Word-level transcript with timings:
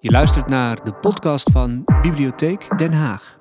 Je 0.00 0.10
luistert 0.10 0.46
naar 0.48 0.84
de 0.84 0.92
podcast 0.92 1.50
van 1.50 1.84
Bibliotheek 2.02 2.78
Den 2.78 2.92
Haag. 2.92 3.38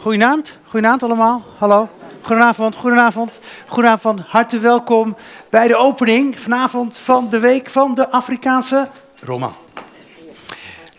Goedenavond, 0.00 0.58
goedenavond 0.68 1.02
allemaal. 1.02 1.42
Hallo. 1.58 1.88
Goedenavond, 2.22 2.76
goedenavond. 2.76 3.38
Goedenavond, 3.66 4.20
hartelijk 4.20 4.64
welkom 4.64 5.16
bij 5.48 5.68
de 5.68 5.76
opening 5.76 6.38
vanavond 6.38 6.98
van 6.98 7.28
de 7.28 7.38
week 7.38 7.70
van 7.70 7.94
de 7.94 8.10
Afrikaanse 8.10 8.88
roman. 9.20 9.54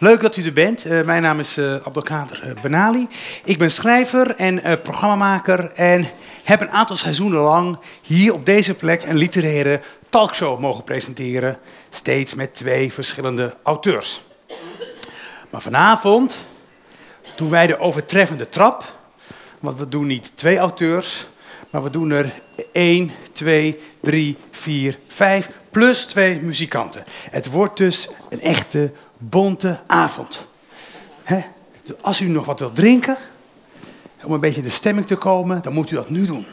Leuk 0.01 0.21
dat 0.21 0.37
u 0.37 0.43
er 0.43 0.53
bent. 0.53 0.85
Uh, 0.85 1.01
mijn 1.01 1.21
naam 1.21 1.39
is 1.39 1.57
uh, 1.57 1.75
Abdelkader 1.83 2.47
uh, 2.47 2.61
Benali. 2.61 3.07
Ik 3.43 3.57
ben 3.57 3.71
schrijver 3.71 4.35
en 4.35 4.67
uh, 4.67 4.73
programmamaker 4.83 5.71
en 5.71 6.09
heb 6.43 6.61
een 6.61 6.69
aantal 6.69 6.95
seizoenen 6.95 7.39
lang 7.39 7.77
hier 8.01 8.33
op 8.33 8.45
deze 8.45 8.73
plek 8.73 9.03
een 9.03 9.17
literaire 9.17 9.81
talkshow 10.09 10.59
mogen 10.59 10.83
presenteren. 10.83 11.57
Steeds 11.89 12.35
met 12.35 12.53
twee 12.53 12.93
verschillende 12.93 13.55
auteurs. 13.63 14.21
Maar 15.49 15.61
vanavond 15.61 16.37
doen 17.35 17.49
wij 17.49 17.67
de 17.67 17.79
overtreffende 17.79 18.49
trap. 18.49 18.95
Want 19.59 19.77
we 19.77 19.89
doen 19.89 20.07
niet 20.07 20.31
twee 20.35 20.57
auteurs, 20.57 21.25
maar 21.69 21.83
we 21.83 21.89
doen 21.89 22.11
er 22.11 22.33
één, 22.71 23.11
twee, 23.31 23.79
drie, 24.01 24.37
vier, 24.51 24.97
vijf 25.07 25.49
plus 25.71 26.05
twee 26.05 26.39
muzikanten. 26.39 27.03
Het 27.29 27.49
wordt 27.49 27.77
dus 27.77 28.09
een 28.29 28.41
echte 28.41 28.91
bonte 29.21 29.79
avond. 29.87 30.47
Dus 31.83 31.95
als 32.01 32.21
u 32.21 32.27
nog 32.27 32.45
wat 32.45 32.59
wilt 32.59 32.75
drinken, 32.75 33.17
om 34.23 34.33
een 34.33 34.39
beetje 34.39 34.61
in 34.61 34.67
de 34.67 34.73
stemming 34.73 35.07
te 35.07 35.15
komen, 35.15 35.61
dan 35.61 35.73
moet 35.73 35.91
u 35.91 35.95
dat 35.95 36.09
nu 36.09 36.25
doen. 36.25 36.45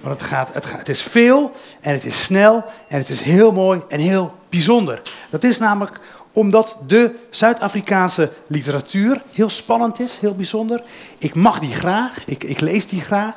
Want 0.00 0.20
het, 0.20 0.28
gaat, 0.28 0.54
het, 0.54 0.66
gaat, 0.66 0.78
het 0.78 0.88
is 0.88 1.02
veel 1.02 1.52
en 1.80 1.92
het 1.92 2.04
is 2.04 2.24
snel 2.24 2.64
en 2.88 2.98
het 2.98 3.08
is 3.08 3.20
heel 3.20 3.52
mooi 3.52 3.80
en 3.88 4.00
heel 4.00 4.34
bijzonder. 4.48 5.02
Dat 5.30 5.44
is 5.44 5.58
namelijk 5.58 6.00
omdat 6.32 6.76
de 6.86 7.14
Zuid-Afrikaanse 7.30 8.30
literatuur 8.46 9.22
heel 9.32 9.50
spannend 9.50 10.00
is, 10.00 10.18
heel 10.18 10.34
bijzonder. 10.34 10.82
Ik 11.18 11.34
mag 11.34 11.58
die 11.58 11.74
graag, 11.74 12.26
ik, 12.26 12.44
ik 12.44 12.60
lees 12.60 12.86
die 12.86 13.00
graag. 13.00 13.34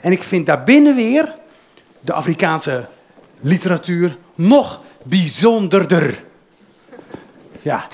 En 0.00 0.12
ik 0.12 0.22
vind 0.22 0.46
daarbinnen 0.46 0.94
weer 0.94 1.34
de 2.00 2.12
Afrikaanse 2.12 2.88
literatuur 3.40 4.16
nog 4.34 4.80
bijzonderder. 5.02 6.24
Ja, 7.62 7.86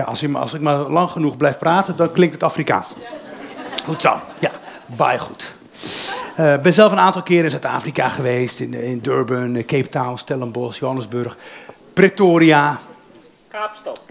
ja 0.00 0.06
als, 0.06 0.22
ik, 0.22 0.34
als 0.34 0.54
ik 0.54 0.60
maar 0.60 0.76
lang 0.76 1.10
genoeg 1.10 1.36
blijf 1.36 1.58
praten, 1.58 1.96
dan 1.96 2.12
klinkt 2.12 2.34
het 2.34 2.42
Afrikaans. 2.42 2.92
Goed 3.84 4.02
zo, 4.02 4.20
ja, 4.38 4.50
baie 4.86 5.18
goed. 5.18 5.54
Ik 6.36 6.46
uh, 6.46 6.58
ben 6.58 6.72
zelf 6.72 6.92
een 6.92 6.98
aantal 6.98 7.22
keren 7.22 7.44
in 7.44 7.50
Zuid-Afrika 7.50 8.08
geweest, 8.08 8.60
in, 8.60 8.74
in 8.74 8.98
Durban, 8.98 9.64
Cape 9.66 9.88
Town, 9.88 10.16
Stellenbosch, 10.16 10.78
Johannesburg, 10.78 11.36
Pretoria. 11.92 12.78
Kaapstad. 13.48 14.06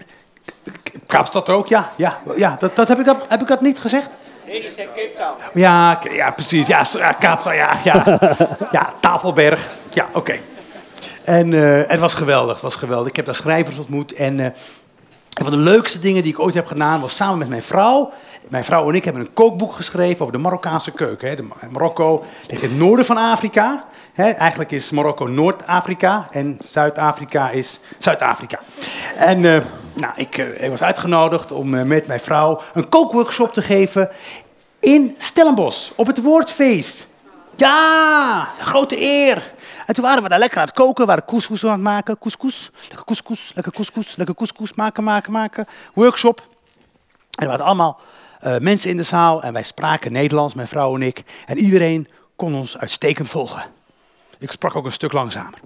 Kaapstad 1.06 1.48
ook, 1.48 1.66
ja. 1.66 1.92
ja, 1.96 2.20
ja 2.36 2.56
dat, 2.58 2.76
dat 2.76 2.88
heb, 2.88 2.98
ik, 2.98 3.14
heb 3.28 3.40
ik 3.40 3.46
dat 3.46 3.60
niet 3.60 3.78
gezegd? 3.78 4.10
Nee, 4.46 4.62
je 4.62 4.70
zei 4.70 4.86
Cape 4.86 5.12
Town. 5.16 5.58
Ja, 5.58 6.00
ja 6.10 6.30
precies. 6.30 6.66
Ja, 6.66 6.82
Kaapstad, 7.18 7.54
ja. 7.54 7.76
Ja, 7.84 8.18
ja 8.76 8.92
Tafelberg. 9.00 9.68
Ja, 9.90 10.08
oké. 10.12 10.38
En 11.24 11.52
uh, 11.52 11.80
het 11.86 12.00
was 12.00 12.14
geweldig, 12.14 12.60
was 12.60 12.74
geweldig. 12.74 13.08
Ik 13.08 13.16
heb 13.16 13.24
daar 13.24 13.34
schrijvers 13.34 13.78
ontmoet 13.78 14.12
en... 14.12 14.38
Uh, 14.38 14.46
een 15.30 15.44
van 15.44 15.52
de 15.52 15.58
leukste 15.58 15.98
dingen 15.98 16.22
die 16.22 16.32
ik 16.32 16.38
ooit 16.38 16.54
heb 16.54 16.66
gedaan 16.66 17.00
was 17.00 17.16
samen 17.16 17.38
met 17.38 17.48
mijn 17.48 17.62
vrouw. 17.62 18.12
Mijn 18.48 18.64
vrouw 18.64 18.88
en 18.88 18.94
ik 18.94 19.04
hebben 19.04 19.22
een 19.22 19.32
kookboek 19.32 19.72
geschreven 19.72 20.20
over 20.20 20.32
de 20.32 20.42
Marokkaanse 20.42 20.92
keuken. 20.92 21.36
De 21.36 21.48
Marokko 21.70 22.24
ligt 22.48 22.62
in 22.62 22.68
het 22.68 22.78
noorden 22.78 23.04
van 23.04 23.16
Afrika. 23.16 23.84
Eigenlijk 24.14 24.70
is 24.70 24.90
Marokko 24.90 25.26
Noord-Afrika 25.26 26.28
en 26.30 26.58
Zuid-Afrika 26.64 27.50
is 27.50 27.80
Zuid-Afrika. 27.98 28.60
En 29.16 29.38
uh, 29.38 29.60
nou, 29.94 30.12
ik, 30.16 30.38
uh, 30.38 30.62
ik, 30.62 30.70
was 30.70 30.82
uitgenodigd 30.82 31.52
om 31.52 31.86
met 31.86 32.06
mijn 32.06 32.20
vrouw 32.20 32.60
een 32.74 32.88
kookworkshop 32.88 33.52
te 33.52 33.62
geven 33.62 34.10
in 34.80 35.14
Stellenbosch 35.18 35.90
op 35.94 36.06
het 36.06 36.22
Woordfeest. 36.22 37.08
Ja, 37.56 38.48
grote 38.60 39.00
eer. 39.00 39.52
En 39.90 39.96
toen 39.96 40.04
waren 40.04 40.22
we 40.22 40.28
daar 40.28 40.38
lekker 40.38 40.58
aan 40.58 40.66
het 40.66 40.74
koken, 40.74 41.06
waren 41.06 41.24
couscous 41.24 41.64
aan 41.64 41.70
het 41.70 41.80
maken. 41.80 42.18
Couscous, 42.18 42.70
lekker 42.88 43.04
couscous, 43.04 43.52
lekker 43.54 43.72
couscous, 43.72 44.16
lekker 44.16 44.34
couscous 44.34 44.74
maken, 44.74 45.04
maken, 45.04 45.32
maken. 45.32 45.66
Workshop. 45.94 46.48
En 47.30 47.44
er 47.44 47.48
waren 47.48 47.64
allemaal 47.64 48.00
uh, 48.44 48.58
mensen 48.58 48.90
in 48.90 48.96
de 48.96 49.02
zaal 49.02 49.42
en 49.42 49.52
wij 49.52 49.62
spraken 49.62 50.12
Nederlands, 50.12 50.54
mijn 50.54 50.68
vrouw 50.68 50.94
en 50.94 51.02
ik. 51.02 51.22
En 51.46 51.58
iedereen 51.58 52.08
kon 52.36 52.54
ons 52.54 52.78
uitstekend 52.78 53.28
volgen. 53.28 53.62
Ik 54.38 54.50
sprak 54.50 54.76
ook 54.76 54.84
een 54.84 54.92
stuk 54.92 55.12
langzamer. 55.12 55.58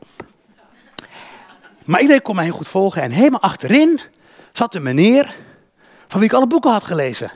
Maar 1.85 2.01
iedereen 2.01 2.23
kon 2.23 2.35
mij 2.35 2.45
heel 2.45 2.55
goed 2.55 2.69
volgen. 2.69 3.03
En 3.03 3.11
helemaal 3.11 3.41
achterin 3.41 4.01
zat 4.53 4.75
een 4.75 4.83
meneer 4.83 5.35
van 6.09 6.21
wie 6.21 6.29
ik 6.29 6.35
alle 6.35 6.47
boeken 6.47 6.71
had 6.71 6.85
gelezen. 6.85 7.33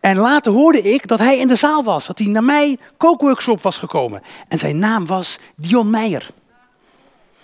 En 0.00 0.16
later 0.16 0.52
hoorde 0.52 0.82
ik 0.82 1.06
dat 1.06 1.18
hij 1.18 1.38
in 1.38 1.48
de 1.48 1.56
zaal 1.56 1.84
was, 1.84 2.06
dat 2.06 2.18
hij 2.18 2.28
naar 2.28 2.44
mijn 2.44 2.80
kookworkshop 2.96 3.62
was 3.62 3.78
gekomen. 3.78 4.22
En 4.48 4.58
zijn 4.58 4.78
naam 4.78 5.06
was 5.06 5.38
Dion 5.56 5.90
Meijer. 5.90 6.30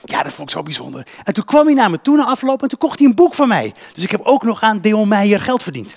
Ja, 0.04 0.22
dat 0.22 0.32
vond 0.32 0.48
ik 0.48 0.56
zo 0.56 0.62
bijzonder. 0.62 1.06
En 1.24 1.34
toen 1.34 1.44
kwam 1.44 1.66
hij 1.66 1.74
naar 1.74 1.90
me 1.90 2.00
toe 2.00 2.16
na 2.16 2.24
afloop 2.24 2.62
en 2.62 2.68
toen 2.68 2.78
kocht 2.78 2.98
hij 2.98 3.08
een 3.08 3.14
boek 3.14 3.34
van 3.34 3.48
mij. 3.48 3.74
Dus 3.94 4.02
ik 4.02 4.10
heb 4.10 4.20
ook 4.22 4.42
nog 4.42 4.62
aan 4.62 4.78
Dion 4.80 5.08
Meijer 5.08 5.40
geld 5.40 5.62
verdiend. 5.62 5.96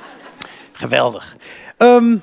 Geweldig. 0.72 1.36
Um, 1.78 2.22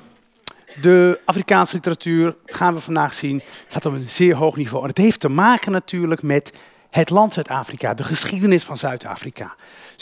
de 0.80 1.20
Afrikaanse 1.24 1.74
literatuur 1.74 2.36
gaan 2.46 2.74
we 2.74 2.80
vandaag 2.80 3.14
zien, 3.14 3.42
staat 3.66 3.86
op 3.86 3.92
een 3.92 4.10
zeer 4.10 4.34
hoog 4.34 4.56
niveau. 4.56 4.82
En 4.82 4.88
het 4.88 4.98
heeft 4.98 5.20
te 5.20 5.28
maken 5.28 5.72
natuurlijk 5.72 6.22
met 6.22 6.52
het 6.96 7.10
land 7.10 7.34
Zuid-Afrika, 7.34 7.94
de 7.94 8.04
geschiedenis 8.04 8.64
van 8.64 8.76
Zuid-Afrika. 8.76 9.54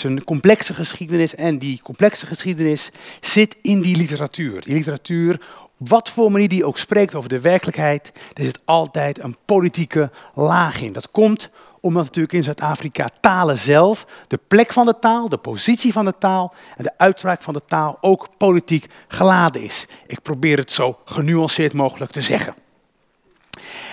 Een 0.02 0.24
complexe 0.24 0.74
geschiedenis 0.74 1.34
en 1.34 1.58
die 1.58 1.80
complexe 1.82 2.26
geschiedenis 2.26 2.90
zit 3.20 3.56
in 3.62 3.82
die 3.82 3.96
literatuur. 3.96 4.60
Die 4.60 4.74
literatuur, 4.74 5.40
wat 5.76 6.10
voor 6.10 6.32
manier 6.32 6.48
die 6.48 6.64
ook 6.64 6.78
spreekt 6.78 7.14
over 7.14 7.28
de 7.28 7.40
werkelijkheid, 7.40 8.12
er 8.32 8.44
zit 8.44 8.60
altijd 8.64 9.22
een 9.22 9.36
politieke 9.44 10.10
laag 10.34 10.80
in. 10.80 10.92
Dat 10.92 11.10
komt 11.10 11.50
omdat 11.80 12.04
natuurlijk 12.04 12.34
in 12.34 12.42
Zuid-Afrika 12.42 13.08
talen 13.20 13.58
zelf, 13.58 14.06
de 14.28 14.40
plek 14.48 14.72
van 14.72 14.86
de 14.86 14.98
taal, 14.98 15.28
de 15.28 15.36
positie 15.36 15.92
van 15.92 16.04
de 16.04 16.14
taal 16.18 16.54
en 16.76 16.84
de 16.84 16.92
uitspraak 16.96 17.42
van 17.42 17.54
de 17.54 17.62
taal 17.66 17.98
ook 18.00 18.28
politiek 18.36 18.86
geladen 19.08 19.62
is. 19.62 19.86
Ik 20.06 20.22
probeer 20.22 20.58
het 20.58 20.72
zo 20.72 20.98
genuanceerd 21.04 21.72
mogelijk 21.72 22.12
te 22.12 22.22
zeggen. 22.22 22.54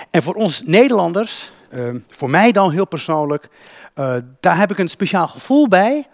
En 0.10 0.24
voor 0.24 0.36
ons 0.36 0.62
Nederlanders, 0.66 1.52
uh, 1.74 1.96
voor 2.08 2.30
mij 2.30 2.52
dan 2.52 2.72
heel 2.72 2.88
persoonlijk, 2.88 3.50
uh, 3.96 4.16
daar 4.40 4.58
heb 4.58 4.72
ik 4.72 4.78
een 4.78 4.90
speciaal 4.90 5.28
gevoel 5.28 5.68
bij. 5.68 6.08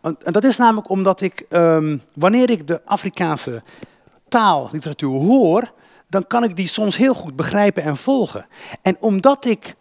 En 0.00 0.32
dat 0.32 0.44
is 0.44 0.56
namelijk 0.56 0.88
omdat 0.88 1.20
ik, 1.20 1.46
um, 1.50 2.02
wanneer 2.14 2.50
ik 2.50 2.66
de 2.66 2.80
Afrikaanse 2.84 3.62
taalliteratuur 4.28 5.10
hoor, 5.10 5.72
dan 6.08 6.26
kan 6.26 6.44
ik 6.44 6.56
die 6.56 6.66
soms 6.66 6.96
heel 6.96 7.14
goed 7.14 7.36
begrijpen 7.36 7.82
en 7.82 7.96
volgen. 7.96 8.46
En 8.82 8.96
omdat 9.00 9.44
ik 9.44 9.74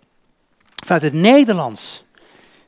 vanuit 0.86 1.04
het 1.04 1.14
Nederlands 1.14 2.04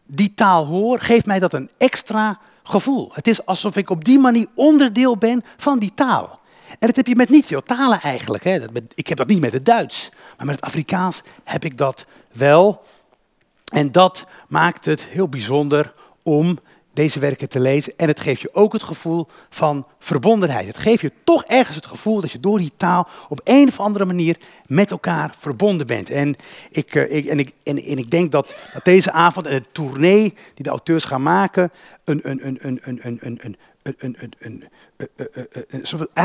die 0.05 0.33
taal 0.33 0.65
hoor, 0.65 0.99
geeft 0.99 1.25
mij 1.25 1.39
dat 1.39 1.53
een 1.53 1.69
extra 1.77 2.39
gevoel. 2.63 3.09
Het 3.13 3.27
is 3.27 3.45
alsof 3.45 3.75
ik 3.75 3.89
op 3.89 4.05
die 4.05 4.19
manier 4.19 4.47
onderdeel 4.55 5.17
ben 5.17 5.43
van 5.57 5.79
die 5.79 5.93
taal. 5.95 6.39
En 6.79 6.87
dat 6.87 6.95
heb 6.95 7.07
je 7.07 7.15
met 7.15 7.29
niet 7.29 7.45
veel 7.45 7.63
talen 7.63 8.01
eigenlijk. 8.01 8.43
Hè. 8.43 8.59
Ik 8.93 9.07
heb 9.07 9.17
dat 9.17 9.27
niet 9.27 9.39
met 9.39 9.53
het 9.53 9.65
Duits, 9.65 10.09
maar 10.37 10.45
met 10.45 10.55
het 10.55 10.65
Afrikaans 10.65 11.21
heb 11.43 11.65
ik 11.65 11.77
dat 11.77 12.05
wel. 12.31 12.83
En 13.65 13.91
dat 13.91 14.25
maakt 14.47 14.85
het 14.85 15.03
heel 15.03 15.29
bijzonder 15.29 15.93
om 16.23 16.59
deze 16.95 17.19
werken 17.19 17.49
te 17.49 17.59
lezen. 17.59 17.93
En 17.97 18.07
het 18.07 18.19
geeft 18.19 18.41
je 18.41 18.53
ook 18.53 18.73
het 18.73 18.83
gevoel 18.83 19.27
van 19.49 19.87
verbondenheid. 19.99 20.67
Het 20.67 20.77
geeft 20.77 21.01
je 21.01 21.11
toch 21.23 21.43
ergens 21.43 21.75
het 21.75 21.85
gevoel 21.85 22.21
dat 22.21 22.31
je 22.31 22.39
door 22.39 22.57
die 22.57 22.71
taal 22.77 23.07
op 23.29 23.41
een 23.43 23.67
of 23.67 23.79
andere 23.79 24.05
manier 24.05 24.37
met 24.65 24.91
elkaar 24.91 25.35
verbonden 25.37 25.87
bent. 25.87 26.09
En 26.09 26.35
ik, 26.71 26.95
ik, 26.95 27.25
en 27.25 27.39
ik, 27.39 27.51
en, 27.63 27.97
ik 27.97 28.11
denk 28.11 28.31
dat, 28.31 28.55
dat 28.73 28.85
deze 28.85 29.11
avond 29.11 29.45
en 29.45 29.61
de 29.61 29.71
tournee 29.71 30.33
die 30.53 30.63
de 30.63 30.69
auteurs 30.69 31.03
gaan 31.03 31.23
maken, 31.23 31.71
een, 32.03 32.19
een, 32.23 32.45
een, 32.45 32.79
een, 32.83 32.99
een, 33.01 33.39
een, 33.41 33.57
een, 33.97 34.17
een, 34.39 34.63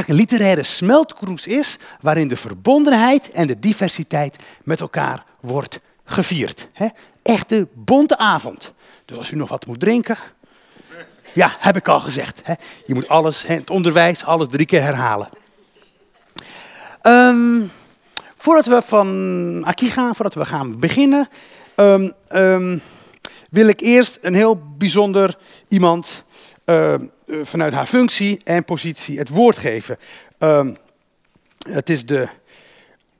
literaire 0.07 0.62
smeltkroes 0.62 1.47
is, 1.47 1.79
waarin 2.01 2.29
de 2.29 2.37
verbondenheid 2.37 3.31
en 3.31 3.47
de 3.47 3.59
diversiteit 3.59 4.37
met 4.62 4.81
elkaar 4.81 5.25
wordt 5.41 5.81
gevierd. 6.05 6.69
He? 6.73 6.89
Echte 7.23 7.69
bonte 7.73 8.19
avond. 8.19 8.73
Dus 9.05 9.17
als 9.17 9.31
u 9.31 9.37
nog 9.37 9.49
wat 9.49 9.67
moet 9.67 9.81
drinken, 9.81 10.19
ja, 11.33 11.57
heb 11.59 11.77
ik 11.77 11.89
al 11.89 12.01
gezegd. 12.01 12.41
Hè? 12.45 12.55
Je 12.87 12.95
moet 12.95 13.09
alles, 13.09 13.47
het 13.47 13.71
onderwijs, 13.71 14.25
alles 14.25 14.49
drie 14.49 14.67
keer 14.67 14.83
herhalen. 14.83 15.29
Um, 17.03 17.71
voordat 18.37 18.67
we 18.67 18.83
van 18.83 19.62
Aki 19.67 19.91
gaan, 19.91 20.15
voordat 20.15 20.35
we 20.35 20.45
gaan 20.45 20.79
beginnen, 20.79 21.29
um, 21.77 22.12
um, 22.33 22.83
wil 23.51 23.67
ik 23.67 23.81
eerst 23.81 24.19
een 24.23 24.35
heel 24.35 24.62
bijzonder 24.77 25.37
iemand 25.69 26.25
vanuit 27.43 27.73
haar 27.73 27.87
functie 27.87 28.41
en 28.45 28.65
positie 28.65 29.19
het 29.19 29.29
woord 29.29 29.59
geven. 29.59 29.99
Het 31.69 31.91
is 31.91 32.07
de 32.07 32.29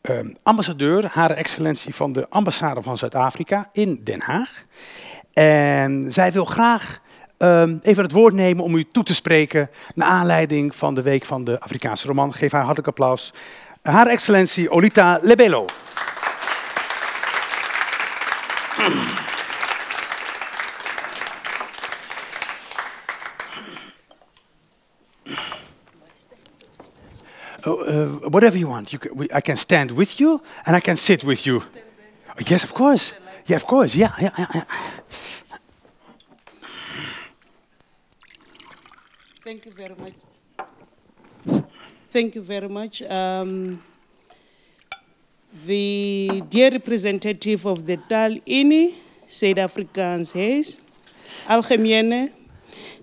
ehm, 0.01 0.33
ambassadeur, 0.43 1.07
haar 1.13 1.31
excellentie 1.31 1.95
van 1.95 2.13
de 2.13 2.27
ambassade 2.29 2.83
van 2.83 2.99
Zuid-Afrika 2.99 3.69
in 3.73 4.01
Den 4.05 4.23
Haag. 4.23 4.65
En 5.33 6.13
zij 6.13 6.33
wil 6.33 6.45
graag 6.45 7.01
ehm, 7.39 7.79
even 7.83 8.03
het 8.03 8.13
woord 8.13 8.35
nemen 8.35 8.65
om 8.65 8.75
u 8.75 8.85
toe 8.93 9.03
te 9.03 9.15
spreken 9.15 9.71
naar 9.95 10.09
aanleiding 10.09 10.75
van 10.75 10.95
de 10.95 11.03
Week 11.03 11.25
van 11.25 11.45
de 11.45 11.61
Afrikaanse 11.61 12.07
Roman. 12.07 12.35
Geef 12.35 12.53
haar 12.53 12.63
hartelijk 12.63 12.89
applaus. 12.89 13.33
Haar 13.83 14.07
excellentie 14.07 14.71
Olita 14.71 15.19
Lebello. 15.23 15.67
Uh, 27.65 28.29
whatever 28.29 28.59
you 28.59 28.69
want. 28.69 28.93
You 28.93 28.99
can, 28.99 29.17
we, 29.17 29.29
I 29.33 29.41
can 29.41 29.57
stand 29.57 29.91
with 29.91 30.21
you 30.21 30.43
and 30.67 30.77
I 30.77 30.81
can 30.81 30.97
sit 30.97 31.25
with 31.25 31.47
you. 31.47 31.63
Oh, 32.29 32.43
yes, 32.47 32.65
of 32.65 32.75
course. 32.75 33.15
Yeah, 33.47 33.57
of 33.57 33.67
course. 33.67 33.95
Yeah, 33.95 34.13
yeah, 34.21 34.31
yeah. 34.39 34.65
Thank 39.43 39.67
you 39.67 39.73
very 39.73 39.95
much. 39.95 41.65
Thank 42.11 42.35
you 42.35 42.43
very 42.43 42.69
much. 42.69 43.03
Um, 43.03 43.83
the 45.67 46.43
dear 46.49 46.71
representative 46.71 47.67
of 47.67 47.87
the 47.87 47.97
Tal 47.97 48.37
INI, 48.47 48.95
Zuid-Afrikaans 49.27 50.33
Hees, 50.33 50.79
Algemene, 51.49 52.31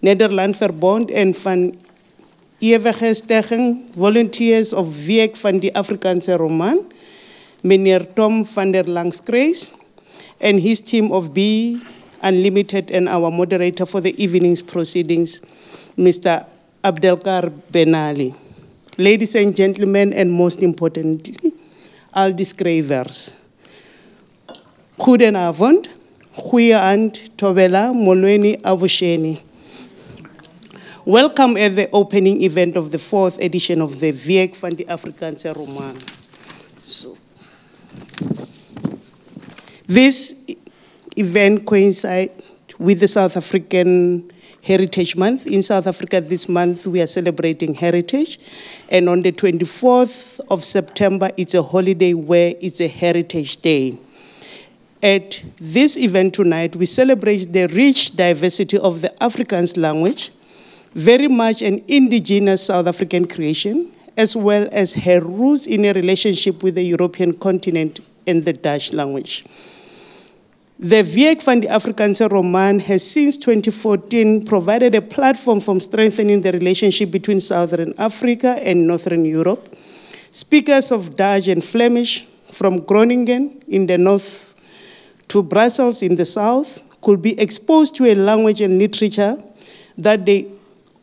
Nederland 0.01 0.55
Verbond 0.55 1.11
en 1.11 1.33
van 1.33 1.75
eeuwige 2.59 3.13
stegging, 3.13 3.89
volunteers 3.93 4.73
of 4.73 5.05
Week 5.05 5.35
van 5.35 5.59
die 5.59 5.73
Afrikaanse 5.73 6.37
roman, 6.37 6.79
meneer 7.61 8.05
Tom 8.13 8.45
van 8.45 8.71
der 8.71 8.89
Langskreis, 8.89 9.71
and 10.41 10.59
his 10.61 10.81
team 10.81 11.11
of 11.11 11.33
B 11.33 11.77
Unlimited 12.23 12.89
and 12.91 13.07
our 13.07 13.29
moderator 13.29 13.85
for 13.85 14.01
the 14.01 14.15
evening's 14.21 14.61
proceedings, 14.61 15.39
Mr. 15.97 16.45
Abdelkar 16.83 17.51
Benali. 17.71 18.35
Ladies 18.97 19.35
and 19.35 19.55
gentlemen, 19.55 20.13
and 20.13 20.31
most 20.31 20.63
importantly, 20.63 21.53
all 22.13 22.33
the 22.33 22.43
schrijvers. 22.43 23.35
Goedenavond, 24.97 25.87
goeieand, 26.35 27.29
Tobela, 27.37 27.93
Molweni, 27.93 28.59
Avusheni. 28.61 29.39
Welcome 31.07 31.55
at 31.55 31.77
the 31.77 31.89
opening 31.91 32.43
event 32.43 32.75
of 32.75 32.91
the 32.91 32.99
fourth 32.99 33.39
edition 33.39 33.81
of 33.81 34.01
the 34.01 34.11
Week 34.27 34.57
van 34.57 34.71
die 34.71 34.83
Afrikaanse 34.83 35.55
Roman. 35.55 35.95
So, 36.77 37.17
this 39.85 40.45
event 41.15 41.65
coincides 41.65 42.43
with 42.77 42.99
the 42.99 43.07
South 43.07 43.37
African 43.37 44.29
Heritage 44.61 45.15
Month. 45.15 45.47
In 45.47 45.61
South 45.61 45.87
Africa, 45.87 46.19
this 46.19 46.49
month 46.49 46.85
we 46.85 46.99
are 46.99 47.07
celebrating 47.07 47.73
heritage, 47.73 48.37
and 48.89 49.07
on 49.07 49.21
the 49.21 49.31
24th 49.31 50.41
of 50.49 50.65
September, 50.65 51.31
it's 51.37 51.53
a 51.53 51.63
holiday 51.63 52.13
where 52.15 52.53
it's 52.59 52.81
a 52.81 52.89
Heritage 52.89 53.61
Day. 53.61 53.97
At 55.01 55.41
this 55.57 55.95
event 55.95 56.33
tonight, 56.33 56.75
we 56.75 56.85
celebrate 56.85 57.53
the 57.53 57.67
rich 57.67 58.17
diversity 58.17 58.77
of 58.77 58.99
the 59.01 59.13
Afrikaans 59.21 59.77
language, 59.77 60.31
very 60.97 61.27
much 61.27 61.61
an 61.61 61.83
indigenous 61.87 62.65
South 62.65 62.87
African 62.87 63.27
creation, 63.27 63.91
as 64.17 64.35
well 64.35 64.67
as 64.71 64.95
her 64.95 65.21
roots 65.21 65.67
in 65.67 65.85
a 65.85 65.93
relationship 65.93 66.63
with 66.63 66.73
the 66.73 66.81
European 66.81 67.33
continent 67.33 67.99
and 68.25 68.43
the 68.43 68.51
Dutch 68.53 68.93
language. 68.93 69.45
The 70.79 71.03
Week 71.03 71.43
van 71.43 71.59
die 71.59 71.67
Afrikaanse 71.67 72.27
Roman 72.29 72.79
has 72.79 73.03
since 73.03 73.37
2014 73.37 74.43
provided 74.45 74.95
a 74.95 75.01
platform 75.01 75.59
for 75.59 75.79
strengthening 75.79 76.41
the 76.41 76.51
relationship 76.51 77.11
between 77.11 77.39
Southern 77.41 77.93
Africa 77.99 78.57
and 78.63 78.87
Northern 78.87 79.23
Europe. 79.23 79.75
Speakers 80.31 80.91
of 80.91 81.15
Dutch 81.15 81.47
and 81.47 81.63
Flemish 81.63 82.25
from 82.51 82.79
Groningen 82.79 83.63
in 83.67 83.85
the 83.85 83.99
north 83.99 84.55
to 85.27 85.43
Brussels 85.43 86.01
in 86.01 86.15
the 86.15 86.25
south 86.25 86.81
could 87.01 87.21
be 87.21 87.39
exposed 87.39 87.95
to 87.97 88.05
a 88.05 88.15
language 88.15 88.61
and 88.61 88.79
literature 88.79 89.37
that 89.97 90.25
they 90.25 90.47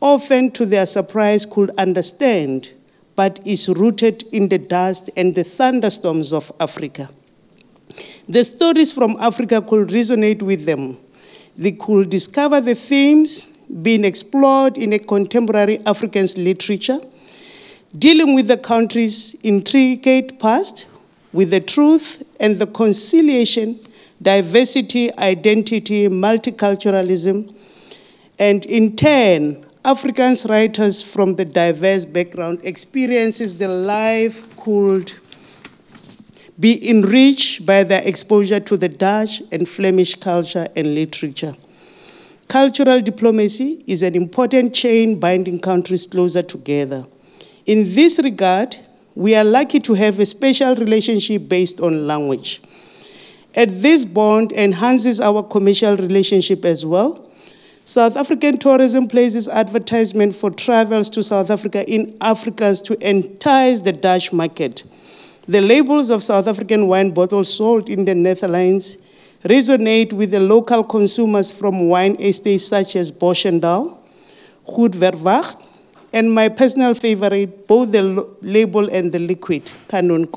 often, 0.01 0.51
to 0.51 0.65
their 0.65 0.85
surprise, 0.85 1.45
could 1.45 1.71
understand, 1.77 2.71
but 3.15 3.39
is 3.45 3.69
rooted 3.69 4.23
in 4.31 4.49
the 4.49 4.57
dust 4.57 5.09
and 5.15 5.35
the 5.35 5.43
thunderstorms 5.43 6.33
of 6.33 6.51
Africa. 6.59 7.09
The 8.27 8.43
stories 8.43 8.91
from 8.91 9.15
Africa 9.19 9.61
could 9.61 9.89
resonate 9.89 10.41
with 10.41 10.65
them. 10.65 10.97
They 11.57 11.71
could 11.71 12.09
discover 12.09 12.59
the 12.59 12.75
themes 12.75 13.57
being 13.81 14.03
explored 14.03 14.77
in 14.77 14.93
a 14.93 14.99
contemporary 14.99 15.79
African 15.85 16.27
literature, 16.37 16.99
dealing 17.97 18.35
with 18.35 18.47
the 18.47 18.57
country's 18.57 19.35
intricate 19.43 20.39
past, 20.39 20.87
with 21.31 21.51
the 21.51 21.61
truth 21.61 22.35
and 22.39 22.59
the 22.59 22.67
conciliation, 22.67 23.79
diversity, 24.21 25.13
identity, 25.17 26.07
multiculturalism, 26.07 27.53
and 28.39 28.65
in 28.65 28.95
turn, 28.95 29.64
Africans 29.85 30.47
writers 30.47 31.03
from 31.03 31.35
the 31.35 31.45
diverse 31.45 32.05
background 32.05 32.59
experiences 32.63 33.59
the 33.59 33.67
life 33.67 34.57
could 34.57 35.13
be 36.59 36.89
enriched 36.89 37.67
by 37.67 37.83
their 37.83 38.01
exposure 38.03 38.59
to 38.59 38.77
the 38.77 38.89
Dutch 38.89 39.43
and 39.51 39.69
Flemish 39.69 40.15
culture 40.15 40.67
and 40.75 40.95
literature. 40.95 41.55
Cultural 42.47 42.99
diplomacy 42.99 43.83
is 43.85 44.01
an 44.01 44.15
important 44.15 44.73
chain 44.73 45.19
binding 45.19 45.59
countries 45.59 46.07
closer 46.07 46.41
together. 46.41 47.05
In 47.67 47.93
this 47.93 48.19
regard, 48.23 48.75
we 49.13 49.35
are 49.35 49.43
lucky 49.43 49.79
to 49.81 49.93
have 49.93 50.19
a 50.19 50.25
special 50.25 50.75
relationship 50.75 51.47
based 51.47 51.79
on 51.79 52.07
language. 52.07 52.59
And 53.53 53.69
this 53.69 54.03
bond 54.03 54.51
enhances 54.51 55.21
our 55.21 55.43
commercial 55.43 55.95
relationship 55.95 56.65
as 56.65 56.83
well. 56.83 57.24
South 57.87 58.17
African 58.17 58.57
tourism 58.57 59.07
places 59.07 59.47
advertisement 59.47 60.33
for 60.33 60.49
travels 60.49 61.07
to 61.11 61.21
South 61.21 61.51
Africa 61.51 61.87
in 61.87 62.17
Africans 62.19 62.81
to 62.81 62.97
entice 63.07 63.81
the 63.81 63.93
Dutch 63.93 64.33
market. 64.33 64.83
The 65.47 65.61
labels 65.61 66.09
of 66.09 66.23
South 66.23 66.47
African 66.47 66.87
wine 66.87 67.11
bottles 67.11 67.53
sold 67.53 67.87
in 67.87 68.05
the 68.05 68.15
Netherlands 68.15 69.07
resonate 69.43 70.13
with 70.13 70.31
the 70.31 70.39
local 70.39 70.83
consumers 70.83 71.51
from 71.51 71.87
wine 71.87 72.15
estates 72.19 72.65
such 72.65 72.95
as 72.95 73.11
Boschendal, 73.11 73.95
Goed 74.65 74.93
Verwacht, 74.93 75.63
and 76.11 76.33
my 76.33 76.49
personal 76.49 76.95
favorite, 76.95 77.67
both 77.67 77.91
the 77.91 78.01
label 78.41 78.89
and 78.89 79.11
the 79.11 79.19
liquid, 79.19 79.61
Canon. 79.89 80.27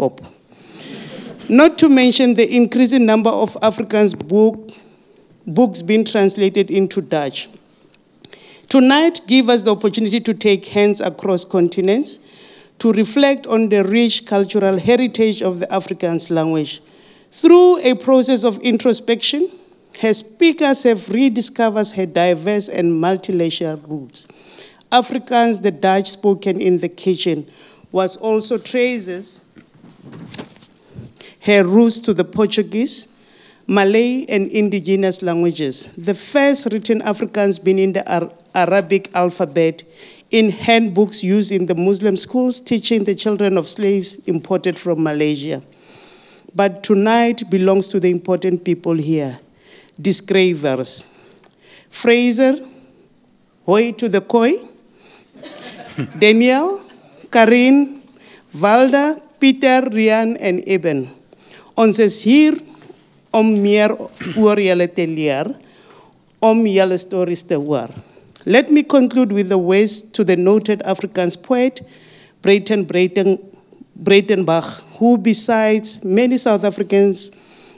Not 1.48 1.78
to 1.78 1.88
mention 1.88 2.34
the 2.34 2.54
increasing 2.54 3.06
number 3.06 3.30
of 3.30 3.56
Africans 3.62 4.12
book, 4.12 4.70
books 5.48 5.82
being 5.82 6.04
translated 6.04 6.70
into 6.70 7.00
Dutch. 7.00 7.48
Tonight, 8.68 9.22
give 9.26 9.48
us 9.48 9.62
the 9.62 9.72
opportunity 9.72 10.20
to 10.20 10.34
take 10.34 10.66
hands 10.66 11.00
across 11.00 11.44
continents 11.44 12.26
to 12.78 12.92
reflect 12.92 13.46
on 13.46 13.70
the 13.70 13.82
rich 13.82 14.26
cultural 14.26 14.78
heritage 14.78 15.42
of 15.42 15.60
the 15.60 15.66
Afrikaans 15.66 16.30
language. 16.30 16.80
Through 17.32 17.78
a 17.78 17.94
process 17.94 18.44
of 18.44 18.58
introspection, 18.58 19.50
her 20.00 20.14
speakers 20.14 20.84
have 20.84 21.08
rediscovered 21.08 21.88
her 21.88 22.06
diverse 22.06 22.68
and 22.68 22.92
multilayered 22.92 23.88
roots. 23.88 24.28
Afrikaans, 24.92 25.62
the 25.62 25.70
Dutch 25.70 26.08
spoken 26.10 26.60
in 26.60 26.78
the 26.78 26.88
kitchen, 26.88 27.46
was 27.90 28.16
also 28.16 28.58
traces 28.58 29.40
her 31.40 31.64
roots 31.64 31.98
to 32.00 32.14
the 32.14 32.24
Portuguese, 32.24 33.17
Malay, 33.68 34.24
and 34.30 34.50
indigenous 34.50 35.22
languages. 35.22 35.92
The 35.94 36.14
first 36.14 36.72
written 36.72 37.02
Afrikaans 37.02 37.62
being 37.62 37.78
in 37.78 37.92
the 37.92 38.02
Ar- 38.10 38.32
Arabic 38.54 39.14
alphabet 39.14 39.84
in 40.30 40.48
handbooks 40.48 41.22
used 41.22 41.52
in 41.52 41.66
the 41.66 41.74
Muslim 41.74 42.16
schools 42.16 42.60
teaching 42.60 43.04
the 43.04 43.14
children 43.14 43.58
of 43.58 43.68
slaves 43.68 44.26
imported 44.26 44.78
from 44.78 45.02
Malaysia. 45.02 45.62
But 46.54 46.82
tonight 46.82 47.50
belongs 47.50 47.88
to 47.88 48.00
the 48.00 48.10
important 48.10 48.64
people 48.64 48.94
here, 48.94 49.38
disgravers. 50.00 51.04
Fraser, 51.90 52.64
Hoi 53.66 53.92
to 53.92 54.08
the 54.08 54.22
Koi, 54.22 54.52
Daniel, 56.18 56.80
Karin, 57.30 58.00
Valda, 58.56 59.20
Peter, 59.38 59.82
Rian 59.92 60.38
and 60.40 60.66
Eben. 60.66 61.10
Ons 61.76 61.98
is 61.98 62.22
hier 62.22 62.56
om 63.30 63.50
meer 63.62 63.92
oor 64.36 64.60
julle 64.60 64.88
te 64.92 65.06
leer, 65.06 65.50
om 66.40 66.66
julle 66.66 66.98
stories 66.98 67.42
te 67.48 67.58
hoor. 67.58 67.90
Let 68.44 68.70
me 68.70 68.82
conclude 68.82 69.32
with 69.32 69.48
the 69.48 69.58
words 69.58 70.00
to 70.12 70.24
the 70.24 70.36
noted 70.36 70.82
Afrikaans 70.84 71.36
poet, 71.36 71.82
Brayton 72.42 72.86
Brayton 72.86 73.38
Breitenbach, 73.98 74.82
who, 74.98 75.18
besides 75.18 76.04
many 76.04 76.38
South 76.38 76.64
Africans 76.64 77.32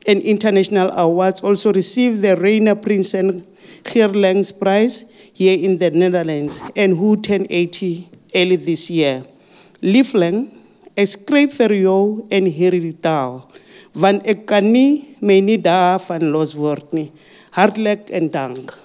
and 0.06 0.20
international 0.22 0.90
awards, 0.92 1.42
also 1.42 1.72
received 1.72 2.20
the 2.22 2.36
Reina 2.36 2.76
Prinsen 2.76 3.42
Geerlangs 3.84 4.52
Prize 4.52 5.16
here 5.32 5.58
in 5.58 5.78
the 5.78 5.90
Netherlands, 5.90 6.60
and 6.76 6.96
who 6.96 7.16
turned 7.16 7.46
80 7.48 8.08
early 8.34 8.56
this 8.56 8.90
year. 8.90 9.24
Liefling, 9.80 10.50
vir 10.94 11.72
jou 11.72 12.26
in 12.30 12.44
hierdie 12.44 12.92
taal, 13.00 13.48
want 13.92 14.26
ek 14.26 14.46
kan 14.46 14.70
nie 14.72 15.16
my 15.20 15.40
nie 15.40 15.58
daarvan 15.60 16.30
losword 16.30 16.92
nie. 16.92 17.10
Hartlik 17.50 18.08
en 18.08 18.30
dank. 18.30 18.76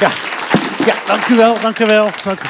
Ja, 0.00 0.10
ja 0.86 0.96
dank 1.06 1.28
u 1.28 1.36
wel, 1.36 1.60
dank 1.60 1.78
u 1.78 1.86
wel. 1.86 2.08
Dank 2.24 2.40
u. 2.40 2.46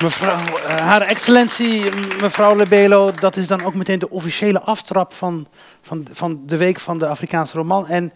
Mevrouw, 0.00 0.38
eh, 0.66 0.76
haar 0.76 1.02
excellentie, 1.02 1.82
mevrouw 2.20 2.56
Lebelo, 2.56 3.10
dat 3.20 3.36
is 3.36 3.46
dan 3.46 3.64
ook 3.64 3.74
meteen 3.74 3.98
de 3.98 4.10
officiële 4.10 4.60
aftrap 4.60 5.12
van, 5.12 5.46
van, 5.82 6.06
van 6.12 6.42
de 6.46 6.56
week 6.56 6.80
van 6.80 6.98
de 6.98 7.06
Afrikaanse 7.06 7.56
roman. 7.56 7.86
En 7.86 8.12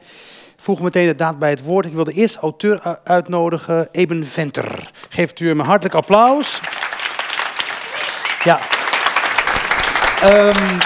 voeg 0.57 0.81
meteen 0.81 1.07
de 1.07 1.15
daad 1.15 1.39
bij 1.39 1.51
het 1.51 1.63
woord. 1.63 1.87
Ik 1.87 1.93
wil 1.93 2.05
de 2.05 2.13
eerste 2.13 2.39
auteur 2.39 2.99
uitnodigen, 3.05 3.89
Eben 3.93 4.27
Venter. 4.27 4.91
Geeft 5.09 5.41
u 5.41 5.49
hem 5.49 5.61
een 5.61 5.67
hartelijk 5.67 5.95
applaus. 5.95 6.61
Ja. 8.45 8.59
Ehm 10.23 10.79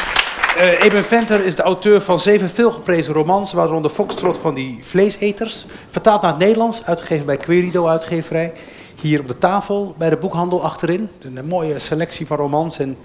eh, 0.57 0.83
Eben 0.83 1.05
Venter 1.05 1.45
is 1.45 1.57
de 1.57 1.63
auteur 1.63 2.01
van 2.01 2.19
zeven 2.19 2.51
veelgeprezen 2.51 3.15
romans, 3.15 3.53
waaronder 3.53 3.91
Foxtrot 3.91 4.39
van 4.39 4.55
die 4.55 4.79
vleeseters. 4.81 5.67
Vertaald 5.91 6.23
naar 6.23 6.31
het 6.31 6.41
Nederlands, 6.41 6.85
uitgegeven 6.87 7.27
bij 7.27 7.37
Querido 7.37 7.87
uitgeverij. 7.87 8.53
Hier 9.01 9.21
op 9.21 9.29
de 9.29 9.39
tafel 9.39 9.95
bij 9.99 10.11
de 10.11 10.17
boekhandel 10.17 10.63
achterin. 10.63 11.09
Een 11.23 11.47
mooie 11.47 11.79
selectie 11.79 12.27
van 12.27 12.37
romans 12.37 12.79
en, 12.79 12.97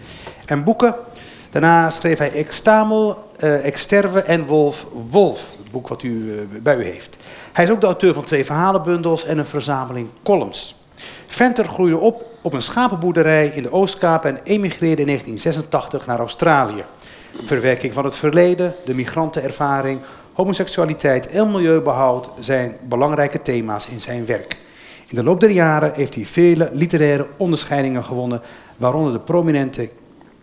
en 0.46 0.64
boeken. 0.64 0.96
Daarna 1.50 1.90
schreef 1.90 2.18
hij 2.18 2.32
Extamel, 2.32 3.32
eh 3.38 3.66
Exterve 3.66 4.22
en 4.22 4.46
Wolf 4.46 4.86
Wolf. 5.10 5.40
Het 5.64 5.72
boek 5.72 5.88
wat 5.88 6.04
u 6.04 6.32
eh, 6.32 6.62
bij 6.62 6.76
u 6.76 6.84
heeft. 6.84 7.18
Hij 7.54 7.64
is 7.64 7.72
ook 7.72 7.82
de 7.82 7.88
auteur 7.88 8.14
van 8.14 8.24
twee 8.24 8.46
verhalenbundels 8.46 9.26
en 9.26 9.38
een 9.38 9.46
verzameling 9.46 10.10
columns. 10.24 10.76
Venter 11.28 11.68
groeide 11.68 11.98
op 11.98 12.29
op 12.42 12.54
een 12.54 12.62
schapenboerderij 12.62 13.48
in 13.48 13.64
de 13.64 13.72
Oostkaap 13.72 14.26
en 14.26 14.40
emigreerde 14.44 15.02
in 15.02 15.08
1986 15.08 16.06
naar 16.06 16.20
Australië. 16.20 16.84
Verwerking 17.46 17.94
van 17.94 18.06
het 18.06 18.16
verleden, 18.16 18.76
de 18.86 18.94
migrantenervaring, 18.94 20.00
homoseksualiteit 20.34 21.28
en 21.28 21.52
milieubehoud 21.52 22.30
zijn 22.40 22.78
belangrijke 22.88 23.42
thema's 23.42 23.88
in 23.88 24.00
zijn 24.00 24.26
werk. 24.26 24.58
In 25.08 25.16
de 25.16 25.24
loop 25.24 25.40
der 25.40 25.50
jaren 25.50 25.94
heeft 25.94 26.16
hij 26.16 26.26
vele 26.26 26.70
literaire 26.72 27.28
onderscheidingen 27.38 28.04
gewonnen, 28.04 28.42
waaronder 28.78 29.14
de 29.14 29.20
prominente 29.20 29.90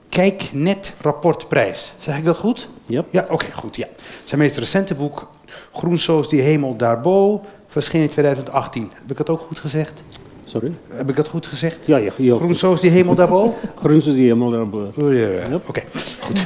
Kijknet 0.09 0.93
Rapportprijs. 1.01 1.95
Zeg 1.99 2.19
ik 2.19 2.25
dat 2.25 2.39
goed? 2.39 2.69
Yep. 2.87 3.07
Ja, 3.11 3.27
oké, 3.31 3.53
goed. 3.53 3.77
Ja. 3.77 3.87
Zijn 4.25 4.41
meest 4.41 4.57
recente 4.57 4.95
boek, 4.95 5.31
Groensoos 5.73 6.29
die 6.29 6.41
hemel 6.41 6.77
daarbo, 6.77 7.45
verscheen 7.67 8.03
in 8.03 8.09
2018. 8.09 8.91
Heb 8.95 9.11
ik 9.11 9.17
dat 9.17 9.31
ook 9.31 9.41
goed 9.41 9.59
gezegd? 9.59 10.03
Sorry? 10.49 10.73
Heb 10.89 11.11
ik 11.11 11.17
dat 11.17 11.29
goed 11.29 11.47
gezegd? 11.47 11.87
Ja, 11.87 11.97
ja, 11.97 12.13
ja. 12.17 12.35
Groensoos 12.35 12.81
die 12.81 12.91
hemel 12.91 13.15
daarbo? 13.15 13.55
Groen 13.83 14.03
soos 14.03 14.15
die 14.15 14.27
hemel 14.29 14.51
daarbo. 14.51 14.93
Oh, 14.97 15.13
ja, 15.13 15.29
ja. 15.29 15.43
Oké, 15.67 15.83
goed. 16.21 16.45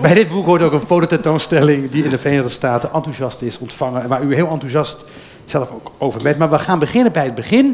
Bij 0.00 0.14
dit 0.14 0.28
boek 0.28 0.46
hoort 0.46 0.62
ook 0.62 0.72
een 0.72 0.80
fototentoonstelling 0.80 1.90
die 1.90 2.04
in 2.04 2.10
de 2.10 2.18
Verenigde 2.18 2.48
Staten 2.48 2.92
enthousiast 2.92 3.42
is 3.42 3.58
ontvangen. 3.58 4.02
En 4.02 4.08
waar 4.08 4.22
u 4.22 4.34
heel 4.34 4.48
enthousiast 4.48 5.04
zelf 5.44 5.70
ook 5.70 5.90
over 5.98 6.22
bent. 6.22 6.38
Maar 6.38 6.50
we 6.50 6.58
gaan 6.58 6.78
beginnen 6.78 7.12
bij 7.12 7.24
het 7.24 7.34
begin. 7.34 7.64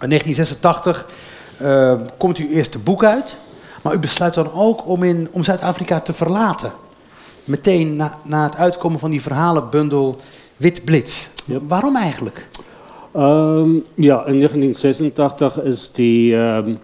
In 0.00 0.08
1986 0.08 1.06
eh, 1.56 1.94
komt 2.16 2.38
uw 2.38 2.48
eerste 2.48 2.78
boek 2.78 3.04
uit. 3.04 3.36
Maar 3.82 3.94
u 3.94 3.98
besluit 3.98 4.34
dan 4.34 4.52
ook 4.52 4.86
om, 4.88 5.02
in, 5.02 5.28
om 5.32 5.42
Zuid-Afrika 5.42 6.00
te 6.00 6.12
verlaten. 6.12 6.72
Meteen 7.44 7.96
na, 7.96 8.18
na 8.22 8.42
het 8.42 8.56
uitkomen 8.56 8.98
van 8.98 9.10
die 9.10 9.22
verhalenbundel 9.22 10.16
Wit 10.56 10.84
Blitz. 10.84 11.26
Yep. 11.44 11.62
Waarom 11.68 11.96
eigenlijk? 11.96 12.48
Ehm, 13.14 13.70
ja, 13.94 14.26
in 14.26 14.38
1986 14.38 15.62
is 15.62 15.92
die 15.92 16.36
ehm, 16.36 16.74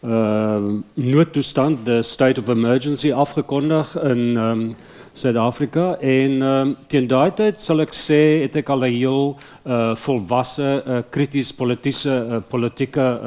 ehm, 0.00 0.64
noodtoestand, 0.94 1.84
de 1.84 2.02
state 2.02 2.40
of 2.40 2.48
emergency, 2.48 3.12
afgekondigd 3.12 3.96
in 3.96 4.36
ehm, 4.36 4.70
Zuid-Afrika. 5.12 5.96
En 5.98 6.76
teen 6.86 7.06
daai 7.06 7.34
tyd 7.34 7.60
sal 7.60 7.82
ek 7.82 7.92
sê 7.92 8.20
het 8.44 8.56
ek 8.62 8.70
al 8.70 8.86
'n 8.86 8.94
heel 8.94 9.36
uh, 9.66 9.94
volwasse, 9.94 10.70
uh, 10.86 11.02
krities 11.10 11.52
politische, 11.52 12.14
uh, 12.30 12.38
politieke 12.48 13.18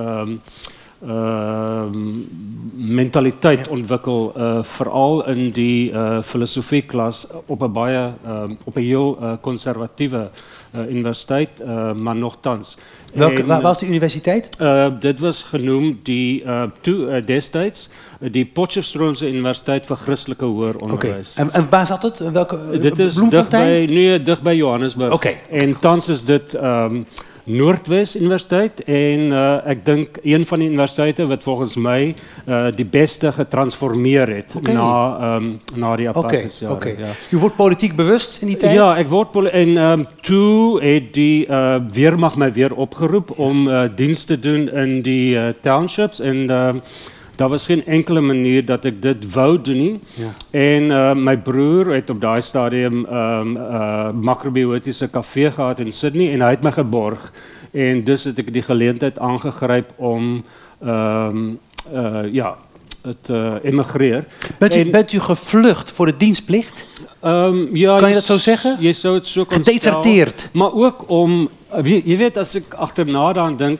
mentaliteit 2.74 3.68
ontwikkel 3.68 4.34
uh, 4.38 4.64
veral 4.64 5.26
in 5.30 5.52
die 5.52 5.92
uh, 5.92 6.22
filosofieklas 6.24 7.28
op 7.46 7.62
'n 7.62 7.72
baie 7.72 8.14
op 8.64 8.76
'n 8.78 8.82
heel 8.82 9.18
uh, 9.22 9.34
konservatiewe 9.42 10.18
uh, 10.18 10.55
universiteit, 10.90 11.50
uh, 11.62 11.94
maar 11.94 12.16
nogtans. 12.16 12.78
Welke, 13.14 13.46
waar 13.46 13.62
was 13.62 13.80
die 13.80 13.88
universiteit? 13.90 14.50
Dit 15.00 15.20
was 15.20 15.44
genoemd 15.44 16.06
die 16.06 16.44
uh, 16.44 16.64
die 18.20 18.46
Potchefstroomse 18.46 19.28
Universiteit 19.28 19.86
vir 19.86 19.98
Christelike 19.98 20.46
Hoër 20.46 20.76
Oké. 20.76 20.84
Onderwys. 20.84 21.36
En, 21.36 21.54
en 21.54 21.68
waar 21.70 21.86
zat 21.86 22.04
het? 22.04 22.20
Welke, 22.32 22.60
Dit 22.82 23.00
is 23.00 23.14
Bloemfontein? 23.14 23.66
dicht 23.66 23.88
bij, 23.88 23.96
nee, 23.96 24.24
dicht 24.24 24.42
bij 24.42 24.56
Johannesburg. 24.56 25.14
Oké. 25.14 25.34
En 25.52 25.80
thans 25.80 26.10
is 26.10 26.26
dit 26.26 26.54
ehm 26.54 26.96
Noordwes 27.46 28.16
Universiteit 28.18 28.80
en 28.90 29.20
uh, 29.30 29.68
ek 29.70 29.84
dink 29.86 30.18
een 30.24 30.46
van 30.50 30.60
die 30.64 30.68
universiteite 30.72 31.28
wat 31.30 31.44
volgens 31.46 31.76
my 31.78 32.00
uh, 32.50 32.72
die 32.76 32.86
beste 32.86 33.32
getransformeer 33.32 34.28
het 34.36 34.56
Oké. 34.58 34.74
na 34.74 34.90
ehm 35.20 35.52
na 35.76 35.96
die 35.96 36.08
Oké, 36.10 36.18
apartheidsjare. 36.18 36.74
oké. 36.74 36.96
Ja. 36.98 37.12
U 37.32 37.38
wordt 37.38 37.56
politiek 37.56 37.96
bewust 37.96 38.42
in 38.42 38.48
die 38.48 38.58
tijd? 38.58 38.74
Ja, 38.74 38.96
ek 38.98 39.08
word 39.14 39.32
poli- 39.32 39.50
en 39.54 39.78
ehm 39.78 40.04
toe 40.22 40.82
het 40.82 41.14
die 41.14 41.46
uh, 41.48 41.76
weermag 41.94 42.36
my 42.36 42.52
weer 42.54 42.74
opgeroep 42.74 43.38
om 43.40 43.68
uh, 43.68 43.84
diens 43.96 44.26
te 44.26 44.40
doen 44.40 44.70
in 44.72 45.02
die 45.02 45.38
townships 45.62 46.20
en 46.20 46.50
ehm 46.50 46.82
daar 47.36 47.50
was 47.50 47.66
geen 47.66 47.86
enkele 47.86 48.22
manier 48.22 48.66
dat 48.66 48.86
ek 48.86 49.02
dit 49.02 49.34
wou 49.34 49.62
doen 49.62 49.78
nie. 49.78 50.00
Ja. 50.14 50.32
En 50.52 50.84
uh, 50.84 51.14
my 51.14 51.38
broer 51.38 51.94
het 51.94 52.10
op 52.10 52.22
daai 52.22 52.42
stadium 52.42 53.06
ehm 53.06 53.56
uh, 53.56 54.10
makrobiotiese 54.12 55.08
kafee 55.10 55.52
gehad 55.52 55.80
in 55.80 55.92
Sydney 55.94 56.34
en 56.34 56.42
hy 56.42 56.50
het 56.50 56.62
my 56.64 56.72
geborg. 56.72 57.32
En 57.72 58.04
dus 58.04 58.24
het 58.24 58.40
ek 58.40 58.54
die 58.54 58.62
geleentheid 58.64 59.20
aangegryp 59.20 59.92
om 59.96 60.44
ehm 60.82 61.50
uh, 61.94 62.20
ja, 62.32 62.56
het 63.02 63.30
uh, 63.30 63.54
emigreer. 63.64 64.26
Bent 64.58 64.76
u, 64.76 64.80
En- 64.80 64.92
bent 64.92 65.14
u 65.14 65.20
gevlucht 65.20 65.92
voor 65.92 66.06
de 66.06 66.18
dienstplicht? 66.18 66.86
Ehm 67.20 67.76
ja, 67.76 67.98
Kan 67.98 68.10
je 68.10 68.16
dat 68.16 68.24
zo 68.24 68.38
zeggen? 68.38 68.78
Je 68.80 68.94
zou 68.94 69.16
het 69.16 69.28
zo 69.28 69.44
kunnen 69.46 69.66
Gedeserteerd. 69.66 70.50
Maar 70.54 70.74
ook 70.74 71.10
om, 71.10 71.50
je, 71.84 72.02
je 72.06 72.18
weet, 72.18 72.38
als 72.38 72.56
ik 72.56 72.74
achterna 72.74 73.34
dan 73.34 73.58
denk, 73.58 73.80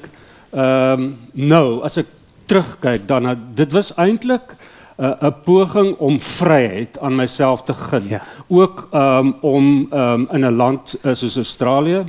nou, 1.32 1.82
als 1.82 1.98
ik 1.98 2.06
terugkijk, 2.46 3.08
dan 3.08 3.26
uh, 3.26 3.32
dit 3.54 3.72
was 3.72 3.94
eindelijk 3.96 4.56
uh, 5.00 5.12
'n 5.22 5.34
poging 5.44 5.96
om 5.98 6.22
vryheid 6.22 7.00
aan 7.00 7.16
myself 7.16 7.62
te 7.64 7.74
gun. 7.74 8.08
Ja. 8.08 8.22
Ook 8.48 8.88
ehm 8.92 9.32
om 9.42 9.88
ehm 9.92 10.24
in 10.32 10.46
'n 10.46 10.56
land 10.56 10.98
uh, 11.04 11.14
soos 11.14 11.36
Australië 11.36 12.04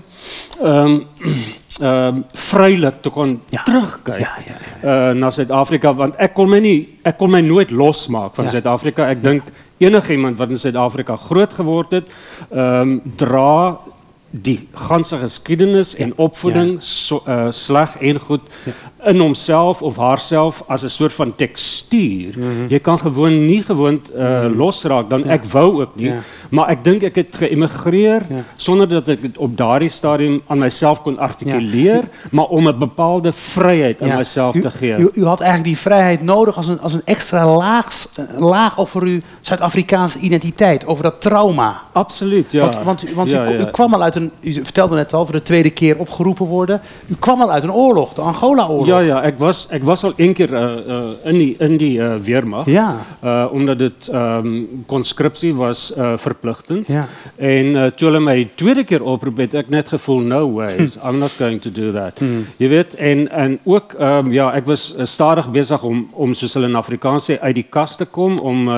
ehm 0.62 0.98
ehm 1.80 2.20
vrylik 2.50 2.94
te 3.00 3.10
kon 3.10 3.40
Ja. 3.48 3.62
terugkyk 3.62 4.18
Ja, 4.18 4.32
ja, 4.46 5.10
uh, 5.10 5.14
na 5.14 5.30
Suid-Afrika 5.30 5.94
want 5.94 6.16
ek 6.16 6.34
kon 6.34 6.48
my 6.48 6.58
nie 6.58 6.98
ek 7.02 7.16
kon 7.16 7.30
my 7.30 7.40
nooit 7.40 7.70
losmaak 7.70 8.34
van 8.34 8.44
Ja. 8.44 8.50
Suid-Afrika. 8.50 9.06
Ek 9.08 9.22
dink 9.22 9.42
enigiemand 9.78 10.38
wat 10.38 10.48
in 10.48 10.58
Suid-Afrika 10.58 11.16
groot 11.16 11.54
geword 11.54 11.90
het, 11.90 12.06
ehm 12.50 12.98
dra 13.16 13.78
die 14.30 14.68
ganse 14.74 15.16
geskiedenis 15.16 15.94
en 15.96 16.12
opvoeding 16.16 16.76
so, 16.82 17.22
uh, 17.28 17.46
sleg 17.50 17.96
en 18.00 18.20
goed 18.20 18.40
in 19.06 19.20
homself 19.20 19.82
of 19.82 19.96
haarself 19.96 20.62
as 20.68 20.82
'n 20.82 20.88
soort 20.88 21.12
van 21.12 21.34
tekstuur. 21.36 22.34
Jy 22.68 22.78
kan 22.80 22.98
gewoon 22.98 23.46
nie 23.46 23.62
gewoond 23.62 24.10
uh, 24.16 24.46
losraak 24.56 25.08
dan 25.10 25.24
ek 25.30 25.44
wou 25.44 25.80
ook 25.82 25.94
nie, 25.96 26.12
maar 26.50 26.68
ek 26.68 26.84
dink 26.84 27.02
ek 27.02 27.14
het 27.14 27.36
geëmigreer 27.36 28.22
sonder 28.56 28.88
dat 28.88 29.08
ek 29.08 29.22
dit 29.22 29.38
op 29.38 29.56
daardie 29.56 29.88
stadium 29.88 30.42
aan 30.46 30.58
myself 30.58 31.02
kon 31.02 31.18
artikuleer, 31.18 32.02
maar 32.30 32.44
om 32.50 32.68
'n 32.68 32.78
bepaalde 32.78 33.32
vryheid 33.32 34.02
aan 34.02 34.16
myself 34.16 34.54
te 34.60 34.70
gee. 34.70 34.98
U, 34.98 35.10
u 35.14 35.24
had 35.24 35.40
eigenlijk 35.40 35.68
die 35.68 35.78
vrijheid 35.78 36.22
nodig 36.22 36.56
als 36.56 36.68
een, 36.68 36.80
als 36.80 36.92
een 36.94 37.02
extra 37.04 37.56
laag, 37.56 37.88
laag 38.38 38.78
over 38.78 39.02
uw 39.02 39.20
Zuid-Afrikaanse 39.40 40.18
identiteit, 40.18 40.86
over 40.86 41.02
dat 41.02 41.20
trauma. 41.20 41.80
Absoluut, 41.92 42.52
ja. 42.52 42.60
Want, 42.60 42.82
want, 42.84 43.02
u- 43.04 43.14
want 43.14 43.32
u, 43.32 43.36
u 43.58 43.64
kwam 43.70 43.94
al 43.94 44.02
uit 44.02 44.15
een, 44.16 44.30
u 44.40 44.52
vertelde 44.52 44.94
net 44.94 45.12
al, 45.12 45.24
voor 45.24 45.34
de 45.34 45.42
tweede 45.42 45.70
keer 45.70 45.98
opgeroepen 45.98 46.46
worden. 46.46 46.80
U 47.06 47.14
kwam 47.18 47.40
al 47.40 47.50
uit 47.52 47.62
een 47.62 47.72
oorlog, 47.72 48.14
de 48.14 48.20
Angola-oorlog. 48.20 48.86
Ja, 48.86 48.98
ja, 48.98 49.22
ek 49.22 49.38
was 49.38 49.68
ek 49.68 49.82
was 49.82 50.04
al 50.04 50.12
een 50.16 50.32
keer 50.34 50.52
uh, 50.52 50.60
uh, 50.86 51.02
in 51.24 51.38
die 51.38 51.54
in 51.58 51.76
die 51.76 51.98
uh, 51.98 52.14
weermag. 52.16 52.66
Ja. 52.66 52.96
Uh, 53.24 53.46
omdat 53.52 53.78
dit 53.78 54.08
ehm 54.08 54.62
conskripsie 54.86 55.54
was 55.54 55.92
verpligtend. 56.16 56.88
Ja. 56.88 57.08
En 57.36 57.66
uh, 57.66 57.86
toe 57.86 58.08
hulle 58.08 58.20
my 58.20 58.48
tweede 58.54 58.84
keer 58.84 59.02
oproep 59.02 59.36
het 59.36 59.54
ek 59.54 59.68
net 59.68 59.88
gevoel 59.88 60.20
no 60.20 60.52
ways, 60.52 60.96
I'm 61.06 61.18
not 61.18 61.34
going 61.38 61.60
to 61.62 61.70
do 61.70 61.92
that. 61.92 62.20
Jy 62.56 62.68
weet 62.68 62.94
en 62.94 63.30
en 63.30 63.58
ook 63.64 63.92
ehm 63.98 64.32
ja, 64.32 64.52
ek 64.54 64.66
was 64.66 64.94
stadig 65.02 65.50
besig 65.50 65.82
om 65.82 66.08
om 66.12 66.34
soos 66.34 66.54
hulle 66.54 66.66
in 66.66 66.76
Afrikaans 66.76 67.30
sê 67.30 67.38
uit 67.40 67.54
die 67.54 67.66
kas 67.68 67.96
te 67.96 68.04
kom 68.04 68.38
om 68.38 68.68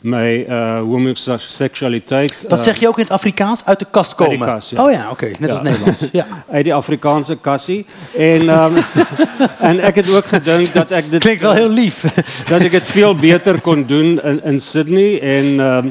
my 0.00 0.44
uh, 0.48 0.80
homoseksualiteit 0.80 2.48
Dat 2.48 2.64
zeg 2.64 2.80
je 2.80 2.88
ook 2.88 2.96
in 2.96 3.02
het 3.02 3.12
Afrikaans, 3.12 3.66
uit 3.66 3.78
de 3.78 3.86
kast 3.90 4.20
Uit 4.20 4.28
die 4.28 4.38
komen. 4.38 4.54
kast, 4.54 4.73
ja. 4.74 4.84
Oh 4.84 4.90
ja, 4.90 5.10
oké, 5.10 5.30
net 5.38 5.50
als 5.50 5.62
Nederlands. 5.62 6.02
Ja. 6.12 6.26
uit 6.50 6.64
die 6.64 6.74
Afrikaanse 6.74 7.36
kassie 7.36 7.86
en 8.16 8.48
um, 8.48 8.76
en 9.68 9.80
ek 9.80 9.94
het 10.02 10.10
ook 10.14 10.26
gedink 10.30 10.72
dat 10.72 10.90
ek 10.90 11.10
dit 11.10 11.20
Klinkt 11.20 11.42
wel 11.42 11.52
heel 11.52 11.70
lief. 11.70 12.02
dat 12.50 12.60
ek 12.60 12.70
dit 12.78 12.90
veel 12.94 13.14
beter 13.14 13.60
kon 13.60 13.86
doen 13.86 14.20
in 14.20 14.40
in 14.44 14.60
Sydney 14.60 15.20
en 15.20 15.60
um, 15.60 15.90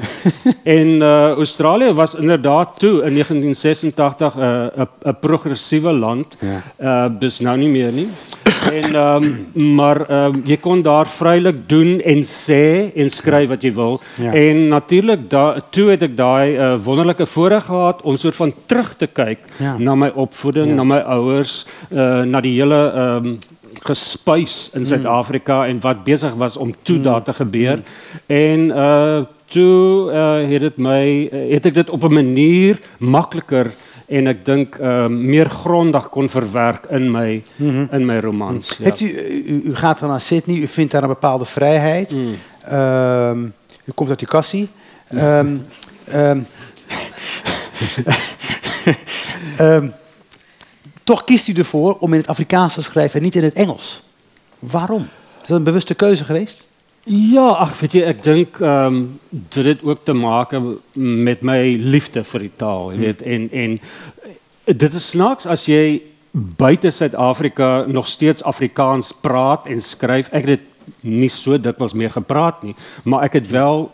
en 0.64 0.88
uh, 0.88 1.32
Australië 1.44 1.94
was 1.94 2.16
inderdaad 2.16 2.80
toe 2.80 3.04
in 3.04 3.14
1986 3.20 4.36
'n 4.36 4.40
uh, 4.40 4.86
'n 4.86 4.88
'n 5.10 5.18
progressiewe 5.20 5.92
land. 5.92 6.38
Ja. 6.40 6.62
Uh 6.80 7.20
dus 7.20 7.40
nou 7.40 7.58
nie 7.58 7.70
meer 7.70 7.92
nie. 7.92 8.10
En 8.72 8.96
um, 8.96 9.48
maar 9.76 10.00
um, 10.10 10.42
jy 10.48 10.58
kon 10.62 10.82
daar 10.82 11.08
vrylik 11.10 11.64
doen 11.70 12.00
en 12.00 12.24
sê 12.28 12.92
en 12.96 13.10
skryf 13.12 13.50
wat 13.52 13.64
jy 13.64 13.74
wil. 13.76 14.00
Ja. 14.22 14.34
En 14.34 14.68
natuurlik 14.68 15.30
da 15.32 15.46
toe 15.70 15.90
het 15.94 16.06
ek 16.08 16.16
daai 16.18 16.56
uh, 16.56 16.74
wonderlike 16.84 17.28
voorreg 17.28 17.66
gehad 17.66 18.02
om 18.02 18.18
soort 18.18 18.36
van 18.40 18.54
terug 18.74 18.94
te 18.98 19.08
kyk 19.08 19.40
Ja. 19.58 19.78
na 19.78 19.96
my 19.96 20.12
opvoeding, 20.16 20.68
Ja. 20.68 20.74
na 20.76 20.84
my 20.84 20.98
ouers, 21.00 21.66
uh, 21.92 22.22
na 22.26 22.42
die 22.42 22.60
hele 22.62 22.94
um, 22.96 23.40
gespuis 23.84 24.70
Mm. 24.74 24.80
in 24.80 24.86
Suid-Afrika 24.86 25.66
en 25.68 25.80
wat 25.82 26.04
besig 26.04 26.34
was 26.34 26.58
om 26.58 26.74
toe 26.82 27.02
daar 27.02 27.24
te 27.24 27.34
gebeur. 27.34 27.80
En 28.26 28.60
uh 28.70 29.22
toe 29.54 30.12
uh, 30.12 30.50
het 30.50 30.60
dit 30.62 30.78
my 30.78 31.30
uh, 31.32 31.54
het 31.54 31.66
ek 31.66 31.74
dit 31.74 31.90
op 31.90 32.04
'n 32.04 32.14
manier 32.14 32.80
makliker 32.98 33.72
en 34.08 34.28
ek 34.28 34.46
dink 34.46 34.78
uh, 34.82 35.08
meer 35.08 35.50
grondig 35.50 36.10
kon 36.10 36.30
verwerk 36.30 36.86
in 36.90 37.12
my 37.12 37.44
in 37.92 38.06
my 38.06 38.20
romans. 38.20 38.70
Ja. 38.70 38.76
Mhm. 38.76 38.84
Heeft 38.84 39.00
u, 39.02 39.08
u, 39.48 39.62
u 39.66 39.76
gaat 39.76 40.00
dan 40.00 40.10
naar 40.10 40.22
Sydney, 40.22 40.56
u 40.58 40.68
vindt 40.68 40.92
daar 40.92 41.02
een 41.04 41.08
bepaalde 41.08 41.46
vrijheid. 41.46 42.16
Mm. 42.16 42.36
Ehm, 42.70 43.44
u 43.86 43.92
komt 43.96 44.10
uit 44.10 44.20
die 44.20 44.28
kassie. 44.28 44.68
Ehm, 45.10 45.56
ehm, 46.10 46.40
ehm, 49.58 49.90
toch 51.04 51.24
kiest 51.24 51.48
u 51.48 51.54
ervoor 51.54 51.98
om 52.00 52.14
in 52.14 52.20
het 52.20 52.28
Afrikaans 52.28 52.74
te 52.74 52.82
schrijven 52.82 53.18
en 53.18 53.24
niet 53.26 53.36
in 53.36 53.44
het 53.44 53.54
Engels. 53.54 54.04
Waarom? 54.60 55.02
Is 55.42 55.48
dat 55.48 55.58
een 55.58 55.64
bewuste 55.64 55.96
keuze 55.96 56.24
geweest? 56.24 56.64
Ja, 57.04 57.48
ag 57.48 57.80
weet 57.80 57.94
jy, 57.94 58.02
ek 58.08 58.22
dink 58.24 58.62
ehm 58.64 58.96
um, 58.96 59.00
dit 59.52 59.84
ook 59.84 60.06
te 60.08 60.14
maak 60.16 60.54
met 60.96 61.42
my 61.44 61.76
liefde 61.76 62.24
vir 62.24 62.46
die 62.46 62.52
taal, 62.56 62.92
en 62.96 63.80
dit 64.66 64.96
is 64.96 65.10
snaaks 65.10 65.46
as 65.46 65.66
jy 65.68 66.02
buite 66.32 66.90
Suid-Afrika 66.90 67.84
nog 67.88 68.08
steeds 68.08 68.44
Afrikaans 68.44 69.12
praat 69.22 69.68
en 69.68 69.82
skryf. 69.82 70.32
Ek 70.32 70.48
het 70.48 70.56
dit 70.56 71.04
nie 71.04 71.30
so 71.30 71.60
dikwels 71.60 71.94
meer 71.94 72.12
gepraat 72.12 72.64
nie, 72.64 72.76
maar 73.04 73.28
ek 73.28 73.34
het 73.42 73.52
wel 73.52 73.90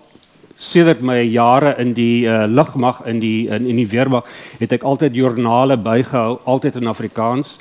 sedert 0.60 1.02
my 1.02 1.22
jare 1.24 1.74
in 1.80 1.94
die 1.96 2.28
uh, 2.28 2.44
lugmag 2.48 3.02
in 3.08 3.22
die 3.24 3.48
in, 3.48 3.66
in 3.66 3.80
die 3.80 3.88
weermag 3.88 4.28
het 4.60 4.76
ek 4.76 4.84
altyd 4.84 5.16
joernale 5.16 5.80
bygehou, 5.80 6.40
altyd 6.44 6.82
in 6.82 6.92
Afrikaans, 6.92 7.56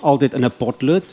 altyd 0.00 0.34
in 0.34 0.44
'n 0.44 0.56
potlood. 0.56 1.04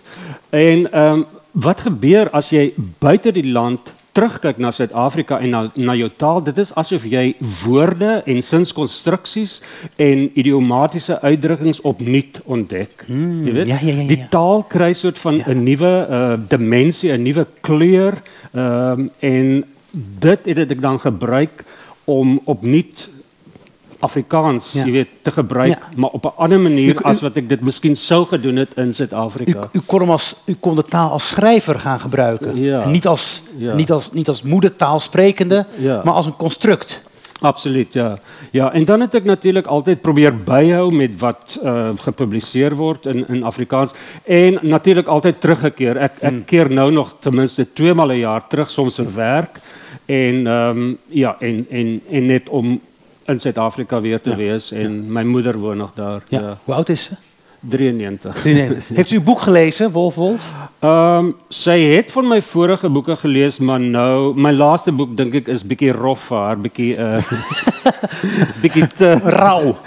En 0.50 0.92
ehm 0.92 1.14
um, 1.14 1.26
wat 1.52 1.82
gebeur 1.88 2.30
as 2.36 2.50
jy 2.52 2.74
buite 3.00 3.32
die 3.32 3.52
land 3.52 3.94
terugkyk 4.16 4.58
na 4.58 4.72
Suid-Afrika 4.72 5.40
en 5.44 5.50
na 5.50 5.62
na 5.76 5.96
jou 5.96 6.10
taal? 6.18 6.42
Dit 6.44 6.58
is 6.58 6.72
asof 6.76 7.04
jy 7.04 7.36
woorde 7.66 8.22
en 8.26 8.42
sinskonstruksies 8.42 9.62
en 9.96 10.30
idiomatiese 10.40 11.20
uitdrukkings 11.22 11.82
opnuut 11.82 12.42
ontdek. 12.46 13.06
jy 13.46 13.54
weet? 13.54 13.68
ja, 13.68 13.78
ja, 13.82 13.94
ja, 13.94 14.02
ja. 14.02 14.08
Die 14.08 14.28
taal 14.30 14.64
kry 14.64 14.94
soort 14.94 15.18
van 15.18 15.42
'n 15.44 15.64
nuwe 15.64 15.94
uh, 16.10 16.34
dimensie, 16.48 17.12
'n 17.12 17.24
nuwe 17.24 17.48
kleur 17.62 18.22
ehm 18.54 19.08
en 19.20 19.66
dit 20.20 20.46
het 20.46 20.72
ek 20.72 20.82
dan 20.82 21.00
gebruik 21.00 21.64
om 22.04 22.40
opnuut 22.46 23.10
Afrikaans, 24.00 24.74
Ja. 24.74 24.86
jy 24.86 24.92
weet, 24.92 25.08
te 25.22 25.32
gebruik, 25.32 25.70
Ja. 25.72 25.80
maar 25.96 26.10
op 26.10 26.24
'n 26.26 26.32
ander 26.38 26.60
manier 26.60 26.94
U- 26.96 27.00
u- 27.00 27.04
as 27.04 27.22
wat 27.22 27.36
ek 27.38 27.50
dit 27.50 27.62
miskien 27.62 27.96
sou 27.96 28.26
gedoen 28.26 28.56
het 28.56 28.74
in 28.76 28.88
U, 28.88 28.94
Suid-Afrika. 28.94 29.70
u, 29.74 29.80
kon 29.86 30.10
als, 30.10 30.44
u 30.48 30.54
kon 30.60 30.76
de 30.76 30.84
taal 30.84 31.10
als 31.10 31.28
schrijver 31.28 31.80
gaan 31.80 32.00
gebruiken. 32.00 32.58
Ja. 32.58 32.82
En 32.82 32.92
niet 32.92 33.08
als, 33.08 33.42
niet 33.76 33.92
als, 33.92 34.12
niet 34.12 34.28
als 34.28 34.42
moedertaalsprekende, 34.44 35.66
maar 36.04 36.14
als 36.14 36.26
een 36.26 36.36
construct. 36.36 37.02
Absoluut, 37.42 37.94
ja. 37.94 38.18
Ja, 38.52 38.74
en 38.74 38.86
dan 38.86 39.00
het 39.02 39.14
ek 39.14 39.24
natuurlik 39.24 39.66
altyd 39.66 40.02
probeer 40.02 40.38
byhou 40.38 40.92
met 40.94 41.20
wat 41.20 41.60
uh, 41.64 41.90
gepubliseer 41.96 42.76
word 42.76 43.06
in 43.06 43.28
in 43.28 43.44
Afrikaans 43.44 43.94
en 44.24 44.58
natuurlik 44.62 45.08
altyd 45.08 45.42
teruggekeer. 45.42 45.98
Ek 45.98 46.12
ek 46.20 46.46
keer 46.46 46.72
nou 46.74 46.92
nog 46.92 47.16
ten 47.20 47.36
minste 47.36 47.74
twee 47.74 47.94
maal 47.94 48.08
'n 48.12 48.18
jaar 48.20 48.48
terug 48.48 48.72
soms 48.72 48.96
vir 48.96 49.14
werk 49.16 49.60
en 50.06 50.48
ehm 50.48 50.78
um, 50.78 50.98
ja, 51.08 51.36
en 51.40 51.66
en 51.70 52.02
en 52.10 52.26
net 52.26 52.50
om 52.50 52.82
in 53.26 53.40
Suid-Afrika 53.40 54.02
weer 54.02 54.22
te 54.22 54.30
Ja, 54.30 54.36
wees 54.36 54.72
en 54.72 55.12
my 55.12 55.24
moeder 55.24 55.58
woon 55.58 55.78
nog 55.78 55.94
daar. 55.94 56.24
Ja. 56.28 56.40
Ja, 56.40 56.58
Hoe 56.64 56.74
oud 56.74 56.90
is 56.90 57.04
ze? 57.04 57.14
93. 57.70 58.44
Heeft 58.94 59.12
u 59.12 59.16
uw 59.16 59.24
boek 59.24 59.42
gelezen, 59.42 59.92
Wolf 59.92 60.16
Wolf? 60.16 60.52
Ehm 60.80 61.18
um, 61.18 61.36
sy 61.50 61.80
het 61.80 62.12
van 62.12 62.28
my 62.28 62.42
vorige 62.42 62.90
boeke 62.90 63.16
gelees, 63.16 63.60
maar 63.60 63.80
nou 63.80 64.36
my 64.36 64.52
laaste 64.52 64.92
boek 64.92 65.18
dink 65.18 65.34
ek 65.34 65.48
is 65.48 65.64
bietjie 65.66 65.92
rof 65.92 66.28
vir 66.30 66.38
haar, 66.38 66.60
bietjie 66.60 66.92
uh 66.98 67.32
bietjie 68.62 68.88
te 68.98 69.14
Rauw. 69.24 69.78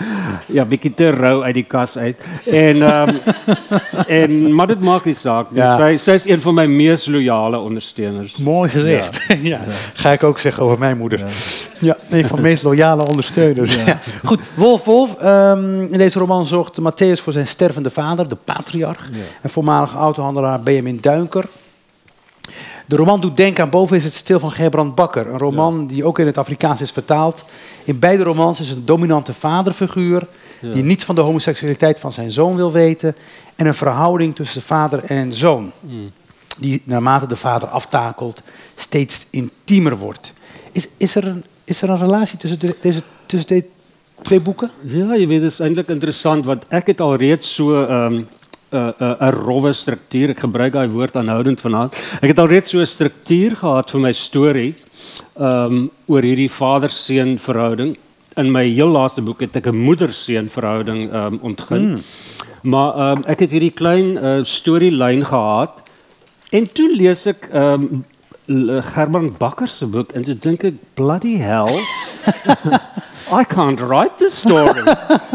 ja, 0.46 0.64
bietjie 0.64 0.94
te 0.94 1.10
rou 1.10 1.42
uit 1.42 1.54
die 1.54 1.64
kas 1.64 1.98
uit. 1.98 2.24
En 2.44 2.82
ehm 2.82 3.14
en 4.06 4.54
maar 4.54 4.66
dit 4.66 4.80
maak 4.80 5.04
nie 5.04 5.14
saak 5.14 5.50
nie. 5.50 5.60
Ja. 5.62 5.76
Sy 5.76 5.96
sy 5.96 6.16
is 6.18 6.28
een 6.28 6.40
van 6.40 6.54
my 6.54 6.66
mees 6.66 7.06
loyale 7.06 7.58
ondersteuners. 7.58 8.36
Mooi 8.36 8.70
gezegd. 8.70 9.20
Ja. 9.42 9.60
Ga 9.94 10.12
ik 10.12 10.24
ook 10.24 10.38
zeggen 10.38 10.62
over 10.62 10.78
mijn 10.78 10.98
moeder. 10.98 11.22
Ja, 11.80 11.96
een 12.10 12.24
van 12.26 12.36
de 12.36 12.42
meest 12.42 12.62
loyale 12.62 13.06
ondersteuners. 13.06 13.84
Ja. 13.84 13.98
Goed, 14.24 14.40
Wolf 14.54 14.84
Wolf. 14.84 15.18
ehm, 15.18 15.80
in 15.92 15.98
deze 15.98 16.18
roman 16.18 16.46
zorgt 16.46 16.80
Matthäus 16.80 17.22
voor 17.22 17.32
zijn 17.32 17.46
stervende 17.72 17.90
vader, 17.90 18.28
de 18.28 18.36
patriarch. 18.44 19.08
En 19.42 19.50
voormalig 19.50 19.94
autohandelaar 19.94 20.60
Benjamin 20.60 20.98
Duinker. 21.00 21.48
De 22.86 22.96
roman 22.96 23.20
doet 23.20 23.36
denken 23.36 23.64
aan 23.64 23.70
Boven 23.70 23.96
is 23.96 24.04
het 24.04 24.14
stil 24.14 24.38
van 24.40 24.50
Gerbrand 24.50 24.94
Bakker. 24.94 25.26
Een 25.26 25.38
roman 25.38 25.86
die 25.86 26.04
ook 26.04 26.18
in 26.18 26.26
het 26.26 26.38
Afrikaans 26.38 26.80
is 26.80 26.90
vertaald. 26.90 27.44
In 27.84 27.98
beide 27.98 28.22
romans 28.22 28.60
is 28.60 28.70
een 28.70 28.84
dominante 28.84 29.32
vaderfiguur... 29.32 30.26
die 30.60 30.82
niets 30.82 31.04
van 31.04 31.14
de 31.14 31.20
homoseksualiteit 31.20 32.00
van 32.00 32.12
zijn 32.12 32.30
zoon 32.30 32.56
wil 32.56 32.72
weten... 32.72 33.14
en 33.56 33.66
een 33.66 33.74
verhouding 33.74 34.34
tussen 34.34 34.62
vader 34.62 35.04
en 35.04 35.32
zoon 35.32 35.72
die 36.58 36.82
naarmate 36.84 37.26
de 37.26 37.36
vader 37.36 37.68
aftakelt 37.68 38.40
steeds 38.74 39.26
intiemer 39.30 39.96
wordt. 39.96 40.32
Is, 40.72 40.88
is, 40.96 41.14
er, 41.14 41.26
een, 41.26 41.44
is 41.64 41.82
er 41.82 41.90
een 41.90 41.98
relatie 41.98 42.38
tussen, 42.38 42.58
de- 42.58 42.76
deze, 42.80 43.02
tussen 43.26 43.48
deze 43.48 43.66
twee 44.22 44.40
boeken? 44.40 44.70
Ja, 44.86 45.14
jy 45.16 45.26
weet 45.26 45.40
dit 45.42 45.50
is 45.52 45.60
eintlik 45.60 45.88
interessant 45.88 46.44
want 46.44 46.64
ek 46.70 46.86
het 46.92 47.00
al 47.00 47.16
reeds 47.16 47.54
so 47.54 47.70
'n 47.84 47.90
um, 47.92 48.16
'n 48.72 48.92
'n 49.00 49.16
'n 49.28 49.32
rowwe 49.32 49.72
struktuur. 49.72 50.30
Ek 50.30 50.40
gebruik 50.40 50.72
daai 50.72 50.88
woord 50.88 51.16
aanhoudend 51.16 51.60
vanaand. 51.60 51.94
Ek 52.20 52.28
het 52.28 52.38
al 52.38 52.48
reeds 52.48 52.70
so 52.70 52.78
'n 52.80 52.86
struktuur 52.86 53.56
gehad 53.56 53.90
vir 53.90 54.00
my 54.00 54.12
storie 54.12 54.74
um 55.38 55.90
oor 56.06 56.22
hierdie 56.22 56.50
vader-seun 56.50 57.38
verhouding. 57.38 57.96
In 58.36 58.52
my 58.52 58.64
heel 58.68 58.88
laaste 58.90 59.22
boek 59.22 59.40
het 59.40 59.56
ek 59.56 59.66
'n 59.66 59.76
moeder-seun 59.76 60.48
verhouding 60.48 61.12
um 61.14 61.38
ontgin. 61.42 62.02
Maar 62.62 63.12
um 63.12 63.22
ek 63.26 63.40
het 63.40 63.50
hierdie 63.50 63.74
klein 63.74 64.16
uh, 64.18 64.44
storielyn 64.44 65.24
gehad 65.24 65.82
en 66.50 66.66
toe 66.72 66.88
lees 66.96 67.26
ek 67.26 67.48
um 67.54 68.04
L- 68.48 68.80
Gerbrand 68.82 69.38
Bakker 69.38 69.68
se 69.68 69.86
boek 69.86 70.12
en 70.12 70.24
toe 70.24 70.34
dink 70.34 70.64
ek 70.64 70.74
bloody 70.94 71.36
hell 71.36 71.68
I 73.30 73.44
can't 73.44 73.80
write 73.80 74.16
this 74.18 74.40
story. 74.40 74.82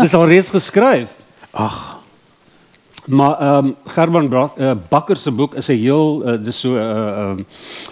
Dis 0.02 0.14
al 0.14 0.26
reeds 0.28 0.50
geskryf. 0.50 1.18
Ach, 1.52 2.00
Maar 3.06 3.40
ehm 3.40 3.66
um, 3.66 3.76
Gerbrand 3.86 4.30
Brak- 4.30 4.58
uh, 4.58 4.72
Bakker 4.90 5.16
se 5.20 5.32
boek 5.32 5.54
is 5.60 5.68
'n 5.68 5.76
heel 5.80 6.22
uh, 6.26 6.38
dis 6.44 6.60
so 6.60 6.70
'n 6.70 6.78
uh, 6.80 7.30
um, 7.36 7.46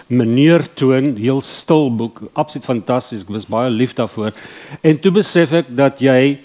meneertoon, 0.08 1.16
heel 1.16 1.40
stil 1.40 1.94
boek, 1.96 2.20
absoluut 2.32 2.64
fantasties. 2.64 3.20
Ek 3.20 3.28
was 3.28 3.46
baie 3.46 3.70
lief 3.70 3.92
daarvoor. 3.92 4.32
En 4.80 5.00
toe 5.00 5.12
besef 5.12 5.52
ek 5.52 5.66
dat 5.76 6.00
jy 6.00 6.38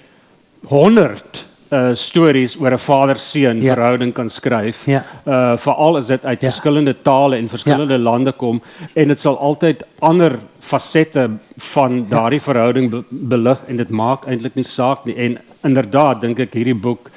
100 0.67 1.46
uh 1.71 1.93
stories 1.93 2.56
oor 2.60 2.71
'n 2.71 2.77
vader-seun 2.80 3.62
Ja. 3.62 3.73
verhouding 3.73 4.13
kan 4.13 4.30
skryf. 4.30 4.86
Ja. 4.86 5.03
Uh 5.25 5.58
veral 5.58 5.97
as 5.97 6.08
dit 6.08 6.25
uit 6.25 6.41
Ja. 6.41 6.49
verskillende 6.49 6.95
tale 7.03 7.36
en 7.38 7.47
verskillende 7.49 7.97
lande 7.97 8.32
kom 8.32 8.62
en 8.95 9.08
dit 9.08 9.19
sal 9.19 9.38
altyd 9.38 9.84
ander 9.99 10.39
fasette 10.60 11.30
van 11.58 12.06
daardie 12.10 12.41
verhouding 12.41 12.89
be 12.91 13.03
belig 13.10 13.60
en 13.67 13.77
dit 13.77 13.89
maak 13.89 14.25
eintlik 14.27 14.56
nie 14.56 14.63
saak 14.63 15.06
nie. 15.06 15.15
En 15.15 15.38
inderdaad 15.63 16.21
dink 16.21 16.39
ek 16.39 16.53
hierdie 16.53 16.75
boek 16.82 17.10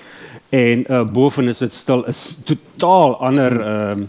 en 0.50 0.84
uh, 0.90 1.04
boven 1.04 1.48
is 1.48 1.58
dit 1.58 1.72
stil 1.72 2.04
is 2.08 2.42
totaal 2.44 3.16
ander 3.20 3.60
ehm 3.60 4.02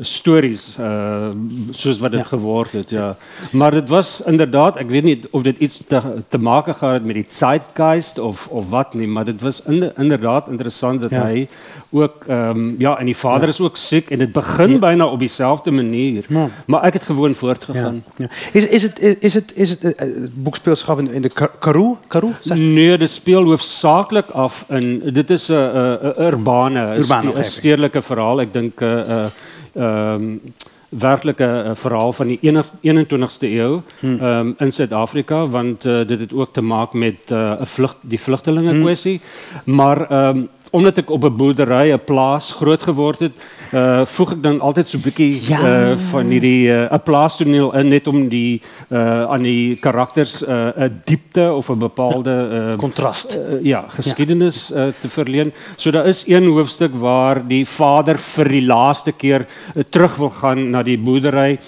stories 0.00 0.78
uh 0.80 1.28
soos 1.70 1.98
wat 1.98 2.10
dit 2.10 2.20
ja. 2.20 2.26
geword 2.26 2.72
het 2.72 2.90
ja. 2.90 3.16
Maar 3.52 3.70
dit 3.70 3.88
was 3.88 4.22
inderdaad 4.26 4.76
ek 4.76 4.88
weet 4.88 5.04
nie 5.04 5.20
of 5.30 5.42
dit 5.42 5.58
iets 5.58 5.84
te 5.86 6.00
te 6.28 6.38
maak 6.38 6.64
gehad 6.64 6.92
het 6.92 7.04
met 7.04 7.14
die 7.14 7.26
zeitgeist 7.28 8.18
of 8.18 8.46
of 8.48 8.68
wat 8.70 8.94
nie 8.94 9.08
maar 9.08 9.24
dit 9.24 9.40
was 9.40 9.62
in, 9.62 9.92
inderdaad 9.96 10.48
interessant 10.48 11.00
dat 11.00 11.10
ja. 11.10 11.24
hy 11.26 11.48
ook 11.90 12.24
ehm 12.26 12.56
um, 12.56 12.74
ja 12.78 12.98
en 12.98 13.06
die 13.06 13.16
vader 13.16 13.48
is 13.48 13.60
ook 13.60 13.76
siek 13.76 14.10
en 14.10 14.18
dit 14.18 14.32
begin 14.32 14.78
byna 14.80 15.06
op 15.06 15.18
dieselfde 15.18 15.70
manier. 15.70 16.26
Maar 16.66 16.82
ek 16.82 16.92
het 16.92 17.02
gewoon 17.02 17.34
voortgegaan. 17.34 18.04
Is 18.52 18.66
is 18.66 18.82
dit 18.82 19.16
is 19.20 19.32
dit 19.32 19.52
is 19.54 19.70
het 19.70 19.84
uh, 19.84 20.28
boek 20.32 20.56
speel 20.56 20.76
zich 20.76 20.90
af 20.90 20.98
in, 20.98 21.12
in 21.12 21.22
de 21.22 21.30
Karoo? 21.58 21.98
Karoo? 22.06 22.32
Nee 22.54 22.98
dit 22.98 23.10
speel 23.10 23.44
hoofsaaklik 23.44 24.30
af 24.30 24.64
in 24.68 25.02
dit 25.12 25.30
is 25.30 25.48
'n 25.48 25.54
'n 25.54 26.24
urbane 26.24 26.98
'n 26.98 27.44
stedelike 27.44 28.02
verhaal. 28.02 28.40
Uh, 28.40 28.70
ehm 28.80 29.28
um, 29.76 30.40
werklike 30.88 31.64
uh, 31.64 31.74
verhaal 31.74 32.12
van 32.12 32.26
die 32.26 32.38
21ste 32.42 33.48
eeu 33.50 33.80
um, 34.02 34.54
in 34.58 34.72
Suid-Afrika 34.72 35.46
want 35.50 35.84
uh, 35.84 36.02
dit 36.06 36.20
het 36.20 36.32
ook 36.32 36.52
te 36.52 36.62
maak 36.62 36.92
met 36.92 37.30
eh, 37.30 37.36
'n 37.36 37.62
uh, 37.62 37.66
vlug 37.66 37.96
die 38.00 38.20
vlugtelinge 38.20 38.80
kwessie 38.80 39.20
hmm. 39.64 39.74
maar 39.74 40.28
um, 40.28 40.48
omdat 40.70 40.98
ek 40.98 41.10
op 41.10 41.24
'n 41.24 41.36
boerdery 41.36 41.92
'n 41.92 42.04
plaas 42.04 42.52
groot 42.52 42.82
geword 42.82 43.18
het 43.18 43.32
uh 43.72 44.04
voeg 44.06 44.32
ek 44.32 44.42
dan 44.42 44.60
altyd 44.60 44.88
so 44.88 44.98
'n 44.98 45.02
bietjie 45.02 45.48
ja. 45.48 45.58
uh 45.58 45.96
van 46.10 46.28
'n 46.28 46.44
uh, 46.44 46.98
plaastoneel 47.04 47.74
in 47.74 47.88
net 47.88 48.06
om 48.06 48.28
die 48.28 48.60
aan 48.90 49.42
die 49.42 49.76
karakters 49.76 50.42
'n 50.42 50.50
uh, 50.50 50.84
'n 50.86 51.00
diepte 51.04 51.52
of 51.52 51.68
'n 51.70 51.78
bepaalde 51.78 52.74
kontrast 52.76 53.36
uh, 53.36 53.62
ja. 53.62 53.84
Uh, 53.86 54.86
te 55.00 55.08
verleen. 55.08 55.52
So 55.76 55.90
daar 55.90 56.06
is 56.06 56.26
een 56.26 56.46
hoofstuk 56.46 56.94
waar 56.94 57.46
die 57.46 57.66
vader 57.66 58.18
vir 58.18 58.48
die 58.48 58.66
laaste 58.66 59.12
keer 59.12 59.46
terug 59.90 60.16
wil 60.16 60.30
gaan 60.30 60.70
na 60.70 60.82
die 60.82 60.98
boerdery 60.98 61.58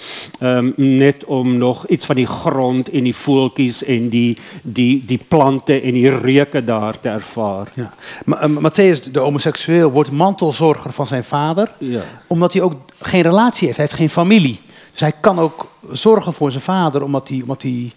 um 0.41 0.73
net 0.77 1.25
om 1.25 1.59
nog 1.59 1.87
iets 1.87 2.07
van 2.07 2.17
die 2.17 2.27
grond 2.27 2.89
en 2.89 3.05
die 3.05 3.15
voeltjies 3.15 3.85
en 3.85 4.09
die 4.09 4.37
die 4.63 5.03
die 5.07 5.21
plante 5.29 5.81
en 5.81 5.95
die 5.95 6.11
reuke 6.11 6.65
daar 6.65 7.01
te 7.01 7.09
ervaar. 7.09 7.67
Ja. 7.75 7.91
Maar 8.25 8.51
Matthäus 8.51 9.03
de 9.13 9.19
homoseksueel 9.19 9.91
wordt 9.91 10.11
mantelzorger 10.11 10.93
van 10.93 11.07
zijn 11.07 11.25
vader 11.25 11.69
ja. 11.89 12.01
Omdat 12.27 12.53
hij 12.53 12.63
ook 12.63 12.75
geen 13.01 13.23
relatie 13.23 13.67
heeft. 13.67 13.79
Hij 13.79 13.87
heeft 13.87 13.99
geen 13.99 14.11
familie. 14.11 14.61
Dus 14.91 15.01
hij 15.01 15.13
kan 15.21 15.39
ook 15.39 15.67
zorgen 15.93 16.33
voor 16.33 16.51
zijn 16.51 16.63
vader, 16.63 17.03
omdat 17.03 17.29
hij, 17.29 17.41
omdat 17.41 17.63
hij 17.63 17.93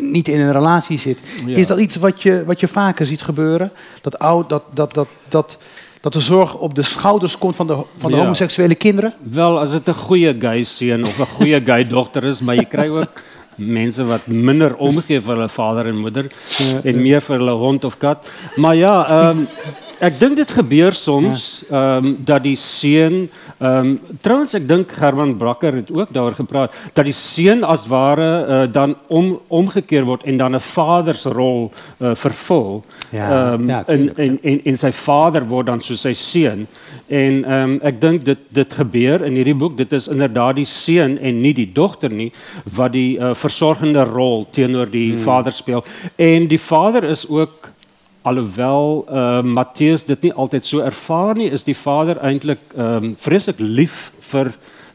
niet 0.00 0.28
in 0.28 0.40
een 0.40 0.52
relatie 0.52 0.98
zit. 0.98 1.18
Is 1.46 1.66
dat 1.66 1.78
iets 1.78 1.96
wat 1.96 2.22
je, 2.22 2.44
wat 2.46 2.60
je 2.60 2.68
vaker 2.68 3.06
ziet 3.06 3.22
gebeuren? 3.22 3.72
Dat, 4.00 4.18
oud, 4.18 4.48
dat, 4.48 4.62
dat, 4.70 4.94
dat, 4.94 5.08
dat, 5.28 5.58
dat 6.00 6.12
de 6.12 6.20
zorg 6.20 6.54
op 6.54 6.74
de 6.74 6.82
schouders 6.82 7.38
komt 7.38 7.56
van 7.56 7.66
de, 7.66 7.76
van 7.96 8.10
de 8.10 8.16
ja. 8.16 8.22
homoseksuele 8.22 8.74
kinderen? 8.74 9.14
Wel, 9.22 9.58
als 9.58 9.72
het 9.72 9.86
een 9.86 9.94
goede 9.94 10.36
guy 10.38 10.62
seun 10.62 11.06
of 11.06 11.18
een 11.18 11.26
goede 11.26 11.62
guy 11.64 11.86
dochter 11.86 12.24
is, 12.24 12.40
maar 12.40 12.54
je 12.54 12.64
krijgt 12.64 12.90
ook 12.90 13.12
mensen 13.56 14.06
wat 14.06 14.26
minder 14.26 14.74
omgee 14.76 15.20
vir 15.20 15.34
hulle 15.34 15.48
vader 15.48 15.86
en 15.86 15.96
moeder 15.96 16.32
ja, 16.58 16.80
en 16.82 17.02
meer 17.02 17.20
vir 17.20 17.36
hulle 17.36 17.56
hond 17.60 17.84
of 17.84 17.96
kat. 17.98 18.28
Maar 18.56 18.76
ja, 18.76 19.28
um, 19.28 19.48
ek 20.02 20.18
dink 20.18 20.36
dit 20.40 20.52
gebeur 20.58 20.96
soms 20.98 21.48
ehm 21.70 22.06
um, 22.06 22.14
dat 22.26 22.42
die 22.42 22.56
seun 22.58 23.28
ehm 23.62 23.92
um, 23.92 24.18
trouens 24.24 24.54
ek 24.58 24.66
dink 24.66 24.90
German 24.98 25.36
Brakker 25.38 25.76
het 25.78 25.92
ook 25.94 26.10
daaroor 26.14 26.34
gepraat 26.38 26.74
dat 26.96 27.06
die 27.06 27.14
seun 27.14 27.62
as 27.62 27.86
ware 27.90 28.30
uh, 28.42 28.62
dan 28.72 28.96
om 29.06 29.36
omgekeer 29.48 30.06
word 30.08 30.26
en 30.26 30.40
dan 30.40 30.56
'n 30.56 30.60
vadersrol 30.60 31.70
uh, 31.70 32.14
vervul. 32.14 32.82
Ja, 33.10 33.28
ehm 33.30 33.60
um, 33.60 33.68
ja, 33.68 33.82
en, 33.86 34.16
en 34.16 34.38
en 34.42 34.60
en 34.64 34.76
sy 34.76 34.92
vader 34.92 35.46
word 35.46 35.66
dan 35.66 35.80
soos 35.80 36.00
sy 36.00 36.14
seun. 36.14 36.66
En 37.06 37.44
ehm 37.44 37.70
um, 37.70 37.78
ek 37.82 38.00
dink 38.00 38.24
dit 38.24 38.38
dit 38.50 38.74
gebeur 38.74 39.22
in 39.22 39.38
hierdie 39.38 39.58
boek. 39.58 39.76
Dit 39.76 39.92
is 39.92 40.08
inderdaad 40.08 40.56
die 40.56 40.66
seun 40.68 41.18
en 41.18 41.40
nie 41.40 41.54
die 41.54 41.70
dogter 41.72 42.10
nie 42.10 42.32
wat 42.64 42.92
die 42.92 43.18
uh, 43.18 43.34
versorgende 43.34 44.04
rol 44.04 44.46
teenoor 44.50 44.90
die 44.90 45.12
hmm. 45.12 45.22
vader 45.22 45.52
speel. 45.52 45.84
En 46.16 46.48
die 46.48 46.60
vader 46.60 47.04
is 47.04 47.28
ook 47.28 47.71
alhoewel 48.22 49.02
uh, 49.08 49.40
Matthäus 49.42 50.06
dit 50.06 50.28
nie 50.28 50.32
altyd 50.32 50.66
so 50.66 50.82
ervaar 50.84 51.34
nie, 51.38 51.50
is 51.50 51.66
die 51.68 51.76
vader 51.76 52.20
eintlik 52.22 52.62
ehm 52.76 53.12
um, 53.12 53.16
vreeslik 53.18 53.60
lief 53.60 54.12
vir 54.30 54.52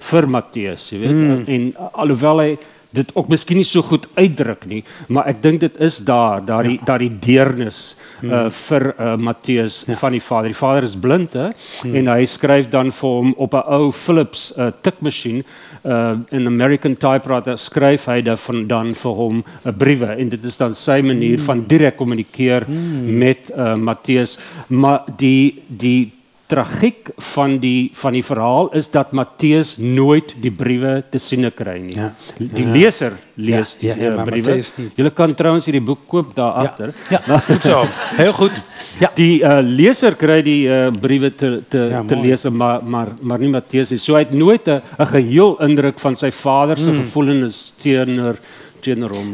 vir 0.08 0.28
Matthäus, 0.30 0.92
jy 0.94 1.00
weet. 1.02 1.16
Mm. 1.18 1.46
En 1.48 1.92
alhoewel 2.04 2.44
hy 2.44 2.52
dit 2.96 3.12
ook 3.14 3.28
miskien 3.32 3.60
nie 3.60 3.68
so 3.68 3.82
goed 3.82 4.08
uitdruk 4.16 4.66
nie, 4.70 4.84
maar 5.08 5.28
ek 5.32 5.42
dink 5.44 5.62
dit 5.62 5.80
is 5.84 6.00
daar, 6.08 6.44
daardie 6.46 6.78
ja. 6.78 6.86
daardie 6.88 7.12
deernis 7.24 7.80
uh 8.24 8.48
mm. 8.48 8.52
vir 8.58 8.86
uh, 8.90 9.16
Matthäus 9.18 9.84
ja. 9.88 9.96
van 10.00 10.16
die 10.16 10.24
vader. 10.24 10.52
Die 10.52 10.58
vader 10.58 10.84
is 10.84 10.96
blind 10.96 11.34
hè 11.34 11.50
mm. 11.50 11.96
en 12.00 12.12
hy 12.14 12.26
skryf 12.26 12.70
dan 12.74 12.92
vir 12.92 13.16
hom 13.20 13.34
op 13.38 13.54
'n 13.54 13.64
ou 13.78 13.92
Philips 13.92 14.52
uh, 14.58 14.72
tikmasjien 14.82 15.44
uh 15.84 16.16
in 16.32 16.48
American 16.48 16.96
typewriter 16.96 17.58
skryf 17.58 18.08
hy 18.08 18.22
dan 18.22 18.68
dan 18.68 18.94
vir 18.96 19.14
hom 19.22 19.44
'n 19.44 19.70
uh, 19.70 19.78
briewe 19.78 20.16
en 20.18 20.30
dit 20.30 20.44
is 20.44 20.58
dan 20.58 20.76
sy 20.76 21.02
manier 21.02 21.38
mm. 21.38 21.44
van 21.44 21.66
direk 21.68 21.98
kommunikeer 21.98 22.66
mm. 22.68 23.18
met 23.18 23.52
uh 23.56 23.76
Matthäus 23.76 24.40
maar 24.68 25.04
die 25.18 25.64
die 25.68 26.17
tragiek 26.48 27.10
van 27.34 27.58
die 27.60 27.90
van 28.00 28.16
die 28.16 28.24
verhaal 28.24 28.70
is 28.78 28.88
dat 28.92 29.12
Matteus 29.12 29.76
nooit 29.78 30.32
die 30.42 30.52
briewe 30.52 31.02
te 31.12 31.20
sien 31.20 31.44
kry 31.52 31.76
nie. 31.84 31.98
Ja. 31.98 32.14
Die 32.38 32.64
ja. 32.64 32.72
leser 32.72 33.18
lees 33.36 33.76
ja, 33.76 33.80
die 33.82 34.06
ja, 34.06 34.14
ja, 34.16 34.26
briewe. 34.28 34.56
Jy 34.96 35.12
kan 35.16 35.36
trouens 35.36 35.68
hierdie 35.68 35.84
boek 35.84 36.08
koop 36.08 36.32
daar 36.38 36.56
agter. 36.64 36.94
Ja, 37.12 37.22
ja. 37.28 37.40
goed 37.50 37.68
so. 37.68 37.84
Heel 38.18 38.34
goed. 38.40 38.64
Ja. 38.98 39.12
Die 39.18 39.44
uh, 39.46 39.60
leser 39.62 40.16
kry 40.18 40.40
die 40.42 40.64
uh, 40.66 40.88
briewe 40.90 41.30
te 41.30 41.50
te 41.70 41.84
ja, 41.92 42.00
te 42.08 42.18
lees 42.18 42.48
maar 42.50 42.82
maar 42.82 43.12
maar 43.22 43.42
nie 43.42 43.52
Matteus 43.54 43.92
nie. 43.94 44.00
So 44.02 44.16
hy 44.18 44.24
het 44.24 44.34
nooit 44.34 44.66
'n 44.68 44.82
geheel 45.12 45.58
indruk 45.68 46.00
van 46.00 46.16
sy 46.16 46.32
vader 46.32 46.78
se 46.78 46.90
hmm. 46.90 47.04
gevoelens 47.04 47.76
teenoor 47.82 48.40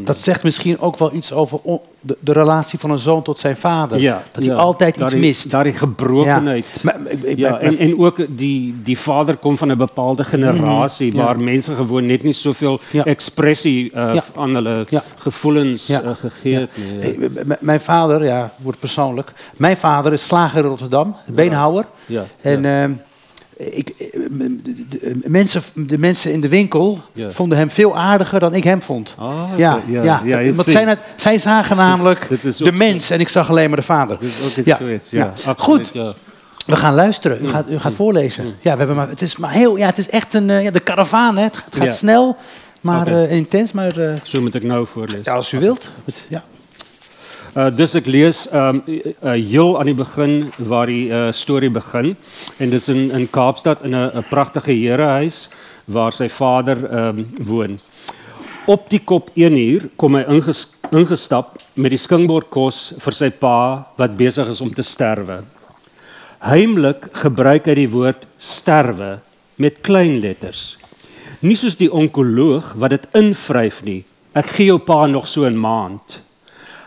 dat 0.04 0.18
zegt 0.18 0.44
misschien 0.44 0.80
ook 0.80 0.98
wel 0.98 1.14
iets 1.14 1.32
over 1.32 1.60
de, 2.00 2.16
de 2.20 2.32
relatie 2.32 2.78
van 2.78 2.90
een 2.90 2.98
zoon 2.98 3.22
tot 3.22 3.38
zijn 3.38 3.56
vader. 3.56 4.00
Ja, 4.00 4.22
dat 4.32 4.44
hij 4.44 4.54
altijd 4.54 4.96
iets 4.96 5.14
mist. 5.14 5.50
Daar 5.50 5.64
die 5.64 5.72
gebrokenheid. 5.72 6.66
Ja, 6.72 6.80
maar, 6.82 7.10
ik, 7.12 7.22
ik, 7.22 7.38
ja 7.38 7.58
en, 7.58 7.78
en 7.78 7.98
ook 7.98 8.26
die, 8.28 8.74
die 8.82 8.98
vader 8.98 9.36
komt 9.36 9.58
van 9.58 9.68
een 9.68 9.78
bepaalde 9.78 10.24
generatie 10.24 11.12
mm, 11.12 11.18
waar 11.18 11.40
mensen 11.40 11.76
gewoon 11.76 12.06
net 12.06 12.22
niet 12.22 12.36
zoveel 12.36 12.80
expressie 13.04 13.90
uh, 13.94 14.16
aan 14.36 14.54
hun 14.54 14.86
gevoelens 15.16 15.90
uh, 15.90 15.98
gegeven. 16.14 16.68
Mijn 17.60 17.80
vader, 17.80 18.24
ja, 18.24 18.52
wordt 18.56 18.78
persoonlijk. 18.78 19.32
Mijn 19.56 19.76
vader 19.76 20.12
is 20.12 20.26
slager 20.26 20.58
in 20.58 20.68
Rotterdam, 20.68 21.16
beenhouwer. 21.26 21.84
En. 22.40 22.64
Uh, 22.64 22.84
ik, 23.56 23.94
de, 24.90 25.20
mensen, 25.24 25.62
de 25.74 25.98
mensen 25.98 26.32
in 26.32 26.40
de 26.40 26.48
winkel 26.48 27.00
ja. 27.12 27.30
vonden 27.30 27.58
hem 27.58 27.70
veel 27.70 27.96
aardiger 27.96 28.40
dan 28.40 28.54
ik 28.54 28.64
hem 28.64 28.82
vond. 28.82 29.14
Oh, 29.18 29.42
ja, 29.56 29.82
ja, 29.88 30.02
ja, 30.02 30.20
ja, 30.24 30.52
want 30.52 30.68
zij, 30.68 30.96
zij 31.16 31.38
zagen 31.38 31.76
namelijk 31.76 32.28
de 32.58 32.72
mens 32.72 33.10
en 33.10 33.20
ik 33.20 33.28
zag 33.28 33.50
alleen 33.50 33.68
maar 33.68 33.78
de 33.78 33.84
vader. 33.84 34.18
ja. 34.64 34.76
Zoiets, 34.76 35.10
ja. 35.10 35.32
ja. 35.44 35.54
Goed. 35.56 35.92
We 36.66 36.76
gaan 36.76 36.94
luisteren. 36.94 37.44
U 37.44 37.48
gaat, 37.48 37.68
u 37.68 37.78
gaat 37.78 37.92
voorlezen. 37.92 38.44
Ja, 38.44 38.72
we 38.72 38.78
hebben 38.78 38.96
maar, 38.96 39.08
het 39.08 39.22
is 39.22 39.36
maar 39.36 39.52
heel. 39.52 39.76
Ja, 39.76 39.86
het 39.86 39.98
is 39.98 40.10
echt 40.10 40.34
een. 40.34 40.46
Ja, 40.46 40.70
de 40.70 40.80
karavaan. 40.80 41.36
Het 41.36 41.64
gaat, 41.70 41.94
snel, 41.94 42.36
maar 42.80 43.06
okay. 43.06 43.24
uh, 43.24 43.32
intens. 43.32 43.72
Maar, 43.72 43.98
uh, 43.98 44.12
Zo 44.22 44.40
moet 44.40 44.54
ik 44.54 44.62
nou 44.62 44.86
voorlezen. 44.86 45.20
Ja, 45.24 45.34
als 45.34 45.52
u 45.52 45.58
wilt. 45.58 45.90
Ja. 46.28 46.44
Uh, 47.54 47.68
dus 47.70 47.92
ek 47.94 48.08
lees 48.10 48.48
um 48.50 48.80
uh, 48.82 49.34
heel 49.38 49.76
aan 49.78 49.86
die 49.86 49.94
begin 49.94 50.32
waar 50.58 50.90
die 50.90 51.04
uh, 51.06 51.28
storie 51.30 51.70
begin 51.70 52.16
en 52.58 52.72
dit 52.72 52.80
is 52.80 52.88
in 52.90 53.12
in 53.14 53.28
Kaapstad 53.30 53.84
in 53.86 53.94
'n 53.94 54.24
pragtige 54.26 54.74
herehuis 54.74 55.50
waar 55.86 56.10
sy 56.12 56.26
vader 56.28 56.82
um 56.90 57.20
woon. 57.46 57.78
Op 58.66 58.90
die 58.90 58.98
kop 58.98 59.30
1 59.38 59.54
uur 59.58 59.86
kom 59.96 60.18
hy 60.18 60.24
inges, 60.26 60.82
ingestap 60.90 61.54
met 61.74 61.94
die 61.94 62.00
skinkbord 62.00 62.50
kos 62.50 62.98
vir 62.98 63.14
sy 63.14 63.30
pa 63.30 63.86
wat 63.96 64.16
besig 64.18 64.50
is 64.50 64.60
om 64.60 64.74
te 64.74 64.82
sterwe. 64.82 65.44
Heimlik 66.42 67.06
gebruik 67.22 67.70
hy 67.70 67.74
die 67.74 67.90
woord 67.94 68.26
sterwe 68.36 69.20
met 69.56 69.78
klein 69.86 70.18
letters. 70.18 70.76
Nie 71.40 71.54
soos 71.54 71.78
die 71.78 71.92
onkoloog 71.92 72.74
wat 72.74 72.90
dit 72.90 73.06
invryf 73.14 73.84
nie. 73.84 74.02
Ek 74.34 74.46
gee 74.58 74.72
jou 74.72 74.78
pa 74.78 75.06
nog 75.06 75.28
so 75.28 75.46
'n 75.46 75.54
maand. 75.54 76.23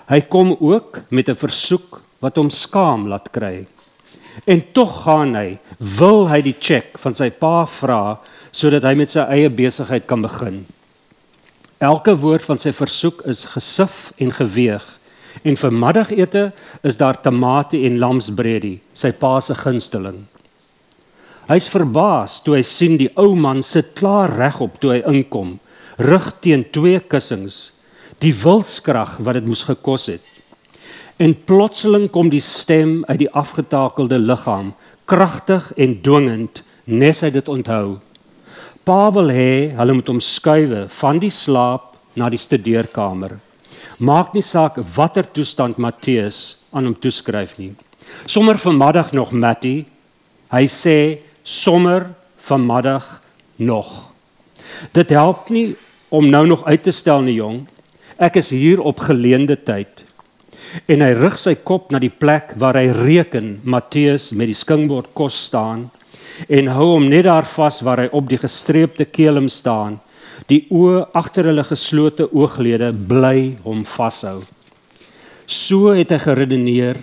Hy 0.07 0.21
kom 0.31 0.55
ook 0.59 1.01
met 1.09 1.27
'n 1.29 1.35
versoek 1.35 2.01
wat 2.19 2.35
hom 2.35 2.49
skaam 2.49 3.07
laat 3.07 3.27
kry. 3.31 3.67
En 4.45 4.63
tog 4.71 5.03
gaan 5.03 5.35
hy, 5.35 5.59
wil 5.79 6.27
hy 6.29 6.41
die 6.41 6.55
cheque 6.59 6.97
van 6.97 7.13
sy 7.13 7.29
pa 7.29 7.65
vra 7.65 8.19
sodat 8.51 8.83
hy 8.83 8.93
met 8.95 9.09
sy 9.09 9.19
eie 9.19 9.49
besigheid 9.49 10.05
kan 10.07 10.21
begin. 10.21 10.65
Elke 11.77 12.15
woord 12.15 12.45
van 12.45 12.57
sy 12.57 12.71
versoek 12.71 13.21
is 13.25 13.45
gesif 13.45 14.13
en 14.17 14.31
geweeg. 14.31 14.85
En 15.43 15.55
vir 15.55 15.71
middagete 15.71 16.53
is 16.83 16.97
daar 16.97 17.21
tomate 17.21 17.77
en 17.77 17.99
lamsbredie, 17.99 18.79
sy 18.93 19.11
pa 19.11 19.39
se 19.39 19.53
gunsteling. 19.53 20.25
Hy's 21.47 21.67
verbaas 21.67 22.41
toe 22.43 22.55
hy 22.55 22.61
sien 22.61 22.97
die 22.97 23.11
ou 23.15 23.35
man 23.35 23.61
sit 23.61 23.93
klaar 23.93 24.33
regop 24.37 24.79
toe 24.81 24.91
hy 24.91 25.03
inkom, 25.05 25.59
rug 25.97 26.33
teen 26.41 26.65
twee 26.71 26.99
kussings 26.99 27.76
die 28.23 28.33
wilskrag 28.33 29.17
wat 29.23 29.37
dit 29.37 29.45
moes 29.45 29.63
gekos 29.67 30.07
het. 30.11 30.23
En 31.17 31.33
plotseling 31.49 32.09
kom 32.13 32.29
die 32.29 32.43
stem 32.43 33.01
uit 33.07 33.23
die 33.23 33.31
afgetakelde 33.33 34.19
liggaam, 34.21 34.73
kragtig 35.09 35.71
en 35.77 35.97
dwingend, 36.05 36.61
nes 36.85 37.21
hy 37.25 37.31
dit 37.33 37.49
onthou. 37.49 37.97
Pa 38.87 39.09
wil 39.11 39.31
hê 39.33 39.73
hulle 39.75 39.97
moet 39.97 40.09
hom 40.13 40.21
skuwe 40.23 40.85
van 41.01 41.19
die 41.19 41.33
slaap 41.33 41.97
na 42.17 42.29
die 42.31 42.39
studeerkamer. 42.39 43.37
Maak 43.97 44.35
nie 44.37 44.45
saak 44.45 44.77
watter 44.95 45.25
toestand 45.25 45.79
Matteus 45.81 46.67
aan 46.71 46.85
hom 46.85 46.95
toeskryf 46.95 47.57
nie. 47.57 47.73
Sommer 48.29 48.57
vanmiddag 48.61 49.11
nog 49.17 49.33
Matty. 49.33 49.85
Hy 50.53 50.65
sê 50.69 50.97
sommer 51.43 52.05
vanmiddag 52.37 53.07
nog. 53.57 53.89
Dit 54.93 55.09
help 55.09 55.49
nie 55.49 55.75
om 56.09 56.29
nou 56.29 56.45
nog 56.47 56.63
uit 56.65 56.83
te 56.83 56.93
stel 56.93 57.25
nie, 57.25 57.39
jong. 57.41 57.65
Ek 58.17 58.39
is 58.39 58.47
hier 58.49 58.79
op 58.81 59.03
geleende 59.05 59.53
tyd. 59.61 60.01
En 60.89 61.03
hy 61.05 61.11
rig 61.13 61.35
sy 61.37 61.53
kop 61.61 61.91
na 61.93 61.99
die 62.01 62.09
plek 62.09 62.55
waar 62.57 62.79
hy 62.79 62.89
reken 62.89 63.59
Matteus 63.61 64.31
met 64.33 64.49
die 64.49 64.57
skingbord 64.57 65.11
kos 65.13 65.37
staan 65.47 65.83
en 66.49 66.71
hou 66.73 66.87
hom 66.95 67.05
net 67.11 67.27
daar 67.27 67.45
vas 67.49 67.77
waar 67.85 68.01
hy 68.01 68.07
op 68.17 68.25
die 68.29 68.39
gestreepte 68.41 69.05
kelm 69.05 69.51
staan. 69.53 69.99
Die 70.49 70.63
oë 70.73 71.03
agter 71.17 71.51
hulle 71.51 71.65
geslote 71.65 72.25
ooglede 72.33 72.89
bly 72.89 73.53
hom 73.63 73.85
vashou. 73.85 74.41
So 75.45 75.93
het 75.93 76.09
hy 76.13 76.19
geredeneer 76.25 76.97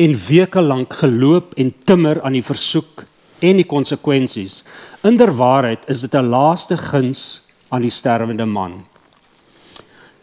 en 0.00 0.16
weke 0.16 0.64
lank 0.64 0.96
geloop 1.04 1.52
en 1.60 1.74
timmer 1.84 2.22
aan 2.24 2.40
die 2.40 2.44
versoek 2.44 3.04
en 3.44 3.60
die 3.60 3.68
konsekwensies. 3.68 4.62
Inderwaarheid 5.04 5.84
is 5.92 6.00
dit 6.00 6.14
'n 6.14 6.32
laaste 6.32 6.80
guns 6.80 7.52
aan 7.68 7.82
die 7.84 7.92
sterwende 7.92 8.48
man. 8.48 8.80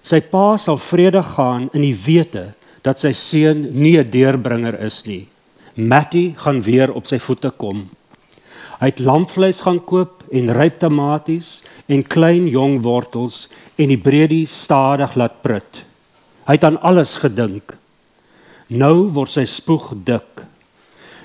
Sy 0.02 0.22
pa 0.32 0.58
sal 0.58 0.80
vredig 0.82 1.36
gaan 1.36 1.70
in 1.78 1.86
die 1.86 1.96
wete 1.96 2.52
dat 2.82 3.00
sy 3.00 3.12
seun 3.14 3.70
nie 3.74 3.98
'n 3.98 4.10
deurbringer 4.10 4.80
is 4.82 5.06
nie. 5.06 5.28
Matty 5.76 6.34
gaan 6.36 6.62
weer 6.62 6.92
op 6.92 7.06
sy 7.06 7.20
voete 7.20 7.52
kom. 7.52 7.90
Hy 8.82 8.88
het 8.90 9.00
lamvleis 9.00 9.62
gaan 9.62 9.80
koop 9.86 10.24
en 10.34 10.50
ryp 10.50 10.80
tomaties 10.80 11.62
en 11.88 12.04
klein 12.04 12.48
jong 12.48 12.82
wortels 12.82 13.48
en 13.78 13.88
die 13.88 13.98
breedie 13.98 14.46
stadig 14.46 15.16
laat 15.16 15.42
prut. 15.42 15.86
Hy 16.48 16.54
het 16.58 16.64
aan 16.64 16.82
alles 16.82 17.18
gedink. 17.22 17.78
Nou 18.70 19.08
word 19.14 19.30
sy 19.30 19.46
spoeg 19.46 19.94
dik. 20.04 20.46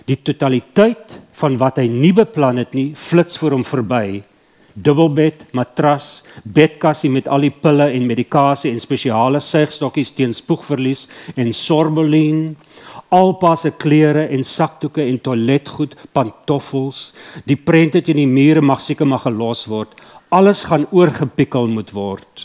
Die 0.06 0.18
totaliteit 0.22 1.18
van 1.32 1.56
wat 1.56 1.78
hy 1.78 1.86
nie 1.88 2.12
beplan 2.12 2.60
het 2.60 2.74
nie, 2.74 2.92
flits 2.94 3.38
voor 3.38 3.56
hom 3.56 3.64
verby. 3.64 4.22
Dubbelbed, 4.76 5.46
matras, 5.56 6.26
bedkassie 6.44 7.08
met 7.08 7.28
al 7.32 7.46
die 7.46 7.52
pille 7.64 7.86
en 7.96 8.04
medikasie 8.04 8.68
en 8.74 8.80
spesiale 8.80 9.40
suigstokkies 9.40 10.12
teen 10.18 10.34
spoegverlies 10.36 11.06
en 11.34 11.52
sorbolien, 11.56 12.42
alpa 13.08 13.54
se 13.56 13.72
klere 13.80 14.26
en 14.34 14.44
sakdoeke 14.44 15.00
en 15.00 15.16
toiletgoed, 15.24 15.94
pantoffels, 16.12 17.14
die 17.48 17.56
prente 17.56 18.02
teen 18.04 18.20
die 18.20 18.28
mure 18.28 18.60
mag 18.60 18.82
seker 18.84 19.08
maar 19.08 19.24
gelos 19.24 19.64
word. 19.70 19.94
Alles 20.28 20.66
gaan 20.68 20.84
oorgepikkel 20.92 21.70
moet 21.72 21.94
word. 21.96 22.44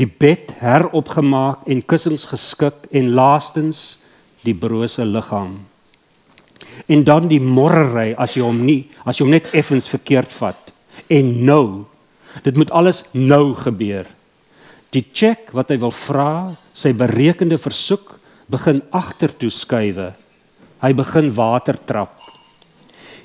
Die 0.00 0.08
bed 0.08 0.54
heropgemaak 0.62 1.66
en 1.68 1.82
kussings 1.84 2.24
geskik 2.30 2.86
en 2.94 3.12
laastens 3.18 4.06
die 4.46 4.56
brose 4.56 5.04
liggaam. 5.04 5.58
En 6.88 7.04
dan 7.04 7.28
die 7.28 7.42
morrery 7.42 8.14
as 8.16 8.38
jy 8.38 8.46
hom 8.46 8.64
nie, 8.64 8.86
as 9.04 9.18
jy 9.18 9.26
hom 9.26 9.34
net 9.34 9.50
effens 9.52 9.90
verkeerd 9.90 10.32
vat. 10.38 10.69
En 11.10 11.30
nou, 11.44 11.66
dit 12.46 12.56
moet 12.56 12.70
alles 12.70 13.08
nou 13.12 13.54
gebeur. 13.58 14.06
Die 14.94 15.04
check 15.12 15.50
wat 15.54 15.70
hy 15.70 15.78
wil 15.82 15.94
vra, 15.94 16.50
sy 16.74 16.92
berekende 16.94 17.58
versoek 17.58 18.16
begin 18.50 18.80
agtertoe 18.94 19.50
skuwe. 19.54 20.10
Hy 20.80 20.92
begin 20.98 21.30
water 21.34 21.78
trap. 21.86 22.14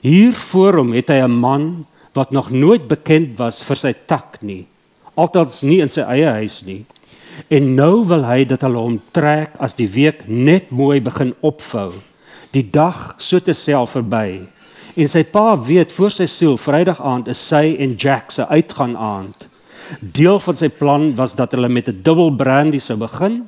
Hier 0.06 0.34
voor 0.34 0.82
hom 0.82 0.94
het 0.94 1.10
hy 1.10 1.22
'n 1.26 1.40
man 1.42 1.86
wat 2.14 2.32
nog 2.32 2.52
nooit 2.52 2.88
bekend 2.88 3.38
was 3.38 3.64
vir 3.64 3.76
sy 3.76 3.94
tak 4.08 4.42
nie. 4.42 4.68
Althans 5.16 5.64
nie 5.64 5.82
in 5.82 5.90
sy 5.90 6.02
eie 6.02 6.30
huis 6.42 6.64
nie. 6.66 6.86
En 7.50 7.76
nou 7.76 8.06
wil 8.06 8.24
hy 8.24 8.46
dat 8.46 8.62
hulle 8.62 8.80
hom 8.80 9.02
trek 9.12 9.56
as 9.60 9.74
die 9.74 9.88
week 9.88 10.28
net 10.28 10.72
mooi 10.72 11.02
begin 11.02 11.34
opvou. 11.42 11.92
Die 12.52 12.64
dag 12.64 13.16
so 13.18 13.40
te 13.40 13.54
self 13.54 13.92
verby. 13.92 14.48
En 14.96 15.10
sy 15.12 15.26
pa 15.28 15.58
weet 15.60 15.92
voor 15.92 16.14
sy 16.14 16.26
siel 16.32 16.56
Vrydag 16.56 17.02
aand 17.04 17.28
is 17.28 17.42
sy 17.50 17.76
en 17.84 17.98
Jack 18.00 18.32
se 18.32 18.46
uitgaan 18.48 18.96
aand. 18.96 19.48
Deel 20.00 20.40
van 20.40 20.56
sy 20.56 20.70
plan 20.72 21.10
was 21.18 21.36
dat 21.36 21.52
hulle 21.52 21.68
met 21.70 21.90
'n 21.90 22.02
dubbel 22.02 22.32
brandy 22.32 22.80
sou 22.80 22.98
begin, 22.98 23.44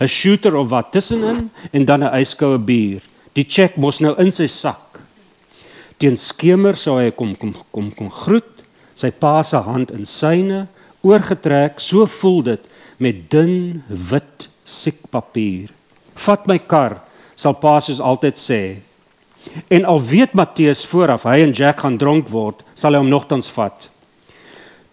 'n 0.00 0.06
shooter 0.06 0.56
of 0.56 0.68
wat 0.68 0.92
tussenin 0.92 1.50
en 1.72 1.84
dan 1.84 2.02
'n 2.02 2.20
yskoue 2.20 2.58
bier. 2.58 3.00
Die 3.32 3.44
check 3.44 3.76
mos 3.76 4.00
nou 4.00 4.14
in 4.18 4.32
sy 4.32 4.46
sak. 4.46 5.00
Teen 5.98 6.16
skemer 6.16 6.76
sou 6.76 6.98
hy 6.98 7.10
kom 7.10 7.36
kom 7.36 7.54
kom 7.70 7.94
kom 7.94 8.10
groet, 8.10 8.62
sy 8.94 9.10
pa 9.10 9.42
se 9.42 9.56
hand 9.56 9.90
in 9.90 10.04
syne, 10.04 10.66
oorgetrek, 11.02 11.80
so 11.80 12.06
voel 12.06 12.42
dit 12.42 12.60
met 12.98 13.30
dun 13.30 13.82
wit 13.88 14.48
siekpapier. 14.64 15.70
Vat 16.14 16.46
my 16.46 16.58
kar, 16.58 17.00
sal 17.36 17.54
pa 17.54 17.80
soos 17.80 18.00
altyd 18.00 18.38
sê. 18.38 18.87
En 19.68 19.84
al 19.84 20.02
weet 20.02 20.32
Matteus 20.32 20.84
vooraf 20.86 21.26
hy 21.28 21.40
en 21.44 21.54
Jack 21.56 21.80
gaan 21.84 21.98
dronk 21.98 22.28
word, 22.32 22.64
sal 22.74 22.94
hy 22.94 23.02
hom 23.02 23.12
nogtans 23.12 23.50
vat. 23.54 23.88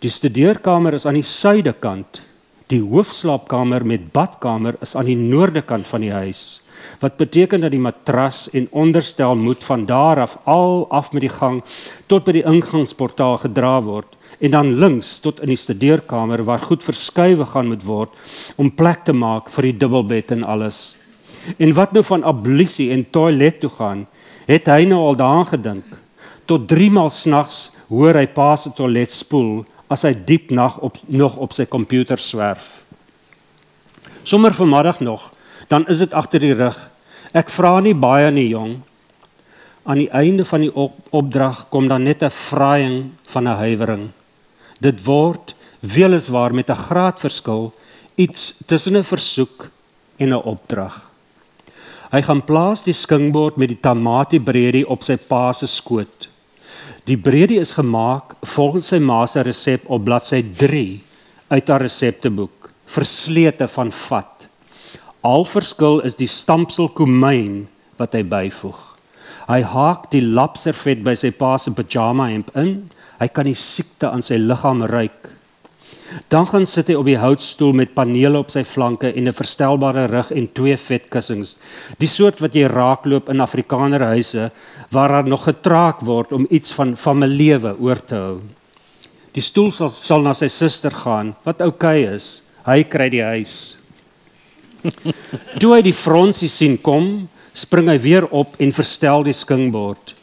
Die 0.04 0.12
studeerkamer 0.12 0.94
is 0.98 1.08
aan 1.08 1.18
die 1.18 1.26
suidekant. 1.26 2.22
Die 2.70 2.82
hoofslaapkamer 2.82 3.86
met 3.86 4.12
badkamer 4.14 4.78
is 4.82 4.96
aan 4.98 5.10
die 5.10 5.20
noordekant 5.20 5.88
van 5.88 6.04
die 6.06 6.14
huis. 6.14 6.66
Wat 7.02 7.18
beteken 7.18 7.62
dat 7.62 7.74
die 7.74 7.82
matras 7.82 8.48
en 8.54 8.68
onderstel 8.72 9.36
moet 9.36 9.64
van 9.64 9.86
daar 9.86 10.22
af 10.22 10.38
al 10.44 10.86
af 10.90 11.12
met 11.14 11.26
die 11.26 11.34
gang 11.34 11.64
tot 12.12 12.26
by 12.26 12.38
die 12.38 12.46
ingangsportaal 12.46 13.40
gedra 13.46 13.80
word 13.86 14.14
en 14.40 14.52
dan 14.52 14.74
links 14.80 15.20
tot 15.24 15.40
in 15.42 15.54
die 15.54 15.60
studeerkamer 15.60 16.44
waar 16.44 16.62
goed 16.62 16.84
verskuiwe 16.84 17.46
gaan 17.54 17.72
moet 17.72 17.86
word 17.88 18.14
om 18.62 18.72
plek 18.72 19.06
te 19.08 19.14
maak 19.14 19.50
vir 19.54 19.70
die 19.70 19.78
dubbelbed 19.86 20.36
en 20.36 20.44
alles. 20.44 20.98
En 21.58 21.74
wat 21.78 21.94
nou 21.94 22.04
van 22.04 22.26
ablusie 22.26 22.92
en 22.92 23.06
toilet 23.10 23.60
toe 23.62 23.70
gaan, 23.70 24.06
het 24.46 24.68
hy 24.68 24.86
nou 24.86 25.00
al 25.00 25.16
daaraan 25.16 25.48
gedink. 25.50 25.86
Tot 26.46 26.68
3 26.68 26.92
maal 26.92 27.10
snags 27.10 27.76
hoor 27.90 28.18
hy 28.18 28.28
pa 28.28 28.56
se 28.56 28.74
toilet 28.74 29.12
spoel 29.12 29.66
as 29.92 30.06
hy 30.06 30.14
diep 30.14 30.52
nag 30.52 30.80
op 30.86 30.98
nog 31.08 31.38
op 31.38 31.54
sy 31.54 31.66
komputer 31.70 32.22
swerf. 32.22 32.84
Sommer 34.26 34.54
vanmiddag 34.54 35.00
nog, 35.06 35.32
dan 35.70 35.86
is 35.88 36.02
dit 36.02 36.14
agter 36.14 36.42
die 36.42 36.54
rug. 36.58 36.78
Ek 37.34 37.50
vra 37.54 37.80
nie 37.80 37.94
baie 37.94 38.32
nie, 38.34 38.48
jong. 38.50 38.80
Aan 39.86 40.02
die 40.02 40.10
einde 40.10 40.46
van 40.50 40.64
die 40.66 40.72
op 40.74 40.98
opdrag 41.14 41.68
kom 41.70 41.88
dan 41.88 42.04
net 42.04 42.24
'n 42.24 42.30
vraaiing 42.30 43.12
van 43.30 43.48
'n 43.48 43.58
huiwering. 43.62 44.10
Dit 44.80 45.04
word 45.06 45.56
weliswaar 45.80 46.54
met 46.54 46.70
'n 46.70 46.84
graadverskil 46.88 47.74
iets 48.16 48.64
tussen 48.66 48.98
'n 48.98 49.04
versoek 49.04 49.70
en 50.18 50.30
'n 50.30 50.44
opdrag. 50.44 51.15
Hy 52.16 52.22
gaan 52.24 52.46
plaas 52.48 52.86
die 52.86 52.94
skingbord 52.96 53.58
met 53.60 53.74
die 53.74 53.82
tamatie 53.84 54.40
breedie 54.40 54.86
op 54.88 55.02
sy 55.04 55.18
pa 55.20 55.50
se 55.52 55.68
skoot. 55.68 56.30
Die 57.04 57.18
breedie 57.20 57.58
is 57.60 57.74
gemaak 57.76 58.38
volgens 58.56 58.88
sy 58.94 59.02
ma 59.04 59.26
se 59.28 59.44
resep 59.44 59.84
op 59.92 60.06
bladsy 60.08 60.40
3 60.62 60.86
uit 61.52 61.74
haar 61.74 61.84
resepteboek, 61.84 62.70
verslete 62.88 63.68
van 63.68 63.92
vat. 63.92 64.48
Al 65.28 65.44
verskil 65.44 66.00
is 66.08 66.16
die 66.16 66.30
stampsel 66.32 66.88
komyn 66.96 67.66
wat 68.00 68.16
hy 68.16 68.24
byvoeg. 68.24 68.80
Hy 69.52 69.60
haak 69.76 70.08
die 70.16 70.24
lapservet 70.24 71.04
by 71.04 71.18
sy 71.20 71.34
pa 71.36 71.58
se 71.60 71.76
pyjama 71.76 72.30
hemp 72.32 72.56
in. 72.56 72.78
Hy 73.20 73.28
kan 73.28 73.52
die 73.52 73.60
siekte 73.60 74.08
aan 74.08 74.24
sy 74.24 74.40
liggaam 74.40 74.88
ruik. 74.88 75.34
Dan 76.28 76.48
gaan 76.48 76.66
sit 76.66 76.88
hy 76.88 76.96
op 77.00 77.06
die 77.06 77.18
houtstoel 77.18 77.74
met 77.74 77.94
panele 77.98 78.38
op 78.40 78.52
sy 78.54 78.64
flanke 78.64 79.12
en 79.14 79.28
'n 79.28 79.34
verstelbare 79.34 80.06
rug 80.08 80.32
en 80.32 80.48
twee 80.54 80.78
vetkussings. 80.78 81.58
Die 81.98 82.08
soort 82.08 82.40
wat 82.40 82.54
jy 82.54 82.68
raakloop 82.68 83.30
in 83.30 83.42
Afrikanerhuise 83.42 84.52
waar 84.92 85.10
daar 85.10 85.28
nog 85.28 85.44
getraak 85.44 86.02
word 86.02 86.32
om 86.32 86.48
iets 86.50 86.74
van 86.74 86.98
familiewe 86.98 87.76
oor 87.80 88.06
te 88.06 88.16
hou. 88.16 88.42
Die 89.34 89.42
stoel 89.42 89.72
sal, 89.72 89.90
sal 89.90 90.22
na 90.22 90.34
sy 90.34 90.48
suster 90.48 90.92
gaan, 90.92 91.36
wat 91.44 91.62
oukei 91.62 92.06
okay 92.06 92.16
is. 92.16 92.44
Hy 92.66 92.84
kry 92.84 93.10
die 93.10 93.24
huis. 93.24 93.78
Toe 95.60 95.74
hy 95.76 95.82
die 95.82 95.94
fronsie 95.94 96.50
sien 96.50 96.78
kom, 96.82 97.28
spring 97.54 97.90
hy 97.90 97.98
weer 98.00 98.28
op 98.32 98.56
en 98.62 98.72
verstel 98.72 99.24
die 99.24 99.36
skingbord. 99.36 100.14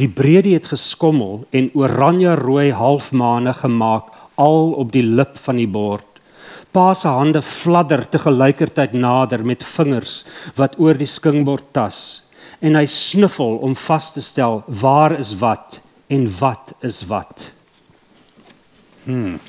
Die 0.00 0.08
breedie 0.08 0.54
het 0.54 0.70
geskommel 0.70 1.44
en 1.50 1.70
oranje 1.74 2.34
rooi 2.38 2.70
halfmaane 2.72 3.52
gemaak 3.58 4.19
al 4.40 4.72
op 4.80 4.92
die 4.94 5.04
lip 5.04 5.36
van 5.44 5.60
die 5.60 5.68
bord. 5.68 6.06
Pa 6.72 6.94
se 6.94 7.10
hande 7.10 7.42
fladder 7.42 8.04
te 8.08 8.18
gelykertyd 8.22 8.92
nader 8.96 9.44
met 9.44 9.64
vingers 9.66 10.24
wat 10.58 10.78
oor 10.78 10.98
die 10.98 11.08
skingbord 11.08 11.72
tas 11.76 12.00
en 12.60 12.76
hy 12.76 12.84
snuffel 12.86 13.56
om 13.64 13.74
vas 13.76 14.10
te 14.14 14.22
stel 14.22 14.60
waar 14.80 15.16
is 15.18 15.32
wat 15.40 15.80
en 16.12 16.26
wat 16.38 16.74
is 16.86 17.02
wat. 17.08 17.50
Hmm. 19.04 19.40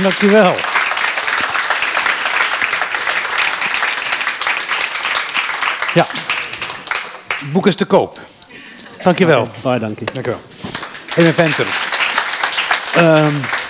Dankjewel. 0.00 0.54
Ja. 5.94 6.06
Boek 7.52 7.66
is 7.66 7.76
te 7.76 7.84
koop. 7.84 8.18
Dankjewel. 9.02 9.48
Baie 9.62 9.80
dankie. 9.80 10.08
Dank 10.12 10.26
u 10.26 10.30
wel. 10.30 10.40
Even 11.16 11.34
Venter. 11.34 11.66
Ehm, 12.96 13.61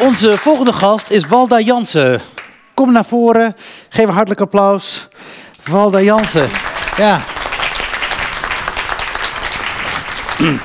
onze 0.00 0.36
volgende 0.38 0.72
gast 0.72 1.10
is 1.10 1.26
Walda 1.26 1.60
Jansen. 1.60 2.20
Kom 2.74 2.92
naar 2.92 3.04
voren. 3.04 3.56
Geef 3.88 4.04
een 4.04 4.12
hartelijk 4.12 4.40
applaus. 4.40 5.08
Walda 5.64 6.00
Jansen. 6.00 6.48
Ja. 6.96 7.20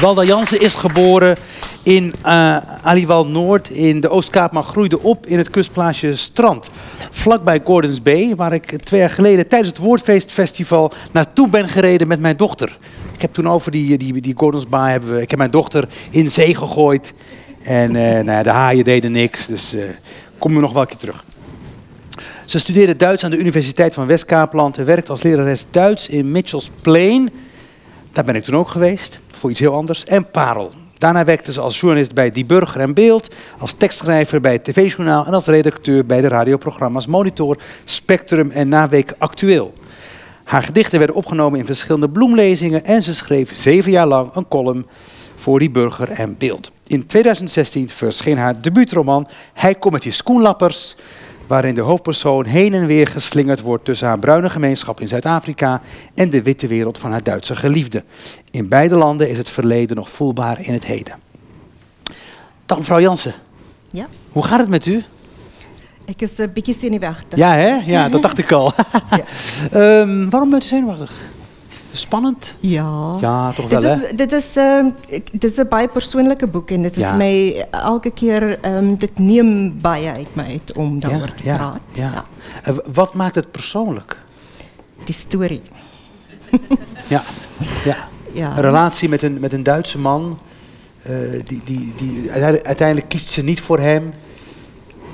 Walda 0.00 0.22
Jansen 0.22 0.60
is 0.60 0.74
geboren 0.74 1.36
in 1.82 2.14
eh 2.22 2.56
Aliwal 2.82 3.26
Noord 3.26 3.70
in 3.70 4.00
de 4.00 4.08
Oostkaap, 4.08 4.52
maar 4.52 4.62
groeide 4.62 5.02
op 5.02 5.26
in 5.26 5.38
het 5.38 5.50
kustplaatsje 5.50 6.16
Strand. 6.16 6.70
Vlakbij 7.10 7.60
Gordons 7.64 8.02
Bay, 8.02 8.36
waar 8.36 8.52
ik 8.52 8.82
twee 8.82 9.00
jaar 9.00 9.10
geleden 9.10 9.48
tijdens 9.48 9.70
het 9.70 9.78
Woordfeestfestival 9.78 10.92
naartoe 11.12 11.48
ben 11.48 11.68
gereden 11.68 12.08
met 12.08 12.20
mijn 12.20 12.36
dochter. 12.36 12.78
Ik 13.14 13.20
heb 13.20 13.32
toen 13.32 13.48
over 13.48 13.70
die, 13.70 13.98
die, 13.98 14.20
die 14.20 14.34
Gordons 14.36 14.68
Bay, 14.68 14.90
hebben 14.90 15.20
ik 15.20 15.30
heb 15.30 15.38
mijn 15.38 15.50
dochter 15.50 15.88
in 16.10 16.28
zee 16.28 16.54
gegooid. 16.54 17.14
En 17.62 17.96
eh, 17.96 18.24
nou 18.24 18.42
de 18.42 18.50
haaien 18.50 18.84
deden 18.84 19.12
niks, 19.12 19.46
dus 19.46 19.74
eh 19.74 19.82
kom 20.38 20.54
er 20.54 20.60
nog 20.60 20.72
wel 20.72 20.82
een 20.82 20.88
keer 20.88 20.96
terug. 20.96 21.24
Ze 22.44 22.58
studeerde 22.58 22.96
Duits 22.96 23.24
aan 23.24 23.30
de 23.30 23.38
Universiteit 23.38 23.94
van 23.94 24.06
West-Kaapland 24.06 24.78
en 24.78 24.84
werkt 24.84 25.10
als 25.10 25.22
lerares 25.22 25.66
Duits 25.70 26.08
in 26.08 26.30
Mitchells 26.30 26.70
Plain. 26.80 27.30
Daar 28.12 28.24
ben 28.24 28.34
ik 28.34 28.44
toen 28.44 28.56
ook 28.56 28.68
geweest, 28.68 29.20
voor 29.38 29.50
iets 29.50 29.60
heel 29.60 29.74
anders. 29.74 30.04
En 30.04 30.30
Parel. 30.30 30.72
Daarna 30.98 31.24
werkte 31.24 31.52
ze 31.52 31.60
als 31.60 31.80
journalist 31.80 32.14
bij 32.14 32.30
Die 32.30 32.44
Burger 32.44 32.80
en 32.80 32.94
Beeld, 32.94 33.34
als 33.58 33.72
tekstschrijver 33.72 34.40
bij 34.40 34.52
het 34.52 34.64
TV-journaal 34.64 35.26
en 35.26 35.34
als 35.34 35.46
redacteur 35.46 36.06
bij 36.06 36.20
de 36.20 36.28
radioprogramma's 36.28 37.06
Monitor, 37.06 37.58
Spectrum 37.84 38.50
en 38.50 38.68
Naweek 38.68 39.14
Actueel. 39.18 39.72
Haar 40.44 40.62
gedichten 40.62 40.98
werden 40.98 41.16
opgenomen 41.16 41.58
in 41.58 41.66
verschillende 41.66 42.08
bloemlezingen 42.08 42.84
en 42.84 43.02
ze 43.02 43.14
schreef 43.14 43.56
zeven 43.56 43.90
jaar 43.90 44.06
lang 44.06 44.34
een 44.34 44.48
column 44.48 44.86
voor 45.38 45.58
Die 45.58 45.70
Burger 45.70 46.10
en 46.10 46.36
Beeld. 46.38 46.70
In 46.86 47.06
2016 47.06 47.88
verscheen 47.88 48.38
haar 48.38 48.60
debuutroman 48.60 49.28
Hij 49.52 49.74
komt 49.74 49.92
met 49.92 50.02
die 50.02 50.12
schoenlappers, 50.12 50.96
waarin 51.46 51.74
de 51.74 51.80
hoofdpersoon 51.80 52.44
heen 52.44 52.74
en 52.74 52.86
weer 52.86 53.06
geslingerd 53.06 53.60
wordt 53.60 53.84
tussen 53.84 54.06
haar 54.06 54.18
bruine 54.18 54.50
gemeenschap 54.50 55.00
in 55.00 55.08
Zuid-Afrika 55.08 55.82
en 56.14 56.30
de 56.30 56.42
witte 56.42 56.66
wereld 56.66 56.98
van 56.98 57.10
haar 57.10 57.22
Duitse 57.22 57.56
geliefde. 57.56 58.04
In 58.50 58.68
beide 58.68 58.94
landen 58.96 59.28
is 59.30 59.38
het 59.38 59.48
verleden 59.48 59.96
nog 59.96 60.10
voelbaar 60.10 60.60
in 60.60 60.72
het 60.72 60.84
heden. 60.84 61.18
Dag 62.66 62.78
mevrouw 62.78 63.00
Jansen, 63.00 63.34
Ja, 63.90 64.06
hoe 64.32 64.44
gaat 64.44 64.60
het 64.60 64.68
met 64.68 64.86
u? 64.86 65.02
ik 66.04 66.22
is 66.22 66.38
een 66.38 66.52
beetje 66.52 66.74
zenuwachtig. 66.78 67.38
Ja 67.38 67.54
hè? 67.54 67.76
Ja, 67.84 68.08
dat 68.08 68.22
dacht 68.22 68.38
ik 68.38 68.52
al. 68.52 68.72
Ehm, 69.72 70.28
waarom 70.28 70.50
bent 70.50 70.64
u 70.64 70.66
zenuwachtig? 70.66 71.12
Spannend? 71.92 72.54
Ja. 72.60 73.16
Ja, 73.20 73.52
toch 73.52 73.68
wel 73.70 73.80
Dit 73.80 73.90
hè? 73.90 74.06
is, 74.08 74.16
dit, 74.16 74.32
is, 74.32 74.56
ehm, 74.56 74.86
ik- 75.06 75.40
dit 75.40 75.50
is 75.50 75.56
een 75.56 75.68
baie 75.68 75.88
persoonlijke 75.88 76.46
boek 76.46 76.70
en 76.70 76.82
dit 76.82 76.96
is 76.96 77.02
Ja. 77.02 77.12
my 77.14 77.66
elke 77.70 78.10
keer, 78.10 78.58
ehm, 78.60 78.94
dit 78.96 79.18
neem 79.18 79.80
baie 79.80 80.08
uit 80.10 80.34
my 80.34 80.44
uit 80.44 80.72
om 80.76 81.00
daaroor 81.00 81.34
te 81.34 81.44
ja, 81.44 81.56
praat. 81.56 81.80
ja. 81.92 82.24
W- 82.72 82.78
wat 82.94 83.14
maakt 83.14 83.34
het 83.34 83.50
persoonlijk? 83.50 84.18
Die 85.04 85.14
story. 85.14 85.60
Ja, 87.08 87.22
ja. 87.84 87.96
Ja. 88.32 88.56
Een 88.56 88.62
relatie 88.62 89.08
met 89.08 89.22
een, 89.22 89.40
met 89.40 89.52
een 89.52 89.62
Duitse 89.62 89.98
man. 89.98 90.38
eh, 91.02 91.12
die, 91.44 91.60
die, 91.64 91.92
die, 91.96 92.20
uiteindelijk, 92.20 92.66
uiteindelijk 92.66 93.08
kiest 93.08 93.28
ze 93.28 93.44
niet 93.44 93.60
voor 93.60 93.78
hem. 93.78 94.12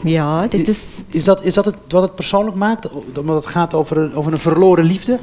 Ja, 0.04 0.46
dit 0.46 0.68
is, 0.68 0.78
Is 1.08 1.24
dat, 1.24 1.44
is 1.44 1.54
dat 1.54 1.64
het, 1.64 1.74
wat 1.88 2.02
het 2.02 2.14
persoonlijk 2.14 2.56
maakt? 2.56 2.88
Omdat 3.18 3.36
het 3.36 3.46
gaat 3.46 3.74
over 3.74 3.98
een, 3.98 4.14
over 4.14 4.32
een 4.32 4.38
verloren 4.38 4.84
liefde? 4.84 5.18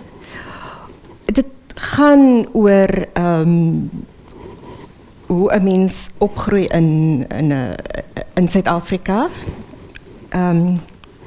Gaan 1.82 2.46
oor 2.54 3.08
ehm 3.14 3.90
hoe 5.26 5.52
'n 5.54 5.64
mens 5.64 6.10
opgroei 6.18 6.66
in 6.66 7.26
in 7.28 7.52
'n 7.52 7.76
in 8.34 8.48
Suid-Afrika. 8.48 9.30
Ehm 10.30 10.78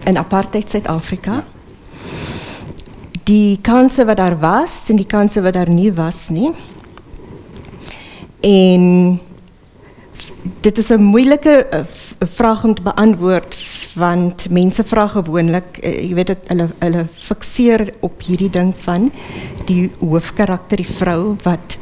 in 0.04 0.18
apartheid 0.18 0.70
Suid-Afrika. 0.70 1.44
Die 3.24 3.58
kanse 3.60 4.04
wat 4.04 4.16
daar 4.16 4.38
was 4.38 4.82
en 4.88 4.96
die 4.96 5.06
kanse 5.06 5.42
wat 5.42 5.52
daar 5.52 5.70
nie 5.70 5.92
was 5.92 6.28
nie. 6.28 6.50
En 8.40 9.20
dit 10.60 10.78
is 10.78 10.88
'n 10.88 11.02
moeilike 11.02 11.66
eh, 11.66 11.80
vraag 12.18 12.64
om 12.64 12.74
te 12.74 12.82
beantwoord 12.82 13.54
want 13.94 14.48
mense 14.50 14.84
vra 14.84 15.06
gewoonlik 15.06 15.78
eh, 15.82 16.08
jy 16.08 16.14
weet 16.18 16.32
dit 16.32 16.50
hulle 16.52 16.68
hulle 16.78 17.06
fikseer 17.06 17.86
op 18.00 18.22
hierdie 18.26 18.50
ding 18.50 18.74
van 18.84 19.10
die 19.68 19.90
hoofkarakter 20.00 20.82
die 20.82 20.92
vrou 20.98 21.36
wat 21.46 21.78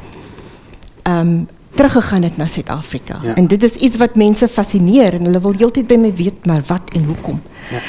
ehm 1.03 1.18
um, 1.18 1.35
teruggegaan 1.72 2.22
het 2.22 2.37
na 2.37 2.46
Suid-Afrika. 2.46 3.18
Ja. 3.22 3.35
En 3.35 3.46
dit 3.46 3.62
is 3.62 3.72
iets 3.72 3.96
wat 3.96 4.14
mense 4.14 4.48
fascineer 4.48 5.14
en 5.14 5.25
hulle 5.25 5.40
wil 5.40 5.55
heeltyd 5.57 5.87
by 5.88 5.96
my 5.96 6.11
weet 6.14 6.46
maar 6.46 6.61
wat 6.66 6.92
en 6.92 7.05
hoekom. 7.05 7.40
Ja. 7.70 7.81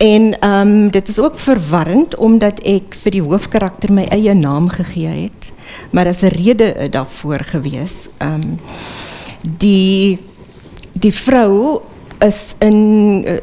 En 0.00 0.38
ehm 0.40 0.88
dit 0.88 1.08
is 1.08 1.18
ook 1.18 1.38
verwarrend 1.38 2.16
omdat 2.16 2.58
ek 2.64 2.94
vir 3.02 3.12
die 3.12 3.22
hoofkarakter 3.22 3.92
my 3.92 4.06
eie 4.10 4.34
naam 4.34 4.68
gegee 4.68 5.28
het. 5.28 5.52
Maar 5.90 6.04
daar's 6.04 6.22
'n 6.22 6.34
rede 6.34 6.72
eh, 6.72 6.90
daarvoor 6.90 7.44
gewees. 7.44 8.08
Ehm 8.18 8.56
die 9.58 10.18
die 10.92 11.14
vrou 11.14 11.80
is 12.20 12.54
in 12.58 12.78
uh, 13.26 13.38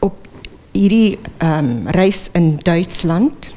op 0.00 0.16
hierdie 0.72 1.18
ehm 1.38 1.86
reis 1.86 2.28
in 2.32 2.56
Duitsland 2.62 3.50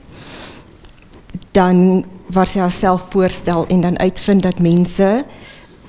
dan 1.52 2.06
waar 2.32 2.48
sy 2.48 2.60
haarself 2.64 3.06
voorstel 3.12 3.68
en 3.68 3.82
dan 3.82 4.00
uitvind 4.00 4.44
dat 4.44 4.60
mense 4.60 5.26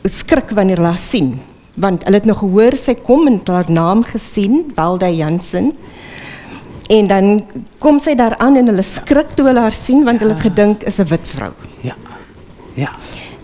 skrik 0.02 0.50
wanneer 0.50 0.82
hulle 0.82 0.94
haar 0.94 0.98
sien 0.98 1.40
want 1.74 2.04
hulle 2.04 2.20
het 2.20 2.28
nog 2.28 2.42
gehoor 2.42 2.76
sy 2.76 2.94
kom 2.94 3.26
en 3.26 3.40
haar 3.44 3.70
naam 3.70 4.02
gesien 4.04 4.72
Walda 4.74 5.08
Jansen 5.10 5.72
en 6.92 7.06
dan 7.08 7.28
kom 7.78 8.00
sy 8.02 8.14
daar 8.18 8.36
aan 8.36 8.58
en 8.60 8.68
hulle 8.68 8.84
skrik 8.86 9.36
toe 9.36 9.46
hulle 9.48 9.64
haar 9.64 9.76
sien 9.76 10.04
want 10.04 10.20
hulle 10.20 10.34
het 10.36 10.46
gedink 10.50 10.82
is 10.82 10.98
'n 10.98 11.08
wit 11.08 11.28
vrou 11.28 11.52
Ja. 11.80 11.96
Ja. 12.74 12.90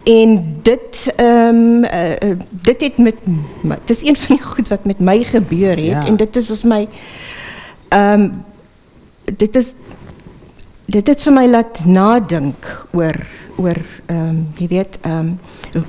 En 0.05 0.59
dit 0.63 1.13
ehm 1.17 1.85
uh, 1.85 2.37
dit 2.51 2.81
het 2.81 2.99
met 2.99 3.15
my- 3.63 3.79
dis 3.85 4.03
een 4.05 4.17
van 4.17 4.37
die 4.37 4.45
goed 4.45 4.69
wat 4.69 4.85
met 4.85 4.99
my 4.99 5.23
gebeur 5.25 5.77
het 5.77 5.85
Ja. 5.85 6.07
en 6.07 6.17
dit 6.17 6.37
is 6.37 6.47
vir 6.47 6.69
my 6.69 6.89
ehm 7.89 8.29
dit 9.37 9.57
is 9.57 9.67
dit 10.87 11.07
het 11.07 11.21
vir 11.23 11.33
my 11.33 11.47
laat 11.47 11.85
nadink 11.85 12.87
oor 12.93 13.17
oor 13.59 13.77
jy 14.59 14.69
weet 14.69 14.99
ehm 15.03 15.33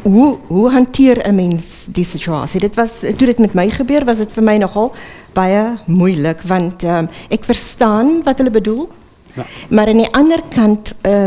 hoe 0.01 0.37
hoe 0.47 0.69
hanteer 0.71 1.27
'n 1.27 1.35
mens 1.35 1.85
die 1.87 2.03
situasie? 2.03 2.59
Dit 2.59 2.75
was 2.75 2.99
toe 2.99 3.25
dit 3.27 3.39
met 3.39 3.53
my 3.53 3.69
gebeur 3.69 4.05
was 4.05 4.17
dit 4.17 4.31
vir 4.31 4.43
my 4.43 4.57
nogal 4.57 4.93
baie 5.33 5.73
moeilik 5.85 6.41
want 6.41 6.83
ek 7.29 7.43
verstaan 7.45 8.23
wat 8.23 8.37
hulle 8.37 8.49
bedoel. 8.49 8.89
Ja. 9.33 9.45
Maar 9.69 9.87
aan 9.87 9.97
die 9.97 10.13
ander 10.13 10.41
kant 10.55 10.95
eh, 11.01 11.25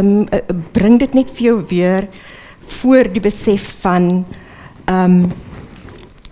dit 0.98 1.14
net 1.14 1.30
vir 1.30 1.42
jou 1.42 1.64
weer 1.68 2.08
voor 2.66 3.12
die 3.12 3.20
besef 3.20 3.76
van 3.80 4.24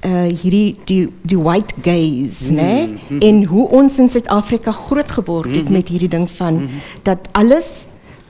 uh, 0.07 0.29
hierdie 0.43 0.77
die 0.85 1.09
die 1.23 1.39
white 1.39 1.75
gaze, 1.83 2.53
né? 2.53 2.89
En 3.21 3.45
hoe 3.45 3.69
ons 3.69 3.99
in 3.99 4.09
Suid-Afrika 4.09 4.73
groot 4.73 5.11
geword 5.11 5.55
het 5.55 5.69
met 5.69 5.89
hierdie 5.89 6.09
ding 6.09 6.31
van 6.31 6.69
dat 7.03 7.29
alles 7.33 7.69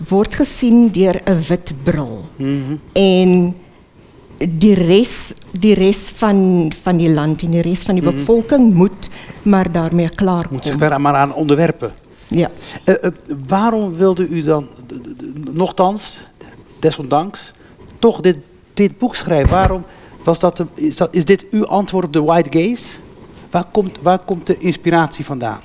word 0.09 0.35
gesien 0.35 0.91
deur 0.91 1.21
'n 1.25 1.39
wit 1.49 1.73
bril. 1.83 2.25
En 2.93 3.55
die 4.39 4.75
res 4.75 5.35
die 5.53 5.75
res 5.75 6.11
van 6.17 6.73
van 6.83 6.97
die 6.97 7.11
land 7.11 7.43
en 7.43 7.51
die 7.51 7.63
res 7.63 7.83
van 7.85 7.95
die 7.95 8.05
bevolking 8.05 8.75
moet 8.75 9.09
maar 9.43 9.73
daarmee 9.73 10.09
klaarkom. 10.09 10.57
Moet 10.57 10.67
zich 10.67 10.79
daar 10.79 11.01
maar 11.01 11.15
aan 11.15 11.35
onderwerpen. 11.35 11.91
Ja. 12.29 12.51
Eh, 12.85 12.95
eh, 13.05 13.11
waarom 13.49 13.95
wilde 13.95 14.29
u 14.29 14.43
dan, 14.43 14.67
nochtans, 15.53 16.19
desondanks, 16.79 17.53
toch 18.01 18.21
dit, 18.21 18.37
dit 18.75 18.99
boek 18.99 19.15
schrijven? 19.15 19.51
Waarom 19.51 19.85
was 20.23 20.39
dat, 20.39 20.65
is, 20.75 20.97
dat, 20.97 21.15
is 21.15 21.25
dit 21.25 21.47
uw 21.51 21.67
antwoord 21.67 22.05
op 22.05 22.13
de 22.13 22.23
white 22.23 22.59
gaze? 22.59 22.99
Waar 23.51 23.65
komt, 23.73 23.99
waar 24.03 24.19
komt 24.19 24.47
de 24.47 24.59
inspiratie 24.59 25.25
vandaan? 25.25 25.61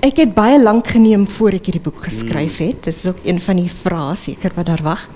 Ek 0.00 0.20
het 0.20 0.34
baie 0.36 0.58
lank 0.62 0.86
geneem 0.92 1.24
voor 1.26 1.56
ek 1.56 1.66
hierdie 1.66 1.82
boek 1.82 2.04
geskryf 2.04 2.60
het. 2.62 2.84
Dis 2.84 3.06
ook 3.08 3.24
een 3.24 3.40
van 3.40 3.58
die 3.58 3.70
vrae 3.72 4.14
seker 4.14 4.52
wat 4.54 4.68
daar 4.68 4.82
wag. 4.84 5.08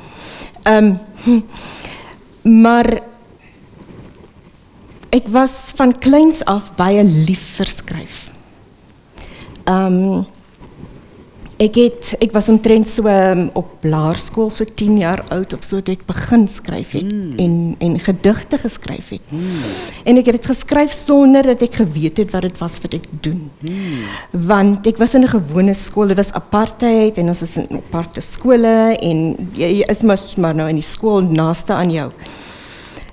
Ehm 0.63 0.95
hm, 1.25 1.41
maar 2.65 2.89
ek 5.11 5.29
was 5.29 5.53
van 5.77 5.99
kleins 5.99 6.45
af 6.45 6.73
baie 6.75 7.05
lief 7.05 7.45
vir 7.61 7.71
skryf. 7.71 8.31
Ehm 9.65 10.25
Ek 11.61 11.77
het 11.77 12.15
ek 12.25 12.33
was 12.33 12.49
omtrent 12.49 12.89
so 12.89 13.05
um, 13.11 13.43
op 13.59 13.85
laerskool 13.85 14.49
so 14.49 14.65
10 14.65 14.95
jaar 15.03 15.21
oud 15.35 15.53
of 15.53 15.65
so 15.67 15.83
toe 15.85 15.93
ek 15.93 16.07
begin 16.09 16.47
skryf 16.49 16.95
het 16.97 17.11
en 17.45 17.55
en 17.85 17.99
gedigte 18.01 18.57
geskryf 18.63 19.11
het. 19.13 19.35
En 20.09 20.17
ek 20.17 20.31
het 20.31 20.39
dit 20.39 20.49
geskryf 20.49 20.95
sonder 20.95 21.51
dat 21.53 21.61
ek 21.69 21.83
geweet 21.83 22.23
het 22.23 22.33
wat 22.33 22.49
dit 22.49 22.63
was 22.65 22.81
wat 22.81 22.97
ek 22.97 23.05
doen. 23.27 23.51
Want 24.33 24.89
ek 24.89 24.97
was 25.05 25.15
in 25.15 25.29
'n 25.29 25.35
gewone 25.37 25.75
skool, 25.77 26.09
dit 26.09 26.17
was 26.17 26.33
apartheid 26.33 27.19
en 27.19 27.29
ons 27.29 27.43
is 27.43 27.57
in 27.57 27.69
aparte 27.77 28.21
skole 28.21 28.97
en 28.97 29.37
jy, 29.53 29.85
is 29.85 30.01
mos 30.03 30.37
maar 30.37 30.55
nou 30.55 30.69
in 30.69 30.81
die 30.81 30.91
skool 30.97 31.21
naaste 31.21 31.73
aan 31.77 31.91
jou. 31.91 32.11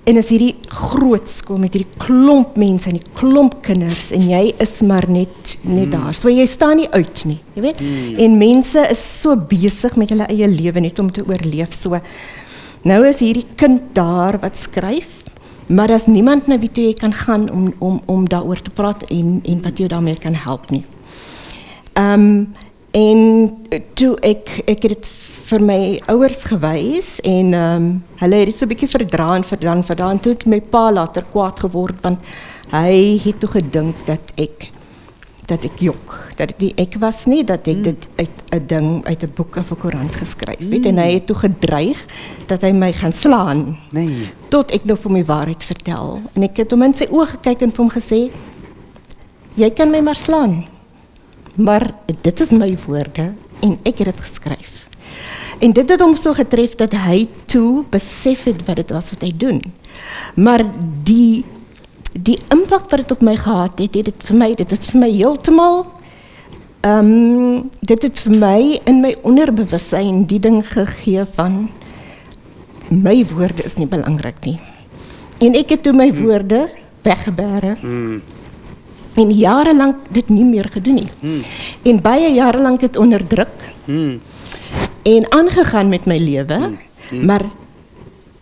En 0.07 0.15
is 0.15 0.29
hierdie 0.31 0.53
groot 0.71 1.27
skool 1.27 1.59
met 1.59 1.73
hierdie 1.75 1.99
klomp 1.99 2.55
mense 2.59 2.87
en 2.87 2.95
die 2.95 3.13
klomp 3.17 3.57
kinders 3.65 4.13
en 4.15 4.23
jy 4.29 4.53
is 4.63 4.77
maar 4.87 5.03
net 5.11 5.57
net 5.67 5.91
daar. 5.91 6.15
So 6.15 6.31
jy 6.31 6.45
staan 6.47 6.79
nie 6.79 6.87
uit 6.93 7.23
nie, 7.27 7.39
jy 7.57 7.63
weet? 7.65 7.81
En 8.23 8.37
mense 8.39 8.85
is 8.93 9.03
so 9.03 9.35
besig 9.49 9.97
met 9.99 10.13
hulle 10.15 10.29
eie 10.31 10.47
lewe 10.47 10.85
net 10.85 11.01
om 11.03 11.11
te 11.11 11.25
oorleef. 11.27 11.75
So 11.75 11.99
nou 12.87 13.01
is 13.09 13.19
hierdie 13.19 13.43
kind 13.59 13.89
daar 13.97 14.39
wat 14.39 14.55
skryf, 14.55 15.11
maar 15.67 15.91
daar's 15.91 16.07
niemand 16.07 16.47
na 16.47 16.55
wie 16.61 16.71
toe 16.71 16.87
jy 16.87 16.95
kan 16.95 17.11
gaan 17.25 17.49
om 17.51 17.73
om 17.83 17.99
om 18.07 18.23
daaroor 18.31 18.63
te 18.63 18.71
praat 18.71 19.03
en 19.11 19.41
en 19.43 19.61
wat 19.67 19.83
jou 19.83 19.91
daarmee 19.91 20.15
kan 20.23 20.39
help 20.47 20.71
nie. 20.71 20.85
Ehm 21.99 22.13
um, 22.13 22.47
en 22.95 23.21
toe 23.93 24.15
ek 24.23 24.61
ek 24.65 24.87
het 24.87 24.93
dit 24.95 25.07
vir 25.47 25.63
my 25.63 25.81
ouers 26.11 26.43
gewys 26.49 27.17
en 27.23 27.53
ehm 27.53 27.75
um, 27.75 27.91
hulle 28.19 28.39
het 28.41 28.49
dit 28.49 28.57
so 28.57 28.65
'n 28.65 28.71
bietjie 28.73 28.89
verdra 28.89 29.35
en 29.35 29.43
verdaan 29.43 29.83
verdaan 29.83 30.19
toe 30.19 30.33
het 30.33 30.45
my 30.45 30.61
pa 30.61 30.91
later 30.91 31.23
kwaad 31.31 31.59
geword 31.59 32.01
want 32.01 32.19
hy 32.71 33.19
het 33.23 33.39
toe 33.39 33.49
gedink 33.49 33.95
dat 34.05 34.33
ek 34.35 34.71
dat 35.47 35.63
ek 35.63 35.79
jok 35.79 36.15
dat 36.35 36.51
dit 36.51 36.59
nie 36.59 36.73
ek 36.83 36.97
was 36.99 37.25
nie 37.25 37.43
dat 37.43 37.67
ek 37.67 37.83
dit 37.83 38.07
uit 38.19 38.35
'n 38.51 38.67
ding 38.67 39.05
uit 39.05 39.23
'n 39.23 39.31
boek 39.35 39.55
of 39.55 39.71
'n 39.71 39.77
koerant 39.77 40.15
geskryf 40.15 40.69
het. 40.69 40.85
En 40.85 40.97
hy 40.97 41.11
het 41.13 41.25
toe 41.27 41.35
gedreig 41.35 41.99
dat 42.47 42.61
hy 42.61 42.71
my 42.71 42.91
gaan 42.93 43.13
slaan 43.13 43.77
Nee. 43.91 44.31
tot 44.49 44.71
ek 44.71 44.85
nou 44.85 44.97
vir 44.97 45.11
my 45.11 45.23
waarheid 45.25 45.63
vertel. 45.63 46.19
En 46.33 46.43
ek 46.43 46.57
het 46.57 46.71
hom 46.71 46.83
in 46.83 46.93
sy 46.93 47.05
oë 47.05 47.25
gekyk 47.25 47.61
en 47.61 47.71
vir 47.71 47.85
hom 47.85 47.89
gesê 47.89 48.31
jy 49.55 49.69
kan 49.69 49.89
my 49.89 50.01
maar 50.01 50.15
slaan 50.15 50.65
maar 51.55 51.93
dit 52.21 52.39
is 52.39 52.51
my 52.51 52.77
woorde 52.85 53.33
en 53.59 53.79
ek 53.83 53.97
het 53.97 54.05
dit 54.05 54.19
geskryf 54.19 54.86
en 55.59 55.73
dit 55.73 55.89
het 55.89 56.01
hom 56.01 56.15
so 56.15 56.33
getref 56.37 56.75
dat 56.75 56.93
hy 57.07 57.27
toe 57.45 57.83
besef 57.89 58.43
het 58.49 58.65
wat 58.67 58.81
dit 58.81 58.95
was 58.95 59.11
wat 59.15 59.21
hy 59.27 59.33
doen 59.45 59.61
maar 60.35 60.63
die 61.03 61.45
die 62.13 62.37
impak 62.53 62.89
wat 62.89 63.03
dit 63.03 63.11
op 63.11 63.21
my 63.21 63.35
gehad 63.35 63.79
het 63.79 63.95
het 63.95 64.11
dit 64.11 64.29
vir 64.29 64.37
my 64.37 64.53
dit 64.55 64.69
het 64.71 64.91
vir 64.91 65.01
my 65.05 65.11
heeltemal 65.11 65.85
ehm 66.87 67.09
um, 67.09 67.69
dit 67.81 68.03
het 68.03 68.19
vir 68.19 68.37
my 68.39 68.79
in 68.85 69.01
my 69.01 69.15
onderbewussyn 69.23 70.25
die 70.29 70.39
ding 70.39 70.61
gegee 70.65 71.25
van 71.35 71.67
my 72.89 73.25
woorde 73.33 73.63
is 73.63 73.75
nie 73.75 73.87
belangrik 73.87 74.39
nie. 74.45 74.57
En 75.43 75.55
ek 75.57 75.75
het 75.75 75.83
toe 75.83 75.93
my 75.93 76.07
woorde 76.15 76.67
weggebere. 77.05 77.75
En 79.17 79.31
jare 79.33 79.75
lank 79.75 80.07
dit 80.13 80.29
nie 80.29 80.45
meer 80.45 80.69
gedoen 80.71 81.01
nie. 81.01 81.09
En 81.83 82.01
baie 82.01 82.33
jare 82.33 82.61
lank 82.61 82.79
dit 82.79 82.97
onderdruk. 82.97 83.73
En 85.07 85.25
aangegaan 85.31 85.89
met 85.89 86.05
my 86.05 86.17
lewe, 86.17 86.71
maar 87.23 87.41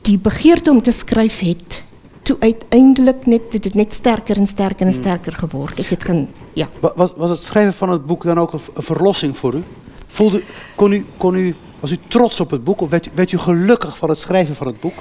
die 0.01 0.18
begeerte 0.18 0.72
om 0.72 0.82
te 0.82 0.91
skryf 0.91 1.39
het 1.39 1.84
toe 2.26 2.38
uiteindelik 2.39 3.26
net 3.26 3.41
het 3.53 3.74
net 3.74 3.93
sterker 3.93 4.38
en 4.38 4.47
sterker 4.47 4.86
en 4.88 4.93
sterker 4.93 5.34
geword. 5.34 5.80
Ek 5.80 5.89
het 5.93 6.03
gaan 6.03 6.28
ja. 6.53 6.68
Wa- 6.80 6.93
Was, 6.95 7.13
was 7.16 7.30
het 7.30 7.39
schrijven 7.39 7.74
van 7.74 7.89
het 7.89 8.05
boek 8.05 8.24
dan 8.24 8.39
ook 8.39 8.53
een, 8.53 8.59
een 8.74 8.84
verlossing 8.84 9.38
voor 9.38 9.53
u? 9.53 9.63
Voelde, 10.07 10.41
kon 10.76 10.91
u, 10.91 11.05
kon 11.18 11.36
u? 11.36 11.55
Was 11.80 11.91
u 11.91 11.97
trots 12.07 12.39
op 12.39 12.51
het 12.51 12.63
boek 12.63 12.82
of 12.82 12.89
werd, 12.89 13.05
u- 13.07 13.11
werd 13.13 13.32
u 13.32 13.38
gelukkig 13.38 13.97
van 13.97 14.09
het 14.09 14.18
schrijven 14.20 14.55
van 14.55 14.68
het 14.68 14.80
boek? 14.80 14.93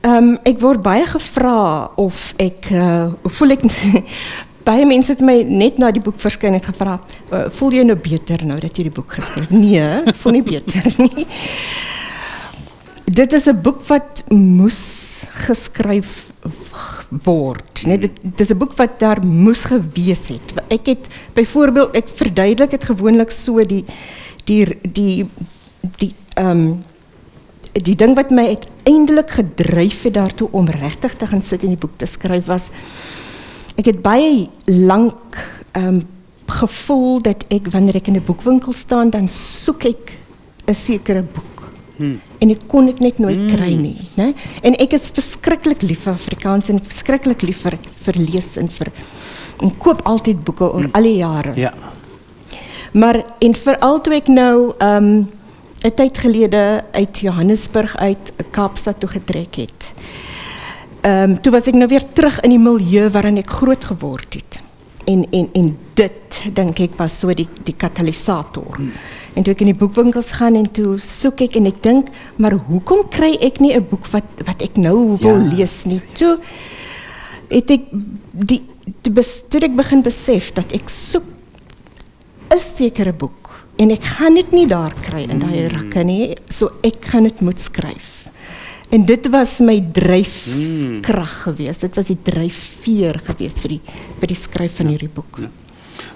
Ehm 0.00 0.34
ek 0.42 0.60
word 0.60 0.82
baie 0.82 1.06
gevra 1.06 1.90
of 1.96 2.34
ek 2.36 2.68
uh, 2.72 3.12
voel 3.22 3.50
ek 3.54 3.62
baie 4.64 4.86
mense 4.88 5.12
het 5.12 5.20
my 5.20 5.42
net 5.42 5.78
na 5.78 5.90
die 5.94 6.02
boek 6.04 6.20
verskyn 6.22 6.56
het 6.56 6.66
gevra, 6.66 6.98
uh, 7.30 7.46
voel 7.50 7.78
jy 7.78 7.84
nou 7.84 7.96
beter 8.00 8.44
nou 8.46 8.58
dat 8.60 8.76
jy 8.78 8.88
die 8.88 8.94
boek 8.94 9.16
geskryf 9.18 9.48
het? 9.48 9.58
Nee, 9.58 9.88
ek 10.08 10.16
voel 10.16 10.38
nie 10.38 10.44
beter 10.46 10.88
nie. 11.06 11.26
Dit 13.04 13.32
is 13.32 13.46
'n 13.46 13.60
boek 13.62 13.82
wat 13.88 14.24
moes 14.30 15.26
geskryf 15.46 16.32
word. 17.24 17.84
Dit 17.84 18.10
dis 18.22 18.50
'n 18.50 18.58
boek 18.58 18.72
wat 18.76 18.98
daar 18.98 19.20
moes 19.24 19.64
gewees 19.64 20.28
het. 20.28 20.54
Ek 20.68 20.86
het 20.86 21.08
byvoorbeeld 21.34 21.94
ek 21.94 22.08
verduidelik 22.08 22.70
dit 22.70 22.84
gewoonlik 22.84 23.30
so 23.30 23.64
die 23.64 23.84
die 24.44 24.66
die 24.82 25.26
die 25.98 26.14
ehm 26.36 26.82
die 27.74 27.96
ding 27.96 28.14
wat 28.14 28.30
my 28.30 28.46
uiteindelik 28.54 29.30
gedryf 29.30 30.02
het 30.02 30.14
daartoe 30.14 30.48
om 30.52 30.68
regtig 30.68 31.14
te 31.14 31.26
gaan 31.26 31.42
sit 31.42 31.62
en 31.62 31.74
die 31.74 31.80
boek 31.80 31.98
te 31.98 32.06
skryf 32.06 32.46
was 32.46 32.70
ek 33.76 33.84
het 33.90 34.02
baie 34.02 34.48
lank 34.66 35.38
ehm 35.72 35.86
um, 35.86 36.02
gevoel 36.54 37.22
dat 37.24 37.44
ek 37.48 37.70
wanneer 37.72 37.96
ek 37.96 38.06
in 38.06 38.16
'n 38.16 38.24
boekwinkel 38.24 38.72
staan 38.72 39.10
dan 39.10 39.28
soek 39.28 39.84
ek 39.84 40.12
'n 40.66 40.74
sekere 40.74 41.22
boek. 41.22 41.72
Hmm. 41.96 42.20
En 42.38 42.50
ek 42.50 42.60
kon 42.66 42.86
dit 42.86 42.98
net 43.00 43.18
nooit 43.18 43.36
hmm. 43.36 43.96
né? 44.14 44.34
En 44.62 44.74
ek 44.74 44.92
is 44.92 45.10
verskriklik 45.10 45.82
lief 45.82 46.00
vir 46.04 46.12
Afrikaans 46.12 46.68
en 46.68 46.80
verskriklik 46.80 47.42
lief 47.42 47.62
vir 47.62 47.78
vir 47.96 48.14
lees 48.18 48.56
en 48.56 48.68
en 49.62 49.78
koop 49.78 50.00
altyd 50.02 50.44
boeke 50.44 50.64
oor 50.64 50.82
hmm. 50.82 50.92
al 50.92 51.02
die 51.02 51.16
jare. 51.16 51.52
Ja. 51.56 51.72
Maar 52.92 53.24
en 53.38 53.54
veral 53.54 54.00
toe 54.00 54.14
ek 54.14 54.28
nou 54.28 54.74
ehm 54.78 55.04
um, 55.04 55.28
'n 55.84 55.94
tyd 55.94 56.18
gelede 56.18 56.84
uit 56.92 57.18
Johannesburg 57.18 57.96
uit 57.96 58.32
Kaapstad 58.50 59.00
toe 59.00 59.08
getrek 59.08 59.54
het. 59.54 59.92
Ehm 61.04 61.30
um, 61.30 61.40
toe 61.42 61.52
was 61.52 61.66
ek 61.68 61.76
nou 61.76 61.88
weer 61.90 62.04
terug 62.16 62.38
in 62.46 62.54
die 62.54 62.58
milieu 62.62 63.10
waarin 63.12 63.36
ek 63.36 63.50
groot 63.60 63.84
geword 63.84 64.34
het. 64.38 64.60
En 65.04 65.26
en 65.36 65.50
en 65.52 65.66
dit 66.00 66.38
dink 66.56 66.78
ek 66.80 66.94
was 66.96 67.18
so 67.20 67.34
die 67.36 67.48
die 67.66 67.74
katalisator. 67.76 68.78
En 69.34 69.42
toe 69.44 69.52
ek 69.52 69.60
in 69.60 69.72
die 69.72 69.76
boekwinkels 69.76 70.30
gaan 70.38 70.56
en 70.56 70.70
toe 70.72 70.94
soek 70.98 71.42
ek 71.44 71.56
en 71.60 71.66
ek 71.66 71.82
dink, 71.82 72.08
maar 72.40 72.56
hoekom 72.70 73.02
kry 73.10 73.34
ek 73.40 73.60
nie 73.60 73.74
'n 73.76 73.84
boek 73.90 74.06
wat 74.14 74.24
wat 74.46 74.62
ek 74.62 74.76
nou 74.76 75.18
wil 75.20 75.42
Ja. 75.44 75.56
lees 75.56 75.84
nie? 75.84 76.00
Toe 76.14 76.38
het 77.50 77.70
ek 77.70 77.82
die 78.32 78.62
toe, 79.02 79.12
bes, 79.12 79.42
toe 79.50 79.60
ek 79.60 79.76
begin 79.76 80.02
besef 80.02 80.54
dat 80.54 80.72
ek 80.72 80.88
soek 80.88 81.24
'n 82.50 82.60
sekere 82.60 83.12
boek 83.12 83.50
en 83.76 83.90
ek 83.90 84.04
gaan 84.04 84.34
dit 84.34 84.52
nie 84.52 84.66
daar 84.66 84.94
kry 85.02 85.26
in 85.28 85.38
daai 85.38 85.68
rakke 85.68 86.04
nie, 86.04 86.34
so 86.48 86.70
ek 86.82 87.04
gaan 87.04 87.24
dit 87.24 87.40
moet 87.40 87.60
skryf. 87.60 88.13
En 88.88 89.04
dit 89.04 89.28
was 89.28 89.58
my 89.58 89.88
dryfkrag 89.92 91.42
geweest. 91.42 91.80
Dit 91.80 91.94
was 91.94 92.04
die 92.04 92.18
dryfveer 92.22 93.20
geweest 93.24 93.60
vir 93.60 93.76
die 93.76 93.80
vir 94.18 94.30
die 94.30 94.36
skryf 94.36 94.76
van 94.76 94.86
hierdie 94.92 95.10
boek. 95.12 95.38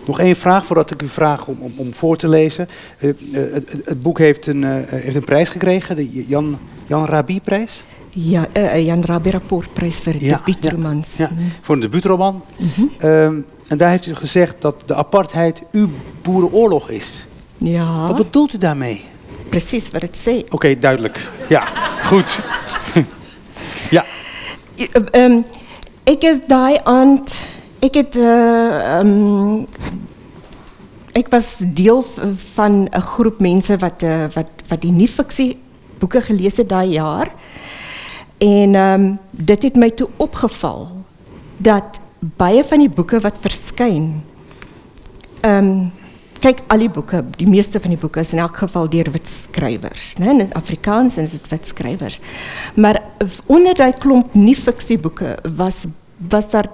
Nog 0.04 0.20
één 0.20 0.36
vraag 0.36 0.66
voordat 0.66 0.90
ik 0.90 1.02
u 1.02 1.08
vraag 1.08 1.46
om, 1.46 1.56
om, 1.60 1.72
om 1.76 1.94
voor 1.94 2.16
te 2.16 2.28
lezen. 2.28 2.68
Eh, 2.98 3.08
eh, 3.08 3.16
het, 3.84 4.02
boek 4.02 4.18
heeft 4.18 4.46
een, 4.46 4.64
eh, 4.64 4.70
heeft 4.86 5.16
een 5.16 5.24
prijs 5.24 5.48
gekregen, 5.48 5.96
de 5.96 6.26
Jan, 6.26 6.58
Jan 6.86 7.06
Rabi-prijs. 7.06 7.84
Ja, 8.10 8.48
Jan 8.78 9.04
Rabie 9.04 9.32
rapportprys 9.32 9.98
vir 10.00 10.24
ja, 10.24 10.36
debuutromans. 10.36 11.16
Ja, 11.16 11.30
voor 11.60 11.74
een 11.74 11.80
debuutroman. 11.80 12.42
Ehm, 12.98 13.40
en 13.66 13.76
daar 13.76 13.90
heeft 13.90 14.06
u 14.06 14.14
gezegd 14.14 14.56
dat 14.58 14.74
de 14.86 14.94
apartheid 14.94 15.62
uw 15.72 15.88
boerenoorlog 16.22 16.90
is. 16.90 17.26
ja. 17.56 18.06
Wat 18.06 18.16
bedoelt 18.16 18.54
u 18.54 18.58
daarmee? 18.58 19.04
Presies 19.58 19.90
wat 19.90 20.06
dit 20.06 20.16
sê. 20.16 20.36
Oké, 20.54 20.78
duidelijk. 20.78 21.18
Ja, 21.48 21.66
goed. 22.06 22.38
ja, 23.96 24.04
Ehm 24.78 25.32
um, 25.32 25.44
ek 26.06 26.22
is 26.24 26.38
daai 26.46 26.78
aand 26.86 27.34
ek 27.84 27.96
het 27.98 28.16
uh 28.16 29.00
um 29.00 29.66
ek 31.18 31.28
was 31.34 31.56
deel 31.58 32.04
van 32.54 32.86
'n 32.86 33.00
groep 33.00 33.40
mense 33.42 33.76
wat 33.82 34.02
uh, 34.02 34.30
wat 34.34 34.50
wat 34.70 34.80
die 34.80 34.94
nuwe 34.94 35.10
fiksie 35.10 35.58
boeke 35.98 36.20
gelees 36.20 36.56
het 36.56 36.68
daai 36.68 36.94
jaar. 36.94 37.32
En 38.38 38.74
ehm 38.74 38.94
um, 38.94 39.18
dit 39.30 39.62
het 39.62 39.76
my 39.76 39.90
toe 39.90 40.08
opgeval 40.16 41.04
dat 41.56 42.00
baie 42.20 42.64
van 42.64 42.78
die 42.78 42.90
boeke 42.90 43.20
wat 43.20 43.38
ehm 45.40 45.54
um, 45.54 45.90
kyk 46.38 46.60
al 46.68 46.78
die 46.78 46.88
boeke, 46.90 47.24
die 47.36 47.46
meeste 47.48 47.80
van 47.80 47.90
die 47.90 47.98
boeke 47.98 48.20
is 48.20 48.32
in 48.32 48.38
elk 48.38 48.56
geval 48.56 48.88
deur 48.88 49.10
wit 49.12 49.26
skrywers, 49.28 50.14
né? 50.18 50.30
In 50.30 50.52
Afrikaans 50.54 51.16
is 51.18 51.30
dit 51.30 51.48
wit 51.50 51.66
skrywers. 51.66 52.20
Maar 52.74 53.02
onder 53.46 53.74
daai 53.74 53.92
klomp 53.98 54.34
nie 54.34 54.54
fiksieboeke 54.56 55.36
was 55.56 55.86
was 56.28 56.50
daar 56.50 56.68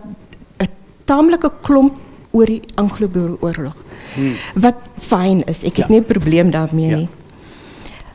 'n 0.60 0.68
taamlike 1.04 1.50
klomp 1.62 1.92
oor 2.30 2.46
die 2.46 2.62
Anglo-Boereoorlog. 2.74 3.74
Hmm. 4.14 4.32
Wat 4.54 4.74
fyn 4.98 5.42
is. 5.46 5.58
Ek 5.62 5.76
het 5.76 5.76
Ja. 5.76 5.86
nie 5.88 6.00
'n 6.00 6.04
probleem 6.04 6.50
daarmee 6.50 6.88
Ja. 6.88 6.96
nie. 6.96 7.08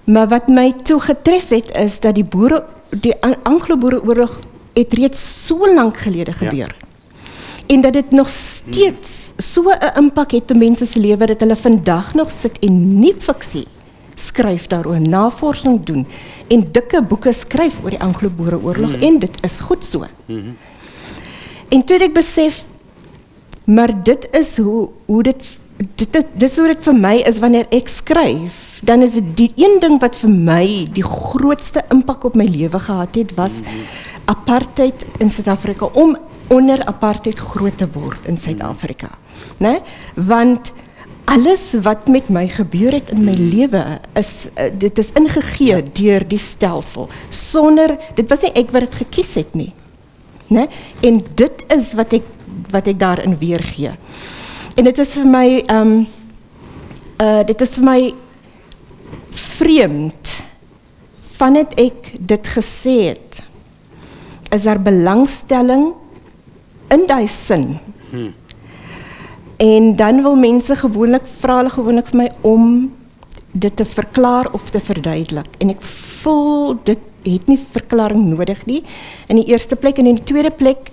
Maar 0.04 0.28
wat 0.28 0.48
my 0.48 0.74
toe 0.84 1.00
getref 1.00 1.50
het 1.50 1.78
is 1.78 2.00
dat 2.00 2.16
die 2.16 2.24
boere 2.24 2.66
die 2.90 3.14
An- 3.22 3.38
Anglo-Boereoorlog 3.44 4.40
het 4.74 4.94
reeds 4.94 5.46
so 5.46 5.74
lank 5.74 5.98
gelede 5.98 6.34
gebeur. 6.34 6.76
En 7.70 7.82
dat 7.82 7.94
dit 7.94 8.12
nog 8.12 8.30
steeds 8.30 9.32
so 9.38 9.70
'n 9.70 9.98
impak 9.98 10.32
het 10.32 10.52
op 10.52 10.58
mense 10.58 10.86
se 10.86 11.00
lewe 11.00 11.26
dat 11.26 11.40
hulle 11.40 11.56
vandag 11.56 12.14
nog 12.14 12.32
sit 12.42 12.60
en 12.60 13.00
nie 13.00 13.16
fiksie 13.18 13.68
skryf 14.16 14.68
daaroor, 14.68 15.02
navorsing 15.02 15.84
doen 15.84 16.08
en 16.48 16.68
dikke 16.72 17.02
boeke 17.02 17.32
skryf 17.32 17.80
oor 17.84 17.90
die 17.90 18.02
Anglo-Boereoorlog 18.02 18.96
mm. 18.96 19.02
en 19.02 19.20
dit 19.20 19.44
is 19.44 19.60
goed 19.60 19.86
so. 19.86 20.00
Mm 20.00 20.06
-hmm. 20.26 20.58
En 21.70 21.84
toe 21.84 21.98
het 21.98 22.08
ek 22.08 22.14
besef 22.14 22.64
maar 23.64 24.04
dit 24.04 24.28
is 24.32 24.58
hoe 24.58 24.90
hoe 25.06 25.24
dit 25.24 25.58
dit 25.96 26.44
is 26.44 26.58
hoe 26.58 26.68
dit 26.68 26.84
vir 26.84 26.96
my 26.96 27.16
is 27.16 27.40
wanneer 27.40 27.66
ek 27.70 27.88
skryf, 27.88 28.80
dan 28.84 29.02
is 29.02 29.12
dit 29.12 29.38
die 29.38 29.52
een 29.56 29.78
ding 29.80 30.00
wat 30.02 30.16
vir 30.16 30.30
my 30.30 30.88
die 30.94 31.04
grootste 31.04 31.84
impak 31.90 32.24
op 32.24 32.36
my 32.36 32.46
lewe 32.46 32.80
gehad 32.80 33.16
het 33.16 33.34
was 33.36 33.52
-hmm. 33.52 33.86
apartheid 34.26 35.06
in 35.18 35.30
Suid-Afrika 35.30 35.86
om 35.86 36.18
onder 36.50 36.82
apartheid 36.86 37.40
groot 37.40 37.78
te 37.78 37.88
word 37.94 38.26
in 38.26 38.38
Suid-Afrika. 38.38 39.10
Né? 39.60 39.80
Want 40.16 40.72
alles 41.30 41.74
wat 41.86 42.08
met 42.08 42.30
my 42.34 42.48
gebeur 42.50 42.96
het 42.98 43.12
in 43.14 43.24
my 43.24 43.36
lewe 43.38 43.84
is 44.18 44.50
uh, 44.58 44.70
dit 44.74 44.98
is 44.98 45.12
ingegee 45.14 45.76
ja. 45.76 45.82
deur 45.94 46.26
die 46.28 46.42
stelsel 46.42 47.10
sonder 47.30 47.94
dit 48.18 48.30
was 48.30 48.42
nie 48.48 48.54
ek 48.58 48.74
wat 48.74 48.88
dit 48.88 48.98
gekies 49.04 49.36
het 49.38 49.54
nie. 49.58 49.70
Né? 50.50 50.66
En 51.06 51.22
dit 51.22 51.66
is 51.76 51.94
wat 52.00 52.16
ek 52.18 52.26
wat 52.74 52.90
ek 52.90 52.98
daarin 53.00 53.38
weergee. 53.38 53.94
En 54.76 54.88
dit 54.88 54.98
is 55.06 55.14
vir 55.20 55.30
my 55.30 55.48
ehm 55.60 55.94
um, 55.94 56.08
uh 57.20 57.44
dit 57.46 57.62
is 57.62 57.78
vir 57.78 57.86
my 57.86 58.02
vreemd 59.60 60.36
vandat 61.38 61.74
ek 61.80 62.14
dit 62.20 62.52
gesê 62.58 62.96
het 63.12 63.42
is 64.56 64.66
daar 64.66 64.80
belangstelling 64.82 65.92
in 66.90 67.06
daai 67.08 67.28
sin. 67.28 67.78
Hmm. 68.10 68.34
En 69.58 69.96
dan 69.96 70.22
wil 70.22 70.36
mense 70.36 70.76
gewoonlik 70.76 71.28
vra 71.40 71.58
hulle 71.58 71.70
gewoonlik 71.70 72.08
vir 72.08 72.18
my 72.18 72.30
om 72.42 72.66
dit 73.52 73.76
te 73.76 73.86
verklaar 73.86 74.52
of 74.54 74.70
te 74.70 74.80
verduidelik. 74.80 75.50
En 75.58 75.70
ek 75.74 75.82
voel 75.82 76.78
dit 76.84 77.00
het 77.24 77.48
nie 77.52 77.60
verklaring 77.60 78.30
nodig 78.32 78.62
nie. 78.66 78.84
In 79.28 79.42
die 79.42 79.50
eerste 79.52 79.76
plek 79.76 80.00
en 80.00 80.08
in 80.08 80.20
die 80.20 80.24
tweede 80.24 80.52
plek 80.52 80.92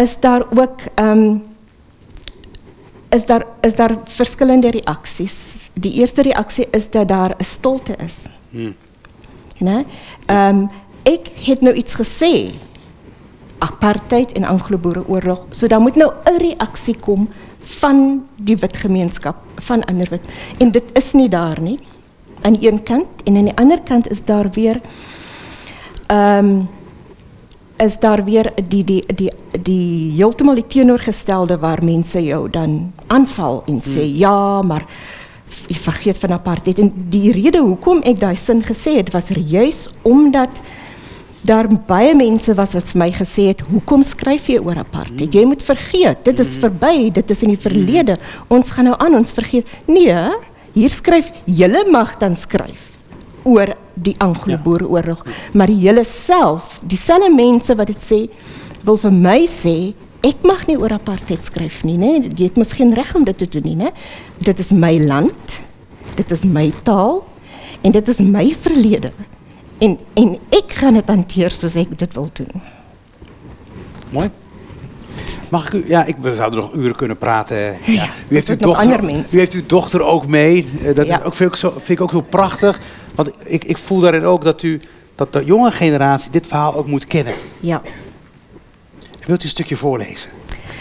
is 0.00 0.20
daar 0.20 0.46
ook 0.50 0.86
ehm 0.94 1.18
um, 1.18 1.42
is 3.12 3.26
daar 3.26 3.44
is 3.60 3.74
daar 3.74 3.96
verskillende 4.04 4.70
reaksies. 4.70 5.68
Die 5.74 5.92
eerste 5.92 6.22
reaksie 6.22 6.66
is 6.70 6.90
dat 6.90 7.08
daar 7.08 7.34
'n 7.38 7.44
stilte 7.44 7.96
is. 7.96 8.16
Hmm. 8.50 8.74
Né? 9.58 9.84
Ehm 10.26 10.58
um, 10.58 10.70
ek 11.02 11.28
het 11.44 11.60
nou 11.60 11.74
iets 11.74 11.94
gesê 11.94 12.54
apartheid 13.62 14.32
en 14.32 14.44
Anglo-Boereoorlog. 14.44 15.46
So 15.50 15.66
dan 15.66 15.82
moet 15.82 15.96
nou 15.96 16.12
'n 16.24 16.36
reaksie 16.38 16.96
kom 16.96 17.28
van 17.58 18.26
die 18.36 18.56
wit 18.56 18.76
gemeenskap, 18.76 19.36
van 19.56 19.84
ander 19.84 20.06
wit. 20.10 20.24
En 20.58 20.70
dit 20.70 20.84
is 20.92 21.12
nie 21.12 21.28
daar 21.28 21.60
nie. 21.60 21.78
Aan 22.42 22.52
die 22.52 22.70
een 22.70 22.82
kant 22.82 23.06
en 23.24 23.36
aan 23.36 23.44
die 23.44 23.56
ander 23.56 23.80
kant 23.80 24.10
is 24.10 24.24
daar 24.24 24.50
weer 24.50 24.80
ehm 26.06 26.44
um, 26.44 26.68
is 27.76 27.98
daar 27.98 28.24
weer 28.24 28.52
die 28.68 28.84
die 28.84 29.02
die 29.14 29.30
die 29.62 30.12
heeltemal 30.12 30.54
die 30.54 30.66
teenoorgestelde 30.66 31.58
waar 31.58 31.84
mense 31.84 32.24
jou 32.24 32.50
dan 32.50 32.92
aanval 33.06 33.62
en 33.66 33.80
sê 33.80 34.04
hmm. 34.04 34.16
ja, 34.16 34.62
maar 34.62 34.86
jy 35.66 35.76
vergeet 35.76 36.18
van 36.18 36.32
apartheid 36.32 36.78
en 36.78 36.92
die 37.08 37.32
rede 37.32 37.58
hoekom 37.58 38.02
ek 38.02 38.20
daai 38.20 38.36
sin 38.36 38.62
gesê 38.62 38.96
het 39.00 39.12
was 39.12 39.28
juis 39.34 39.88
omdat 40.02 40.60
daar 41.42 41.66
baie 41.88 42.14
mense 42.14 42.54
was 42.54 42.76
wat 42.76 42.86
vir 42.92 43.00
my 43.02 43.10
gesê 43.14 43.48
het 43.50 43.64
hoekom 43.66 44.04
skryf 44.06 44.46
jy 44.52 44.60
oor 44.62 44.78
apartheid? 44.82 45.34
Jy 45.34 45.44
moet 45.48 45.64
vergeet, 45.66 46.22
dit 46.24 46.42
is 46.42 46.54
verby, 46.62 47.10
dit 47.14 47.34
is 47.34 47.42
in 47.42 47.54
die 47.54 47.60
verlede. 47.60 48.16
Ons 48.52 48.70
gaan 48.76 48.90
nou 48.90 48.96
aan 49.02 49.18
ons 49.18 49.34
vergeet. 49.34 49.68
Nee, 49.90 50.14
hier 50.76 50.92
skryf 50.92 51.32
julle 51.50 51.84
mag 51.90 52.14
dan 52.22 52.38
skryf 52.38 52.92
oor 53.42 53.74
die 53.98 54.14
Anglo-Boereoorlog, 54.22 55.24
maar 55.58 55.70
hele 55.70 56.04
self, 56.06 56.78
dieselfde 56.86 57.32
mense 57.34 57.74
wat 57.74 57.90
dit 57.90 58.04
sê, 58.06 58.20
wil 58.86 59.00
vir 59.02 59.14
my 59.14 59.40
sê 59.50 59.76
ek 60.22 60.46
mag 60.46 60.62
nie 60.68 60.78
oor 60.78 60.94
apartheid 60.94 61.42
skryf 61.42 61.80
nie, 61.82 61.98
né? 61.98 62.14
Jy 62.22 62.52
het 62.52 62.58
miskien 62.60 62.94
reg 62.94 63.10
om 63.18 63.26
dit 63.26 63.38
te 63.38 63.48
doen 63.50 63.66
nie, 63.66 63.76
né? 63.82 63.90
Dit 64.38 64.62
is 64.62 64.70
my 64.70 64.94
land. 65.02 65.58
Dit 66.14 66.30
is 66.30 66.44
my 66.46 66.68
taal 66.86 67.24
en 67.82 67.94
dit 67.94 68.08
is 68.08 68.20
my 68.22 68.46
verlede. 68.54 69.10
En, 69.82 69.98
en 70.14 70.38
ik 70.48 70.64
ga 70.66 70.92
het 70.92 71.08
hanteer 71.08 71.50
zoals 71.50 71.74
ik 71.74 71.98
dit 71.98 72.14
wil 72.14 72.30
doen. 72.32 72.62
Mooi. 74.08 74.30
Mag 75.48 75.66
ik 75.66 75.72
u, 75.72 75.84
ja, 75.88 76.04
ik, 76.04 76.16
we 76.16 76.34
zouden 76.34 76.60
nog 76.60 76.72
uren 76.74 76.94
kunnen 76.96 77.18
praten. 77.18 77.76
Ja, 77.86 78.04
u, 78.28 78.34
heeft 78.34 78.48
uw 78.48 78.56
dochter, 78.56 79.04
u 79.30 79.38
heeft 79.38 79.52
uw 79.52 79.66
dochter 79.66 80.02
ook 80.02 80.26
mee. 80.26 80.68
Eh, 80.84 80.94
dat 80.94 81.08
is 81.08 81.22
ook, 81.22 81.34
vind, 81.34 81.50
ik 81.50 81.56
zo, 81.56 81.70
vind 81.70 81.88
ik 81.88 82.00
ook 82.00 82.10
heel 82.10 82.22
prachtig. 82.22 82.80
Want 83.14 83.32
ik, 83.44 83.64
ik 83.64 83.76
voel 83.76 84.00
daarin 84.00 84.24
ook 84.24 84.44
dat, 84.44 84.62
u, 84.62 84.80
dat 85.14 85.32
de 85.32 85.44
jonge 85.44 85.70
generatie 85.70 86.30
dit 86.30 86.46
verhaal 86.46 86.74
ook 86.74 86.86
moet 86.86 87.06
kennen. 87.06 87.34
Ja. 87.60 87.82
Wilt 89.26 89.40
u 89.40 89.44
een 89.44 89.50
stukje 89.50 89.76
voorlezen? 89.76 90.30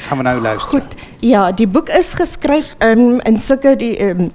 Gaan 0.02 0.18
we 0.18 0.24
naar 0.24 0.38
u 0.38 0.42
luisteren. 0.42 0.82
Goed. 0.82 0.96
Ja, 1.20 1.52
die 1.52 1.68
boek 1.68 1.90
is 1.90 2.14
geschreven 2.14 2.88
um, 2.88 3.20
in 3.20 3.40
zulke... 3.40 3.76
Die, 3.76 4.04
um, 4.04 4.32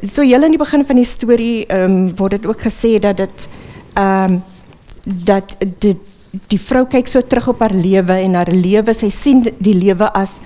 so 0.00 0.22
julle 0.22 0.44
in 0.44 0.50
die 0.50 0.58
begin 0.58 0.84
van 0.84 0.96
die 0.96 1.04
storie 1.04 1.74
um, 1.74 2.16
word 2.16 2.30
dit 2.30 2.46
ook 2.46 2.60
gesê 2.60 2.98
dat 2.98 3.18
ehm 3.18 3.59
um, 4.00 4.40
dat 5.04 5.56
die 5.80 5.96
die 6.46 6.60
vrou 6.62 6.84
kyk 6.86 7.08
so 7.10 7.22
terug 7.26 7.48
op 7.50 7.62
haar 7.64 7.74
lewe 7.74 8.20
en 8.22 8.36
haar 8.38 8.50
lewe, 8.54 8.92
sy 8.94 9.08
sien 9.10 9.40
die 9.42 9.74
lewe 9.74 10.06
as 10.14 10.36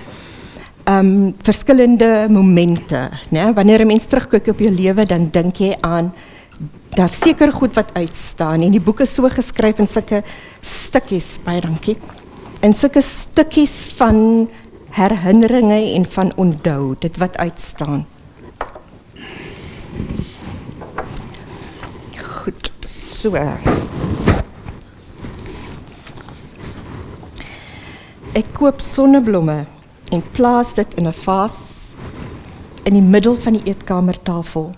um, 0.88 1.34
verskillende 1.44 2.26
momente, 2.32 3.10
né? 3.30 3.52
Wanneer 3.52 3.84
'n 3.84 3.86
mens 3.86 4.06
terugkyk 4.06 4.48
op 4.48 4.58
jou 4.58 4.70
lewe, 4.72 5.04
dan 5.04 5.28
dink 5.30 5.60
jy 5.60 5.76
aan 5.80 6.12
daar 6.94 7.08
seker 7.08 7.52
goed 7.52 7.74
wat 7.74 7.90
uitstaan 7.92 8.62
en 8.62 8.70
die 8.70 8.80
boek 8.80 9.00
is 9.00 9.14
so 9.14 9.28
geskryf 9.28 9.78
in 9.78 9.88
sulke 9.90 10.22
stukkies, 10.62 11.40
baie 11.44 11.60
dankie. 11.60 11.96
In 12.62 12.72
sulke 12.72 13.02
stukkies 13.02 13.74
van 13.98 14.48
herinneringe 14.94 15.94
en 15.94 16.04
van 16.06 16.32
onthou, 16.36 16.94
dit 16.98 17.16
wat 17.16 17.36
uitstaan. 17.36 18.06
Goed. 22.22 22.70
So. 23.24 23.32
Ek 28.36 28.50
koop 28.52 28.82
sonneblomme 28.84 29.62
en 30.12 30.24
plaas 30.36 30.74
dit 30.76 30.98
in 31.00 31.08
'n 31.08 31.16
vas 31.24 31.56
in 32.84 32.92
die 32.98 33.06
middel 33.14 33.36
van 33.40 33.56
die 33.56 33.64
eetkamertafel. 33.64 34.74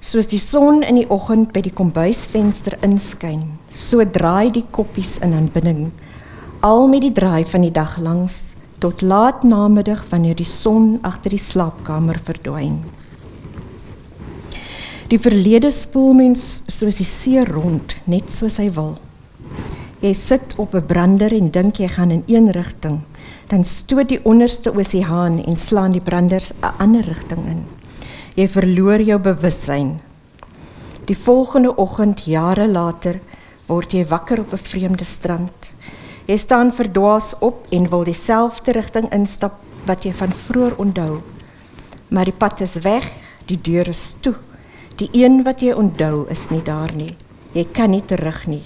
Soos 0.00 0.28
die 0.28 0.38
son 0.38 0.82
in 0.82 1.00
die 1.00 1.08
oggend 1.08 1.52
by 1.54 1.62
die 1.64 1.72
kombuisvenster 1.72 2.76
inskyn, 2.82 3.56
so 3.70 4.04
draai 4.04 4.52
die 4.52 4.66
koppies 4.70 5.16
in 5.18 5.32
aanbidding 5.32 5.90
al 6.60 6.86
met 6.88 7.00
die 7.00 7.12
draai 7.12 7.44
van 7.44 7.62
die 7.62 7.72
dag 7.72 7.96
langs 7.98 8.42
tot 8.78 9.00
laat 9.00 9.42
namiddag 9.42 10.04
wanneer 10.10 10.36
die 10.36 10.44
son 10.44 10.98
agter 11.02 11.30
die 11.30 11.38
slaapkamer 11.38 12.18
verdwyn. 12.18 12.84
Die 15.08 15.16
verlede 15.16 15.70
spoel 15.72 16.10
mens 16.12 16.42
soos 16.68 16.98
die 16.98 17.06
see 17.08 17.40
rond, 17.48 17.94
net 18.12 18.28
soos 18.28 18.58
hy 18.60 18.66
wil. 18.76 18.98
Jy 20.02 20.10
sit 20.12 20.52
op 20.60 20.74
'n 20.76 20.84
brander 20.84 21.32
en 21.32 21.48
dink 21.50 21.78
jy 21.80 21.88
gaan 21.88 22.10
in 22.10 22.24
een 22.26 22.50
rigting, 22.52 23.00
dan 23.48 23.64
stoot 23.64 24.08
die 24.08 24.20
onderste 24.24 24.70
oseaan 24.70 25.40
en 25.44 25.56
slaan 25.56 25.92
die 25.92 26.04
branders 26.04 26.52
'n 26.60 26.76
ander 26.78 27.04
rigting 27.04 27.46
in. 27.46 27.64
Jy 28.36 28.48
verloor 28.48 29.00
jou 29.00 29.18
bewussyn. 29.18 30.00
Die 31.06 31.16
volgende 31.16 31.76
oggend, 31.76 32.24
jare 32.24 32.68
later, 32.68 33.20
word 33.66 33.92
jy 33.92 34.04
wakker 34.06 34.40
op 34.40 34.52
'n 34.52 34.56
vreemde 34.56 35.04
strand. 35.04 35.72
Jy 36.26 36.36
staan 36.36 36.72
verdwaas 36.72 37.38
op 37.38 37.66
en 37.70 37.88
wil 37.88 38.04
dieselfde 38.04 38.72
rigting 38.72 39.10
instap 39.12 39.54
wat 39.86 40.04
jy 40.04 40.12
van 40.12 40.32
vroeër 40.32 40.74
onthou. 40.76 41.22
Maar 42.08 42.24
die 42.24 42.38
pad 42.38 42.60
is 42.60 42.74
weg, 42.74 43.10
die 43.46 43.58
deur 43.62 43.88
is 43.88 44.14
toe. 44.20 44.34
Die 44.98 45.08
een 45.14 45.44
wat 45.46 45.60
jy 45.62 45.76
onthou 45.78 46.24
is 46.26 46.48
nie 46.50 46.62
daar 46.66 46.90
nie. 46.90 47.12
Jy 47.54 47.62
kan 47.70 47.92
nie 47.94 48.02
terug 48.02 48.40
nie. 48.50 48.64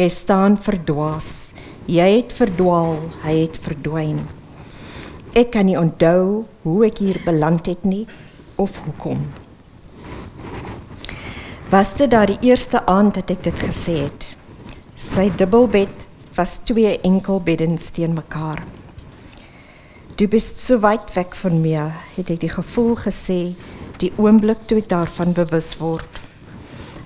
Jy 0.00 0.06
staan 0.08 0.56
verdwaas. 0.56 1.52
Jy 1.88 2.06
het 2.08 2.32
verdwaal, 2.32 2.96
hy 3.20 3.34
het 3.42 3.58
verdwyn. 3.60 4.22
Ek 5.36 5.52
kan 5.52 5.68
nie 5.68 5.76
onthou 5.76 6.46
hoe 6.64 6.78
ek 6.88 7.02
hier 7.04 7.20
beland 7.26 7.68
het 7.68 7.84
nie 7.84 8.06
of 8.56 8.80
hoekom. 8.86 9.20
Was 11.68 11.92
dit 12.00 12.08
daardie 12.08 12.40
eerste 12.48 12.80
aand 12.88 13.20
dat 13.20 13.36
ek 13.36 13.44
dit 13.50 13.64
gesê 13.68 14.00
het? 14.06 14.24
Sy 14.96 15.28
dubbelbed 15.36 16.06
was 16.38 16.62
twee 16.64 16.96
enkel 17.04 17.44
beddens 17.44 17.90
teen 17.92 18.16
mekaar. 18.16 18.64
Du 20.16 20.24
bist 20.32 20.64
so 20.64 20.80
weit 20.80 21.12
weg 21.12 21.36
von 21.36 21.60
mir, 21.60 21.92
het 22.16 22.32
ek 22.32 22.40
die 22.40 22.56
gevoel 22.56 22.96
gesê 23.04 23.42
die 24.02 24.12
oomblik 24.16 24.66
toe 24.66 24.78
ek 24.78 24.88
daarvan 24.90 25.34
bewus 25.36 25.74
word. 25.80 26.20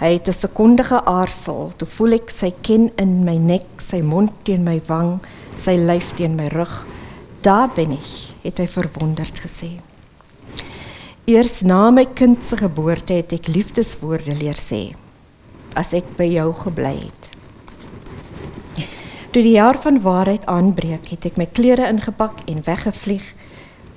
Hy 0.01 0.13
het 0.19 0.29
'n 0.29 0.33
sekonde 0.33 0.85
geaarsel, 0.85 1.73
toe 1.77 1.89
voel 1.89 2.13
ek 2.13 2.31
sy 2.31 2.51
ken 2.63 2.91
in 2.97 3.25
my 3.25 3.37
nek, 3.37 3.67
sy 3.79 4.01
mond 4.01 4.33
teen 4.45 4.65
my 4.65 4.81
wang, 4.87 5.21
sy 5.57 5.77
lyf 5.77 6.17
teen 6.17 6.35
my 6.37 6.49
rug. 6.49 6.87
Daar 7.43 7.69
ben 7.75 7.93
ek, 7.93 8.11
het 8.43 8.59
hy 8.59 8.67
verwonderd 8.67 9.39
gesê. 9.39 9.81
Eers 11.25 11.63
na 11.63 11.91
my 11.91 12.05
kind 12.05 12.45
se 12.45 12.57
geboorte 12.57 13.15
het 13.15 13.33
ek 13.33 13.47
liefdeswoorde 13.47 14.35
leer 14.35 14.59
sê 14.59 14.95
as 15.75 15.93
ek 15.95 16.17
by 16.17 16.27
jou 16.27 16.53
gebly 16.53 16.97
het. 16.99 17.23
Toe 19.33 19.43
die 19.43 19.55
jaar 19.55 19.79
van 19.81 20.01
waarheid 20.03 20.45
aanbreek, 20.47 21.07
het 21.09 21.25
ek 21.31 21.39
my 21.41 21.47
klere 21.47 21.87
ingepak 21.89 22.43
en 22.51 22.61
weggevlieg. 22.67 23.25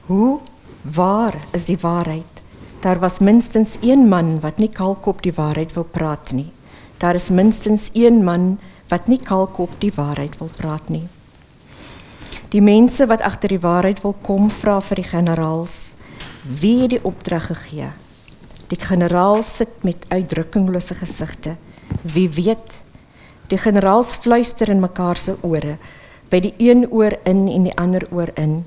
Hoe 0.08 0.40
waar 0.82 1.36
is 1.52 1.66
die 1.68 1.80
waarheid? 1.82 2.35
Daar 2.86 3.00
was 3.00 3.18
minstens 3.20 3.78
een 3.82 4.08
man 4.08 4.40
wat 4.40 4.58
nie 4.62 4.70
kalkop 4.70 5.24
die 5.26 5.34
waarheid 5.34 5.72
wil 5.74 5.88
praat 5.90 6.32
nie. 6.32 6.52
Daar 7.02 7.16
is 7.18 7.32
minstens 7.34 7.90
een 7.94 8.24
man 8.24 8.60
wat 8.88 9.08
nie 9.08 9.18
kalkop 9.18 9.72
die 9.82 9.92
waarheid 9.96 10.38
wil 10.38 10.52
praat 10.58 10.90
nie. 10.94 11.08
Die 12.54 12.62
mense 12.62 13.08
wat 13.10 13.26
agter 13.26 13.50
die 13.50 13.60
waarheid 13.64 14.04
wil 14.06 14.14
kom, 14.22 14.52
vra 14.54 14.78
vir 14.82 15.02
die 15.02 15.08
generaals: 15.10 15.96
"Wie 16.62 16.82
het 16.82 16.90
die 16.90 17.04
opdrag 17.04 17.48
gegee?" 17.48 17.90
Die 18.68 18.80
generaal 18.80 19.44
sit 19.44 19.84
met 19.84 20.06
uitdrukkinglose 20.08 20.94
gesigte. 20.94 21.56
Wie 22.02 22.30
weet? 22.30 22.78
Die 23.48 23.58
generaals 23.58 24.16
fluister 24.16 24.70
in 24.70 24.80
mekaar 24.80 25.18
se 25.18 25.38
ore, 25.42 25.78
by 26.30 26.40
die 26.40 26.54
een 26.58 26.92
oor 26.92 27.18
in 27.24 27.48
en 27.48 27.64
die 27.64 27.78
ander 27.78 28.08
oor 28.12 28.30
in. 28.36 28.66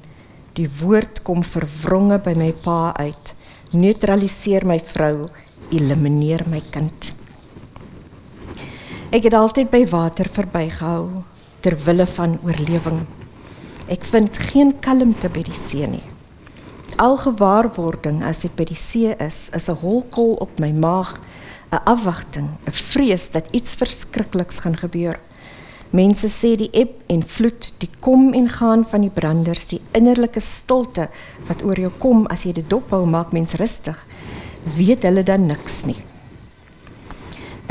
Die 0.53 0.71
woord 0.81 1.23
kom 1.23 1.45
verwronge 1.45 2.19
by 2.19 2.35
my 2.35 2.53
pa 2.53 2.93
uit. 2.97 3.38
Neutraliseer 3.69 4.65
my 4.65 4.79
vrou, 4.81 5.27
elimineer 5.69 6.47
my 6.49 6.61
kind. 6.73 7.11
Ek 9.13 9.27
het 9.29 9.35
altyd 9.37 9.69
by 9.69 9.83
water 9.91 10.31
verbygehou 10.33 11.21
ter 11.61 11.77
wille 11.85 12.07
van 12.15 12.39
oorlewing. 12.49 13.03
Ek 13.93 14.09
vind 14.09 14.41
geen 14.49 14.73
kalmte 14.81 15.29
by 15.29 15.45
die 15.45 15.57
see 15.57 15.85
nie. 15.85 16.05
Al 16.97 17.19
gewaarwording 17.21 18.23
as 18.25 18.47
ek 18.49 18.57
by 18.57 18.65
die 18.73 18.79
see 18.79 19.13
is, 19.21 19.51
is 19.53 19.69
'n 19.69 19.77
holkol 19.85 20.41
op 20.41 20.59
my 20.59 20.73
maag, 20.73 21.21
'n 21.71 21.85
afwagting, 21.85 22.49
'n 22.65 22.73
vrees 22.73 23.31
dat 23.31 23.53
iets 23.53 23.75
verskrikliks 23.77 24.65
gaan 24.65 24.77
gebeur. 24.77 25.21
Mense 25.91 26.29
sê 26.29 26.53
die 26.61 26.69
eb 26.77 26.99
en 27.09 27.23
vloed, 27.25 27.71
die 27.81 27.89
kom 28.05 28.35
en 28.37 28.49
gaan 28.53 28.83
van 28.85 29.07
die 29.07 29.13
branders, 29.13 29.71
die 29.71 29.81
innerlike 29.97 30.41
stilte 30.45 31.09
wat 31.49 31.65
oor 31.65 31.81
jou 31.81 31.93
kom 32.03 32.27
as 32.29 32.45
jy 32.45 32.53
dit 32.59 32.69
dophou 32.69 33.07
maak 33.09 33.33
mens 33.33 33.57
rustig. 33.57 33.97
Weet 34.77 35.07
hulle 35.09 35.25
dan 35.25 35.47
niks 35.49 35.87
nie. 35.89 35.97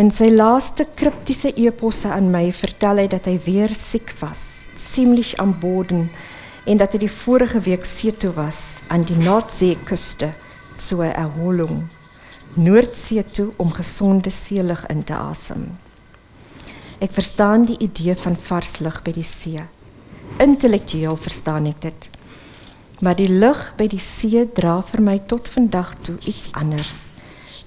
In 0.01 0.09
sy 0.13 0.31
laaste 0.33 0.87
kriptiese 0.97 1.53
eposse 1.57 2.09
aan 2.13 2.31
my 2.33 2.47
vertel 2.53 3.03
hy 3.03 3.07
dat 3.09 3.29
hy 3.29 3.37
weer 3.45 3.73
siek 3.73 4.11
was, 4.21 4.41
ziemlich 4.77 5.35
aan 5.41 5.53
boden 5.61 6.09
en 6.65 6.81
dat 6.81 6.93
hy 6.93 7.05
die 7.05 7.13
vorige 7.13 7.61
week 7.65 7.85
see 7.85 8.13
toe 8.13 8.33
was 8.35 8.83
aan 8.93 9.05
die 9.05 9.17
Noordseekuste 9.21 10.33
so 10.75 11.01
'n 11.01 11.13
erholung. 11.13 11.87
Noordsee 12.55 13.23
toe 13.23 13.53
om 13.57 13.71
gesonde 13.71 14.29
seelig 14.29 14.85
in 14.89 15.03
te 15.03 15.13
asem. 15.13 15.77
Ek 16.97 17.11
verstaan 17.13 17.67
die 17.69 17.77
idee 17.77 18.15
van 18.17 18.33
vars 18.35 18.79
lug 18.81 19.03
by 19.05 19.11
die 19.13 19.25
see. 19.25 19.61
Intellektueel 20.41 21.17
verstaan 21.21 21.67
ek 21.69 21.81
dit. 21.83 22.07
Maar 23.05 23.19
die 23.19 23.29
lug 23.29 23.59
by 23.77 23.85
die 23.91 24.01
see 24.01 24.47
dra 24.57 24.79
vir 24.81 25.03
my 25.05 25.19
tot 25.29 25.45
vandag 25.53 25.91
toe 26.07 26.15
iets 26.25 26.49
anders. 26.57 26.95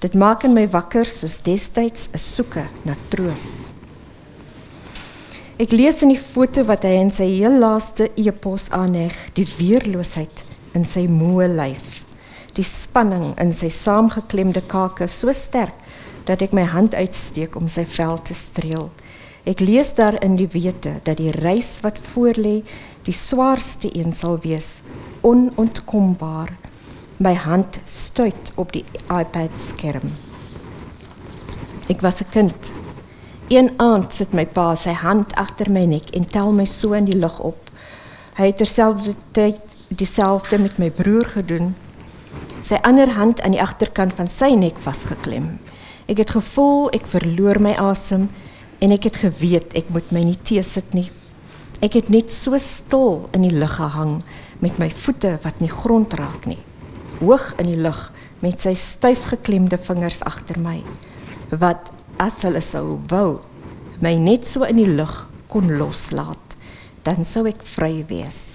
Dit 0.03 0.17
maak 0.19 0.43
in 0.43 0.51
my 0.51 0.65
wakker 0.73 1.07
soos 1.07 1.39
destyds 1.47 2.09
'n 2.11 2.19
soeke 2.19 2.65
na 2.83 2.97
troos. 3.07 3.71
Ek 5.57 5.71
lees 5.71 6.01
in 6.01 6.09
die 6.09 6.19
foto 6.19 6.65
wat 6.65 6.83
hy 6.83 6.99
in 6.99 7.11
sy 7.11 7.27
heel 7.37 7.55
laaste 7.59 8.11
epos 8.17 8.69
aanheg, 8.69 9.15
die 9.33 9.47
weerloosheid 9.47 10.43
in 10.73 10.83
sy 10.85 11.07
moe 11.07 11.47
lyf. 11.47 12.03
Die 12.55 12.63
spanning 12.63 13.39
in 13.39 13.53
sy 13.53 13.69
saamgeklemde 13.69 14.61
kake 14.67 15.07
so 15.07 15.31
sterk 15.31 15.73
dat 16.25 16.41
ek 16.41 16.51
my 16.51 16.63
hand 16.63 16.95
uitsteek 16.95 17.55
om 17.55 17.67
sy 17.67 17.85
vel 17.85 18.19
te 18.21 18.33
streel. 18.33 18.91
Ek 19.41 19.59
lees 19.59 19.95
daarin 19.97 20.35
die 20.37 20.49
wete 20.53 20.99
dat 21.03 21.17
die 21.17 21.31
reis 21.33 21.79
wat 21.81 21.97
voorlê 22.11 22.59
die 23.07 23.15
swaarste 23.15 23.89
een 23.97 24.13
sal 24.13 24.37
wees, 24.43 24.81
onontkombaar. 25.25 26.53
My 27.17 27.33
hand 27.33 27.79
stuit 27.85 28.51
op 28.55 28.71
die 28.73 28.85
iPad 29.09 29.57
skerm. 29.57 30.13
Ek 31.89 32.01
was 32.01 32.21
'n 32.21 32.29
kind. 32.31 32.71
Een 33.49 33.73
aand 33.77 34.13
sit 34.13 34.33
my 34.33 34.45
pa 34.45 34.75
sy 34.75 34.93
hand 34.93 35.33
agter 35.35 35.71
my 35.71 35.85
nek 35.85 36.09
en 36.15 36.25
tel 36.27 36.51
my 36.51 36.65
so 36.65 36.93
in 36.93 37.05
die 37.05 37.17
lug 37.17 37.39
op. 37.39 37.69
Hy 38.35 38.45
het 38.45 38.57
terselfdertyd 38.57 39.59
dieselfde 39.87 40.57
met 40.59 40.77
my 40.77 40.91
broer 40.91 41.25
gedoen. 41.25 41.75
Sy 42.61 42.77
ander 42.81 43.09
hand 43.09 43.41
aan 43.41 43.51
die 43.51 43.61
agterkant 43.61 44.13
van 44.13 44.27
sy 44.27 44.53
nek 44.55 44.77
vasgeklem. 44.77 45.59
Ek 46.05 46.17
het 46.17 46.29
gevoel 46.29 46.89
ek 46.89 47.05
verloor 47.05 47.61
my 47.61 47.73
asem 47.73 48.29
en 48.81 48.93
ek 48.95 49.07
het 49.11 49.21
geweet 49.23 49.75
ek 49.77 49.91
moet 49.93 50.11
my 50.15 50.23
nie 50.25 50.37
teesit 50.41 50.95
nie. 50.97 51.07
Ek 51.85 51.95
het 51.97 52.09
net 52.13 52.33
so 52.33 52.57
stil 52.61 53.27
in 53.37 53.45
die 53.45 53.53
lug 53.53 53.77
gehang 53.77 54.19
met 54.61 54.77
my 54.81 54.89
voete 54.93 55.35
wat 55.45 55.61
nie 55.61 55.71
grond 55.71 56.13
raak 56.17 56.47
nie. 56.49 56.59
Hoog 57.21 57.53
in 57.61 57.69
die 57.69 57.79
lug 57.79 58.09
met 58.41 58.61
sy 58.61 58.73
styf 58.77 59.27
geklemde 59.31 59.77
vingers 59.81 60.21
agter 60.25 60.57
my. 60.61 60.79
Wat 61.53 61.93
as 62.21 62.41
hulle 62.45 62.61
sou 62.65 62.99
wou 63.09 63.39
my 64.01 64.15
net 64.17 64.47
so 64.49 64.65
in 64.65 64.81
die 64.81 64.89
lug 64.89 65.13
kon 65.51 65.69
loslaat, 65.77 66.55
dan 67.05 67.25
sou 67.27 67.45
ek 67.49 67.61
vry 67.75 68.01
wees. 68.09 68.50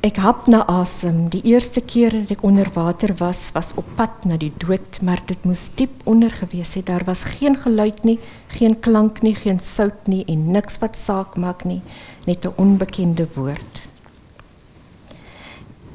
Ek 0.00 0.16
hap 0.16 0.46
na 0.48 0.62
asem. 0.64 1.26
Die 1.28 1.42
eerste 1.50 1.82
keer 1.84 2.14
dat 2.14 2.30
ek 2.32 2.44
onder 2.48 2.70
water 2.72 3.10
was, 3.18 3.50
was 3.52 3.74
op 3.76 3.84
pad 3.98 4.22
na 4.24 4.38
die 4.40 4.52
dood, 4.62 4.96
maar 5.04 5.20
dit 5.28 5.42
moes 5.44 5.66
diep 5.76 6.06
onder 6.08 6.32
gewees 6.32 6.72
het. 6.78 6.86
Daar 6.88 7.04
was 7.04 7.26
geen 7.36 7.58
geluid 7.60 8.00
nie, 8.08 8.16
geen 8.56 8.78
klank 8.80 9.20
nie, 9.20 9.34
geen 9.36 9.60
sout 9.60 10.08
nie 10.08 10.22
en 10.24 10.46
niks 10.56 10.80
wat 10.80 10.96
saak 10.96 11.36
maak 11.36 11.66
nie, 11.68 11.82
net 12.24 12.46
'n 12.48 12.56
onbekende 12.56 13.28
woord. 13.36 13.82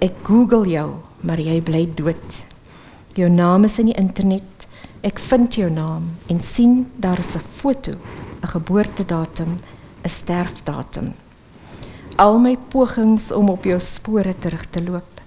Ek 0.01 0.13
Google 0.23 0.69
jou, 0.69 1.01
maar 1.21 1.39
jy 1.39 1.61
bly 1.61 1.89
dood. 1.95 2.29
Jou 3.15 3.29
naam 3.29 3.63
is 3.63 3.79
in 3.79 3.85
die 3.85 3.97
internet. 3.97 4.67
Ek 5.01 5.19
vind 5.19 5.55
jou 5.55 5.69
naam 5.71 6.13
en 6.27 6.41
sien 6.41 6.91
daar 6.95 7.19
is 7.19 7.35
'n 7.35 7.39
foto, 7.39 7.91
'n 8.43 8.47
geboortedatum, 8.47 9.59
'n 10.03 10.09
sterfdatum 10.09 11.24
al 12.15 12.37
my 12.39 12.55
pogings 12.71 13.31
om 13.35 13.49
op 13.51 13.65
jou 13.67 13.79
spore 13.83 14.35
terug 14.39 14.63
te 14.71 14.83
loop. 14.83 15.19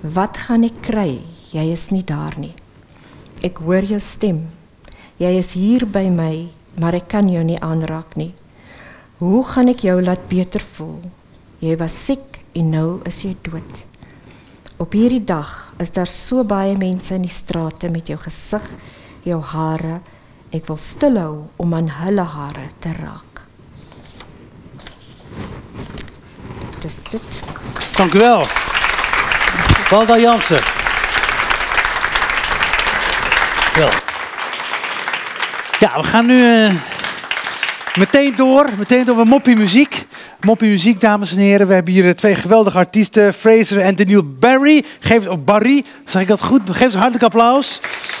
Wat 0.00 0.38
gaan 0.46 0.64
ek 0.64 0.78
kry? 0.86 1.20
Jy 1.52 1.64
is 1.72 1.90
nie 1.92 2.04
daar 2.06 2.38
nie. 2.40 2.54
Ek 3.44 3.60
hoor 3.64 3.84
jou 3.84 4.00
stem. 4.00 4.46
Jy 5.20 5.32
is 5.36 5.52
hier 5.56 5.84
by 5.88 6.06
my, 6.12 6.48
maar 6.80 6.96
ek 6.96 7.10
kan 7.12 7.28
jou 7.28 7.42
nie 7.44 7.60
aanraak 7.60 8.16
nie. 8.16 8.32
Hoe 9.20 9.44
gaan 9.44 9.68
ek 9.72 9.84
jou 9.84 9.98
laat 10.00 10.24
beter 10.32 10.64
voel? 10.76 11.04
Jy 11.60 11.76
was 11.80 11.96
siek 12.06 12.40
en 12.56 12.72
nou 12.72 12.88
is 13.08 13.22
jy 13.24 13.34
dood. 13.44 13.84
Op 14.80 14.96
hierdie 14.96 15.24
dag 15.24 15.72
is 15.80 15.92
daar 15.92 16.08
so 16.08 16.44
baie 16.48 16.76
mense 16.80 17.16
in 17.16 17.24
die 17.24 17.32
strate 17.32 17.92
met 17.92 18.08
jou 18.12 18.18
gesig, 18.20 18.64
jou 19.24 19.40
hare. 19.52 20.00
Ek 20.52 20.68
wil 20.68 20.80
stilhou 20.80 21.46
om 21.60 21.76
aan 21.76 21.92
hulle 22.00 22.28
hare 22.36 22.70
te 22.80 22.92
raak. 22.96 23.25
Dank 27.96 28.14
u 28.14 28.18
wel. 28.18 28.46
Walda 29.90 30.18
Jansen. 30.18 30.60
Wel. 33.76 33.90
Ja, 35.78 36.00
we 36.00 36.02
gaan 36.02 36.26
nu 36.26 36.50
eh, 36.50 36.70
meteen 37.98 38.36
door. 38.36 38.66
Meteen 38.78 39.04
door 39.04 39.16
met 39.16 39.26
moppie 39.26 39.56
muziek. 39.56 40.06
Moppie 40.40 40.70
muziek, 40.70 41.00
dames 41.00 41.32
en 41.32 41.38
heren. 41.38 41.66
We 41.66 41.74
hebben 41.74 41.92
hier 41.92 42.06
eh, 42.06 42.10
twee 42.10 42.34
geweldige 42.34 42.78
artiesten. 42.78 43.34
Fraser 43.34 43.80
en 43.80 43.96
Daniel 43.96 44.22
Barry. 44.38 44.84
Geef, 45.00 45.26
oh, 45.26 45.44
Barry, 45.44 45.84
zeg 46.04 46.22
ik 46.22 46.28
dat 46.28 46.42
goed? 46.42 46.62
Geef 46.70 46.90
ze 46.90 46.96
hartelijk 46.98 47.24
applaus. 47.24 47.78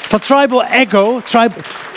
Van 0.08 0.18
Tribal 0.18 0.64
Echo. 0.64 1.20
Trib, 1.24 1.52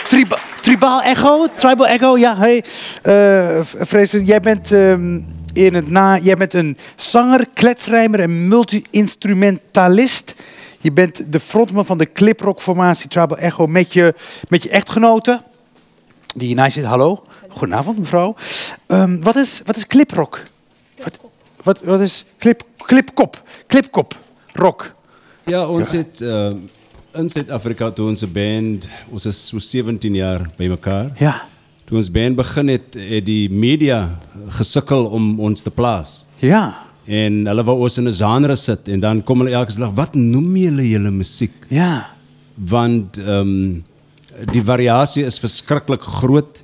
triba, 0.08 0.38
tribal 0.60 1.02
Echo. 1.02 1.46
Tribal 1.56 1.86
Echo, 1.86 2.18
ja. 2.18 2.36
Hey. 2.36 2.64
eh 3.02 3.60
Fraser, 3.86 4.20
jij 4.20 4.40
bent... 4.40 4.72
ehm, 4.72 5.18
in 5.52 5.74
het 5.74 5.90
na. 5.90 6.18
Jij 6.18 6.36
bent 6.36 6.54
een 6.54 6.76
zanger, 6.96 7.46
kletsrijmer 7.54 8.20
en 8.20 8.48
multi-instrumentalist. 8.48 10.34
Je 10.80 10.92
bent 10.92 11.32
de 11.32 11.40
frontman 11.40 11.86
van 11.86 11.98
de 11.98 12.12
cliprock-formatie 12.12 13.08
Trouble 13.08 13.36
Echo 13.36 13.66
met 13.66 13.92
je, 13.92 14.14
met 14.48 14.62
je 14.62 14.68
echtgenote. 14.68 15.42
Die 16.34 16.46
hiernaast 16.46 16.74
zit. 16.74 16.84
Hallo. 16.84 17.22
Goedenavond, 17.48 17.98
mevrouw. 17.98 18.34
Ehm, 18.86 19.20
wat, 19.20 19.36
is, 19.36 19.62
wat 19.64 19.76
is 19.76 19.86
cliprock? 19.86 20.42
Wat, 21.02 21.18
wat, 21.62 21.80
wat 21.80 22.00
is 22.00 22.24
clip, 22.38 22.62
clipkop? 22.76 23.42
Clipkop. 23.66 24.18
Rock. 24.52 24.94
Ja, 25.44 25.68
ons 25.68 25.92
het 25.92 26.20
uh, 26.20 26.50
in 27.12 27.30
ons 27.98 28.22
'n 28.22 28.32
band, 28.32 28.88
is 29.24 29.46
so 29.46 29.58
17 29.58 30.14
jaar 30.14 30.50
bymekaar. 30.56 31.10
Ja. 31.16 31.48
Toe 31.90 31.98
ons 31.98 32.10
band 32.14 32.38
begin 32.38 32.68
het, 32.70 32.94
het 32.94 33.24
die 33.26 33.50
media 33.50 34.04
gesukkel 34.60 35.08
om 35.10 35.40
ons 35.42 35.62
te 35.66 35.72
plaas. 35.74 36.28
Ja, 36.38 36.90
En 37.10 37.46
hulle 37.48 37.64
wou 37.66 37.76
ons 37.86 37.98
in 37.98 38.08
'n 38.08 38.14
genre 38.14 38.56
sit 38.56 38.88
en 38.88 39.00
dan 39.00 39.22
kom 39.22 39.40
hulle 39.40 39.50
elke 39.50 39.74
dag, 39.74 39.94
"Wat 39.94 40.14
noem 40.14 40.56
julle 40.56 40.88
julle 40.88 41.10
musiek?" 41.10 41.52
ja. 41.68 42.10
want 42.54 43.18
ehm 43.18 43.40
um, 43.40 43.84
die 44.52 44.62
variasie 44.62 45.24
is 45.24 45.38
verskriklik 45.38 46.02
groot. 46.02 46.62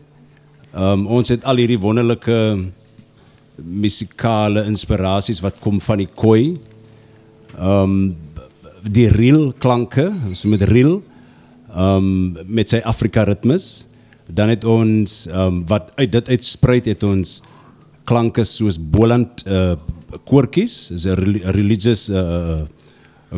Ehm 0.74 0.92
um, 0.92 1.06
ons 1.06 1.28
het 1.28 1.44
al 1.44 1.56
hierdie 1.56 1.78
wonderlike 1.78 2.64
musikale 3.56 4.64
inspirasies 4.64 5.40
wat 5.40 5.58
kom 5.58 5.80
van 5.80 5.98
die 5.98 6.08
koi. 6.14 6.58
Ehm 7.58 7.82
um, 7.82 8.16
die 8.82 9.08
reel 9.08 9.52
klanke, 9.58 10.12
so 10.32 10.48
met 10.48 10.62
reel 10.62 11.02
ehm 11.74 11.96
um, 11.96 12.38
met 12.46 12.68
sy 12.68 12.80
Afrika 12.84 13.22
ritmes. 13.22 13.86
Dan 14.26 14.48
het 14.48 14.64
ons 14.64 15.26
ehm 15.26 15.40
um, 15.46 15.66
wat 15.66 15.90
uit 15.94 16.12
dit 16.12 16.28
uitspruit 16.28 16.84
het 16.84 17.02
ons 17.02 17.42
klanke 18.04 18.44
soos 18.44 18.78
Boland 18.90 19.44
uh 19.46 19.74
koortjies, 20.24 20.90
is 20.90 21.04
'n 21.06 21.14
reli- 21.14 21.42
religious 21.44 22.08
uh 22.08 22.60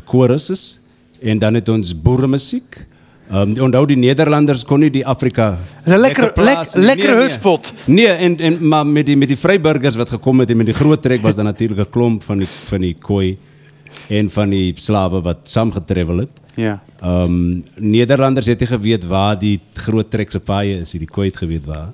choruses 0.06 0.80
en 1.20 1.38
dan 1.38 1.54
het 1.54 1.68
ons 1.68 1.92
boeremusiek. 2.02 2.86
Ehm 3.30 3.56
um, 3.58 3.62
onthou 3.64 3.86
die 3.86 3.96
Nederlanders 3.96 4.64
kon 4.64 4.80
nie 4.80 4.90
die 4.90 5.04
Afrika 5.06 5.58
lekker- 5.84 6.32
plaas 6.32 6.74
lek- 6.74 6.84
lekkere 6.86 7.16
hutspot. 7.22 7.72
Nee, 7.86 8.06
en 8.08 8.38
en 8.38 8.68
maar 8.68 8.86
met 8.86 9.06
die 9.06 9.16
met 9.16 9.28
die 9.28 9.36
vryburgers 9.36 9.96
wat 9.96 10.08
gekom 10.08 10.40
het 10.40 10.50
en 10.50 10.56
met 10.56 10.66
die 10.66 10.74
groot 10.74 11.02
trek 11.02 11.20
was 11.20 11.34
dan 11.36 11.44
natuurlik 11.52 11.78
'n 11.78 11.90
klomp 11.90 12.22
van 12.22 12.38
die 12.38 12.48
van 12.64 12.80
die 12.80 12.94
koi 13.00 13.36
en 14.08 14.30
van 14.30 14.48
die 14.50 14.72
slawe 14.76 15.20
wat 15.20 15.38
saamgetravel 15.44 16.16
het. 16.18 16.30
Ja. 16.54 16.80
Um, 17.04 17.64
Nederlanders 17.76 18.46
het 18.46 18.60
nie 18.60 18.68
geweet 18.68 19.04
waar 19.06 19.38
die 19.38 19.60
groot 19.74 20.10
trek 20.10 20.32
se 20.34 20.40
paaie 20.40 20.80
is, 20.80 20.90
die 20.90 21.06
koi 21.06 21.28
het 21.28 21.36
geweet 21.38 21.66
waar. 21.66 21.92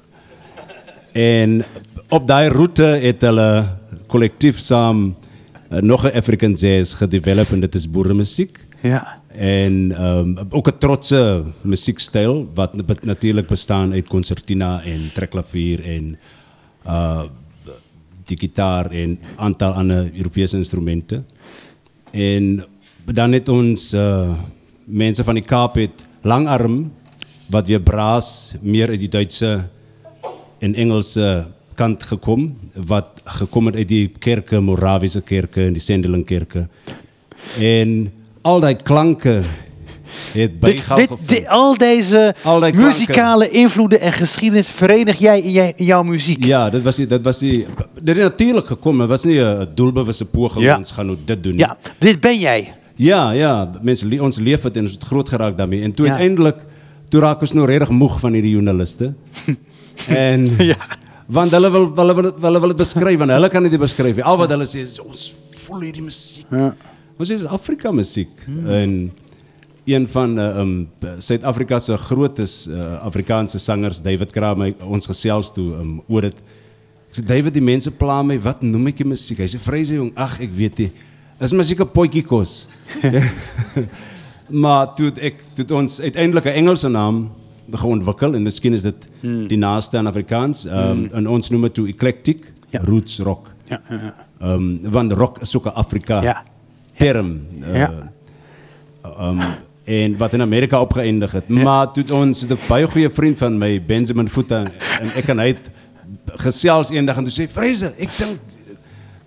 En 1.12 1.62
op 2.08 2.26
daai 2.26 2.48
roete 2.48 2.86
het 3.02 3.20
hulle 3.20 3.76
kollektief 4.06 4.58
saam 4.58 5.14
uh, 5.70 5.80
nog 5.80 6.04
'n 6.04 6.16
African 6.16 6.54
jazz 6.54 6.94
gedevelop 6.96 7.52
en 7.52 7.60
dit 7.60 7.74
is 7.74 7.90
boeremusiek. 7.90 8.58
Ja. 8.80 9.20
En 9.36 9.92
ehm 9.92 10.34
ook 10.50 10.68
'n 10.68 10.78
trotse 10.78 11.44
musiekstyl 11.60 12.50
wat 12.54 12.74
na- 12.74 12.96
natuurlik 13.02 13.46
bestaan 13.46 13.92
uit 13.92 14.08
concertina 14.08 14.82
en 14.82 15.10
trekklavier 15.12 15.84
en 15.84 16.18
uh 16.86 17.22
die 18.24 18.38
gitaar 18.38 18.90
en 18.90 19.18
aantal 19.36 19.72
ander 19.72 20.10
Europese 20.16 20.56
instrumente. 20.56 21.22
En 22.10 22.64
dan 23.04 23.32
het 23.32 23.48
ons 23.48 23.94
uh 23.94 24.32
mense 24.84 25.24
van 25.24 25.34
die 25.34 25.44
Kaap 25.44 25.74
het 25.74 26.04
langarm 26.22 26.92
wat 27.46 27.66
weer 27.66 27.80
braas 27.80 28.54
meer 28.62 28.88
uit 28.88 28.98
die 29.00 29.08
Duitse 29.08 29.68
en 30.58 30.74
Engelse 30.74 31.46
kant 31.74 32.02
gekom 32.02 32.58
wat 32.74 33.20
gekom 33.24 33.66
het 33.66 33.76
uit 33.76 33.88
die 33.88 34.08
kerke, 34.18 34.60
Morawiese 34.60 35.22
kerke 35.22 35.64
en 35.66 35.72
die 35.72 35.82
Sendeling 35.82 36.24
kerke. 36.26 36.68
En 37.60 38.12
al 38.42 38.60
die 38.60 38.76
klanke 38.82 39.42
het 40.34 40.50
Dit, 40.52 40.60
bygehou 40.60 41.00
dit, 41.00 41.08
gevoel. 41.10 41.26
dit- 41.26 41.46
al 41.48 41.76
deze 41.78 42.34
Al 42.42 42.60
die 42.60 42.70
klanken. 42.70 42.80
muzikale 42.90 43.48
invloeden 43.50 44.00
en 44.00 44.12
geschiedenis 44.12 44.70
verenig 44.70 45.18
jij 45.18 45.40
in, 45.40 45.50
jij 45.50 45.72
in 45.76 45.84
jouw 45.84 46.02
muziek. 46.02 46.44
Ja, 46.44 46.70
dit 46.70 46.82
was 46.82 46.96
die, 46.96 47.06
dit 47.06 47.22
was 47.22 47.38
die 47.38 47.66
dit 48.02 48.14
het 48.16 48.24
natuurlik 48.24 48.66
gekom, 48.66 48.98
dit 48.98 49.08
was 49.08 49.24
nie 49.24 49.40
'n 49.40 49.68
doelbewuste 49.74 50.24
poging 50.30 50.64
Ja. 50.64 50.76
ons 50.76 50.90
gaan 50.90 51.06
nou 51.06 51.18
dit 51.24 51.42
doen. 51.42 51.56
Ja, 51.58 51.76
dit 51.98 52.20
ben 52.20 52.38
jij. 52.38 52.74
Ja, 52.96 53.32
ja, 53.34 53.70
mense 53.82 54.06
le- 54.06 54.20
ons 54.22 54.38
leef 54.38 54.62
het 54.62 54.76
en 54.76 54.82
ons 54.86 54.92
het 54.92 55.02
groot 55.04 55.28
geraak 55.28 55.56
daarmee. 55.58 55.82
En 55.82 55.92
toe 55.92 56.06
Ja. 56.06 56.12
uiteindelik 56.12 56.56
toe 57.10 57.20
raak 57.20 57.40
ons 57.40 57.52
nou 57.52 57.66
regtig 57.66 57.90
moeg 57.90 58.20
van 58.20 58.32
hierdie 58.32 58.52
joernaliste. 58.54 59.14
en 60.08 60.46
Ja. 60.62 60.76
want 61.26 61.50
hulle 61.50 61.70
wil 61.70 61.90
hulle 61.96 62.14
wil 62.14 62.32
hulle 62.40 62.60
wil 62.60 62.68
dit 62.74 62.76
beskryf 62.76 63.20
en 63.20 63.28
hulle 63.34 63.48
kan 63.48 63.62
dit 63.62 63.70
nie 63.72 63.80
beskryf 63.80 64.14
nie. 64.16 64.24
Al 64.24 64.36
wat 64.38 64.50
hulle 64.54 64.66
sê 64.66 64.82
is 64.84 64.98
ons 65.00 65.34
voel 65.66 65.80
hierdie 65.88 66.02
musiek. 66.04 66.46
Ja. 66.50 66.74
Ons 67.18 67.30
is 67.30 67.44
Afrika 67.46 67.90
musiek 67.94 68.30
en 68.66 69.10
een 69.84 70.06
van 70.08 70.38
uh, 70.38 70.46
um, 70.58 70.88
Suid-Afrika 71.20 71.78
se 71.78 71.96
grootes 71.96 72.66
uh, 72.72 73.02
Afrikaanse 73.04 73.58
sangers 73.60 74.00
David 74.02 74.30
Kramer 74.32 74.72
ons 74.80 75.06
gesels 75.06 75.50
toe 75.52 75.74
um, 75.76 75.98
oor 76.08 76.22
dit. 76.30 76.38
Ek 77.10 77.18
sê 77.20 77.24
David, 77.28 77.52
die 77.54 77.62
mense 77.62 77.90
pla 77.94 78.22
my, 78.26 78.38
wat 78.42 78.62
noem 78.64 78.88
ek 78.90 79.02
jou 79.04 79.08
musiek? 79.12 79.38
Hy 79.44 79.46
sê 79.52 79.60
vrees 79.62 79.92
jong, 79.92 80.08
ag 80.18 80.38
ek 80.42 80.50
weet 80.56 80.78
nie. 80.82 80.88
Is 81.40 81.52
musiek 81.52 81.80
'n 81.80 81.90
potjie 81.92 82.22
kos. 82.22 82.68
maar 84.64 84.94
toe 84.94 85.06
het 85.10 85.18
ek 85.18 85.36
toe 85.54 85.64
het 85.64 85.70
ons 85.70 86.00
uiteindelik 86.00 86.44
'n 86.44 86.56
Engelse 86.60 86.88
naam 86.88 87.30
begin 87.66 87.90
ontwikkel 87.90 88.34
en 88.34 88.42
miskien 88.42 88.72
is 88.74 88.82
dit 88.82 89.08
die 89.48 89.56
naaste 89.58 89.98
aan 89.98 90.06
Afrikaans. 90.06 90.66
Um, 90.66 91.08
En 91.12 91.26
ons 91.28 91.50
noem 91.50 91.62
dit 91.62 91.74
toe 91.74 91.88
eclectic, 91.88 92.52
Ja. 92.70 92.80
roots 92.84 93.18
rock. 93.18 93.46
Ja, 93.68 93.80
ja. 93.88 94.14
Um, 94.42 94.80
want 94.90 95.12
rock 95.12 95.38
is 95.40 95.56
ook 95.56 95.64
'n 95.66 95.74
Afrika 95.74 96.22
Ja. 96.22 96.42
term. 96.96 97.40
Uh, 97.62 97.74
Ja. 97.76 97.92
um, 99.20 99.40
en 99.84 100.16
wat 100.16 100.32
in 100.32 100.40
Amerika 100.40 100.80
opgeëindig 100.80 101.32
het. 101.32 101.48
Maar 101.48 101.92
toe 101.92 102.02
het 102.02 102.10
ons 102.12 102.42
'n 102.46 102.58
baie 102.68 102.86
goeie 102.90 103.10
vriend 103.10 103.38
van 103.38 103.58
my, 103.58 103.82
Benjamin 103.84 104.28
Futa, 104.28 104.62
en 105.00 105.08
ek 105.16 105.28
en 105.28 105.38
hy 105.38 105.46
het 105.46 105.70
gesels 106.36 106.90
eendag 106.90 107.16
en 107.16 107.24
toe 107.24 107.32
sê 107.46 107.50
Vreze, 107.50 107.92
ek 107.98 108.10
dink 108.18 108.38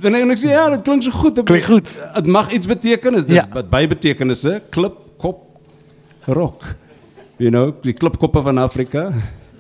en 0.03 0.31
ek 0.31 0.39
sê 0.41 0.53
ja, 0.53 0.69
dit 0.71 0.83
klink 0.87 1.03
so 1.07 1.11
goed. 1.11 1.43
Klinkt 1.45 1.67
goed. 1.67 1.93
Het 2.15 2.27
mag 2.27 2.51
iets 2.53 2.67
beteken. 2.67 3.13
Dit 3.21 3.29
is 3.29 3.35
Ja. 3.35 3.47
ja. 3.55 3.63
by 3.63 3.87
betekenisse 3.91 4.63
klip, 4.71 4.95
kop, 5.19 5.45
rock. 6.27 6.75
You 7.37 7.51
know, 7.51 7.73
die 7.83 7.93
klipkoppe 7.93 8.43
van 8.43 8.59
Afrika. 8.59 9.11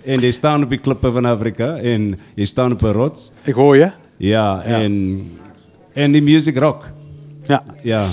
En 0.04 0.20
jy 0.20 0.32
staan 0.34 0.62
op 0.62 0.70
die 0.70 0.78
klippe 0.82 1.12
van 1.14 1.26
Afrika 1.26 1.76
en 1.78 2.18
jy 2.34 2.44
staan 2.46 2.72
op 2.72 2.82
'n 2.82 2.92
rots. 2.92 3.32
Ik 3.44 3.54
hoor 3.54 3.76
je. 3.76 3.90
Ja, 4.16 4.62
en 4.62 5.30
en 5.94 6.12
die 6.12 6.22
music 6.22 6.56
rock. 6.58 6.90
Ja. 7.46 7.62
Ja. 7.82 8.06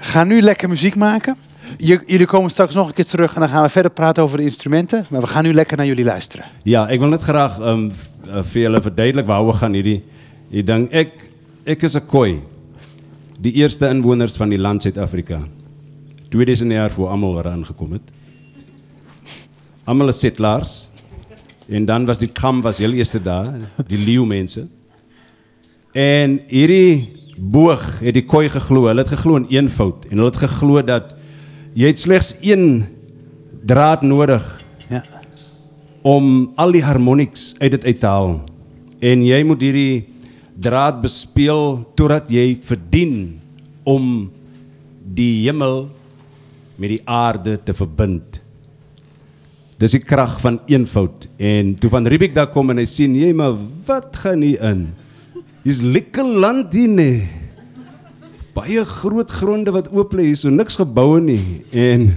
Ga 0.00 0.24
nu 0.24 0.40
lekker 0.40 0.68
muziek 0.68 0.96
maken. 0.96 1.36
Jullie 1.78 2.26
komen 2.26 2.50
straks 2.50 2.74
nog 2.74 2.88
een 2.88 2.94
keer 2.94 3.04
terug 3.06 3.34
en 3.34 3.40
dan 3.40 3.48
gaan 3.48 3.62
we 3.62 3.68
verder 3.68 3.90
praten 3.90 4.22
over 4.22 4.36
de 4.36 4.42
instrumenten. 4.42 5.04
Maar 5.10 5.20
we 5.20 5.26
gaan 5.26 5.44
nu 5.44 5.52
lekker 5.54 5.76
naar 5.76 5.86
jullie 5.86 6.04
luisteren. 6.04 6.46
Ja, 6.62 6.88
ek 6.88 6.98
wil 6.98 7.08
net 7.08 7.22
graag 7.22 7.58
um, 7.60 7.90
v- 7.92 8.26
uh, 8.28 8.42
vir 8.42 8.60
julle 8.62 8.82
verduidelik 8.82 9.26
waaroor 9.26 9.54
gaan 9.54 9.72
hierdie 9.72 10.02
ding. 10.64 10.88
Ek 10.90 11.10
ek 11.64 11.82
is 11.82 11.94
'n 11.96 12.06
koi. 12.06 12.40
Die 13.40 13.52
eerste 13.52 13.88
inwoners 13.88 14.36
van 14.36 14.48
die 14.48 14.58
land 14.58 14.82
Suid-Afrika. 14.82 15.40
2000 16.28 16.72
jaar 16.72 16.90
voor 16.90 17.08
almal 17.08 17.34
wat 17.34 17.46
aangekom 17.46 17.92
het. 17.92 18.02
Almal 19.84 20.08
is. 20.08 20.90
En 21.68 21.84
dan 21.84 22.04
was 22.04 22.18
die 22.18 22.28
kam 22.32 22.60
was 22.60 22.78
heel 22.78 22.92
eerste 22.92 23.22
daar, 23.22 23.52
die 23.86 23.98
leeu 23.98 24.26
mense. 24.26 24.66
En 25.92 26.40
hierdie 26.46 27.12
boog 27.38 27.98
het 28.00 28.14
die 28.14 28.24
koi 28.24 28.48
geglo. 28.48 28.86
Hulle 28.86 29.00
het 29.00 29.08
geglo 29.08 29.36
in 29.36 29.46
eenvoud 29.48 30.04
en 30.10 30.16
hulle 30.18 30.30
het 30.30 30.36
geglo 30.42 30.82
dat 30.84 31.14
jy 31.76 31.90
het 31.92 32.00
slegs 32.00 32.34
een 32.42 32.84
draad 33.66 34.02
nodig 34.02 34.42
Ja. 34.90 35.02
om 36.02 36.50
al 36.56 36.72
die 36.72 36.82
harmonics 36.82 37.54
uit 37.60 37.70
dit 37.76 37.84
uit 37.84 38.00
te 38.00 38.06
haal. 38.06 38.40
En 39.00 39.22
jy 39.24 39.42
moet 39.44 39.60
hierdie 39.60 40.04
draad 40.60 41.00
bespeel 41.00 41.84
totdat 41.94 42.30
jy 42.30 42.58
verdien 42.62 43.40
om 43.84 44.30
die 45.14 45.44
hemel 45.46 45.88
met 46.76 46.88
die 46.96 47.02
aarde 47.04 47.58
te 47.64 47.74
verbind. 47.76 48.40
Dis 49.80 49.92
die 49.96 50.02
krag 50.04 50.40
van 50.40 50.60
eenvoud. 50.68 51.28
En 51.40 51.74
toe 51.80 51.90
van 51.90 52.06
Riebeek 52.06 52.34
daar 52.34 52.50
kom 52.52 52.70
en 52.70 52.76
hy 52.78 52.84
sien, 52.84 53.14
"Jy 53.14 53.32
maar 53.32 53.54
wat 53.86 54.16
gaan 54.16 54.40
hier 54.42 54.60
in? 54.62 54.88
Hier's 55.64 55.80
lekker 55.80 56.24
land 56.24 56.72
hier 56.72 56.88
nee. 56.88 57.28
Baie 58.54 58.84
groot 58.84 59.30
gronde 59.30 59.72
wat 59.72 59.92
oop 59.92 60.12
lê 60.12 60.30
hier, 60.30 60.36
so 60.36 60.50
niks 60.50 60.76
geboue 60.76 61.20
nie." 61.20 61.64
En 61.70 62.10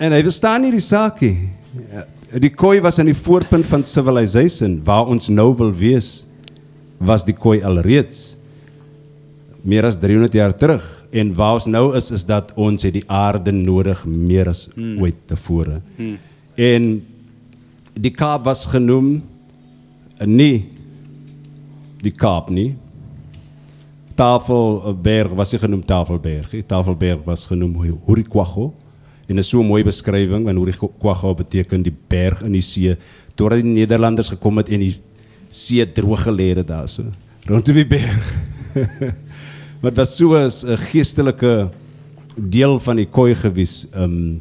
En 0.00 0.14
hy 0.16 0.22
verstaan 0.24 0.62
nie 0.64 0.72
die 0.72 0.80
saak 0.80 1.18
nie. 1.20 1.50
Die 2.40 2.52
koi 2.56 2.78
was 2.80 2.96
aan 3.02 3.10
die 3.10 3.18
voorpunt 3.18 3.66
van 3.68 3.82
civilization 3.84 4.78
waar 4.86 5.10
ons 5.12 5.28
nou 5.28 5.50
wil 5.58 5.74
wees. 5.76 6.24
Was 7.04 7.26
die 7.28 7.36
koi 7.36 7.58
alreeds 7.64 8.36
meer 9.60 9.84
as 9.84 9.98
300 10.00 10.32
jaar 10.32 10.54
terug 10.56 10.84
en 11.12 11.34
waar 11.36 11.58
ons 11.58 11.66
nou 11.68 11.90
is 11.98 12.08
is 12.16 12.24
dat 12.24 12.54
ons 12.56 12.86
het 12.86 12.94
die 12.96 13.04
aarde 13.12 13.52
nodig 13.52 14.06
meer 14.08 14.48
as 14.48 14.70
ooit 14.76 15.18
tevore. 15.28 15.82
En 16.56 16.86
die 17.92 18.12
Kaap 18.16 18.46
was 18.48 18.64
genoem 18.72 19.18
eh, 20.16 20.26
nie 20.26 20.70
die 22.00 22.14
Kaap 22.16 22.48
nie. 22.48 22.70
Tafelberg 24.20 25.32
was 25.32 25.54
nie 25.54 25.60
genoem 25.62 25.80
Tafelberg. 25.86 26.52
Tafelberg 26.68 27.24
was 27.24 27.46
genoem 27.48 27.78
Hurikwago. 27.80 28.74
En 29.26 29.38
is 29.38 29.48
so 29.48 29.62
'n 29.62 29.66
mooi 29.66 29.84
beskrywing 29.84 30.44
want 30.44 30.58
Hurikwago 30.58 31.34
beteken 31.34 31.82
die 31.82 31.96
berg 32.08 32.42
in 32.42 32.52
die 32.52 32.60
see. 32.60 32.96
Totdat 33.34 33.62
die 33.62 33.70
Nederlanders 33.70 34.28
gekom 34.28 34.56
het 34.56 34.68
en 34.68 34.80
die 34.80 34.96
see 35.48 35.92
droog 35.92 36.22
gelê 36.26 36.54
het 36.54 36.68
daarso 36.68 37.04
rondom 37.46 37.74
die 37.74 37.86
berg. 37.86 38.34
Wat 39.82 39.96
was 39.96 40.16
so 40.16 40.36
'n 40.36 40.76
geestelike 40.76 41.70
deel 42.36 42.80
van 42.80 42.96
die 42.96 43.08
kooi 43.08 43.34
gewees. 43.34 43.88
Ehm 43.94 44.40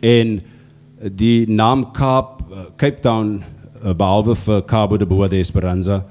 en 0.00 0.40
die 1.16 1.50
naam 1.50 1.92
Kaap 1.92 2.42
uh, 2.50 2.58
Cape 2.76 3.00
Town 3.00 3.42
uh, 3.84 3.94
behalwe 3.94 4.34
vir 4.34 4.64
Cabo 4.64 4.96
de 4.96 5.06
Boa 5.06 5.28
de 5.28 5.38
Esperanza 5.38 6.04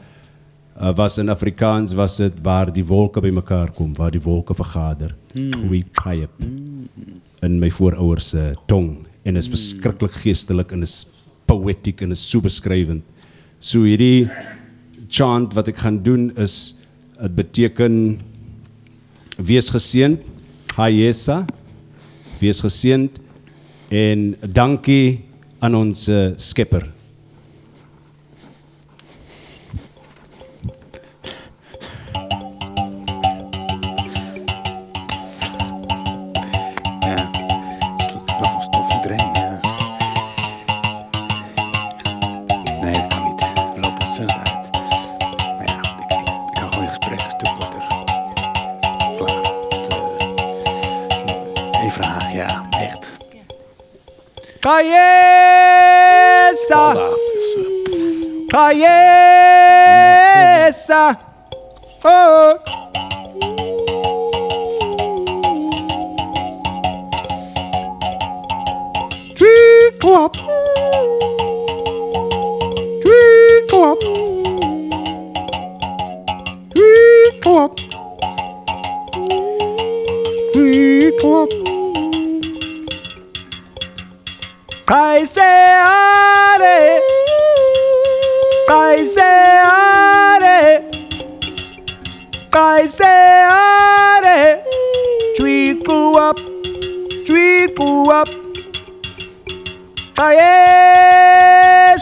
uh, 0.79 0.93
was 0.95 1.17
in 1.17 1.29
Afrikaans 1.29 1.93
was 1.93 2.17
dit 2.17 2.33
waar 2.43 2.71
die 2.73 2.85
wolke 2.85 3.21
bymekaar 3.21 3.71
kom, 3.75 3.93
waar 3.97 4.11
die 4.11 4.21
wolke 4.21 4.55
vergader. 4.55 5.15
Wie 5.69 5.85
Cape 5.91 6.47
in 7.41 7.59
my 7.59 7.71
voorouers 7.73 8.29
se 8.29 8.51
tong 8.69 9.07
en 9.25 9.37
is 9.37 9.49
verskriklik 9.49 10.13
geestelik 10.21 10.71
en 10.71 10.85
is 10.85 11.07
poëtiek 11.49 12.03
en 12.05 12.13
is 12.15 12.23
so 12.29 12.41
beskrywend. 12.41 13.03
So 13.59 13.85
hierdie 13.85 14.29
chant 15.11 15.55
wat 15.57 15.71
ek 15.71 15.81
gaan 15.83 16.01
doen 16.05 16.29
is 16.39 16.77
dit 17.21 17.35
beteken 17.37 17.97
wees 19.37 19.69
geseënd. 19.73 20.29
Hayesa. 20.77 21.43
Wees 22.39 22.61
geseënd 22.63 23.19
en 23.91 24.31
dankie 24.41 25.21
aan 25.61 25.75
ons 25.77 26.07
uh, 26.09 26.31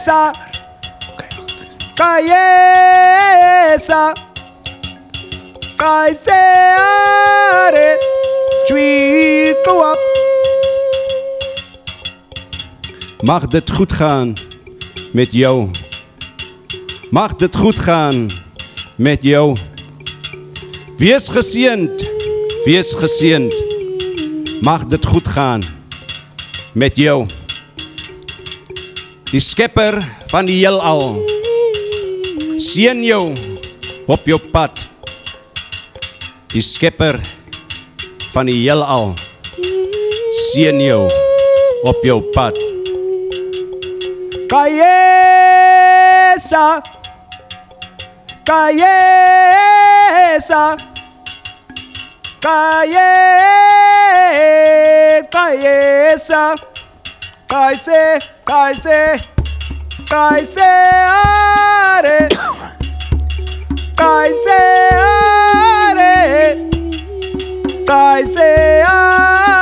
Kayesa. 0.09 0.33
Kayesa. 1.95 4.13
Kaiseare. 5.77 6.27
Tree 8.65 9.53
grew 9.63 9.85
up. 9.85 9.99
Mag 13.21 13.47
dit 13.47 13.71
goed 13.71 13.93
gaan 13.93 14.33
met 15.11 15.33
jou. 15.33 15.69
Mag 17.09 17.35
dit 17.35 17.55
goed 17.55 17.79
gaan 17.79 18.27
met 18.95 19.23
jou. 19.23 19.55
Wees 20.97 21.27
geseënd. 21.27 22.09
Wees 22.65 22.93
geseënd. 22.93 23.53
Mag 24.61 24.85
dit 24.85 25.05
goed 25.05 25.27
gaan 25.27 25.61
met 26.73 26.97
jou. 26.97 27.25
Die 29.29 29.37
skepper 29.37 29.93
van 30.31 30.47
die 30.49 30.55
heelal. 30.57 31.19
Seën 32.57 32.97
jou 33.05 33.29
op 34.09 34.25
jou 34.25 34.39
pad. 34.49 34.73
Die 36.49 36.63
skepper 36.65 37.21
van 38.33 38.49
die 38.49 38.57
heelal. 38.63 39.13
Seën 40.49 40.81
jou 40.81 41.05
op 41.85 42.01
jou 42.01 42.25
pad. 42.33 42.57
Kayesa. 44.49 44.81
Kayesa. 48.49 49.83
Kaye. 52.41 53.13
Kayesa. 55.29 56.57
कैसे 57.51 58.01
कैसे 58.49 58.99
कैसे 60.11 60.67
अरे 61.11 62.19
कैसे 64.01 64.57
अरे 65.05 66.53
कैसे 67.91 68.49
आ 68.81 69.58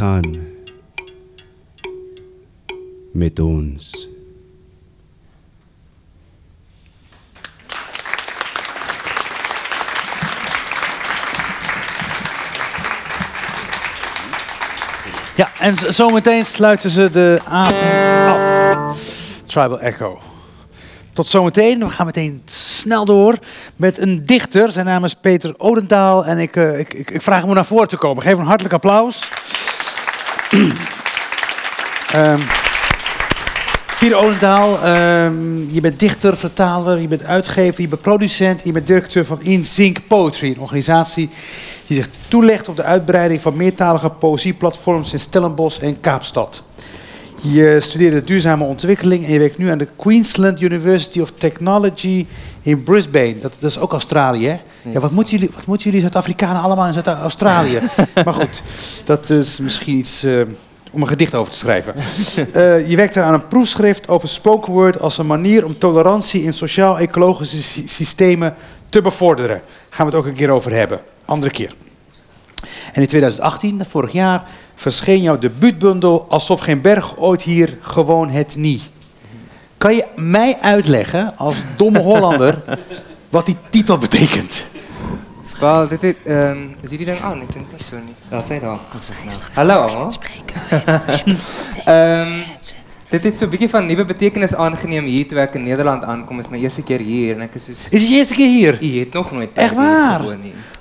gaan 0.00 0.36
met 3.12 3.40
ons. 3.40 4.08
Ja, 15.36 15.48
en 15.58 15.74
zometeen 15.92 16.44
sluiten 16.44 16.90
ze 16.90 17.10
de 17.10 17.40
avond 17.44 18.78
af. 18.78 18.98
Tribal 19.44 19.80
Echo. 19.80 20.20
Tot 21.12 21.26
zometeen. 21.26 21.78
We 21.78 21.90
gaan 21.90 22.06
meteen 22.06 22.42
snel 22.44 23.04
door 23.04 23.38
met 23.76 23.98
een 23.98 24.24
dichter. 24.24 24.72
Zijn 24.72 24.86
naam 24.86 25.04
is 25.04 25.14
Peter 25.14 25.54
Odentaal. 25.58 26.24
En 26.24 26.38
ik, 26.38 26.56
eh, 26.56 26.78
ik, 26.78 26.94
ik, 26.94 27.10
ik 27.10 27.22
vraag 27.22 27.40
hem 27.40 27.48
om 27.48 27.54
naar 27.54 27.64
voren 27.64 27.88
te 27.88 27.96
komen. 27.96 28.22
Geef 28.22 28.38
een 28.38 28.44
hartelijk 28.44 28.74
applaus. 28.74 29.28
Ehm 32.12 32.40
Pieter 34.00 34.18
Odentaal, 34.18 34.82
ehm, 34.82 35.68
je 35.68 35.80
bent 35.80 35.98
dichter, 35.98 36.36
vertaler, 36.36 37.00
je 37.00 37.08
bent 37.08 37.24
uitgever, 37.24 37.80
je 37.80 37.88
bent 37.88 38.00
producent, 38.00 38.60
je 38.64 38.72
bent 38.72 38.86
directeur 38.86 39.24
van 39.24 39.42
InSync 39.42 39.98
Poetry, 40.06 40.50
een 40.50 40.60
organisatie 40.60 41.28
die 41.86 41.96
zich 41.96 42.08
toelegt 42.28 42.68
op 42.68 42.76
de 42.76 42.82
uitbreiding 42.82 43.40
van 43.40 43.56
meertalige 43.56 44.10
poëzieplatforms 44.10 45.12
in 45.12 45.20
Stellenbosch 45.20 45.82
en 45.82 46.00
Kaapstad. 46.00 46.62
Je 47.40 47.76
studeerde 47.80 48.22
duurzame 48.22 48.64
ontwikkeling 48.64 49.24
en 49.24 49.32
je 49.32 49.38
werkt 49.38 49.58
nu 49.58 49.70
aan 49.70 49.78
de 49.78 49.88
Queensland 49.96 50.60
University 50.60 51.20
of 51.20 51.32
Technology 51.38 52.26
in 52.62 52.82
Brisbane. 52.82 53.38
Dat, 53.40 53.54
dat 53.60 53.70
is 53.70 53.78
ook 53.78 53.92
Australië, 53.92 54.46
hè? 54.48 54.60
Ja, 54.90 55.00
wat 55.00 55.10
moeten 55.10 55.36
jullie, 55.38 55.54
wat 55.54 55.66
moeten 55.66 55.86
jullie 55.86 56.00
Zuid-Afrikanen 56.00 56.62
allemaal 56.62 56.86
in 56.86 56.92
Zuid-Australië? 56.92 57.78
maar 58.24 58.34
goed, 58.34 58.62
dat 59.04 59.30
is 59.30 59.58
misschien 59.58 59.96
iets 59.96 60.22
eh, 60.22 60.40
om 60.90 61.02
een 61.02 61.08
gedicht 61.08 61.34
over 61.34 61.52
te 61.52 61.58
schrijven. 61.58 61.94
Eh, 62.52 62.88
je 62.90 62.96
werkt 62.96 63.16
er 63.16 63.22
aan 63.22 63.34
een 63.34 63.48
proefschrift 63.48 64.08
over 64.08 64.28
spoken 64.28 64.72
word 64.72 65.00
als 65.00 65.18
een 65.18 65.26
manier 65.26 65.64
om 65.64 65.78
tolerantie 65.78 66.42
in 66.42 66.52
sociaal-ecologische 66.52 67.62
sy- 67.62 67.86
systemen 67.86 68.54
te 68.88 69.02
bevorderen. 69.02 69.60
Gaan 69.90 70.06
we 70.06 70.12
het 70.12 70.20
ook 70.20 70.26
een 70.28 70.36
keer 70.36 70.50
over 70.50 70.72
hebben. 70.72 71.00
Andere 71.24 71.52
keer. 71.52 71.74
En 72.92 73.02
in 73.02 73.08
2018, 73.08 73.84
vorig 73.88 74.12
jaar, 74.12 74.44
verscheen 74.74 75.22
jouw 75.22 75.38
debuutbundel 75.38 76.26
Alsof 76.28 76.60
geen 76.60 76.80
berg 76.80 77.16
ooit 77.18 77.42
hier 77.42 77.78
gewoon 77.80 78.30
het 78.30 78.56
niet. 78.56 78.82
Kan 79.80 79.94
je 79.94 80.04
mij 80.16 80.56
uitleggen, 80.60 81.36
als 81.36 81.56
domme 81.76 81.98
Hollander, 81.98 82.62
wat 83.36 83.46
die 83.46 83.56
titel 83.70 83.98
betekent? 83.98 84.64
Wel, 85.60 85.88
dit 85.88 86.02
het, 86.02 86.16
ehm 86.24 86.58
is 86.80 86.90
hierdie 86.90 87.06
ding 87.06 87.20
aan? 87.20 87.40
Ek 87.40 87.52
dink 87.52 87.70
nie 87.72 87.80
so 87.80 87.96
nie. 87.96 88.12
Daar 88.28 88.44
sê 88.44 88.58
daar. 88.60 88.78
Hallo 89.54 89.74
almal. 89.86 90.12
Ehm 91.94 92.28
dit 93.08 93.24
het 93.24 93.36
so 93.36 93.46
'n 93.46 93.50
bietjie 93.50 93.68
van 93.68 93.86
nuwe 93.86 94.04
betekenis 94.04 94.54
aangeneem 94.54 95.04
hier 95.04 95.28
toe 95.28 95.38
ek 95.38 95.54
in 95.54 95.64
Nederland 95.64 96.04
aankom. 96.04 96.40
Is 96.40 96.48
my 96.48 96.60
eerste 96.60 96.82
keer 96.82 97.00
hier 97.00 97.34
en 97.34 97.40
ek 97.48 97.54
is 97.54 97.64
soos 97.64 97.88
Is 97.90 98.00
het 98.00 98.10
je 98.10 98.16
eerste 98.16 98.34
keer 98.34 98.52
hier? 98.52 98.84
Jy 98.84 98.98
het 98.98 99.12
nog 99.12 99.32
nooit 99.32 99.50
Echt 99.54 99.74
waar? 99.74 100.24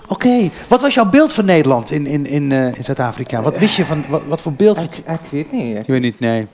Oké, 0.08 0.50
wat 0.68 0.82
was 0.82 0.93
jouw 0.93 1.10
beeld 1.10 1.34
van 1.34 1.45
Nederland 1.45 1.91
in, 1.91 2.06
in, 2.06 2.26
in, 2.26 2.52
eh, 2.52 2.76
in 2.76 2.84
Zuid-Afrika? 2.84 3.41
Wat 3.41 3.58
wist 3.58 3.76
je 3.76 3.86
van, 3.86 4.04
wat, 4.10 4.22
wat 4.28 4.41
voor 4.41 4.54
beeld? 4.54 4.78
Ek 4.78 4.97
ek 5.06 5.22
weet 5.30 5.52
nie. 5.52 5.76
Ek, 5.78 5.86
Je 5.86 5.91
weet 5.91 6.02
niet, 6.02 6.20
nee. 6.20 6.47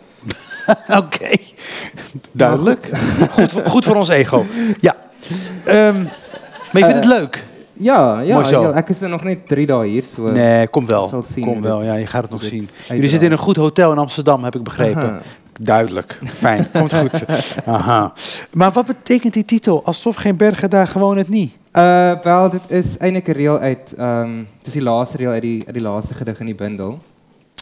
Oké, 1.01 1.37
duidelijk. 2.31 2.89
Goed, 3.31 3.51
voor- 3.51 3.65
goed 3.65 3.85
voor 3.85 3.95
ons 3.95 4.09
ego. 4.09 4.45
Ja. 4.79 4.95
Ehm, 5.65 6.03
maar 6.71 6.81
je 6.81 6.85
vindt 6.85 6.93
het 6.93 7.05
leuk? 7.05 7.43
ja, 7.73 8.19
ja, 8.19 8.33
Mooi 8.33 8.45
zo. 8.45 8.61
ja, 8.61 8.73
ek 8.73 8.89
is 8.89 9.01
er 9.01 9.09
nog 9.09 9.23
net 9.23 9.47
3 9.47 9.65
dae 9.65 9.85
hier 9.87 10.03
so. 10.03 10.21
Nee, 10.31 10.67
kom 10.67 10.85
wel. 10.85 11.23
Kom 11.41 11.61
wel, 11.61 11.83
ja, 11.83 11.93
je 11.95 12.07
gaat 12.07 12.21
het 12.21 12.31
nog 12.31 12.39
dit 12.39 12.49
zien. 12.49 12.59
Jullie 12.59 12.71
uitdraait. 12.79 13.09
zitten 13.09 13.27
in 13.27 13.33
een 13.33 13.43
goed 13.43 13.55
hotel 13.55 13.91
in 13.91 13.97
Amsterdam, 13.97 14.43
heb 14.43 14.55
ik 14.55 14.63
begrepen. 14.63 15.03
Aha. 15.03 15.21
Duidelijk, 15.61 16.19
fijn, 16.25 16.67
komt 16.79 16.93
goed. 16.93 17.25
Aha. 17.65 18.13
Maar 18.53 18.71
wat 18.71 18.85
betekent 18.85 19.33
die 19.33 19.43
titel? 19.45 19.81
Alsof 19.85 20.15
geen 20.15 20.37
bergen 20.37 20.69
daar 20.69 20.87
gewoon 20.87 21.17
het 21.17 21.29
niet. 21.29 21.53
Uh 21.73 22.21
wel 22.23 22.49
dit 22.49 22.61
is 22.67 22.97
eintlik 22.97 23.27
'n 23.27 23.31
reël 23.31 23.59
uit 23.59 23.93
ehm 23.97 24.21
um, 24.21 24.47
dis 24.61 24.73
die 24.73 24.81
laaste 24.81 25.17
reël 25.17 25.31
uit 25.31 25.41
die 25.41 25.63
uit 25.65 25.73
die 25.75 25.83
laaste 25.83 26.13
gedig 26.13 26.39
in 26.39 26.45
die 26.45 26.55
bundel. 26.55 26.97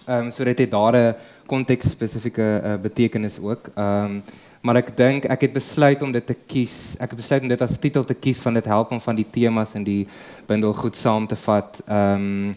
Um, 0.09 0.31
so 0.31 0.43
dit 0.43 0.57
het 0.57 0.71
daar 0.71 0.93
'n 0.95 1.15
konteks 1.45 1.89
spesifieke 1.89 2.61
uh, 2.63 2.73
betekenis 2.81 3.39
ook. 3.39 3.69
Ehm 3.75 4.05
um, 4.05 4.23
maar 4.63 4.77
ek 4.79 4.93
dink 4.95 5.25
ek 5.27 5.41
het 5.41 5.53
besluit 5.53 6.01
om 6.01 6.11
dit 6.15 6.23
te 6.25 6.35
kies. 6.47 6.95
Ek 6.95 7.11
het 7.11 7.19
besluit 7.19 7.43
om 7.43 7.49
dit 7.51 7.61
as 7.61 7.75
titel 7.83 8.05
te 8.07 8.15
kies 8.15 8.39
want 8.45 8.55
dit 8.55 8.69
help 8.71 8.93
om 8.95 9.01
van 9.03 9.17
die 9.17 9.25
temas 9.27 9.73
in 9.75 9.83
die 9.83 10.05
bundel 10.47 10.71
goed 10.73 10.95
saam 10.95 11.27
te 11.27 11.35
vat. 11.35 11.81
Ehm 11.87 12.23
um, 12.23 12.55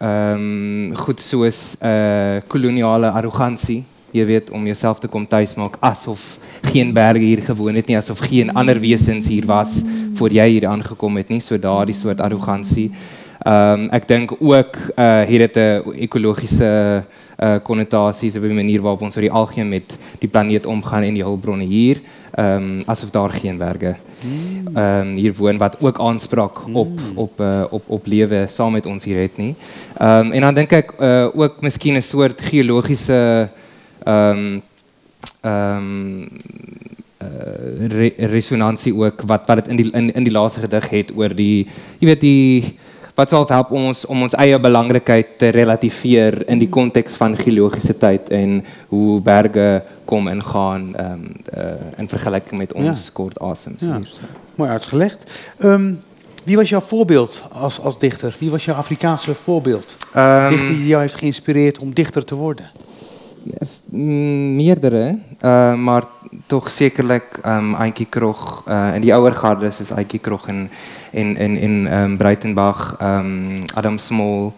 ehm 0.00 0.46
um, 0.46 0.96
goed 0.96 1.20
soos 1.20 1.76
uh 1.84 2.40
koloniale 2.48 3.10
arrogansie. 3.12 3.84
Jy 4.16 4.24
weet 4.26 4.50
om 4.50 4.64
jouself 4.64 4.98
te 4.98 5.08
kom 5.08 5.26
tuismaak 5.28 5.76
asof 5.80 6.38
geen 6.72 6.92
berge 6.92 7.22
hier 7.24 7.42
gewoon 7.42 7.74
het 7.74 7.86
nie, 7.86 7.96
asof 7.96 8.18
geen 8.18 8.52
ander 8.54 8.80
wesens 8.80 9.28
hier 9.28 9.46
was 9.46 9.82
voor 10.14 10.32
jy 10.32 10.48
hier 10.48 10.66
aangekom 10.66 11.16
het 11.16 11.28
nie, 11.28 11.40
so 11.40 11.58
daardie 11.58 11.94
soort 11.94 12.20
arrogansie. 12.20 12.90
Ehm 13.44 13.84
um, 13.84 13.88
ek 13.96 14.08
dink 14.08 14.32
ook 14.40 14.76
uh 14.96 15.24
het 15.28 15.56
'n 15.56 15.92
ekologiese 16.00 16.64
uh 16.64 17.20
konnotasies 17.64 18.36
op 18.36 18.42
die 18.42 18.52
manier 18.52 18.82
waarop 18.84 19.02
ons 19.02 19.16
oor 19.16 19.24
die 19.24 19.32
algemeen 19.32 19.68
met 19.68 19.98
die 20.20 20.28
planeet 20.28 20.66
omgaan 20.66 21.02
en 21.02 21.14
die 21.14 21.24
hulpbronne 21.24 21.64
hier, 21.64 22.02
ehm 22.36 22.62
um, 22.62 22.82
asof 22.86 23.10
daar 23.10 23.32
geen 23.32 23.58
berge 23.58 23.96
ehm 24.74 25.08
um, 25.08 25.14
hier 25.16 25.34
woon 25.34 25.58
wat 25.58 25.76
ook 25.80 26.00
aanspraak 26.00 26.66
op 26.72 27.00
op 27.14 27.40
uh, 27.40 27.64
op 27.70 27.82
op 27.86 28.06
lewe 28.06 28.44
saam 28.48 28.72
met 28.72 28.86
ons 28.86 29.04
hier 29.04 29.20
het 29.20 29.36
nie. 29.36 29.54
Ehm 29.96 30.26
um, 30.26 30.32
en 30.32 30.40
dan 30.40 30.54
dink 30.54 30.72
ek 30.72 30.92
uh, 30.98 31.26
ook 31.34 31.60
miskien 31.60 31.96
'n 31.96 32.02
soort 32.02 32.40
geologiese 32.40 33.48
ehm 34.04 34.36
um, 34.36 34.62
ehm 35.40 35.76
um, 35.76 36.28
uh, 37.22 37.88
re 37.88 38.12
resonansie 38.16 38.94
ook 38.94 39.22
wat 39.26 39.46
wat 39.46 39.56
dit 39.56 39.68
in 39.68 39.76
die 39.76 39.90
in, 39.92 40.12
in 40.12 40.24
die 40.24 40.32
laaste 40.32 40.60
gedig 40.60 40.88
het 40.88 41.12
oor 41.16 41.34
die 41.34 41.66
jy 41.98 42.06
weet 42.06 42.20
die 42.20 42.76
wat 43.20 43.28
sal 43.32 43.44
help 43.52 43.70
om 43.76 43.84
ons 43.90 44.04
om 44.08 44.22
ons 44.24 44.34
eie 44.40 44.58
belangrikheid 44.58 45.34
te 45.40 45.50
relativeer 45.52 46.38
in 46.52 46.60
die 46.62 46.68
konteks 46.72 47.18
van 47.20 47.36
geologiese 47.36 47.96
tyd 48.00 48.30
en 48.32 48.60
hoe 48.92 49.20
berge 49.24 49.66
kom 50.08 50.28
en 50.32 50.40
gaan 50.44 50.86
um, 51.04 51.26
uh, 51.52 51.74
in 52.00 52.08
vergelyking 52.08 52.58
met 52.62 52.72
ons 52.72 53.06
Ja. 53.06 53.12
kort 53.18 53.40
asems 53.40 53.82
Ja. 53.84 53.96
hier. 53.96 54.06
So. 54.06 54.20
Mooi 54.54 54.70
uitgelegd. 54.70 55.24
Ehm, 55.58 55.92
wie 56.44 56.56
was 56.56 56.68
jouw 56.68 56.80
voorbeeld 56.80 57.42
als, 57.52 57.80
als 57.80 57.98
dichter? 57.98 58.34
Wie 58.38 58.50
was 58.50 58.64
jouw 58.64 58.76
Afrikaanse 58.76 59.34
voorbeeld? 59.34 59.96
Ehm, 60.14 60.48
dichter 60.48 60.68
die 60.74 60.86
jou 60.86 61.00
heeft 61.00 61.14
geïnspireerd 61.14 61.78
om 61.78 61.94
dichter 61.94 62.24
te 62.24 62.34
worden? 62.34 62.70
Mm, 63.90 64.56
meerdere, 64.56 65.18
uh, 65.44 65.74
maar 65.74 66.02
toch 66.46 66.70
zekerlijk 66.70 67.38
um, 67.46 67.74
Eintje 67.74 68.04
Krog 68.04 68.64
uh, 68.68 68.94
en 68.94 69.00
die 69.00 69.14
oude 69.14 69.34
gardes, 69.34 69.76
dus 69.76 69.90
Eintje 69.90 70.18
Krog 70.18 70.46
en, 70.46 70.70
en, 71.10 71.36
en, 71.36 71.56
en 71.58 71.98
um, 71.98 72.16
Breitenbach, 72.16 72.96
um, 73.02 73.64
Adam 73.74 73.98
Smol, 73.98 74.52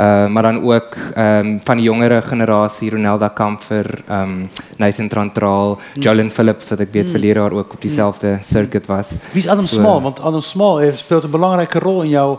uh, 0.00 0.28
maar 0.28 0.42
dan 0.42 0.62
ook 0.62 0.96
um, 1.18 1.60
van 1.64 1.76
die 1.76 1.84
jongere 1.84 2.22
generatie, 2.22 2.90
Ronelda 2.90 3.28
Kamfer, 3.28 4.04
um, 4.10 4.48
Nathan 4.76 5.08
Trantraal, 5.08 5.78
Jolyn 5.94 6.30
Phillips, 6.30 6.68
dat 6.68 6.78
ik 6.78 6.88
weet 6.92 7.10
verleden 7.10 7.42
jaar 7.42 7.52
ook 7.52 7.72
op 7.72 7.80
diezelfde 7.80 8.38
circuit 8.42 8.86
was. 8.86 9.10
Wie 9.32 9.42
is 9.42 9.48
Adam 9.48 9.66
Small? 9.66 10.00
Want 10.00 10.20
Adam 10.20 10.40
Small 10.40 10.80
heeft- 10.82 10.98
speelt 10.98 11.22
een 11.24 11.30
belangrijke 11.30 11.78
rol 11.78 12.02
in, 12.02 12.08
jou, 12.08 12.38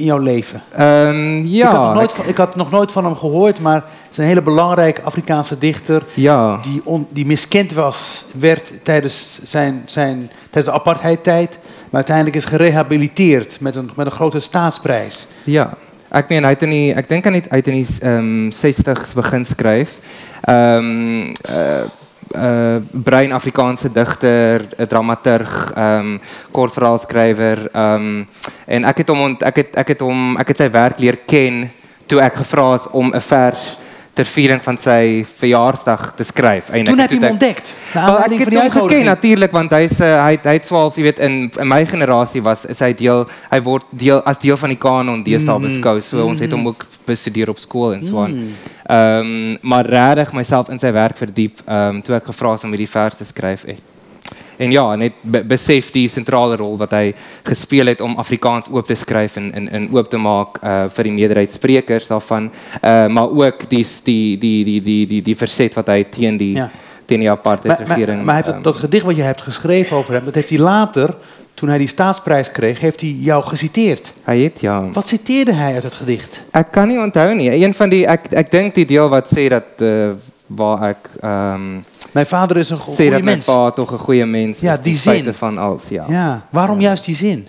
in 0.00 0.06
jouw 0.06 0.18
leven. 0.18 0.62
Um, 0.80 1.46
ja, 1.46 1.68
ik, 1.68 1.74
had 1.74 1.82
nog 1.84 1.94
nooit 1.94 2.10
ik- 2.10 2.16
van, 2.16 2.26
ik 2.28 2.36
had 2.36 2.56
nog 2.56 2.70
nooit 2.70 2.92
van 2.92 3.04
hem 3.04 3.16
gehoord, 3.16 3.60
maar 3.60 3.74
het 3.74 4.10
is 4.10 4.16
een 4.16 4.24
hele 4.24 4.42
belangrijke 4.42 5.02
Afrikaanse 5.02 5.58
dichter. 5.58 6.02
ja. 6.14 6.56
Die, 6.62 6.80
on- 6.84 7.06
die 7.10 7.26
miskend 7.26 7.72
was, 7.72 8.24
werd 8.38 8.84
tijdens, 8.84 9.40
zijn, 9.44 9.82
zijn, 9.86 10.30
tijdens 10.50 10.64
de 10.74 10.80
apartheidtijd. 10.80 11.58
Maar 11.62 12.00
uiteindelijk 12.06 12.36
is 12.36 12.44
gerehabiliteerd 12.44 13.60
met 13.60 13.76
een, 13.76 13.90
met 13.96 14.06
een 14.06 14.12
grote 14.12 14.40
staatsprijs. 14.40 15.26
Ja, 15.44 15.70
ek 16.08 16.28
meen 16.28 16.42
hy 16.44 16.50
het 16.50 16.62
in 16.62 16.70
die 16.70 16.94
ek 16.94 17.08
dink 17.08 17.26
aan 17.26 17.32
hy 17.32 17.42
het 17.56 17.66
in 17.66 17.74
die 17.74 17.86
ehm 18.00 18.50
60s 18.50 19.14
begin 19.14 19.44
skryf. 19.46 19.98
Ehm 20.40 21.28
uh 21.28 21.84
uh 22.34 22.78
brein 22.92 23.32
Afrikaanse 23.32 23.92
digter, 23.92 24.66
'n 24.78 24.86
dramaturg, 24.86 25.72
ehm 25.74 25.98
um, 25.98 26.20
kortverhaalskrywer, 26.50 27.68
ehm 27.72 27.94
um, 27.94 28.28
en 28.66 28.84
ek 28.84 28.98
het 28.98 29.08
hom 29.08 29.20
ont, 29.20 29.42
ek 29.42 29.56
het 29.56 29.76
ek 29.76 29.88
het 29.88 30.00
hom 30.00 30.36
ek 30.36 30.48
het 30.48 30.56
sy 30.56 30.70
werk 30.70 30.98
leer 30.98 31.16
ken 31.26 31.70
toe 32.06 32.20
ek 32.20 32.34
gevra 32.42 32.74
is 32.74 32.86
om 32.90 33.12
'n 33.14 33.20
vers 33.20 33.76
ter 34.14 34.24
viering 34.26 34.62
van 34.62 34.76
sy 34.78 35.24
verjaarsdag 35.38 36.14
te 36.16 36.24
skryf. 36.24 36.68
Eintlik 36.70 36.86
Toen 36.86 36.98
heb 36.98 37.10
je 37.10 37.16
toe 37.16 37.24
hem 37.24 37.34
ek- 37.36 37.40
ontdekt. 37.40 37.74
Naar 37.94 38.06
Wel, 38.06 38.18
ek 38.18 38.38
het 38.48 38.54
hom 38.58 38.70
geken 38.88 39.04
natuurlik 39.04 39.52
want 39.52 39.70
hy's 39.70 39.98
hy 39.98 40.38
hy 40.42 40.52
het 40.52 40.62
12, 40.66 40.96
jy 40.96 41.02
weet 41.02 41.18
in 41.18 41.50
in 41.60 41.68
my 41.68 41.86
generasie 41.86 42.42
was 42.42 42.64
is 42.66 42.78
hy 42.80 42.92
deel 42.94 43.26
hy 43.50 43.60
word 43.62 43.84
deel 43.90 44.22
as 44.24 44.38
deel 44.38 44.56
van 44.56 44.68
die 44.68 44.78
kanon 44.78 45.22
deesdae 45.22 45.58
Mm. 45.58 45.62
beskou. 45.68 46.00
So 46.00 46.26
ons 46.26 46.40
het 46.40 46.50
hom 46.52 46.66
ook 46.66 46.86
bestudeer 47.06 47.48
op 47.50 47.58
skool 47.58 47.92
en 47.94 48.04
so 48.04 48.18
aan. 48.22 48.34
Mm. 48.34 48.52
Ehm 48.88 49.56
maar 49.62 49.86
regtig 49.86 50.32
myself 50.32 50.68
in 50.68 50.78
sy 50.78 50.92
werk 50.92 51.16
verdiep 51.16 51.58
ehm 51.66 52.00
toe 52.02 52.16
ek 52.16 52.24
gevra 52.26 52.54
is 52.54 52.64
om 52.64 52.70
hierdie 52.70 52.88
vers 52.90 53.14
te 53.16 53.24
skryf. 53.24 53.64
En, 53.64 53.76
en 54.60 54.70
ja, 54.74 54.84
net 55.00 55.16
be 55.22 55.40
besef 55.48 55.88
die 55.94 56.06
sentrale 56.12 56.58
rol 56.60 56.76
wat 56.80 56.92
hy 56.92 57.14
gespeel 57.48 57.88
het 57.92 58.02
om 58.04 58.18
Afrikaans 58.20 58.68
oop 58.70 58.86
te 58.86 58.96
skryf 58.98 59.38
en 59.40 59.48
en, 59.56 59.68
en 59.72 59.88
oop 59.96 60.10
te 60.12 60.20
maak 60.20 60.60
uh, 60.60 60.84
vir 60.92 61.08
die 61.08 61.16
meerderheid 61.16 61.52
sprekers 61.56 62.10
daarvan. 62.10 62.50
Uh, 62.82 63.06
maar 63.08 63.30
ook 63.30 63.64
die 63.70 63.84
die 64.04 64.38
die 64.38 64.64
die 64.64 64.80
die 64.82 65.02
die 65.06 65.22
die 65.22 65.36
verset 65.36 65.74
wat 65.78 65.88
hy 65.88 66.04
teen 66.12 66.36
die 66.36 66.54
Ja. 66.56 66.70
teen 67.06 67.18
die 67.20 67.28
Maar, 67.28 67.38
apartheidsregering 67.38 68.16
maar, 68.16 68.24
maar 68.24 68.34
hij 68.34 68.42
heeft 68.44 68.54
ehm, 68.54 68.62
dat, 68.62 68.72
dat 68.72 68.82
gedicht 68.82 69.04
wat 69.04 69.16
je 69.16 69.22
hebt 69.22 69.42
geschreven 69.42 69.96
over 69.96 70.14
hem, 70.14 70.24
dat 70.24 70.34
heeft 70.34 70.48
hij 70.48 70.58
later, 70.58 71.14
toen 71.54 71.68
hij 71.68 71.78
die 71.78 71.88
staatsprijs 71.88 72.50
kreeg, 72.50 72.80
heeft 72.80 73.00
hij 73.00 73.10
jou 73.10 73.42
geciteerd. 73.42 74.12
Hy 74.24 74.38
het 74.42 74.60
ja. 74.60 74.90
Wat 74.92 75.08
citeerde 75.08 75.52
hij 75.52 75.74
uit 75.74 75.82
het 75.82 75.94
gedicht? 75.94 76.40
Ek 76.50 76.70
kan 76.70 76.88
nie 76.88 76.98
onthou 76.98 77.34
nie. 77.34 77.64
Een 77.64 77.74
van 77.74 77.88
die 77.88 78.06
ek 78.06 78.26
ek 78.30 78.50
dink 78.50 78.74
die 78.74 78.86
deel 78.86 79.08
wat 79.08 79.28
sê 79.28 79.48
dat 79.48 79.64
uh, 79.78 80.10
waar 80.46 80.96
ehm 81.20 81.82
Mijn 82.12 82.26
vader 82.26 82.56
is 82.56 82.70
een 82.70 82.78
goede 82.78 83.10
dat 83.10 83.22
mens. 83.22 83.44
pa 83.44 83.70
tog 83.70 83.92
'n 83.92 83.96
goeie 83.98 84.24
mens 84.26 84.60
Ja, 84.60 84.72
is. 84.72 84.80
die 84.80 84.96
zin. 84.96 85.34
van 85.34 85.58
alles, 85.58 85.82
ja. 85.88 86.04
Ja, 86.08 86.46
waarom 86.50 86.80
juist 86.80 87.04
die 87.04 87.14
zin? 87.14 87.46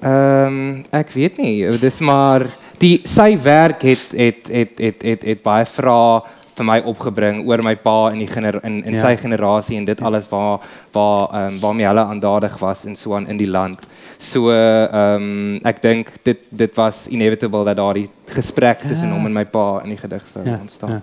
Ehm 0.00 0.82
ek 0.90 1.10
weet 1.10 1.36
nie, 1.36 1.78
dis 1.78 1.98
maar 1.98 2.46
die 2.78 3.00
sy 3.04 3.36
werk 3.42 3.82
het 3.82 4.06
het 4.16 4.48
het 4.50 4.68
het 4.76 5.02
het, 5.02 5.22
het 5.24 5.42
baie 5.42 5.64
vrae 5.66 6.22
vir 6.54 6.64
my 6.64 6.78
opgebring 6.84 7.46
oor 7.48 7.62
my 7.62 7.76
pa 7.76 8.10
en 8.10 8.18
die 8.18 8.26
gener, 8.26 8.58
in 8.64 8.84
in 8.84 8.94
Ja. 8.94 9.00
sy 9.00 9.16
generasie 9.16 9.76
en 9.76 9.84
dit 9.84 10.00
alles 10.02 10.28
waar 10.28 10.58
waar 10.92 11.28
ehm 11.32 11.58
waarmee 11.60 11.86
hulle 11.86 12.04
aandadig 12.04 12.58
was 12.58 12.84
en 12.84 12.96
so 12.96 13.14
aan 13.14 13.28
in 13.28 13.36
die 13.36 13.48
land. 13.48 13.78
So 14.18 14.50
ehm 14.50 15.56
ek 15.64 15.82
dink 15.82 16.08
dit 16.22 16.38
dit 16.48 16.74
was 16.74 17.06
inevitable 17.08 17.64
dat 17.64 17.76
daardie 17.76 18.08
gesprek 18.32 18.78
tussen 18.88 19.10
hom 19.12 19.26
en 19.26 19.32
my 19.32 19.44
pa 19.44 19.80
in 19.82 19.88
die 19.88 19.98
gedig 19.98 20.22
sou 20.26 20.44
Ja, 20.44 20.58
ontstaan. 20.60 20.90
ja. 20.90 21.02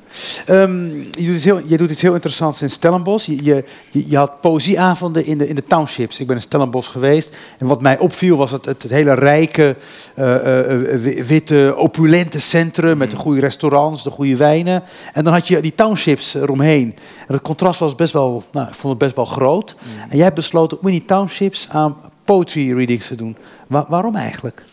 Ehm, 0.53 0.85
je, 0.95 1.25
doet 1.25 1.35
iets 1.35 1.43
heel, 1.43 1.59
je 1.67 1.77
doet 1.77 1.91
iets 1.91 2.01
heel 2.01 2.13
interessants 2.13 2.61
in 2.61 2.69
Stellenbosch. 2.69 3.25
Je, 3.25 3.43
je, 3.43 3.63
je, 3.91 4.09
je 4.09 4.17
had 4.17 4.41
poëzieavonden 4.41 5.25
in 5.25 5.37
de, 5.37 5.47
in 5.47 5.55
de 5.55 5.63
townships. 5.63 6.19
Ik 6.19 6.27
ben 6.27 6.35
in 6.35 6.41
Stellenbosch 6.41 6.91
geweest. 6.91 7.35
En 7.57 7.67
wat 7.67 7.81
mij 7.81 7.97
opviel 7.97 8.37
was 8.37 8.51
het, 8.51 8.65
het, 8.65 8.83
het 8.83 8.91
hele 8.91 9.13
rijke, 9.13 9.75
eh, 10.15 10.35
eh, 10.35 10.93
eh, 10.93 10.99
wi- 11.01 11.23
witte, 11.23 11.73
opulente 11.77 12.39
centrum... 12.39 12.97
met 12.97 13.11
de 13.11 13.17
goede 13.17 13.39
restaurants, 13.39 14.03
de 14.03 14.09
goede 14.09 14.35
wijnen. 14.35 14.83
En 15.13 15.23
dan 15.23 15.33
had 15.39 15.47
je 15.47 15.61
die 15.61 15.75
townships 15.75 16.33
eromheen. 16.33 16.95
En 17.27 17.33
het 17.33 17.41
contrast 17.41 17.79
was 17.79 17.95
best 17.95 18.13
wel, 18.13 18.43
nou, 18.51 18.67
ik 18.67 18.73
vond 18.73 18.93
het 18.93 19.03
best 19.03 19.15
wel 19.15 19.25
groot. 19.25 19.75
En 20.09 20.15
jij 20.15 20.23
hebt 20.23 20.35
besloten 20.35 20.79
om 20.79 20.87
in 20.87 20.93
die 20.93 21.05
townships 21.05 21.69
aan 21.69 21.97
poetry 22.23 22.73
readings 22.73 23.07
te 23.07 23.15
doen. 23.15 23.37
Wa- 23.67 23.85
waarom 23.89 24.15
eigenlijk? 24.15 24.63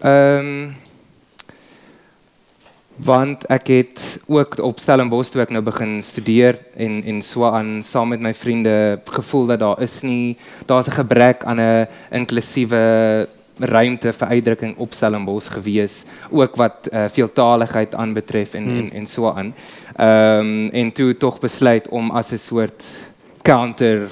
Ehm 0.00 0.68
want 2.96 3.44
ek 3.46 3.66
het 3.66 4.20
ook 4.26 4.58
op 4.58 4.78
Stellenbosch 4.80 5.28
toe 5.30 5.42
ek 5.44 5.50
nou 5.52 5.60
begin 5.64 5.98
studeer 6.02 6.56
en 6.76 7.02
en 7.04 7.18
so 7.22 7.44
aan 7.44 7.82
saam 7.84 8.08
met 8.08 8.20
my 8.24 8.32
vriende 8.34 9.00
gevoel 9.04 9.46
dat 9.46 9.58
daar 9.60 9.80
is 9.84 10.00
nie 10.00 10.36
daar's 10.64 10.86
'n 10.88 10.96
gebrek 10.96 11.44
aan 11.44 11.60
'n 11.60 11.88
inklusiewe 12.10 13.28
ruimte 13.58 14.12
vir 14.12 14.28
uitdrukking 14.28 14.76
op 14.76 14.92
Stellenbosch 14.92 15.48
gewees 15.52 16.04
ook 16.30 16.56
wat 16.56 16.88
uh, 16.92 17.04
veeltaligheid 17.08 17.94
aanbetref 17.94 18.54
en, 18.54 18.64
Hmm. 18.64 18.78
en 18.78 18.92
en 18.92 19.06
so 19.06 19.30
aan. 19.32 19.54
Ehm 19.96 20.68
en 20.72 20.92
toe 20.92 21.16
tog 21.16 21.38
besluit 21.40 21.88
om 21.88 22.10
as 22.10 22.30
'n 22.32 22.38
soort 22.38 22.84
counter 23.42 24.08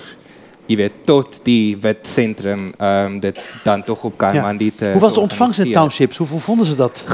jy 0.66 0.76
weet 0.76 0.92
tot 1.04 1.40
die 1.44 1.76
wit 1.76 2.06
sentrum 2.08 2.72
ehm 2.78 3.18
dit 3.20 3.40
dan 3.64 3.82
tog 3.84 4.04
op 4.04 4.16
Kaimandi 4.18 4.70
te 4.74 4.90
Hoe 4.92 5.00
was 5.00 5.14
de 5.14 5.20
ontvangst 5.20 5.58
in 5.60 5.72
townships? 5.72 6.16
Hoe, 6.16 6.26
vonden 6.40 6.66
ze 6.66 6.74
dat? 6.76 7.04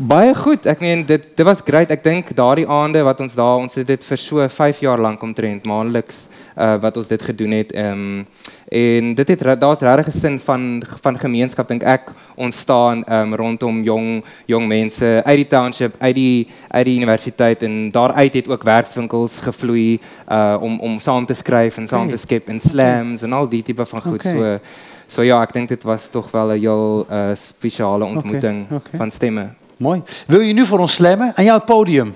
Baie 0.00 0.34
goed. 0.34 0.66
Ek 0.66 0.80
meen 0.80 1.06
dit 1.06 1.26
dit 1.34 1.46
was 1.46 1.60
great. 1.64 1.90
Ek 1.90 2.02
dink 2.04 2.34
daardie 2.36 2.66
aande 2.68 3.02
wat 3.02 3.20
ons 3.20 3.34
daar 3.34 3.56
ons 3.56 3.74
het 3.74 3.86
dit 3.86 4.04
vir 4.04 4.18
so 4.18 4.48
5 4.48 4.80
jaar 4.80 4.98
lank 4.98 5.22
omtrent 5.22 5.64
maandeliks 5.64 6.26
uh 6.56 6.74
wat 6.80 6.96
ons 6.96 7.06
dit 7.06 7.22
gedoen 7.22 7.50
het. 7.50 7.74
Um, 7.76 8.26
en 8.68 9.14
dit 9.14 9.28
het 9.28 9.60
daar's 9.60 9.80
regtig 9.80 10.14
'n 10.14 10.18
sin 10.18 10.40
van 10.40 10.82
van 11.00 11.18
gemeenskap 11.18 11.68
dink 11.68 11.82
ek 11.82 12.12
ontstaan 12.34 13.04
ehm 13.04 13.32
um, 13.32 13.34
rondom 13.34 13.82
jong 13.82 14.24
jong 14.46 14.66
mense 14.66 15.22
uit 15.24 15.36
die 15.36 15.46
township, 15.46 15.94
uit 15.98 16.14
die 16.14 16.48
uit 16.68 16.84
die 16.84 16.96
universiteit 16.96 17.62
en 17.62 17.90
daaruit 17.90 18.34
het 18.34 18.48
ook 18.48 18.62
werkswinkels 18.62 19.38
gevloei 19.40 20.00
uh 20.28 20.56
om 20.60 20.80
om 20.80 20.98
saam 20.98 21.26
te 21.26 21.34
skryf 21.34 21.76
en 21.76 21.88
saam 21.88 22.08
te 22.08 22.16
skep 22.16 22.48
en 22.48 22.60
slams 22.60 23.22
en 23.22 23.32
al 23.32 23.48
die 23.48 23.62
tipe 23.62 23.84
van 23.86 24.00
goed. 24.00 24.26
Oké. 24.26 24.28
So 24.28 24.58
so 25.06 25.22
ja, 25.22 25.42
ek 25.42 25.52
dink 25.52 25.68
dit 25.68 25.82
was 25.82 26.08
tog 26.10 26.30
wel 26.30 26.48
'n 26.48 26.60
heel 26.60 27.06
uh 27.10 27.30
spesiale 27.34 28.04
ontmoeting 28.04 28.66
van 28.96 29.10
stemme. 29.10 29.48
Mooi. 29.76 30.02
Wil 30.26 30.40
je 30.40 30.52
nu 30.52 30.66
voor 30.66 30.78
ons 30.78 30.94
slammen? 30.94 31.32
Aan 31.34 31.44
jou 31.44 31.56
het 31.56 31.66
podium. 31.66 32.14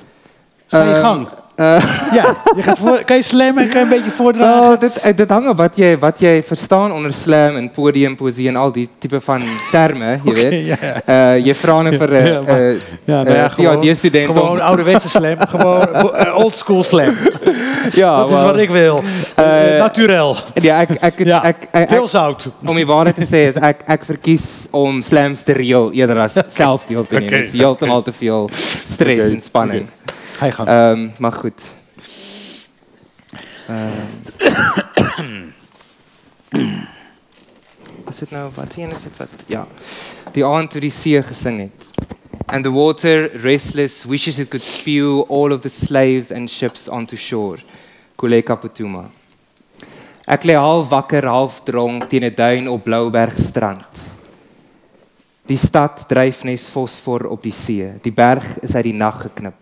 Ga 0.66 0.82
je 0.82 0.94
gang. 0.94 1.28
Uh, 1.60 1.76
Ja, 2.12 2.36
je 2.56 2.62
gaat 2.62 2.78
voor, 2.78 3.02
kan 3.04 3.16
je 3.16 3.22
slammen 3.22 3.62
en 3.62 3.68
kan 3.68 3.78
je 3.78 3.84
een 3.84 3.88
beetje 3.88 4.10
voordragen? 4.10 4.60
Wel, 4.60 4.78
dit 4.78 4.96
eh, 4.98 5.16
dit 5.16 5.30
wat 5.56 5.76
jy 5.76 5.98
wat 5.98 6.20
jy 6.20 6.42
verstaan 6.46 6.92
onder 6.92 7.12
slam 7.14 7.56
en 7.56 7.70
podium 7.70 8.16
poesie 8.16 8.48
en 8.48 8.56
al 8.56 8.72
die 8.72 8.88
tipe 8.98 9.20
van 9.20 9.42
terme, 9.70 10.18
jy 10.24 10.32
weet. 10.32 10.66
ja. 10.66 10.76
Uh 11.06 11.44
nou 11.46 11.96
vir 11.96 12.08
'n 12.10 12.24
Ja, 12.26 12.40
maar- 12.46 12.74
Ja, 13.04 13.22
nou 13.22 13.34
ja, 13.36 13.48
gewoon, 13.48 13.80
PhD-student 13.80 14.28
om 14.28 14.34
gewoon 14.36 14.60
ouderwetse 14.60 15.08
slam. 15.08 15.36
Gewoon 15.54 16.14
eh, 16.14 16.34
old 16.36 16.54
school 16.56 16.82
slam. 16.82 17.14
ja, 17.92 18.16
Dat 18.16 18.30
is 18.30 18.40
wat 18.42 18.58
ik 18.58 18.70
wil. 18.70 19.02
Eh, 19.36 19.74
Eh, 19.74 19.78
Naturel. 19.78 20.36
Ja, 20.54 20.80
Ja, 21.26 21.44
ek, 21.44 21.56
ek, 21.70 21.88
Veel 21.88 22.06
zout. 22.06 22.48
om 22.66 22.74
die 22.76 22.86
waarheid 22.86 23.14
te 23.16 23.24
is 23.48 23.54
ek 23.54 23.80
ek 23.86 24.04
verkies 24.04 24.66
om 24.70 25.02
slams 25.02 25.42
te 25.42 25.52
reël 25.52 25.92
eerder 25.92 26.18
as 26.20 26.32
self 26.46 26.84
deel 26.84 27.06
te. 27.06 27.14
Oké. 27.16 27.24
Dit 27.28 27.44
is 27.44 27.50
te 28.02 28.12
veel 28.12 28.48
stres 28.86 29.24
Oké, 29.24 29.34
en 29.34 29.40
spanning. 29.40 29.86
Ga 30.40 30.46
je 30.46 30.52
gang. 30.52 30.68
Ehm 30.68 31.08
maar 31.18 31.32
goed. 31.32 31.62
Ehm 33.68 34.08
Is 38.08 38.18
dit 38.18 38.30
nou 38.30 38.50
wat 38.54 38.72
sien 38.72 38.90
is 38.90 39.02
dit 39.02 39.16
wat 39.16 39.28
ja. 39.46 39.66
Die 40.32 40.44
aand 40.44 40.70
toe 40.70 40.80
die 40.80 40.90
see 40.90 41.22
gesing 41.22 41.60
het. 41.60 41.88
And 42.46 42.64
the 42.64 42.72
water 42.72 43.28
restless 43.42 44.04
wishes 44.04 44.38
it 44.38 44.48
could 44.48 44.64
spew 44.64 45.20
all 45.28 45.52
of 45.52 45.60
the 45.60 45.68
slaves 45.68 46.32
and 46.32 46.50
ships 46.50 46.88
onto 46.88 47.16
shore. 47.16 47.60
Kuleka 48.16 48.56
Putuma. 48.56 49.10
Ek 50.24 50.44
lê 50.48 50.56
half 50.56 50.88
wakker, 50.88 51.26
half 51.28 51.62
dronk 51.68 52.08
teen 52.08 52.24
'n 52.24 52.34
duin 52.34 52.68
op 52.68 52.84
Blouberg 52.84 53.36
strand. 53.38 53.84
Die 55.46 55.58
stad 55.58 56.08
dryf 56.08 56.44
nes 56.44 56.66
fosfor 56.66 57.26
op 57.26 57.42
die 57.42 57.52
see. 57.52 57.92
Die 58.02 58.12
berg 58.12 58.58
is 58.58 58.74
uit 58.74 58.84
die 58.84 58.96
nag 58.96 59.20
geknip. 59.20 59.59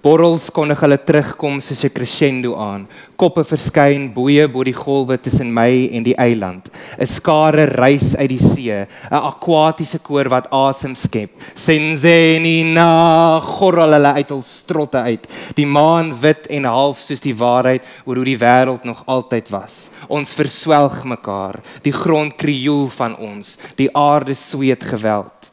Borrels 0.00 0.46
kondig 0.48 0.80
hulle 0.80 0.96
terugkom 0.96 1.58
soos 1.60 1.84
'n 1.84 1.92
crescendo 1.92 2.54
aan. 2.56 2.86
Koppe 3.20 3.42
verskyn 3.44 4.08
boeie 4.14 4.48
bo 4.48 4.64
die 4.64 4.72
golwe 4.72 5.18
tussen 5.20 5.52
my 5.52 5.90
en 5.92 6.02
die 6.02 6.16
eiland. 6.16 6.70
'n 6.98 7.06
Skare 7.06 7.66
reis 7.66 8.16
uit 8.16 8.30
die 8.30 8.38
see, 8.38 8.72
'n 8.72 8.86
akwatiese 9.12 9.98
koor 9.98 10.28
wat 10.30 10.48
asem 10.50 10.94
skep. 10.94 11.30
Senzeni 11.54 12.62
na 12.72 13.40
gorrel 13.40 13.92
hulle 13.92 14.12
uit 14.14 14.30
hul 14.30 14.42
strotte 14.42 14.98
uit. 15.04 15.26
Die 15.54 15.66
maan 15.66 16.14
wit 16.18 16.46
en 16.48 16.64
half 16.64 16.98
soos 16.98 17.20
die 17.20 17.36
waarheid 17.36 17.84
oor 18.06 18.16
hoe 18.16 18.24
die 18.24 18.38
wêreld 18.38 18.84
nog 18.84 19.02
altyd 19.06 19.50
was. 19.50 19.90
Ons 20.08 20.32
verswelg 20.32 21.04
mekaar, 21.04 21.60
die 21.82 21.92
grond 21.92 22.36
krioel 22.36 22.88
van 22.88 23.16
ons, 23.16 23.58
die 23.76 23.94
aarde 23.94 24.34
sweet 24.34 24.82
geweld. 24.82 25.49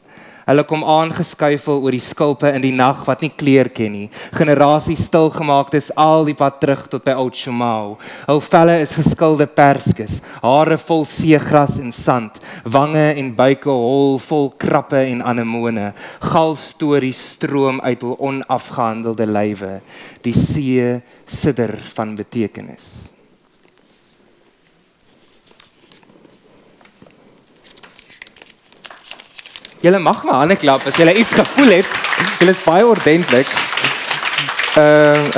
Hulle 0.48 0.64
kom 0.64 0.80
aangeskuifel 0.80 1.82
oor 1.84 1.92
die 1.92 2.00
skulpe 2.00 2.48
in 2.56 2.62
die 2.64 2.72
nag 2.72 3.02
wat 3.04 3.20
nie 3.20 3.28
kleur 3.28 3.68
ken 3.68 3.92
nie. 3.92 4.06
Generasies 4.32 5.02
stilgemaaktes 5.10 5.90
al 6.00 6.24
die 6.24 6.36
pad 6.38 6.56
terug 6.62 6.86
tot 6.88 7.04
by 7.04 7.16
Oud 7.20 7.36
Shomao. 7.36 7.98
Hul 8.30 8.40
velle 8.46 8.78
is 8.80 8.94
geskilde 8.96 9.44
perskes, 9.58 10.22
hare 10.40 10.78
vol 10.80 11.04
seegras 11.08 11.76
en 11.82 11.92
sand, 11.92 12.40
wange 12.64 13.10
en 13.20 13.34
buike 13.36 13.68
hol 13.68 14.16
vol 14.24 14.48
krappe 14.56 15.02
en 15.10 15.20
anemone. 15.20 15.92
Gal 16.32 16.56
stories 16.56 17.20
stroom 17.34 17.82
uit 17.84 18.08
hul 18.08 18.16
onafgehandelde 18.30 19.28
lywe. 19.28 19.78
Die 20.24 20.32
see 20.32 20.96
sidder 21.28 21.76
van 21.92 22.16
betekenis. 22.16 23.07
Julle 29.80 29.98
mag 29.98 30.24
maar 30.24 30.40
hande 30.42 30.56
klap 30.58 30.82
as 30.90 30.96
julle 30.98 31.12
iets 31.14 31.36
gevoel 31.38 31.76
het. 31.76 31.90
Julle 32.40 32.50
is 32.50 32.62
baie 32.66 32.86
ordentlik. 32.86 33.46
Ehm 34.74 35.28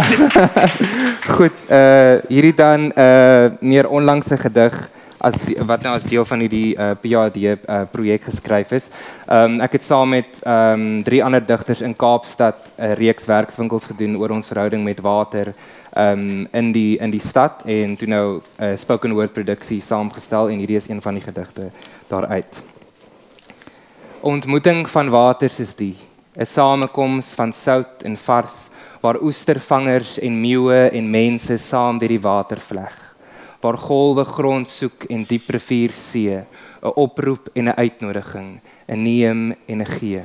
Goed, 1.37 1.59
uh 1.69 2.17
hierdie 2.29 2.55
dan 2.57 2.89
'n 2.89 2.93
uh, 2.97 3.51
meer 3.61 3.89
onlangse 3.89 4.37
gedig 4.37 4.89
as 5.21 5.37
die, 5.45 5.57
wat 5.67 5.83
nou 5.83 5.93
as 5.95 6.09
deel 6.09 6.25
van 6.25 6.41
hierdie 6.41 6.73
uh, 6.73 6.91
PhD 7.01 7.37
uh, 7.37 7.83
projek 7.93 8.25
geskryf 8.25 8.73
is. 8.73 8.89
Ehm 9.29 9.45
um, 9.45 9.61
ek 9.61 9.77
het 9.77 9.85
saam 9.85 10.09
met 10.09 10.41
ehm 10.43 10.81
um, 10.81 11.03
drie 11.03 11.25
ander 11.25 11.45
digters 11.47 11.81
in 11.81 11.97
Kaapstad 11.97 12.73
'n 12.79 12.97
reeks 12.97 13.29
werkswinkels 13.29 13.85
gedoen 13.93 14.17
oor 14.17 14.31
ons 14.31 14.47
verhouding 14.47 14.85
met 14.85 15.01
water 15.01 15.53
ehm 15.93 16.19
um, 16.19 16.49
in 16.53 16.73
die 16.73 16.99
in 16.99 17.11
die 17.11 17.21
stad 17.29 17.63
en 17.65 17.97
toe 17.97 18.09
nou 18.09 18.41
'n 18.41 18.65
uh, 18.65 18.77
spoken 18.77 19.13
word 19.13 19.33
produksie 19.33 19.81
saamgestel 19.81 20.49
en 20.49 20.59
hierdie 20.59 20.81
is 20.81 20.89
een 20.89 21.03
van 21.03 21.15
die 21.15 21.25
gedigte 21.25 21.71
daaruit. 22.09 22.80
Ontmoeting 24.21 24.85
van 24.93 25.09
waters 25.09 25.63
is 25.65 25.71
die 25.75 25.97
'n 26.37 26.45
samekoms 26.45 27.33
van 27.35 27.53
sout 27.53 28.03
en 28.05 28.17
vars 28.17 28.69
waar 29.01 29.23
oestervangers 29.23 30.19
en 30.19 30.41
meeuwe 30.41 30.91
en 30.93 31.11
mense 31.11 31.57
saam 31.59 31.99
deur 31.99 32.09
die 32.09 32.21
water 32.21 32.61
vleg. 32.61 33.15
Waar 33.61 33.77
golwe 33.77 34.25
grond 34.25 34.69
soek 34.69 35.05
en 35.09 35.25
diep 35.25 35.49
rivier 35.49 35.93
see, 35.93 36.37
'n 36.37 36.93
oproep 36.95 37.49
en 37.55 37.69
'n 37.69 37.77
uitnodiging, 37.77 38.61
'n 38.89 39.03
neem 39.03 39.55
en 39.67 39.81
'n 39.81 39.87
gee. 39.87 40.23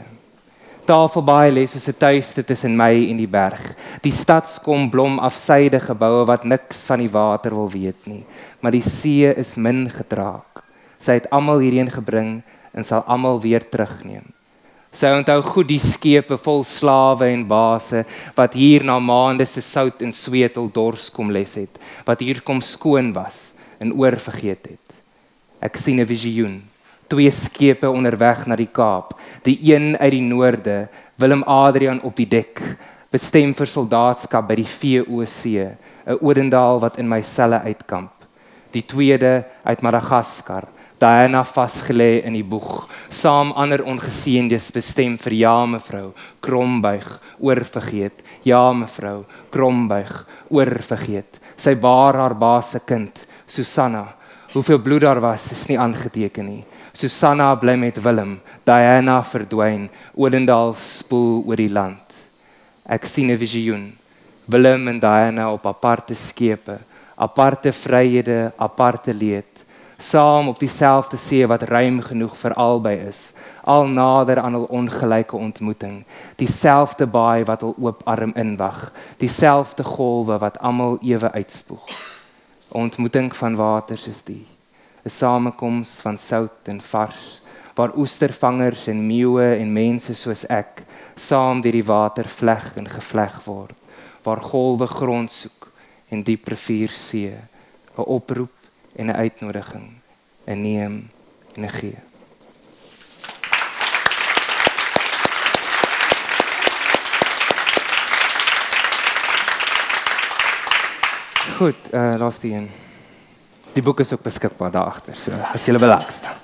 Tafelbaai 0.86 1.52
lê 1.52 1.66
soos 1.66 1.88
'n 1.88 1.98
tuiste 1.98 2.44
tussen 2.44 2.76
my 2.76 3.10
en 3.10 3.18
die 3.18 3.28
berg. 3.28 3.76
Die 4.02 4.12
stadskom 4.12 4.90
blom 4.90 5.20
afsyde 5.20 5.80
geboue 5.80 6.26
wat 6.26 6.44
niks 6.44 6.86
van 6.86 7.00
die 7.00 7.12
water 7.12 7.56
wil 7.56 7.70
weet 7.70 8.06
nie, 8.06 8.26
maar 8.60 8.72
die 8.72 8.90
see 8.90 9.36
is 9.36 9.56
min 9.56 9.90
gedraak. 9.90 10.64
Sy 11.00 11.12
het 11.12 11.30
almal 11.30 11.60
hierheen 11.60 11.92
gebring 11.92 12.44
en 12.76 12.84
sal 12.84 13.06
almal 13.08 13.40
weer 13.42 13.64
terugneem. 13.64 14.28
Sy 14.96 15.10
onthou 15.12 15.42
goed 15.44 15.68
die 15.68 15.82
skepe 15.82 16.38
vol 16.40 16.62
slawe 16.64 17.28
en 17.28 17.42
baase 17.48 18.06
wat 18.38 18.54
hier 18.56 18.84
na 18.88 18.96
maande 19.04 19.44
se 19.48 19.64
sout 19.64 20.04
en 20.06 20.14
sweet 20.16 20.56
hul 20.56 20.70
dors 20.72 21.10
kom 21.12 21.34
les 21.36 21.58
het, 21.60 21.82
wat 22.08 22.24
hier 22.24 22.40
kom 22.48 22.62
skoon 22.64 23.12
was 23.16 23.58
en 23.84 23.92
oorvergeet 23.92 24.72
het. 24.72 25.02
Ek 25.60 25.76
sien 25.78 26.00
'n 26.00 26.08
visioen. 26.08 26.64
Twee 27.08 27.32
skepe 27.32 27.90
onderweg 27.90 28.48
na 28.48 28.56
die 28.56 28.72
Kaap, 28.72 29.20
die 29.44 29.60
een 29.62 29.98
uit 29.98 30.12
die 30.12 30.22
noorde, 30.22 30.88
Willem 31.18 31.44
Adrian 31.44 32.02
op 32.02 32.16
die 32.16 32.26
dek, 32.26 32.62
bestem 33.12 33.54
vir 33.54 33.68
soldaatskap 33.68 34.48
by 34.48 34.56
die 34.56 34.66
VOC, 34.66 35.76
'n 36.08 36.18
Odendaal 36.22 36.80
wat 36.80 36.98
in 36.98 37.10
my 37.10 37.22
selle 37.22 37.60
uitkamp. 37.60 38.12
Die 38.72 38.86
tweede 38.86 39.46
uit 39.64 39.82
Madagaskar, 39.82 40.68
Diana 41.06 41.44
vasgelê 41.46 42.24
in 42.26 42.34
die 42.34 42.42
boeg, 42.42 42.88
saam 43.14 43.52
ander 43.62 43.84
ongeseëndes 43.86 44.72
bestem 44.74 45.20
vir 45.22 45.36
ja 45.38 45.58
mevrou, 45.70 46.16
krombuig, 46.42 47.06
oorvergeet. 47.38 48.24
Ja 48.48 48.64
mevrou, 48.74 49.20
krombuig, 49.54 50.14
oorvergeet. 50.50 51.38
Sy 51.62 51.76
baar 51.78 52.18
haar 52.18 52.34
baas 52.34 52.72
se 52.74 52.82
kind, 52.88 53.22
Susanna. 53.46 54.08
Hoeveel 54.56 54.80
bloed 54.82 55.04
daar 55.06 55.22
was, 55.22 55.52
is 55.54 55.68
nie 55.70 55.78
aangeteken 55.78 56.48
nie. 56.50 56.64
Susanna 56.96 57.52
bly 57.60 57.76
met 57.78 58.00
Willem, 58.02 58.40
Diana 58.66 59.20
verdwyn, 59.22 59.90
Odendaal 60.16 60.74
spoel 60.80 61.44
oor 61.46 61.62
die 61.62 61.70
land. 61.70 62.18
Ek 62.90 63.06
sien 63.06 63.30
'n 63.30 63.38
visioen. 63.38 63.94
Willem 64.48 64.88
en 64.88 65.00
Diana 65.00 65.52
op 65.52 65.66
aparte 65.68 66.16
skepe, 66.16 66.80
aparte 67.16 67.72
vryhede, 67.72 68.54
aparte 68.58 69.14
leed 69.14 69.65
saam 70.10 70.48
op 70.48 70.60
dieselfde 70.60 71.18
see 71.18 71.48
wat 71.48 71.64
ruim 71.70 72.02
genoeg 72.02 72.36
vir 72.38 72.54
albei 72.54 72.96
is, 73.08 73.34
al 73.64 73.88
nader 73.90 74.40
aan 74.40 74.58
hul 74.58 74.68
ongelyke 74.70 75.38
ontmoeting, 75.38 76.04
dieselfde 76.38 77.08
baai 77.10 77.46
wat 77.50 77.64
hul 77.66 77.74
oop 77.82 78.04
arm 78.06 78.34
inwag, 78.38 78.92
dieselfde 79.22 79.84
golwe 79.84 80.38
wat 80.44 80.60
almal 80.60 81.00
ewe 81.02 81.32
uitspoeg. 81.32 81.88
'n 81.90 82.78
Ontmoeting 82.86 83.32
van 83.36 83.56
waters 83.56 84.08
is 84.08 84.22
die, 84.24 84.46
'n 85.06 85.10
samekoms 85.10 86.00
van 86.04 86.18
sout 86.18 86.68
en 86.74 86.82
vars, 86.82 87.42
waar 87.76 87.98
oestervangers 87.98 88.88
en 88.88 89.08
meeue 89.08 89.56
en 89.56 89.74
mense 89.74 90.14
soos 90.14 90.46
ek 90.46 90.84
saam 91.16 91.62
deur 91.62 91.72
die 91.72 91.86
water 91.86 92.28
vleg 92.28 92.78
en 92.78 92.88
gevleg 92.88 93.42
word, 93.46 93.78
waar 94.24 94.42
golwe 94.42 94.88
grond 94.88 95.32
soek 95.32 95.72
en 96.10 96.24
diep 96.24 96.48
rivier 96.48 96.90
see, 96.90 97.34
'n 97.98 98.06
oproep 98.06 98.65
en 98.96 99.06
'n 99.06 99.16
uitnodiging, 99.16 99.94
'n 100.46 100.62
neem 100.62 101.10
en 101.54 101.64
'n 101.64 101.70
gee. 101.70 101.98
Goed, 111.56 111.76
uh 111.92 112.16
laat 112.18 112.42
die 112.42 112.54
een. 112.54 112.70
Die 113.74 113.84
boek 113.84 114.00
is 114.00 114.14
ook 114.14 114.22
beskikbaar 114.22 114.72
daar 114.72 114.86
agter, 114.86 115.16
so 115.16 115.32
as 115.54 115.66
jy 115.66 115.78
wil 115.80 115.88
langstaan. 115.88 116.36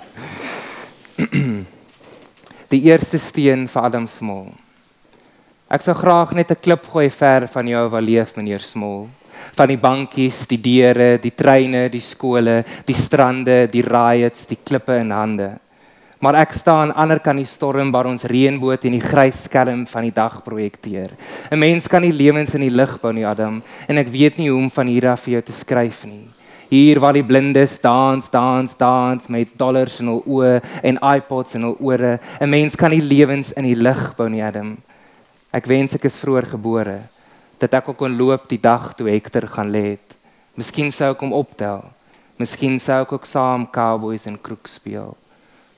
Die 2.72 2.82
eerste 2.82 3.18
steen 3.18 3.68
vir 3.68 3.82
Adam 3.82 4.07
Smol. 4.07 4.53
Ek 5.68 5.82
sou 5.82 5.95
graag 5.95 6.32
net 6.32 6.52
'n 6.52 6.60
klip 6.60 6.88
gooi 6.88 7.10
ver 7.10 7.48
van 7.48 7.68
jou 7.68 7.90
wou 7.90 8.02
leef, 8.02 8.36
meneer 8.36 8.60
Smol 8.60 9.10
van 9.55 9.68
die 9.68 9.77
bankies, 9.77 10.45
die 10.47 10.61
deure, 10.61 11.18
die 11.22 11.34
treine, 11.35 11.89
die 11.89 12.03
skole, 12.03 12.63
die 12.85 12.97
strande, 12.97 13.68
die 13.72 13.84
riots, 13.85 14.45
die 14.49 14.59
klippe 14.63 14.97
in 15.01 15.11
hande. 15.11 15.51
Maar 16.22 16.38
ek 16.43 16.51
staan 16.53 16.91
aan 16.91 16.97
ander 17.01 17.19
kant 17.19 17.41
die 17.41 17.49
storm 17.49 17.89
waar 17.89 18.05
ons 18.05 18.27
reënboot 18.30 18.84
en 18.85 18.93
die 18.93 19.01
grys 19.01 19.47
skerm 19.47 19.88
van 19.89 20.05
die 20.05 20.13
dag 20.13 20.43
projekteer. 20.45 21.09
'n 21.49 21.57
Mens 21.57 21.88
kan 21.88 22.01
nie 22.01 22.13
lewens 22.13 22.53
in 22.53 22.61
die 22.61 22.69
lig 22.69 22.93
bou 23.01 23.11
nie, 23.11 23.26
Adam, 23.26 23.63
en 23.88 23.97
ek 23.97 24.13
weet 24.13 24.38
nie 24.38 24.49
hoe 24.49 24.59
om 24.61 24.69
van 24.69 24.88
hier 24.88 25.09
af 25.09 25.23
vir 25.26 25.34
jou 25.34 25.41
te 25.41 25.51
skryf 25.51 26.05
nie. 26.05 26.27
Hier 26.69 26.99
waar 26.99 27.13
die 27.13 27.23
blindes 27.23 27.81
dans, 27.81 28.30
dans, 28.30 28.77
dans 28.77 29.27
met 29.30 29.57
dollars 29.57 29.99
in 29.99 30.07
hul 30.07 30.23
oë 30.27 30.61
en 30.84 30.99
iPods 31.01 31.55
in 31.55 31.63
hul 31.63 31.77
ore. 31.80 32.19
'n 32.39 32.49
Mens 32.49 32.76
kan 32.76 32.91
nie 32.91 33.01
lewens 33.01 33.51
in 33.53 33.63
die 33.63 33.76
lig 33.76 34.15
bou 34.15 34.30
nie, 34.30 34.43
Adam. 34.43 34.77
Ek 35.51 35.65
wens 35.65 35.95
ek 35.95 36.05
is 36.05 36.19
vroeër 36.19 36.45
gebore 36.45 36.99
dat 37.61 37.77
ek 37.77 37.89
ook 37.91 38.01
kon 38.01 38.17
loop 38.17 38.49
die 38.49 38.59
dag 38.61 38.91
toe 38.97 39.09
Hector 39.11 39.47
gaan 39.47 39.69
lê 39.73 39.83
het. 39.93 40.17
Miskien 40.57 40.91
sou 40.91 41.11
ek 41.13 41.21
hom 41.21 41.33
optel. 41.38 41.83
Miskien 42.41 42.79
sou 42.81 43.01
ek 43.05 43.13
ook 43.13 43.27
saam 43.29 43.67
cowboys 43.69 44.25
en 44.29 44.39
kroeg 44.41 44.65
speel. 44.69 45.13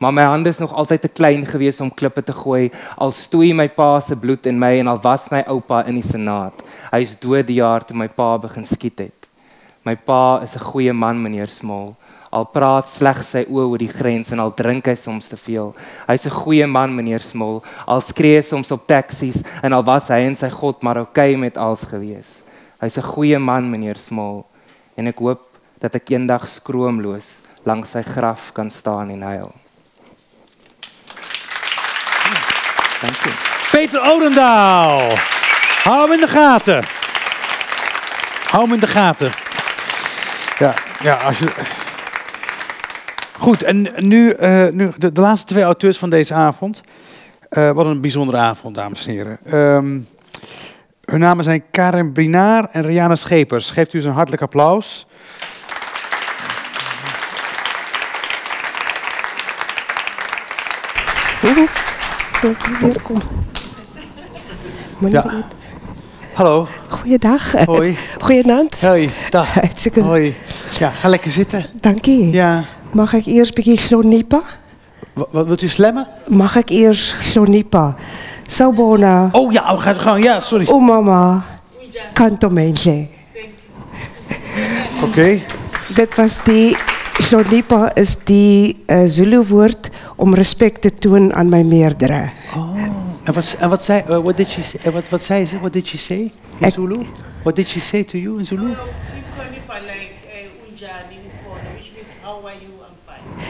Maar 0.03 0.13
my 0.15 0.23
hande 0.27 0.49
is 0.49 0.59
nog 0.59 0.73
altyd 0.73 1.01
te 1.01 1.07
klein 1.07 1.45
gewees 1.47 1.79
om 1.81 1.93
klippe 1.93 2.23
te 2.23 2.33
gooi. 2.35 2.71
Al 2.99 3.11
stoei 3.15 3.53
my 3.55 3.69
pa 3.71 3.99
se 4.03 4.17
bloed 4.19 4.47
in 4.51 4.59
my 4.59 4.73
en 4.79 4.89
al 4.91 4.99
was 5.03 5.29
my 5.31 5.43
oupa 5.47 5.83
in 5.87 5.99
die 5.99 6.07
senaat. 6.07 6.63
Hy 6.91 6.99
is 7.05 7.15
dood 7.19 7.47
die 7.47 7.61
jaar 7.61 7.85
toe 7.87 7.95
my 7.95 8.09
pa 8.11 8.33
begin 8.37 8.67
skiet 8.67 8.99
het. 8.99 9.29
My 9.83 9.95
pa 9.95 10.41
is 10.43 10.55
'n 10.55 10.63
goeie 10.63 10.93
man, 10.93 11.21
meneer 11.21 11.47
Small. 11.47 11.95
Al 12.33 12.47
praat 12.49 12.87
slegs 12.89 13.29
sy 13.35 13.43
oë 13.45 13.67
oor 13.69 13.81
die 13.81 13.91
grens 13.91 14.31
en 14.33 14.41
al 14.41 14.53
drink 14.57 14.87
hy 14.89 14.95
soms 14.97 15.29
te 15.29 15.37
veel. 15.37 15.75
Hy's 16.07 16.25
'n 16.25 16.33
goeie 16.33 16.67
man, 16.67 16.95
meneer 16.95 17.21
Smol. 17.21 17.61
Al 17.85 18.01
skree 18.01 18.37
hy 18.37 18.41
soms 18.41 18.71
op 18.71 18.87
taksies 18.87 19.43
en 19.61 19.73
al 19.73 19.83
was 19.83 20.07
hy 20.09 20.25
en 20.25 20.35
sy 20.35 20.49
God 20.49 20.81
maar 20.81 20.97
oukei 20.97 21.33
okay 21.33 21.39
met 21.39 21.57
alles 21.57 21.83
gewees. 21.83 22.43
Hy's 22.81 22.97
'n 22.97 23.03
goeie 23.03 23.39
man, 23.39 23.69
meneer 23.69 23.97
Smol. 23.97 24.45
En 24.97 25.07
ek 25.07 25.19
hoop 25.19 25.41
dat 25.79 25.95
ek 25.95 26.09
eendag 26.09 26.47
skroomloos 26.47 27.41
langs 27.65 27.91
sy 27.91 28.01
graf 28.01 28.51
kan 28.53 28.71
staan 28.71 29.09
en 29.09 29.21
huil. 29.21 29.53
Dankie. 33.01 33.33
Peter 33.71 34.01
Odendaal. 34.01 35.17
Hou 35.83 36.01
hem 36.01 36.11
in 36.11 36.19
de 36.19 36.27
gaten. 36.27 36.83
Hou 38.51 38.63
hem 38.63 38.73
in 38.73 38.79
de 38.79 38.87
gaten. 38.87 39.31
Ja, 40.59 40.73
ja 41.01 41.13
als 41.13 41.39
je... 41.39 41.81
Goed, 43.43 43.63
en 43.63 43.87
nu, 43.97 44.35
uh, 44.39 44.67
nu 44.69 44.91
de, 44.97 45.11
de, 45.11 45.21
laatste 45.21 45.47
twee 45.53 45.63
auteurs 45.63 45.97
van 45.97 46.09
deze 46.09 46.33
avond. 46.33 46.81
Uh, 47.49 47.71
wat 47.71 47.85
een 47.85 48.01
bijzondere 48.01 48.37
avond, 48.37 48.75
dames 48.75 49.07
en 49.07 49.13
heren. 49.13 49.59
Um, 49.59 50.07
hun 51.05 51.19
namen 51.19 51.43
zijn 51.43 51.63
Karen 51.71 52.11
Brinaar 52.11 52.69
en 52.71 52.85
Rianne 52.85 53.15
Schepers. 53.15 53.71
Geeft 53.71 53.93
u 53.93 53.97
eens 53.97 54.07
een 54.07 54.13
hartelijk 54.13 54.41
applaus. 54.41 55.05
Ja. 65.09 65.45
Hallo. 66.33 66.67
Goeiedag. 66.89 67.51
Hoi. 67.65 67.97
Goedenavond. 68.21 68.81
Hoi. 68.81 69.09
Dag. 69.29 69.55
Hoi. 70.01 70.35
Ja, 70.79 70.89
ga 70.89 71.07
lekker 71.07 71.31
zitten. 71.31 71.65
Dank 71.73 72.05
je. 72.05 72.29
Ja. 72.29 72.63
Mag 72.93 73.13
ik 73.13 73.25
eerst 73.25 73.57
een 73.57 73.63
beetje 73.63 73.79
slonipa? 73.79 74.41
Wat, 75.13 75.45
wilt 75.45 75.61
u 75.61 75.67
slemmen? 75.67 76.07
Mag 76.27 76.55
ik 76.55 76.69
eerst 76.69 77.15
slonipa? 77.21 77.95
Sabona. 78.47 79.29
Oh 79.31 79.51
ja, 79.51 79.73
oh, 79.73 79.79
ga 79.79 79.93
gewoon. 79.93 80.21
Ja, 80.21 80.39
sorry. 80.39 80.65
Oh 80.67 80.85
mama. 80.85 81.45
Kanto 82.13 82.49
mensen. 82.49 83.09
Oké. 84.95 85.05
Okay. 85.05 85.43
Dit 85.95 86.15
was 86.15 86.43
die 86.43 86.77
slonipa 87.17 87.95
is 87.95 88.23
die 88.23 88.83
uh, 88.87 89.01
Zulu 89.05 89.43
woord 89.43 89.89
om 90.15 90.35
respect 90.35 90.81
te 90.81 90.93
toon 90.93 91.33
aan 91.33 91.49
mijn 91.49 91.67
meerdere. 91.67 92.29
Oh. 92.55 92.71
En 93.23 93.33
wat, 93.33 93.55
en 93.59 93.69
wat 93.69 93.83
zei, 93.83 94.03
uh, 94.09 94.17
what 94.17 94.37
did 94.37 94.47
she 94.47 94.63
say, 94.63 94.91
wat, 94.91 95.09
wat 95.09 95.23
zei 95.23 95.45
ze? 95.45 95.59
What 95.59 95.73
did 95.73 95.87
she 95.87 95.97
say 95.97 96.31
in 96.57 96.71
Zulu? 96.71 97.05
What 97.43 97.55
did 97.55 97.67
she 97.67 97.79
say 97.79 98.03
to 98.03 98.17
you 98.17 98.37
in 98.37 98.45
Zulu? 98.45 98.73
Slonipa 99.33 99.79
like 99.85 100.11
unjani 100.67 101.22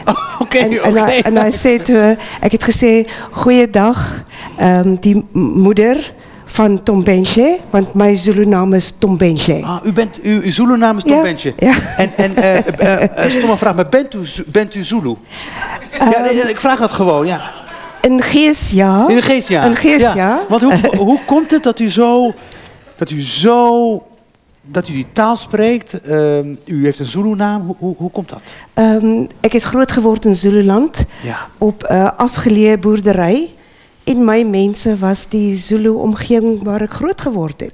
Oh, 0.04 0.14
Oké, 0.40 0.56
okay, 0.56 0.78
en, 0.78 0.90
okay. 0.90 1.20
en, 1.20 1.36
hij 1.36 1.50
zei 1.50 1.82
toen, 1.82 2.16
ik 2.42 2.52
heb 2.52 2.62
gezegd, 2.62 3.10
goeiedag, 3.30 4.24
um, 4.60 4.96
die 5.00 5.24
moeder 5.32 6.12
van 6.44 6.82
Tom 6.82 7.04
Benche, 7.04 7.58
want 7.70 7.94
mijn 7.94 8.16
Zulu-naam 8.16 8.72
is 8.72 8.94
Tom 8.98 9.16
Benche. 9.16 9.60
Ah, 9.62 9.84
u 9.84 9.92
bent, 9.92 10.20
uw, 10.22 10.40
uw 10.40 10.50
Zulu-naam 10.50 10.96
is 10.96 11.02
Tom 11.02 11.16
ja? 11.16 11.22
Benche. 11.22 11.52
Ja. 11.58 11.74
En, 11.96 12.10
en 12.16 12.32
uh, 12.38 12.54
uh, 12.54 13.00
uh, 13.00 13.30
stomme 13.30 13.56
vraag, 13.56 13.74
maar 13.74 13.88
bent 13.88 14.14
u, 14.14 14.20
bent 14.46 14.74
u 14.74 14.84
Zulu? 14.84 15.08
Um, 15.08 15.16
ja, 16.10 16.20
nee, 16.20 16.34
ik 16.34 16.60
vraag 16.60 16.78
dat 16.78 16.92
gewoon, 16.92 17.26
ja. 17.26 17.52
Een 18.00 18.22
geest, 18.22 18.70
ja. 18.70 19.06
De 19.06 19.22
geest, 19.22 19.48
ja. 19.48 19.64
Een 19.64 19.76
geest, 19.76 20.04
ja. 20.04 20.14
ja. 20.14 20.42
Want 20.48 20.62
hoe, 20.62 20.80
hoe 21.06 21.18
komt 21.26 21.50
het 21.50 21.62
dat 21.62 21.80
u 21.80 21.90
zo, 21.90 22.32
dat 22.96 23.10
u 23.10 23.22
zo 23.22 24.02
dat 24.66 24.88
u 24.88 24.92
die 24.92 25.06
taal 25.12 25.36
spreekt. 25.36 26.00
Uh, 26.08 26.38
u 26.66 26.84
heeft 26.84 26.98
een 26.98 27.06
Zulu-naam. 27.06 27.62
Hoe, 27.66 27.76
hoe, 27.78 27.94
hoe, 27.96 28.10
komt 28.10 28.28
dat? 28.28 28.42
Um, 28.74 29.28
ik 29.40 29.50
ben 29.50 29.60
groot 29.60 29.92
geworden 29.92 30.30
in 30.30 30.36
Zululand. 30.36 31.04
Ja. 31.22 31.46
Op 31.58 31.88
uh, 31.90 32.10
afgeleide 32.16 32.78
boerderij. 32.78 33.54
In 34.04 34.24
mijn 34.24 34.50
mensen 34.50 34.98
was 34.98 35.28
die 35.28 35.56
Zulu-omgeving 35.56 36.62
waar 36.62 36.82
ik 36.82 36.90
groot 36.90 37.20
geworden 37.20 37.56
ben. 37.56 37.72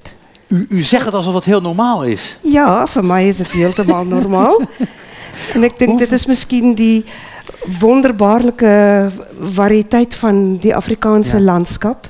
U, 0.49 0.67
u 0.69 0.81
zegt 0.81 1.05
het 1.05 1.15
alsof 1.15 1.35
het 1.35 1.45
heel 1.45 1.61
normaal 1.61 2.05
is. 2.05 2.39
Ja, 2.43 2.87
voor 2.87 3.05
mij 3.05 3.29
is 3.29 3.39
het 3.39 3.51
helemaal 3.51 4.05
normaal. 4.05 4.61
en 5.55 5.63
ik 5.63 5.79
denk, 5.79 5.99
dit 5.99 6.13
is 6.13 6.27
misschien 6.27 6.75
die 6.75 7.05
wonderbaarlijke 7.79 9.07
variëteit 9.41 10.15
van 10.15 10.57
die 10.57 10.75
Afrikaanse 10.75 11.37
ja. 11.37 11.43
landschap. 11.43 12.09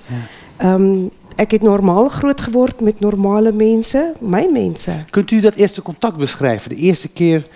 Ja. 0.59 0.73
Um, 0.73 1.11
ik 1.41 1.51
heb 1.51 1.63
normaal 1.63 2.09
groot 2.09 2.41
geworden 2.41 2.85
met 2.85 3.01
normale 3.01 3.53
mensen, 3.53 4.15
mijn 4.19 4.53
mensen. 4.53 5.07
Kunt 5.11 5.31
u 5.31 5.41
dat 5.41 5.55
eerste 5.55 5.83
contact 5.83 6.17
beschrijven? 6.17 6.69
De 6.69 6.77
eerste 6.77 7.13
keer 7.13 7.47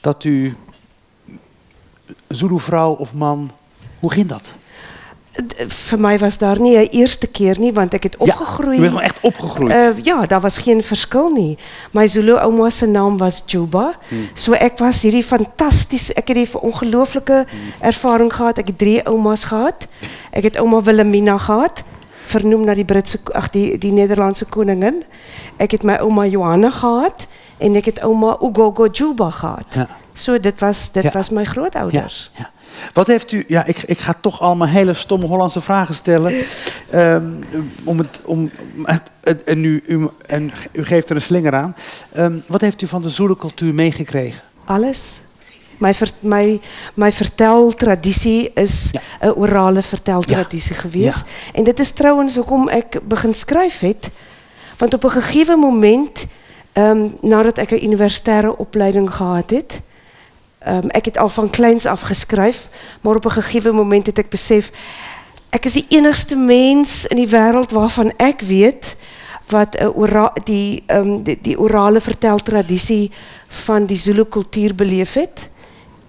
dat 0.00 0.24
u 0.24 0.56
Zulu 2.28 2.60
vrouw 2.60 2.92
of 2.92 3.14
man, 3.14 3.50
hoe 4.00 4.12
ging 4.12 4.28
dat? 4.28 4.42
vir 5.66 5.98
my 5.98 6.18
was 6.18 6.38
daar 6.38 6.60
nie 6.60 6.76
'n 6.76 6.88
eerste 6.90 7.26
keer 7.26 7.58
nie 7.58 7.72
want 7.72 7.94
ek 7.94 8.02
het 8.02 8.16
opgegroei. 8.16 8.74
je 8.74 8.80
bent 8.80 8.92
gewoon 8.92 9.04
echt 9.04 9.20
opgegroeid. 9.20 9.70
Uh, 9.70 10.04
ja, 10.04 10.26
daar 10.26 10.40
was 10.40 10.58
geen 10.58 10.82
verskil 10.82 11.30
nie. 11.30 11.58
My 11.92 12.08
Zulu 12.08 12.36
ouma 12.36 12.70
se 12.70 12.86
naam 12.86 13.16
was 13.16 13.42
Juba. 13.46 13.98
So 14.34 14.52
ek 14.52 14.78
was 14.78 15.02
hierdie 15.02 15.24
fantasties, 15.24 16.12
ek 16.12 16.28
het 16.28 16.36
hierdie 16.36 16.60
ongelooflike 16.60 17.46
ervaring 17.80 18.32
gehad. 18.32 18.58
Ek 18.58 18.66
het 18.66 18.78
drie 18.78 19.06
oumas 19.06 19.44
gehad. 19.44 19.86
Ek 20.30 20.42
het 20.42 20.56
ouma 20.56 20.82
Wilhelmina 20.82 21.38
gehad, 21.38 21.82
vernoem 22.32 22.64
na 22.64 22.74
die 22.78 22.84
Britse 22.88 23.18
ag 23.36 23.50
die 23.54 23.78
die 23.78 23.92
Nederlandse 23.92 24.44
koningin. 24.48 25.02
Ek 25.60 25.70
het 25.76 25.82
my 25.86 25.98
ouma 26.00 26.26
Johanna 26.26 26.70
gehad 26.70 27.26
en 27.58 27.76
ek 27.78 27.84
het 27.92 28.00
ouma 28.02 28.36
Ugogo 28.42 28.86
Juba 28.92 29.30
gehad. 29.30 29.68
Ja. 29.74 29.86
So 30.14 30.38
dit 30.40 30.60
was 30.60 30.90
dit 30.92 31.02
Ja. 31.04 31.12
was 31.12 31.30
my 31.30 31.42
Ja, 31.42 31.50
grootouders. 31.50 32.30
ja. 32.38 32.50
Wat 32.92 33.06
heeft 33.06 33.32
u, 33.32 33.44
ja, 33.46 33.64
ik, 33.66 33.82
ik 33.86 33.98
ga 33.98 34.14
toch 34.20 34.40
allemaal 34.40 34.68
hele 34.68 34.94
stomme 34.94 35.26
Hollandse 35.26 35.60
vragen 35.60 35.94
stellen. 35.94 36.32
Ehm, 36.90 37.24
om 37.84 37.98
het, 37.98 38.20
om, 38.24 38.50
en, 39.44 39.64
u, 39.64 39.82
u, 39.86 40.08
en 40.26 40.52
u 40.72 40.84
geeft 40.84 41.10
er 41.10 41.16
een 41.16 41.22
slinger 41.22 41.54
aan. 41.54 41.76
Ehm, 42.12 42.38
wat 42.46 42.60
heeft 42.60 42.82
u 42.82 42.86
van 42.86 43.02
de 43.02 43.10
Zulu-cultuur 43.10 43.74
meegekregen? 43.74 44.40
Alles. 44.64 45.20
My 45.82 45.92
ver, 45.94 46.12
verteltradisie 47.12 48.52
is 48.54 48.92
orale 49.34 49.82
verteltradisie 49.82 50.76
gewees. 50.78 51.24
En 51.52 51.64
dit 51.64 51.78
is 51.78 51.90
trouwens 51.90 52.36
hoekom 52.38 52.68
ek 52.68 53.00
begin 53.02 53.34
skryf 53.34 53.80
het. 53.80 54.10
Want 54.78 54.94
op 54.94 55.04
'n 55.04 55.18
gegeewe 55.18 55.56
moment 55.56 56.26
ehm 56.72 57.08
nadat 57.20 57.58
ek 57.58 57.70
'n 57.70 57.84
universitaire 57.84 58.56
opleiding 58.58 59.14
gehad 59.14 59.50
het, 59.50 59.80
ehm 60.58 60.88
ek 60.88 61.04
het 61.04 61.18
al 61.18 61.28
van 61.28 61.50
kleins 61.50 61.86
af 61.86 62.00
geskryf, 62.00 62.68
maar 63.00 63.16
op 63.16 63.24
'n 63.24 63.42
gegeewe 63.42 63.72
moment 63.72 64.06
het 64.06 64.18
ek 64.18 64.28
besef 64.28 64.70
ek 65.50 65.64
is 65.64 65.72
die 65.72 65.86
enigste 65.88 66.36
mens 66.36 67.06
in 67.06 67.16
die 67.16 67.28
wêreld 67.28 67.72
waarvan 67.72 68.12
ek 68.16 68.40
weet 68.40 68.96
wat 69.48 69.76
'n 69.76 69.92
ora 69.94 70.32
die 70.44 70.82
ehm 70.86 71.22
die, 71.22 71.38
die 71.42 71.58
orale 71.58 72.00
verteltradisie 72.00 73.10
van 73.48 73.86
die 73.86 73.96
Zulu 73.96 74.24
kultuur 74.24 74.74
beleef 74.74 75.12
het 75.12 75.50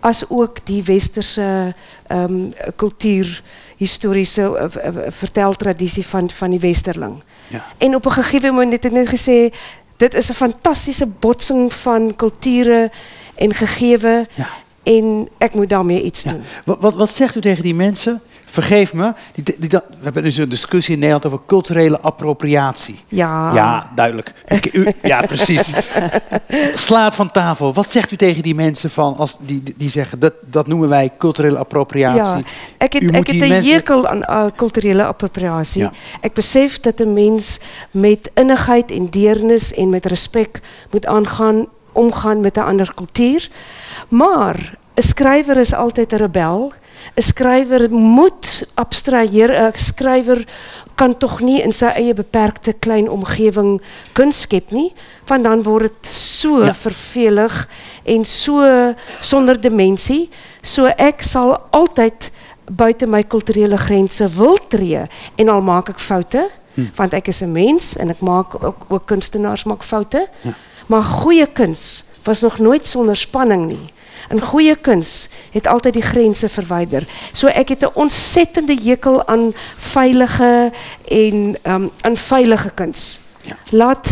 as 0.03 0.23
ook 0.30 0.57
die 0.67 0.84
westerse 0.84 1.73
ehm 2.07 2.49
kultuur 2.75 3.41
historiese 3.77 4.41
eh, 4.57 4.65
v- 4.69 4.93
v- 4.93 5.13
verteltradisie 5.15 6.05
van 6.05 6.30
van 6.30 6.49
die 6.49 6.59
westerling. 6.59 7.21
Ja. 7.47 7.63
En 7.77 7.95
op 7.95 8.05
'n 8.05 8.11
gegeewe 8.11 8.51
moment 8.51 8.85
ek 8.85 8.91
net 8.91 9.09
gesê 9.09 9.53
dit 9.97 10.13
is 10.13 10.30
'n 10.30 10.34
fantastiese 10.34 11.07
botsing 11.19 11.73
van 11.73 12.15
kulture 12.15 12.91
en 13.35 13.53
gegewe 13.53 14.27
Ja. 14.35 14.49
en 14.84 15.27
ek 15.38 15.53
moet 15.53 15.69
daarmee 15.69 16.01
iets 16.03 16.23
Ja. 16.23 16.31
doen. 16.31 16.43
Wat, 16.65 16.77
wat, 16.80 16.95
wat 16.95 17.09
zegt 17.09 17.35
u 17.35 17.41
tegen 17.41 17.63
die 17.63 17.75
mensen? 17.75 18.21
Vergeef 18.53 18.93
me. 18.93 19.13
Die, 19.34 19.69
we 19.69 19.81
hebben 20.01 20.23
dus 20.23 20.38
een 20.38 20.49
discussie 20.49 20.93
in 20.93 20.99
Nederland 20.99 21.25
over 21.25 21.39
culturele 21.45 21.99
appropriatie. 21.99 22.99
Ja. 23.07 23.53
Ja, 23.53 23.91
duidelijk. 23.95 24.34
Ik- 24.47 24.73
u, 24.73 24.88
ja, 25.03 25.21
precies. 25.34 25.73
Slaat 26.73 27.15
van 27.15 27.31
tafel. 27.31 27.73
Wat 27.73 27.89
zegt 27.89 28.11
u 28.11 28.15
tegen 28.15 28.43
die 28.43 28.55
mensen 28.55 28.89
van 28.89 29.15
als 29.17 29.38
die, 29.39 29.63
die 29.77 29.89
zeggen 29.89 30.19
dat, 30.19 30.34
dat 30.41 30.67
noemen 30.67 30.89
wij 30.89 31.11
culturele 31.17 31.57
appropriatie? 31.57 32.21
Ja, 32.21 32.41
ek 32.77 32.93
het 32.93 33.01
U 33.01 33.05
moet 33.05 33.15
ek 33.15 33.27
het 33.27 33.35
die 33.35 33.43
'n 33.45 33.47
mensen- 33.49 33.73
hekel 33.73 34.07
aan 34.07 34.17
uh, 34.30 34.45
kulturele 34.55 35.05
appropriasie. 35.05 35.81
Ja. 35.81 35.91
Ek 36.21 36.34
besef 36.34 36.80
dat 36.80 36.99
'n 36.99 37.13
mens 37.13 37.59
met 37.91 38.31
innigheid 38.34 38.91
en 38.91 39.09
deernis 39.09 39.73
en 39.73 39.89
met 39.89 40.05
respek 40.05 40.61
moet 40.91 41.05
aangaan 41.05 41.65
omgaan 41.91 42.39
met 42.39 42.55
'n 42.57 42.59
ander 42.59 42.93
kultuur. 42.93 43.49
Maar 44.07 44.73
'n 44.95 45.01
skrywer 45.01 45.57
is 45.57 45.73
altyd 45.73 46.11
'n 46.11 46.15
rebel. 46.15 46.73
'n 47.15 47.21
Skrywer 47.21 47.89
moet 47.91 48.65
abstraheer. 48.75 49.51
'n 49.51 49.71
Skrywer 49.75 50.45
kan 50.95 51.17
tog 51.17 51.39
nie 51.41 51.61
in 51.61 51.71
sy 51.71 51.85
eie 51.85 52.13
beperkte 52.13 52.73
klein 52.80 53.09
omgewing 53.09 53.81
kuns 54.13 54.41
skep 54.41 54.71
nie, 54.71 54.93
want 55.27 55.43
dan 55.43 55.63
word 55.63 55.81
dit 55.81 56.05
so 56.11 56.63
Ja. 56.65 56.73
vervelig 56.73 57.67
en 58.05 58.25
so 58.25 58.93
sonder 59.21 59.61
dimensie. 59.61 60.30
So 60.61 60.85
ek 60.85 61.21
sal 61.21 61.59
altyd 61.71 62.31
buite 62.71 63.07
my 63.07 63.23
kulturele 63.23 63.77
grense 63.77 64.30
wil 64.38 64.57
tree 64.69 65.07
en 65.38 65.49
al 65.49 65.61
maak 65.61 65.89
ek 65.89 65.99
foute, 65.99 66.49
want 66.95 67.13
ek 67.13 67.27
is 67.27 67.41
'n 67.41 67.51
mens 67.51 67.97
en 67.97 68.09
ek 68.09 68.21
maak 68.21 68.63
ook, 68.63 68.85
ook 68.89 69.05
kunstenaars 69.05 69.63
maak 69.65 69.84
foute. 69.84 70.27
Maar 70.88 71.03
goeie 71.03 71.45
kuns 71.47 72.03
was 72.23 72.41
nog 72.41 72.59
nooit 72.59 72.88
sonder 72.88 73.15
spanning 73.15 73.67
nie. 73.67 73.93
En 74.29 74.41
goeie 74.41 74.75
kuns 74.75 75.29
het 75.51 75.67
altyd 75.67 75.93
die 75.93 76.05
grense 76.05 76.49
verwyder. 76.49 77.07
So 77.33 77.47
ek 77.47 77.69
het 77.69 77.83
'n 77.83 77.91
ontsettende 77.93 78.77
hekel 78.83 79.27
aan 79.27 79.53
veilige 79.77 80.71
en 81.07 81.57
um 81.63 81.91
aan 82.01 82.17
veilige 82.17 82.71
kuns. 82.73 83.19
Ja. 83.41 83.55
Laat 83.69 84.07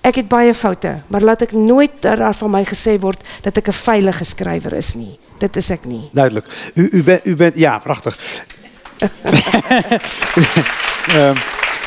ek 0.00 0.14
het 0.14 0.28
baie 0.28 0.54
foute, 0.54 1.00
maar 1.06 1.20
laat 1.20 1.42
ek 1.42 1.52
nooit 1.52 1.90
dat 2.00 2.18
daar 2.18 2.34
van 2.34 2.50
my 2.50 2.64
gesê 2.64 2.98
word 3.00 3.20
dat 3.42 3.56
ek 3.56 3.68
'n 3.68 3.72
veilige 3.72 4.24
skrywer 4.24 4.72
is 4.72 4.94
nie. 4.94 5.18
Dit 5.38 5.56
is 5.56 5.70
ek 5.70 5.84
nie. 5.84 6.08
Duidelijk. 6.12 6.46
U, 6.74 6.88
u, 6.92 7.02
bent, 7.02 7.26
u 7.26 7.36
bent, 7.36 7.56
ja, 7.56 7.78
prachtig. 7.78 8.18
Ehm, 11.08 11.36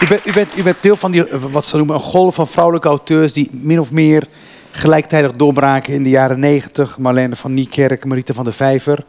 u, 0.01 0.07
bent, 0.07 0.27
u, 0.27 0.33
bent, 0.33 0.57
u 0.57 0.63
bent 0.63 0.81
deel 0.81 0.95
van 0.95 1.11
die, 1.11 1.23
wat 1.51 1.65
ze 1.65 1.77
noemen, 1.77 1.95
een 1.95 2.01
golf 2.01 2.35
van 2.35 2.47
vrouwelijke 2.47 2.87
auteurs 2.87 3.33
die 3.33 3.49
min 3.51 3.79
of 3.79 3.91
meer 3.91 4.27
gelijktijdig 4.71 5.33
doorbraken 5.35 5.93
in 5.93 6.03
de 6.03 6.09
jaren 6.09 6.39
negentig. 6.39 6.97
Marlene 6.97 7.35
van 7.35 7.53
Niekerk, 7.53 8.05
Marita 8.05 8.33
van 8.33 8.43
der 8.43 8.53
Vijver. 8.53 9.05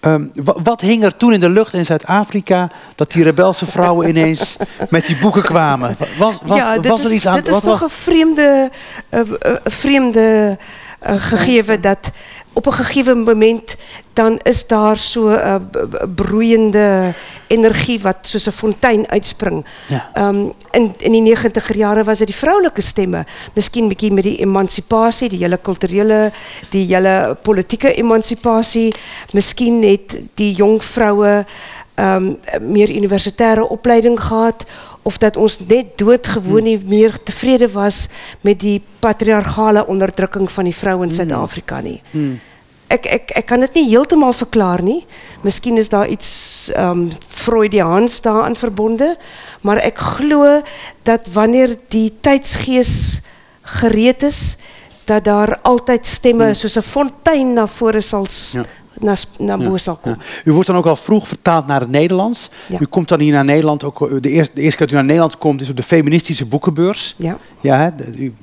Ehm, 0.00 0.26
wa- 0.34 0.56
wat 0.62 0.80
hing 0.80 1.02
er 1.04 1.16
toen 1.16 1.32
in 1.32 1.40
de 1.40 1.48
lucht 1.48 1.72
in 1.72 1.84
Zuid-Afrika 1.84 2.70
dat 2.94 3.12
die 3.12 3.22
rebelse 3.22 3.66
vrouwen 3.66 4.08
ineens 4.10 4.56
met 4.90 5.06
die 5.06 5.16
boeken 5.16 5.42
kwamen? 5.42 5.96
Was, 6.18 6.38
was, 6.42 6.58
ja, 6.58 6.80
was 6.80 7.04
er 7.04 7.10
is, 7.10 7.16
iets 7.16 7.26
aan? 7.26 7.34
Dit 7.34 7.48
is 7.48 7.60
toch 7.60 7.80
een 7.80 7.90
vreemde, 7.90 8.70
uh, 9.10 9.20
uh, 9.20 9.52
vreemde 9.64 10.58
uh, 11.08 11.14
gegeven 11.16 11.80
dat 11.80 12.10
op 12.52 12.66
een 12.66 12.72
gegeven 12.72 13.22
moment 13.22 13.76
dan 14.12 14.38
is 14.42 14.66
daar 14.66 14.96
so 14.96 15.28
'n 15.28 15.32
uh, 15.32 15.54
broeiende 16.14 17.14
energie 17.46 18.00
wat 18.00 18.16
soos 18.20 18.46
'n 18.46 18.50
fontein 18.50 19.08
uitspring. 19.08 19.64
Ja. 19.88 20.28
Um, 20.28 20.52
in 20.70 20.94
in 20.98 21.12
die 21.12 21.36
90er 21.36 21.76
jare 21.76 22.04
was 22.04 22.18
dit 22.18 22.26
die 22.26 22.36
vroulike 22.36 22.80
stemme, 22.80 23.24
miskien 23.52 23.88
bietjie 23.88 24.12
met 24.12 24.24
die 24.24 24.36
emansipasie, 24.36 25.28
die 25.28 25.38
hele 25.38 25.58
kulturele, 25.62 26.32
die 26.70 26.94
hele 26.94 27.36
politieke 27.42 27.94
emansipasie, 27.94 28.94
miskien 29.32 29.82
het 29.82 30.20
die 30.34 30.52
jong 30.52 30.84
vroue 30.84 31.44
um, 32.00 32.38
meer 32.60 32.90
universitaire 32.90 33.68
opleiding 33.68 34.20
gehad 34.20 34.64
of 35.10 35.18
dat 35.18 35.36
ons 35.36 35.58
net 35.66 35.96
doodgewoon 35.98 36.68
nie 36.68 36.78
meer 36.86 37.16
tevrede 37.26 37.66
was 37.74 38.04
met 38.46 38.60
die 38.62 38.78
patriargale 39.02 39.82
onderdrukking 39.90 40.46
van 40.50 40.68
die 40.70 40.76
vrou 40.76 41.00
in 41.06 41.12
Suid-Afrika 41.16 41.80
nie. 41.82 41.98
Ek 42.90 43.06
ek 43.06 43.32
ek 43.38 43.46
kan 43.46 43.62
dit 43.62 43.76
nie 43.78 43.86
heeltemal 43.88 44.34
verklaar 44.34 44.82
nie. 44.82 45.00
Miskien 45.46 45.78
is 45.78 45.90
daar 45.92 46.08
iets 46.10 46.30
ehm 46.74 47.08
Freudiaans 47.40 48.20
daaraan 48.22 48.56
verbonde, 48.58 49.16
maar 49.62 49.78
ek 49.82 49.98
glo 50.18 50.60
dat 51.08 51.30
wanneer 51.32 51.76
die 51.94 52.10
tydsgees 52.20 53.22
gereed 53.80 54.22
is, 54.26 54.58
dat 55.06 55.24
daar 55.24 55.58
altyd 55.62 56.06
stemme 56.06 56.52
soos 56.54 56.76
'n 56.76 56.82
fontein 56.82 57.54
na 57.54 57.66
vore 57.66 58.00
sal 58.00 58.26
Ja. 58.52 58.64
Na 59.00 59.14
s- 59.14 59.28
na 59.38 59.56
bo 59.56 59.76
sal 59.76 59.96
kom. 59.96 60.12
Ja. 60.12 60.18
U 60.44 60.52
wordt 60.52 60.66
dan 60.66 60.76
ook 60.76 60.86
al 60.86 60.96
vroeg 60.96 61.28
vertaald 61.28 61.66
naar 61.66 61.80
het 61.80 61.90
Nederlands. 61.90 62.50
U 62.80 62.84
komt 62.86 63.08
dan 63.08 63.20
hier 63.20 63.32
naar 63.32 63.44
Nederland. 63.44 63.84
Ook, 63.84 64.10
eh, 64.10 64.16
de, 64.20 64.30
eerste, 64.30 64.54
de 64.54 64.60
eerste 64.60 64.76
keer 64.78 64.86
dat 64.86 64.94
u 64.94 64.98
naar 64.98 65.04
Nederland 65.04 65.38
komt 65.38 65.60
is 65.60 65.70
op 65.70 65.76
de 65.76 65.82
feministische 65.82 66.46
boekenbeurs. 66.46 67.14
Ja. 67.18 67.38
Ja, 67.60 67.94
u 68.18 68.34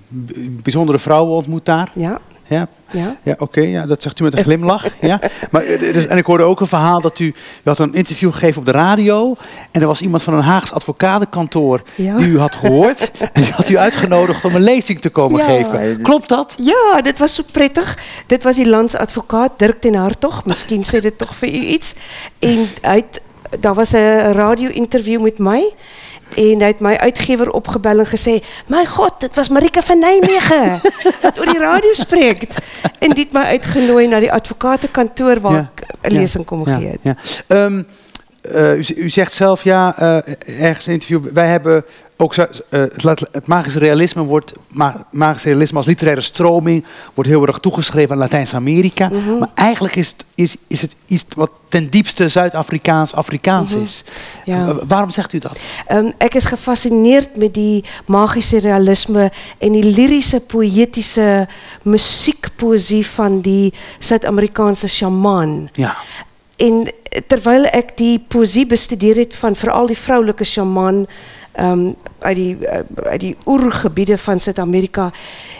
bijzondere 0.64 1.00
vrouwen 1.00 1.36
ontmoet 1.36 1.66
daar. 1.66 1.92
Ja. 1.96 2.20
Ja, 2.48 2.68
Ja. 2.92 3.16
ja 3.24 3.36
oké, 3.38 3.62
ja, 3.62 3.86
dat 3.86 4.02
zegt 4.02 4.20
u 4.20 4.24
met 4.24 4.38
een 4.38 4.44
glimlach. 4.44 4.86
ja. 5.02 5.20
maar, 5.52 5.64
eh, 5.64 5.94
dus, 5.94 6.08
en 6.08 6.18
ik 6.18 6.26
hoorde 6.26 6.44
ook 6.44 6.60
een 6.60 6.68
verhaal 6.68 7.02
dat 7.02 7.20
u, 7.20 7.26
u 7.26 7.34
had 7.64 7.80
een 7.80 7.94
interview 7.94 8.34
gegeven 8.34 8.60
op 8.60 8.66
de 8.66 8.72
radio. 8.72 9.36
En 9.72 9.82
er 9.82 9.88
was 9.88 10.02
iemand 10.02 10.24
van 10.24 10.34
een 10.34 10.42
Haags 10.44 10.72
advocatenkantoor 10.74 11.82
Ja. 11.96 12.18
die 12.18 12.28
u 12.28 12.40
had 12.40 12.56
gehoord. 12.56 13.12
en 13.34 13.42
die 13.42 13.52
had 13.52 13.70
u 13.70 13.78
uitgenodigd 13.78 14.46
om 14.46 14.56
een 14.56 14.62
lezing 14.62 15.00
te 15.00 15.10
komen 15.10 15.40
Ja. 15.40 15.46
geven. 15.46 16.02
Klopt 16.02 16.30
dat? 16.30 16.54
Ja, 16.58 17.02
dit 17.02 17.18
was 17.18 17.34
so 17.34 17.44
prettig. 17.52 17.98
Dit 18.28 18.44
was 18.44 18.56
die 18.56 18.70
landsadvokaat 18.70 19.52
Dirk 19.58 19.82
ten 19.82 19.96
Hartog. 19.96 20.46
Miskien 20.46 20.84
sê 20.86 21.02
dit 21.02 21.18
tog 21.18 21.36
vir 21.36 21.48
u 21.50 21.60
iets. 21.66 21.96
En 22.40 22.68
het, 22.82 23.22
daar 23.60 23.74
was 23.74 23.92
'n 23.92 24.32
radio-interview 24.32 25.22
met 25.22 25.38
my 25.38 25.74
en 26.38 26.62
hy 26.62 26.68
het 26.70 26.82
my 26.86 26.94
uitgewer 27.02 27.50
opgebel 27.58 28.00
en 28.04 28.10
gesê: 28.10 28.36
"My 28.70 28.86
God, 28.86 29.20
dit 29.20 29.36
was 29.36 29.50
Marika 29.50 29.82
van 29.82 30.00
Nijmegen 30.00 30.82
wat 31.24 31.40
oor 31.40 31.46
die 31.50 31.60
radio 31.60 31.94
spreek." 31.94 32.48
En 33.00 33.10
dit 33.18 33.32
my 33.34 33.42
uitgenooi 33.58 34.08
na 34.08 34.20
die 34.20 34.32
advokatenkantoor 34.32 35.40
waar 35.42 35.54
Ja. 35.54 35.70
ek 36.02 36.12
'n 36.12 36.14
lesing 36.14 36.46
kom 36.46 36.62
ja, 36.66 36.78
gee 36.78 36.88
het. 36.90 37.00
ja. 37.04 37.16
Ehm, 37.48 37.78
eh, 37.78 37.84
z- 38.80 38.90
u 38.96 39.10
zegt 39.10 39.34
zelf 39.34 39.64
ja, 39.64 39.98
eh, 39.98 40.16
ergens 40.66 40.88
in 40.88 40.94
een 40.94 41.00
interview, 41.00 41.34
wij 41.34 41.48
hebben 41.48 41.84
ook 42.20 42.34
zo- 42.34 42.48
eh, 42.70 42.82
het, 43.32 43.48
magische 43.48 43.80
realisme 43.80 44.24
wordt, 44.24 44.54
ma, 44.72 45.08
magische 45.12 45.48
realisme 45.50 45.78
als 45.78 45.86
literaire 45.86 46.22
stroming 46.22 46.86
wordt 47.14 47.30
heel 47.30 47.48
erg 47.48 47.58
toegeschreven 47.60 48.12
aan 48.12 48.18
Latijns-Amerika. 48.18 49.10
Maar 49.40 49.50
eigenlijk 49.56 49.96
is 49.96 50.08
het, 50.10 50.26
is, 50.36 50.56
is 50.68 50.82
het 50.82 50.96
iets 51.08 51.26
wat 51.36 51.52
ten 51.70 51.90
diepste 51.90 52.30
Zuid-Afrikaans 52.30 53.14
Afrikaans 53.14 53.74
is. 53.74 54.04
Ja. 54.46 54.74
W- 54.74 54.84
Waarom 54.88 55.10
zegt 55.10 55.34
u 55.34 55.40
dat? 55.40 55.58
Um, 55.92 56.14
ek 56.18 56.34
is 56.34 56.46
gefascineerd 56.46 57.36
met 57.36 57.54
die 57.54 57.84
magiese 58.06 58.60
realisme 58.60 59.32
en 59.58 59.72
die 59.72 59.84
liriese 59.84 60.40
poëtiese 60.40 61.48
musiekpoësie 61.82 63.06
van 63.08 63.42
die 63.42 63.74
Suid-Amerikaanse 64.00 64.88
sjamaan. 64.88 65.68
Ja. 65.74 65.96
En 66.56 66.92
terwyl 67.28 67.66
ek 67.74 67.98
die 67.98 68.20
poësie 68.20 68.66
bestudeer 68.66 69.16
het 69.16 69.36
van 69.36 69.56
veral 69.56 69.88
die 69.88 69.98
vroulike 69.98 70.46
sjamaan 70.46 71.06
um, 71.60 71.96
uit 72.20 72.36
die 72.36 72.58
uh, 72.62 72.82
uit 73.10 73.22
die 73.22 73.36
oergebiede 73.46 74.18
van 74.18 74.40
Suid-Amerika, 74.40 75.12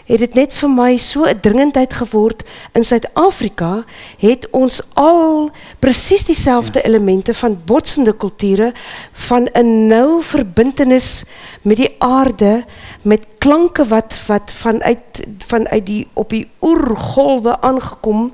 het 0.06 0.20
dit 0.20 0.34
net 0.38 0.54
vir 0.54 0.70
my 0.70 0.98
so 0.98 1.26
'n 1.26 1.40
dringendheid 1.42 1.94
geword. 1.94 2.44
In 2.74 2.84
Suid-Afrika 2.84 3.86
het 4.18 4.48
ons 4.52 4.82
al 4.94 5.50
presies 5.80 6.26
dieselfde 6.26 6.82
elemente 6.82 7.34
van 7.34 7.60
botsende 7.66 8.14
kulture 8.14 8.74
van 9.12 9.50
'n 9.54 9.88
nou 9.88 10.24
verbintenis 10.24 11.26
met 11.62 11.78
die 11.78 11.96
aarde 11.98 12.66
met 13.02 13.26
klanke 13.38 13.86
wat 13.86 14.18
wat 14.28 14.52
vanuit 14.52 15.26
vanuit 15.48 15.86
die 15.86 16.08
op 16.14 16.30
die 16.30 16.48
oergolwe 16.62 17.62
aangekom 17.62 18.34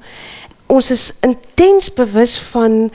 ons 0.73 0.89
is 0.93 1.05
intens 1.25 1.91
bewus 1.93 2.37
van 2.51 2.89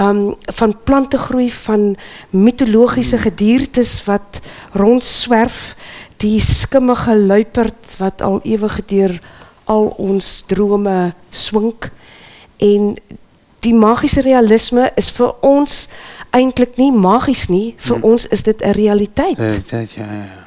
um, 0.00 0.22
van 0.60 0.74
plantegroei, 0.84 1.50
van 1.52 1.96
mythologiese 2.30 3.18
gediertes 3.18 3.98
wat 4.08 4.40
rondswerf, 4.72 5.76
die 6.18 6.40
skimmige 6.40 7.16
luiperd 7.16 7.98
wat 7.98 8.22
al 8.22 8.40
ewig 8.42 8.80
deur 8.90 9.18
al 9.64 9.92
ons 10.00 10.42
drome 10.48 11.12
swink 11.30 11.90
en 12.64 12.94
die 13.62 13.74
magiese 13.74 14.22
realisme 14.24 14.88
is 14.96 15.10
vir 15.14 15.34
ons 15.46 15.86
eintlik 16.34 16.76
nie 16.78 16.90
magies 16.92 17.46
nie, 17.52 17.74
vir 17.78 18.02
ons 18.04 18.26
is 18.26 18.42
dit 18.42 18.62
'n 18.62 18.72
realiteit. 18.72 19.38
ja, 19.94 20.06
ja. 20.12 20.37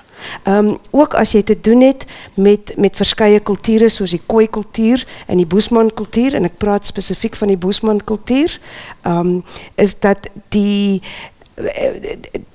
Ehm 0.43 0.67
um, 0.67 0.77
ook 0.91 1.13
as 1.13 1.31
jy 1.31 1.43
te 1.43 1.57
doen 1.61 1.81
het 1.81 2.05
met 2.33 2.73
met 2.77 2.95
verskeie 2.95 3.39
kulture 3.39 3.89
soos 3.89 4.11
die 4.15 4.21
Khoi 4.25 4.47
kultuur 4.47 5.05
en 5.27 5.37
die 5.37 5.45
Boesman 5.45 5.93
kultuur 5.93 6.35
en 6.35 6.45
ek 6.49 6.57
praat 6.57 6.85
spesifiek 6.85 7.35
van 7.35 7.47
die 7.53 7.57
Boesman 7.57 8.03
kultuur, 8.03 8.59
ehm 9.01 9.17
um, 9.17 9.43
is 9.75 9.99
dat 9.99 10.27
die 10.49 11.01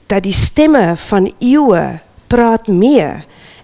dat 0.06 0.22
die 0.22 0.34
stemme 0.34 0.97
van 0.97 1.32
eeue 1.38 2.01
praat 2.26 2.68
mee 2.68 3.09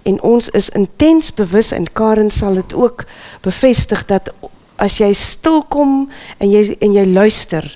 en 0.02 0.22
ons 0.22 0.48
is 0.48 0.68
intens 0.68 1.34
bewus 1.34 1.72
en 1.72 1.86
Karen 1.92 2.30
sal 2.30 2.54
dit 2.54 2.74
ook 2.74 3.04
bevestig 3.40 4.06
dat 4.06 4.32
as 4.76 4.98
jy 4.98 5.12
stil 5.14 5.62
kom 5.70 6.10
en 6.38 6.50
jy 6.50 6.76
en 6.82 6.94
jy 6.96 7.04
luister, 7.06 7.66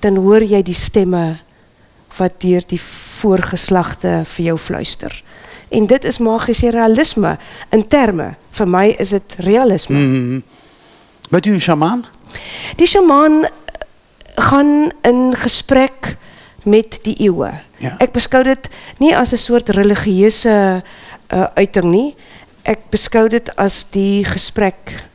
dan 0.00 0.20
hoor 0.20 0.44
jy 0.44 0.62
die 0.64 0.76
stemme 0.76 1.40
wat 2.18 2.40
deur 2.42 2.64
die 2.68 2.80
voorgeslagte 3.20 4.20
vir 4.34 4.50
jou 4.50 4.56
fluister. 4.58 5.14
En 5.70 5.86
dit 5.86 6.04
is 6.04 6.18
magiese 6.18 6.70
realisme 6.70 7.36
in 7.70 7.86
terme. 7.88 8.34
Vir 8.50 8.68
my 8.68 8.94
is 8.98 9.08
dit 9.14 9.34
realisme. 9.38 9.98
Mhm. 9.98 10.40
Bent 11.30 11.46
u 11.46 11.52
een 11.52 11.60
shamaan? 11.60 12.04
Die 12.76 12.86
sjamaan 12.86 13.46
gaan 14.34 14.90
in 15.02 15.34
gesprek 15.36 16.16
met 16.64 16.98
die 17.02 17.14
eeue. 17.18 17.52
Ja. 17.76 17.94
Ek 17.98 18.12
beskou 18.12 18.42
dit 18.44 18.68
nie 18.98 19.16
as 19.16 19.32
'n 19.32 19.36
soort 19.36 19.68
religieuse 19.68 20.82
uh, 21.32 21.44
uiting 21.54 21.90
nie. 21.90 22.14
Ek 22.62 22.90
beskou 22.90 23.28
dit 23.28 23.56
as 23.56 23.86
die 23.90 24.24
gesprek 24.24 25.08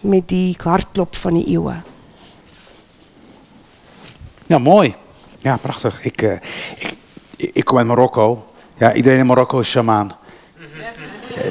met 0.00 0.28
die 0.28 0.56
hartklop 0.58 1.16
van 1.16 1.34
die 1.34 1.46
eeue. 1.46 1.76
Ja, 4.46 4.58
mooi. 4.58 4.94
Ja, 5.42 5.56
prachtig. 5.56 6.04
Ik, 6.04 6.22
eh, 6.22 6.38
ik, 6.78 6.94
ik 7.36 7.64
kom 7.64 7.78
uit 7.78 7.86
Marokko. 7.86 8.51
Ja, 8.78 8.94
iedereen 8.94 9.18
in 9.18 9.26
Marokko 9.26 9.58
is 9.58 9.68
shamaan. 9.68 10.10
Eh, 11.34 11.42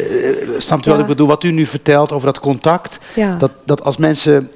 snapt 0.58 0.86
u 0.86 0.92
wat 0.92 1.00
ik 1.00 1.06
bedoel? 1.06 1.28
Wat 1.28 1.44
u 1.44 1.52
nu 1.52 1.66
vertelt 1.66 2.12
over 2.12 2.26
dat 2.26 2.40
contact. 2.40 3.00
Ja. 3.16 3.36
Dat, 3.36 3.52
dat 3.66 3.84
als 3.84 3.98
mensen 3.98 4.52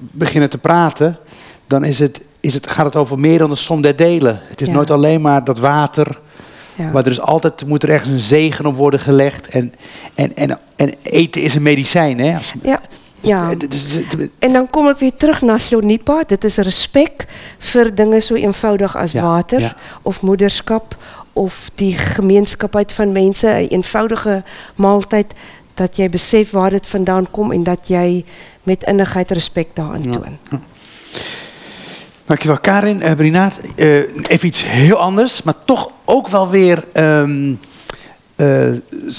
beginnen 0.00 0.50
te 0.50 0.58
praten, 0.58 1.18
dan 1.66 1.84
is 1.84 1.98
het, 1.98 2.24
is 2.40 2.54
het, 2.54 2.70
gaat 2.70 2.84
het 2.84 2.96
over 2.96 3.18
meer 3.18 3.38
dan 3.38 3.48
de 3.48 3.54
som 3.56 3.80
der 3.82 3.96
delen. 3.96 4.40
Het 4.42 4.60
is 4.60 4.66
Ja. 4.68 4.72
nooit 4.74 4.90
alleen 4.90 5.20
maar 5.20 5.44
dat 5.44 5.58
water. 5.58 6.18
Maar 6.92 7.04
er 7.04 7.10
is 7.10 7.20
altijd, 7.20 7.66
moet 7.66 7.82
er 7.82 7.90
ergens 7.90 8.10
een 8.10 8.18
zegen 8.18 8.66
op 8.66 8.76
worden 8.76 9.00
gelegd. 9.00 9.48
En, 9.48 9.74
en, 10.14 10.36
en, 10.36 10.58
en 10.76 10.94
eten 11.02 11.42
is 11.42 11.54
een 11.54 11.62
medicijn. 11.62 12.18
Hè? 12.20 12.36
Als, 12.36 12.52
Ja. 12.62 12.80
Ja. 13.20 13.54
En 14.38 14.52
dan 14.52 14.70
kom 14.70 14.88
ek 14.88 14.98
weer 14.98 15.16
terug 15.16 15.42
na 15.42 15.58
Slonipa. 15.58 16.22
Dit 16.26 16.44
is 16.44 16.56
respek 16.56 17.26
vir 17.58 17.94
dinge 17.94 18.20
so 18.20 18.34
eenvoudig 18.34 19.12
Ja, 19.12 19.22
water 19.22 19.74
of 20.02 20.22
moederskap 20.22 20.96
of 21.38 21.70
die 21.74 21.96
gemeenskapheid 21.96 22.92
van 22.92 23.12
mense, 23.12 23.46
'n 23.46 23.66
eenvoudige 23.68 24.42
maaltyd 24.74 25.32
dat 25.74 25.96
jy 25.96 26.08
besef 26.10 26.50
waar 26.50 26.70
dit 26.70 26.86
vandaan 26.86 27.30
kom 27.30 27.52
en 27.52 27.62
dat 27.62 27.88
jy 27.88 28.24
met 28.62 28.82
innigheid 28.82 29.30
respek 29.30 29.68
daaraan 29.74 30.10
toon. 30.10 30.38
Dankjewel 32.24 32.58
Karin. 32.58 33.00
Uh, 33.02 33.12
Brinaat, 33.12 33.60
eh, 33.76 33.96
even 34.28 34.46
iets 34.46 34.64
heel 34.64 34.96
anders, 34.96 35.42
maar 35.42 35.54
toch 35.64 35.90
ook 36.04 36.28
wel 36.28 36.50
weer 36.50 36.84
ehm, 36.92 37.54
eh, 38.36 38.68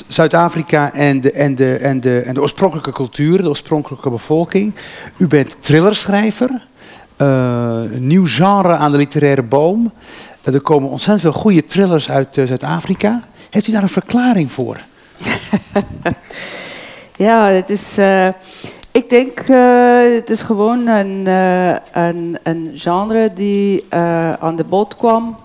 Zuid-Afrika 0.08 0.94
en 0.94 1.22
de, 1.22 1.32
en, 1.32 1.56
de, 1.56 1.76
en, 1.76 2.00
de, 2.02 2.20
en 2.20 2.34
de 2.34 2.41
oorspronkelijke 2.41 2.91
cultuur, 2.91 3.41
de 3.41 3.50
oorspronkelijke 3.50 4.10
bevolking. 4.10 4.74
U 5.18 5.28
bent 5.28 5.62
thrillerschrijver, 5.62 6.50
eh, 6.50 6.62
een 7.28 8.08
nieuw 8.08 8.26
genre 8.28 8.76
aan 8.76 8.91
de 8.91 8.98
literaire 8.98 9.44
boom. 9.44 9.91
Eh, 10.44 10.54
er 10.54 10.62
komen 10.62 10.90
ontzettend 10.90 11.22
veel 11.22 11.41
goede 11.41 11.64
thrillers 11.64 12.10
uit 12.12 12.38
eh, 12.38 12.46
Zuid-Afrika. 12.46 13.22
Heeft 13.50 13.68
u 13.68 13.72
daar 13.72 13.82
een 13.82 13.90
verklaring 13.90 14.52
voor? 14.52 14.78
Ja, 17.16 17.48
het 17.48 17.70
is. 17.70 17.98
eh, 17.98 18.28
ik 18.91 19.10
denk, 19.10 19.40
eh, 19.40 20.14
het 20.16 20.30
is 20.30 20.41
gewoon 20.41 20.88
een, 20.88 21.28
eh, 21.28 21.76
een, 21.94 22.38
een 22.44 22.72
genre 22.76 23.34
die 23.34 23.86
eh, 23.90 24.34
aan 24.34 24.56
de 24.56 24.64
bod 24.64 24.96
kwam 24.98 25.38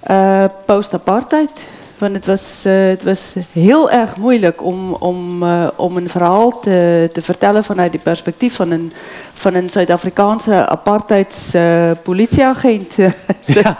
eh, 0.00 0.44
post-apartheid. 0.66 1.66
Want 2.00 2.14
het 2.14 2.26
was, 2.26 2.62
eh, 2.64 2.86
het 2.88 3.02
was 3.04 3.36
heel 3.52 3.90
erg 3.90 4.16
moeilijk 4.16 4.64
om, 4.64 4.92
om, 4.92 5.42
eh, 5.42 5.66
om 5.76 5.96
een 5.96 6.08
verhaal 6.08 6.60
te, 6.60 7.10
te 7.12 7.22
vertellen 7.22 7.64
vanuit 7.64 7.92
het 7.92 8.02
perspectief 8.02 8.54
van 8.54 8.70
een, 8.70 8.92
van 9.32 9.54
een 9.54 9.70
Zuid-Afrikaanse 9.70 10.68
apartheidspolitieagent. 10.68 12.94
Ja. 13.44 13.76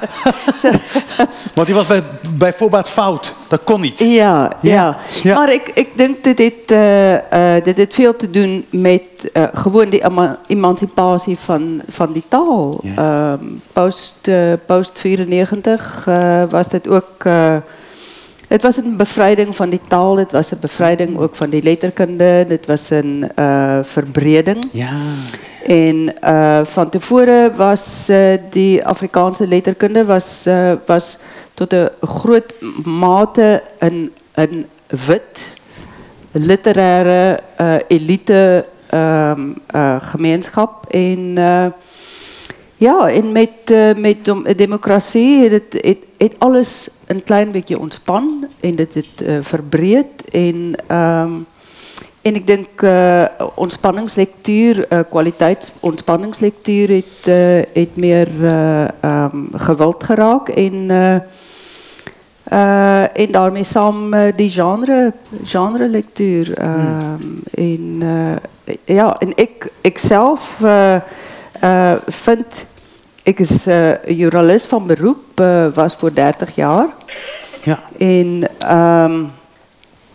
Want 1.55 1.67
die 1.67 1.77
was 1.77 1.87
bij, 1.87 2.03
bij 2.37 2.53
voorbaat 2.53 2.89
fout. 2.89 3.33
Dat 3.49 3.65
kon 3.65 3.81
niet. 3.81 3.99
Ja, 3.99 4.53
ja. 4.61 4.97
Maar 5.25 5.53
ik, 5.53 5.71
ik 5.75 5.89
denk 5.97 6.25
dat 6.25 6.37
dit, 6.37 6.55
eh, 6.71 7.57
eh, 7.57 7.65
dit 7.65 7.95
veel 7.95 8.17
te 8.17 8.31
doen 8.31 8.67
met 8.71 9.03
gewoon 9.55 9.91
die 9.91 10.05
ema- 10.05 10.39
emancipatie 10.47 11.39
van, 11.39 11.83
van 11.89 12.13
die 12.13 12.25
taal. 12.29 12.81
Ehm, 12.97 13.45
post, 13.73 14.29
post 14.67 14.99
94 14.99 16.05
eh, 16.07 16.43
was 16.51 16.69
dit 16.69 16.89
ook... 16.89 17.25
het 18.51 18.63
was 18.63 18.77
een 18.77 18.97
bevrijding 18.97 19.57
van 19.57 19.71
die 19.71 19.81
taal, 19.89 20.17
het 20.17 20.33
was 20.33 20.51
een 20.51 20.59
bevrijding 20.61 21.19
ook 21.19 21.37
van 21.37 21.51
die 21.51 21.63
letterkunde, 21.63 22.25
het 22.25 22.67
was 22.67 22.91
een 22.91 23.31
eh, 23.35 23.79
verbreding. 23.83 24.69
Ja. 24.73 24.91
En 25.67 26.15
uh, 26.25 26.65
van 26.65 26.89
tevoren 26.89 27.57
was 27.57 28.07
uh, 28.11 28.35
die 28.51 28.85
Afrikaanse 28.87 29.47
letterkunde 29.47 30.05
was, 30.05 30.45
uh, 30.47 30.73
was 30.87 31.19
tot 31.55 31.73
een 31.73 31.89
groot 32.01 32.55
mate 32.85 33.63
een, 33.79 34.13
een 34.35 34.67
wit, 35.07 35.47
literaire, 36.33 37.41
uh, 37.61 37.75
elite 37.89 38.67
um, 38.95 39.55
uh, 39.75 39.97
gemeenschap. 40.01 40.87
En, 40.87 41.19
uh, 41.19 41.67
ja, 42.81 43.11
en 43.11 43.33
met, 43.33 43.51
uh, 43.71 43.95
met 43.95 44.25
dem- 44.25 44.47
democratie 44.57 45.49
het, 45.49 45.97
het, 46.17 46.35
alles 46.39 46.91
een 47.07 47.23
klein 47.23 47.51
beetje 47.51 47.79
ontspan 47.79 48.47
en 48.61 48.77
het 48.77 48.95
het 48.95 49.21
uh, 49.23 49.39
verbreed. 49.41 50.07
En, 50.33 50.75
um, 50.97 51.47
en 52.23 52.35
ik 52.35 52.47
denk 52.47 52.83
uh, 52.83 53.25
ontspanningslectuur, 53.55 54.87
uh, 54.93 54.99
kwaliteit 55.11 55.73
ontspanningslectuur 55.81 56.89
het, 56.89 57.97
meer 57.97 58.29
um, 59.05 59.49
gewild 59.53 60.05
geraakt. 60.05 60.55
En, 60.55 60.91
en 63.13 63.31
daarmee 63.31 63.65
samen 63.65 64.37
die 64.37 64.51
genre, 64.51 65.13
genre 65.45 65.89
lectuur. 65.89 66.63
Um, 66.63 67.43
en, 67.55 68.03
ja, 68.85 69.19
en 69.19 69.33
ik, 69.35 69.73
ik 69.81 69.99
zelf 69.99 70.63
vind 72.07 72.69
ik 73.23 73.39
is 73.39 73.67
eh, 73.67 74.05
journalist 74.07 74.67
van 74.67 74.87
beroep, 74.87 75.41
eh, 75.41 75.67
was 75.75 75.95
voor 75.95 76.15
30 76.15 76.55
jaar. 76.55 76.87
Ja. 77.63 77.81
En 77.99 78.49
ehm 78.59 79.25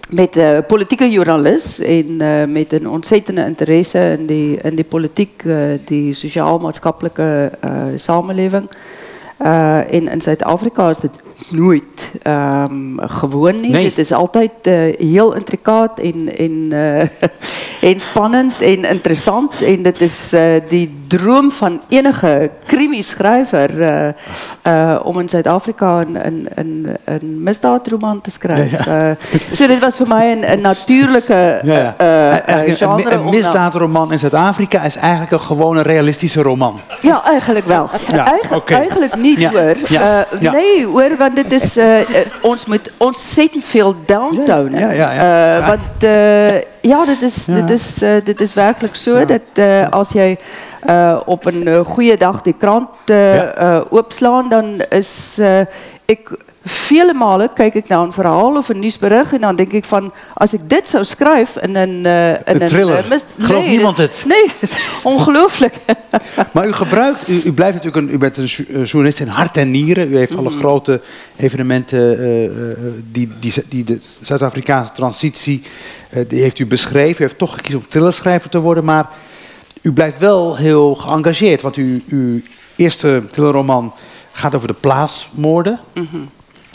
met 0.09 0.37
uh, 0.37 0.57
politieke 0.67 1.09
journalist 1.09 1.79
en 1.79 2.21
uh, 2.21 2.43
met 2.43 2.73
een 2.73 2.89
ontzettende 2.89 3.45
interesse 3.45 4.15
in 4.19 4.25
die, 4.25 4.57
in 4.61 4.75
die 4.75 4.83
politiek, 4.83 5.43
uh, 5.43 5.57
die 5.85 6.13
sociaal-maatschappelijke 6.13 7.51
samenleving. 7.95 8.69
En 9.37 10.07
in 10.07 10.21
Zuid-Afrika 10.21 10.89
is 10.89 10.99
dit 10.99 11.17
nooit 11.49 12.11
um, 12.27 12.99
gewoon 12.99 13.61
nie. 13.61 13.71
Nee. 13.71 13.83
Dit 13.83 13.97
is 13.97 14.11
uh, 14.11 14.47
heel 14.97 15.33
intricaat 15.33 15.99
en 15.99 16.37
en 16.37 16.71
en 17.89 17.99
spannend 17.99 18.61
en 18.61 18.83
interessant 18.83 19.61
en 19.61 19.83
dit 19.83 20.01
is 20.01 20.33
die 20.67 20.95
droom 21.07 21.51
van 21.51 21.81
enige 21.89 22.51
krimi-skrywer 22.65 23.69
uh, 23.79 24.07
uh, 24.67 24.99
om 25.03 25.19
in 25.19 25.29
Suid-Afrika 25.29 26.01
'n 26.03 26.17
'n 26.17 26.47
'n 26.55 26.97
'n 27.05 27.43
misdaadroman 27.43 28.21
te 28.21 28.29
skryf. 28.31 28.85
Ja, 28.85 28.95
ja. 28.95 29.09
Uh, 29.09 29.15
so 29.53 29.67
dit 29.67 29.79
was 29.79 29.97
uh, 32.01 32.29
Eigenlijk 32.31 32.67
een, 32.67 32.75
genre 32.75 33.11
een 33.11 33.29
misdaadroman 33.29 34.11
in 34.11 34.19
Zuid-Afrika 34.19 34.83
is 34.83 34.95
eigenlijk 34.95 35.31
een 35.31 35.39
gewone 35.39 35.81
realistische 35.81 36.41
roman. 36.41 36.79
Ja, 37.01 37.23
eigenlijk 37.23 37.65
wel. 37.65 37.89
Ja, 38.07 38.31
Eigen- 38.31 38.55
oké. 38.55 38.73
Eigenlijk 38.75 39.15
niet 39.15 39.43
hoor. 39.45 39.59
Eh, 39.59 40.19
ja. 40.39 40.51
Nee 40.51 40.85
hoor, 40.85 41.11
want 41.17 41.35
dit 41.35 41.51
is, 41.51 41.77
eh, 41.77 41.99
eh, 41.99 42.05
ons 42.41 42.65
moet 42.65 42.91
ontzettend 42.97 43.65
veel. 43.65 43.95
Eh, 45.59 45.67
want 45.67 45.79
eh, 45.99 46.73
ja, 46.87 47.05
dit 47.05 47.21
is, 47.21 47.45
dit, 47.45 47.69
is, 47.69 48.01
eh, 48.01 48.11
dit 48.23 48.41
is 48.41 48.53
werkelijk 48.53 48.95
zo 48.95 49.25
dat 49.25 49.41
eh, 49.53 49.89
als 49.89 50.09
jij 50.09 50.37
eh, 50.81 51.21
op 51.25 51.45
een 51.45 51.85
goede 51.85 52.17
dag 52.17 52.41
die 52.41 52.55
krant 52.57 52.89
opslaan, 53.89 54.49
dan 54.49 54.81
is 54.89 55.39
ik 56.05 56.29
vele 56.63 57.13
malen 57.13 57.53
kijk 57.53 57.73
ik 57.73 57.87
naar 57.87 57.99
een 57.99 58.11
verhaal 58.11 58.55
of 58.55 58.69
een 58.69 58.79
nieuwsbericht 58.79 59.33
en 59.33 59.41
dan 59.41 59.55
denk 59.55 59.71
ik 59.71 59.83
van 59.85 60.13
als 60.33 60.53
ik 60.53 60.69
dit 60.69 60.89
zou 60.89 61.03
schrijven 61.05 61.61
in 61.61 61.75
een 61.75 62.05
eh, 62.05 62.29
in 62.29 62.61
Een 62.61 62.67
thriller. 62.67 62.97
eh, 62.97 63.09
mis- 63.09 63.25
Gelooft 63.39 63.67
niemand 63.67 63.97
het? 63.97 64.23
Nee, 64.27 64.45
ongelooflijk. 65.03 65.73
Maar 66.51 66.67
u 66.67 66.73
gebruikt, 66.73 67.27
u, 67.29 67.41
u 67.45 67.53
blijft 67.53 67.75
natuurlijk 67.83 68.07
een, 68.07 68.13
u 68.13 68.17
bent 68.17 68.37
een 68.37 68.45
jo- 68.45 68.83
journalist 68.83 69.19
in 69.19 69.27
hart 69.27 69.57
en 69.57 69.71
nieren. 69.71 70.11
U 70.11 70.17
heeft 70.17 70.37
alle 70.37 70.49
grote 70.49 71.01
evenementen 71.35 72.19
eh, 72.19 72.49
die, 73.11 73.29
die, 73.39 73.53
die 73.69 73.83
de 73.83 73.97
Zuid-Afrikaanse 74.21 74.91
transitie, 74.93 75.63
die 76.27 76.41
heeft 76.41 76.59
u 76.59 76.65
beschreven. 76.65 77.21
U 77.21 77.25
heeft 77.25 77.37
toch 77.37 77.53
gekozen 77.53 77.79
om 77.79 77.85
thrillerschrijver 77.89 78.49
te 78.49 78.59
worden, 78.59 78.83
maar 78.83 79.09
u 79.81 79.91
blijft 79.93 80.19
wel 80.19 80.55
heel 80.55 80.95
geëngageerd. 80.95 81.61
Want 81.61 81.77
u, 81.77 82.03
uw 82.07 82.41
eerste 82.75 83.21
thrillerroman 83.31 83.93
gaat 84.35 84.55
over 84.55 84.67
de 84.67 84.73
plaatsmoorden. 84.73 85.79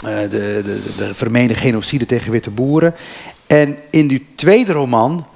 Eh, 0.05 0.20
de, 0.20 0.28
de, 0.31 0.62
de, 0.65 0.95
de 0.97 1.15
vermeende 1.15 1.55
genocide 1.55 2.07
tegen 2.07 2.32
witte 2.32 2.51
boeren. 2.51 2.95
En 3.47 3.77
in 3.91 4.11
uw 4.11 4.19
tweede 4.35 4.73
roman 4.73 5.27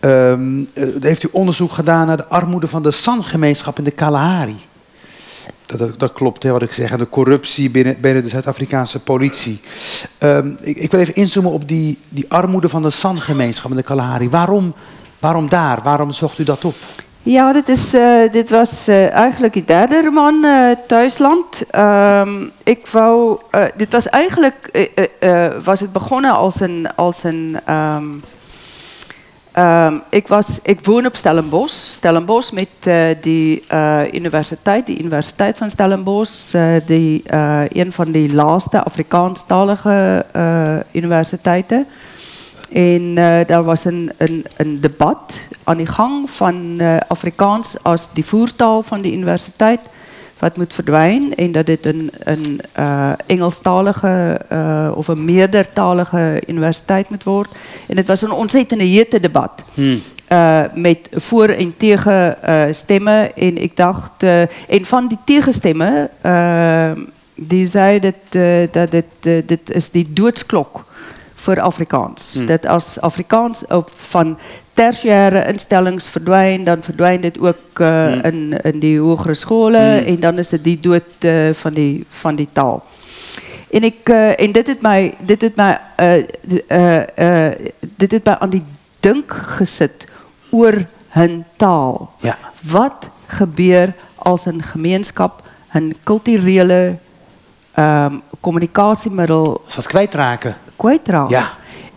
ehm, 0.00 0.62
eh, 0.72 0.88
heeft 1.00 1.22
u 1.22 1.28
onderzoek 1.32 1.72
gedaan 1.72 2.06
naar 2.06 2.16
de 2.16 2.26
armoede 2.26 2.68
van 2.68 2.82
de 2.82 2.90
San-gemeenschap 2.90 3.78
in 3.78 3.84
de 3.84 3.90
Kalahari. 3.90 4.56
Dat, 5.66 5.78
dat, 5.78 5.98
dat 5.98 6.12
klopt, 6.12 6.42
hè, 6.42 6.50
wat 6.50 6.62
ik 6.62 6.72
zeg. 6.72 6.90
En 6.90 6.98
de 6.98 7.08
corruptie 7.08 7.70
binnen, 7.70 8.00
binnen 8.00 8.22
de 8.22 8.28
Zuid-Afrikaanse 8.28 9.02
politie. 9.02 9.60
Ehm, 10.18 10.50
ik, 10.60 10.76
ik 10.76 10.90
wil 10.90 11.00
even 11.00 11.14
inzoomen 11.14 11.52
op 11.52 11.68
die, 11.68 11.98
die 12.08 12.24
armoede 12.28 12.68
van 12.68 12.82
de 12.82 12.90
San-gemeenschap 12.90 13.70
in 13.70 13.76
de 13.76 13.82
Kalahari. 13.82 14.28
Waarom, 14.28 14.74
waarom 15.18 15.48
daar? 15.48 15.82
Waarom 15.82 16.10
zocht 16.10 16.38
u 16.38 16.44
dat 16.44 16.64
op? 16.64 16.74
Ja, 17.22 17.52
dit, 17.52 17.68
is, 17.68 17.94
eh, 17.94 18.32
dit 18.32 18.50
was 18.50 18.88
eh, 18.88 19.10
eigenlijk 19.10 19.52
die 19.52 19.64
derde 19.64 20.02
roman, 20.02 20.44
eh, 20.44 20.70
Thuisland. 20.86 21.62
Ehm, 21.70 22.44
ik 22.64 22.86
wou, 22.86 23.38
dit 23.76 23.92
was 23.92 24.08
eigenlijk, 24.08 24.88
was 25.64 25.80
het 25.80 25.92
begonnen 25.92 26.34
als 26.34 26.60
een, 26.60 26.88
als 26.94 27.24
een 27.24 27.60
ehm, 27.64 28.04
ehm, 29.52 29.94
ik, 30.10 30.28
was, 30.28 30.58
ik 30.62 30.84
woon 30.84 31.06
op 31.06 31.16
Stellenbosch. 31.16 31.74
Stellenbosch 31.74 32.52
met 32.52 32.68
die 33.20 33.64
universiteit, 34.12 34.86
die 34.86 34.98
Universiteit 34.98 35.58
van 35.58 35.70
Stellenbosch. 35.70 36.54
die, 36.86 37.22
een 37.68 37.92
van 37.92 38.12
die 38.12 38.34
laatste 38.34 38.84
Afrikaanstalige 38.84 40.26
universiteiten. 40.92 41.86
En 42.72 43.12
eh, 43.16 43.46
daar 43.46 43.62
was 43.62 43.84
een, 43.84 44.12
een, 44.16 44.44
een 44.56 44.80
debat 44.80 45.40
aan 45.64 45.76
de 45.76 45.86
gang 45.86 46.30
van 46.30 46.74
eh, 46.78 46.96
Afrikaans 47.08 47.76
als 47.82 48.08
die 48.12 48.24
voertaal 48.24 48.82
van 48.82 49.00
de 49.02 49.12
universiteit. 49.12 49.80
Wat 50.38 50.56
moet 50.56 50.74
verdwijnen 50.74 51.34
en 51.34 51.52
dat 51.52 51.66
dit 51.66 51.86
een, 51.86 52.10
een 52.18 52.60
eh, 52.72 53.10
Engelstalige 53.26 54.40
of 54.94 55.08
een 55.08 55.24
meerdertalige 55.24 56.42
universiteit 56.46 57.10
moet 57.10 57.24
worden. 57.24 57.52
En 57.86 57.96
het 57.96 58.06
was 58.06 58.22
een 58.22 58.32
ontzettende 58.32 58.84
hete 58.84 59.20
debat. 59.20 59.64
Eh, 60.26 60.60
met 60.74 61.08
voor- 61.12 61.48
en 61.48 61.76
tegen 61.76 62.36
stemmen. 62.70 63.36
En 63.36 63.62
ik 63.62 63.76
dacht, 63.76 64.22
eh, 64.22 64.40
en 64.40 64.84
van 64.84 65.08
die 65.08 65.18
tegenstemmen, 65.24 66.10
die 67.34 67.66
zei 67.66 68.00
dat, 68.00 68.14
dat 68.72 68.90
dit, 68.90 69.48
dit 69.48 69.70
is 69.70 69.90
die 69.90 70.12
doodsklok 70.12 70.84
voor 71.40 71.60
Afrikaans. 71.60 72.38
Dat 72.46 72.66
als 72.66 73.00
Afrikaans 73.00 73.66
op 73.66 73.90
van 73.96 74.38
tertiaire 74.72 75.46
instellings 75.46 76.08
verdwijnt, 76.08 76.66
dan 76.66 76.82
verdwijnt 76.82 77.22
dit 77.22 77.38
ook 77.38 77.80
eh, 77.80 78.24
in, 78.24 78.60
in 78.62 78.78
die 78.78 79.00
hogere 79.00 79.34
scholen 79.34 80.04
en 80.04 80.20
dan 80.20 80.38
is 80.38 80.50
het 80.50 80.64
die 80.64 80.80
dood 80.80 81.02
eh, 81.18 81.32
van, 81.52 81.74
die, 81.74 82.04
van 82.08 82.34
die 82.34 82.48
taal. 82.52 82.84
En, 83.70 83.82
ik, 83.82 84.08
en 84.36 84.52
dit 84.52 84.66
het 84.66 84.80
mij, 84.80 85.14
dit 85.18 85.40
het 85.40 85.56
mij, 85.56 85.80
dit 87.96 88.10
het 88.10 88.24
mij 88.24 88.38
aan 88.38 88.50
die 88.50 88.64
dink 89.00 89.32
gesit 89.32 90.06
oor 90.50 90.86
hun 91.08 91.44
taal. 91.56 92.12
Ja. 92.20 92.38
Wat 92.62 93.08
gebeur 93.26 93.92
als 94.14 94.46
een 94.46 94.62
gemeenschap 94.62 95.42
een 95.72 95.96
culturele 96.04 96.96
ehm 97.72 98.14
communicatiemiddel 98.40 99.62
Is 99.68 99.74
dat 99.74 99.86
kwijtraken? 99.86 100.56
kwijtraakt? 100.76 101.30
Ja. 101.30 101.48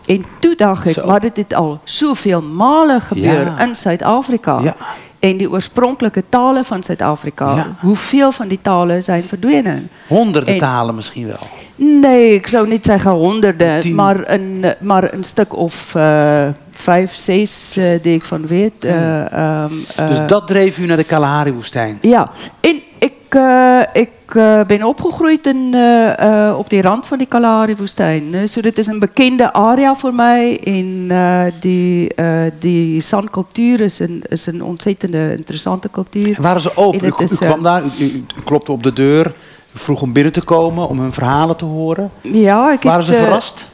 En 0.06 0.24
toen 0.40 0.54
dacht 0.56 0.86
ik, 0.96 1.04
maar 1.04 1.20
dit 1.20 1.54
al 1.54 1.80
zoveel 1.84 2.42
malen 2.42 3.00
gebeur 3.00 3.44
Ja. 3.44 3.60
in 3.60 3.76
Zuid-Afrika. 3.76 4.58
Ja. 4.62 4.76
En 5.18 5.36
die 5.36 5.50
oorspronkelijke 5.50 6.24
talen 6.28 6.64
van 6.64 6.82
Zuid-Afrika, 6.82 7.54
Ja. 7.54 7.66
hoeveel 7.80 8.32
van 8.32 8.48
die 8.48 8.58
talen 8.62 9.04
zijn 9.04 9.22
verdwenen? 9.22 9.88
Honderden 10.06 10.54
En- 10.54 10.60
talen 10.60 10.94
misschien 10.94 11.26
wel. 11.26 11.38
Nee, 11.76 12.34
ik 12.34 12.46
zou 12.46 12.68
niet 12.68 12.84
zeggen 12.84 13.10
honderden, 13.10 13.80
Tien. 13.80 13.94
maar 13.94 14.30
een, 14.30 14.64
maar 14.80 15.12
een 15.12 15.24
stuk 15.24 15.56
of 15.56 15.94
eh, 15.94 16.48
vijf, 16.70 17.14
zes 17.14 17.76
eh, 17.76 17.84
die 18.02 18.14
ik 18.14 18.24
van 18.24 18.46
weet. 18.46 18.84
eh, 18.84 19.32
ehm, 19.32 19.72
eh, 19.96 20.08
Dus 20.08 20.18
dat 20.26 20.46
dreef 20.46 20.78
u 20.78 20.86
naar 20.86 20.96
de 20.96 21.04
Kalahari-woestijn. 21.04 21.98
ja, 22.00 22.30
en 22.60 22.80
ik, 22.98 23.12
eh, 23.34 23.80
ik 23.92 24.10
eh, 24.34 24.60
ben 24.66 24.82
opgegroeid 24.82 25.46
in, 25.46 25.70
eh, 25.74 26.48
eh, 26.48 26.58
op 26.58 26.70
die 26.70 26.82
rand 26.82 27.06
van 27.06 27.18
die 27.18 27.26
Kalahari-woestijn. 27.26 28.34
Eh, 28.34 28.40
so 28.46 28.60
dit 28.60 28.78
is 28.78 28.86
een 28.86 28.98
bekende 28.98 29.52
area 29.52 29.94
voor 29.94 30.14
mij. 30.14 30.60
En 30.64 31.06
eh, 31.08 31.44
die, 31.60 32.14
eh 32.14 32.50
die 32.58 33.00
San-cultuur 33.00 33.80
is 33.80 33.98
een, 33.98 34.22
is 34.28 34.46
een 34.46 34.62
ontzettende 34.62 35.34
interessante 35.36 35.90
cultuur. 35.90 36.36
En 36.36 36.42
waren 36.42 36.60
ze 36.60 36.76
open? 36.76 37.00
En 37.00 37.06
U, 37.20 37.24
eh, 37.24 37.36
kwam 37.36 37.62
daar, 37.62 37.82
u, 38.00 38.04
u 38.04 38.24
klopte 38.44 38.72
op 38.72 38.82
de 38.82 38.92
deur, 38.92 39.26
u 39.74 39.78
vroeg 39.78 40.02
om 40.02 40.12
binnen 40.12 40.32
te 40.32 40.44
komen, 40.44 40.88
om 40.88 40.98
hun 40.98 41.12
verhalen 41.12 41.56
te 41.56 41.64
horen. 41.64 42.10
Ja, 42.20 42.72
ik 42.72 42.82
Waren 42.82 43.04
ze 43.04 43.14
eh, 43.16 43.22
verrast? 43.22 43.66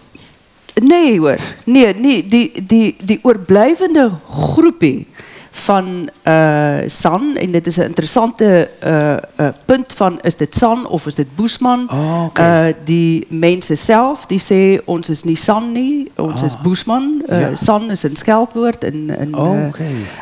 Nee 0.75 1.19
hoor, 1.19 1.37
nee, 1.65 1.95
nee 1.95 2.27
die, 2.27 2.65
die, 2.67 2.97
die 3.05 3.19
oorblijvende 3.23 4.11
groepie 4.31 5.07
van 5.51 6.09
eh, 6.23 6.77
San, 6.87 7.37
en 7.37 7.51
dit 7.51 7.67
is 7.67 7.77
een 7.77 7.87
interessante 7.87 8.71
eh, 8.79 9.49
punt 9.65 9.93
van, 9.93 10.19
is 10.23 10.37
dit 10.37 10.55
San 10.55 10.87
of 10.87 11.07
is 11.07 11.15
dit 11.15 11.37
Boesman? 11.37 11.91
Oh, 11.91 12.67
die 12.85 13.27
mensen 13.29 13.77
zelf, 13.77 14.27
die 14.27 14.39
zeggen, 14.39 14.83
ons 14.85 15.09
is 15.09 15.23
niet 15.23 15.39
San 15.39 15.73
nie, 15.73 16.11
ons 16.17 16.43
is 16.43 16.61
Boesman. 16.61 17.23
Ah. 17.29 17.41
Ja. 17.41 17.55
San 17.55 17.91
is 17.91 18.03
een 18.03 18.17
scheldwoord. 18.17 18.85
En, 18.85 19.19
en, 19.19 19.35
Oh, 19.35 19.67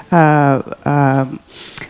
eh, 0.09 0.59
ehm, 0.83 1.27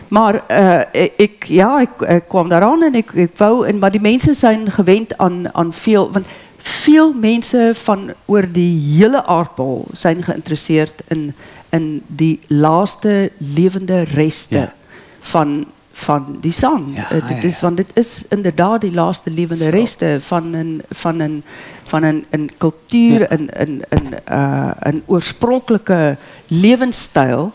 maar 0.07 0.43
eh, 0.47 1.05
ik, 1.15 1.43
ja, 1.43 1.79
ik, 1.79 2.09
ik 2.09 2.23
kwam 2.27 2.49
daaraan 2.49 2.83
en 2.83 2.95
ik, 2.95 3.11
ik 3.11 3.31
wou, 3.37 3.67
en, 3.67 3.79
maar 3.79 3.91
die 3.91 4.01
mensen 4.01 4.35
zijn 4.35 4.71
gewend 4.71 5.17
aan, 5.17 5.53
aan 5.53 5.73
veel, 5.73 6.11
want 6.11 6.25
veel 6.57 7.13
mensen 7.13 7.75
van 7.75 8.11
oor 8.25 8.51
die 8.51 8.95
hele 8.97 9.25
aardbol 9.25 9.85
zijn 9.91 10.23
geïnteresseerd 10.23 11.01
in, 11.07 11.33
in 11.69 12.01
die 12.07 12.39
laatste 12.47 13.31
levende 13.37 14.01
resten 14.01 14.73
van, 15.19 15.65
van 15.91 16.37
die 16.41 16.51
zang. 16.53 16.95
Ja, 16.95 17.11
Eh, 17.11 17.27
dit 17.27 17.43
is, 17.43 17.59
want 17.61 17.77
dit 17.77 17.91
is 17.93 18.25
inderdaad 18.29 18.81
die 18.81 18.93
laatste 18.93 19.31
levende 19.31 19.69
resten 19.69 20.21
van 20.21 20.53
een, 20.53 20.81
van 20.89 21.19
een, 21.19 21.43
van 21.83 22.03
een, 22.03 22.25
een 22.29 22.49
cultuur, 22.57 23.31
een, 23.31 23.49
een, 23.61 23.83
een, 23.89 24.13
eh, 24.25 24.71
een 24.79 25.03
oorspronkelijke 25.05 26.17
levensstijl 26.47 27.51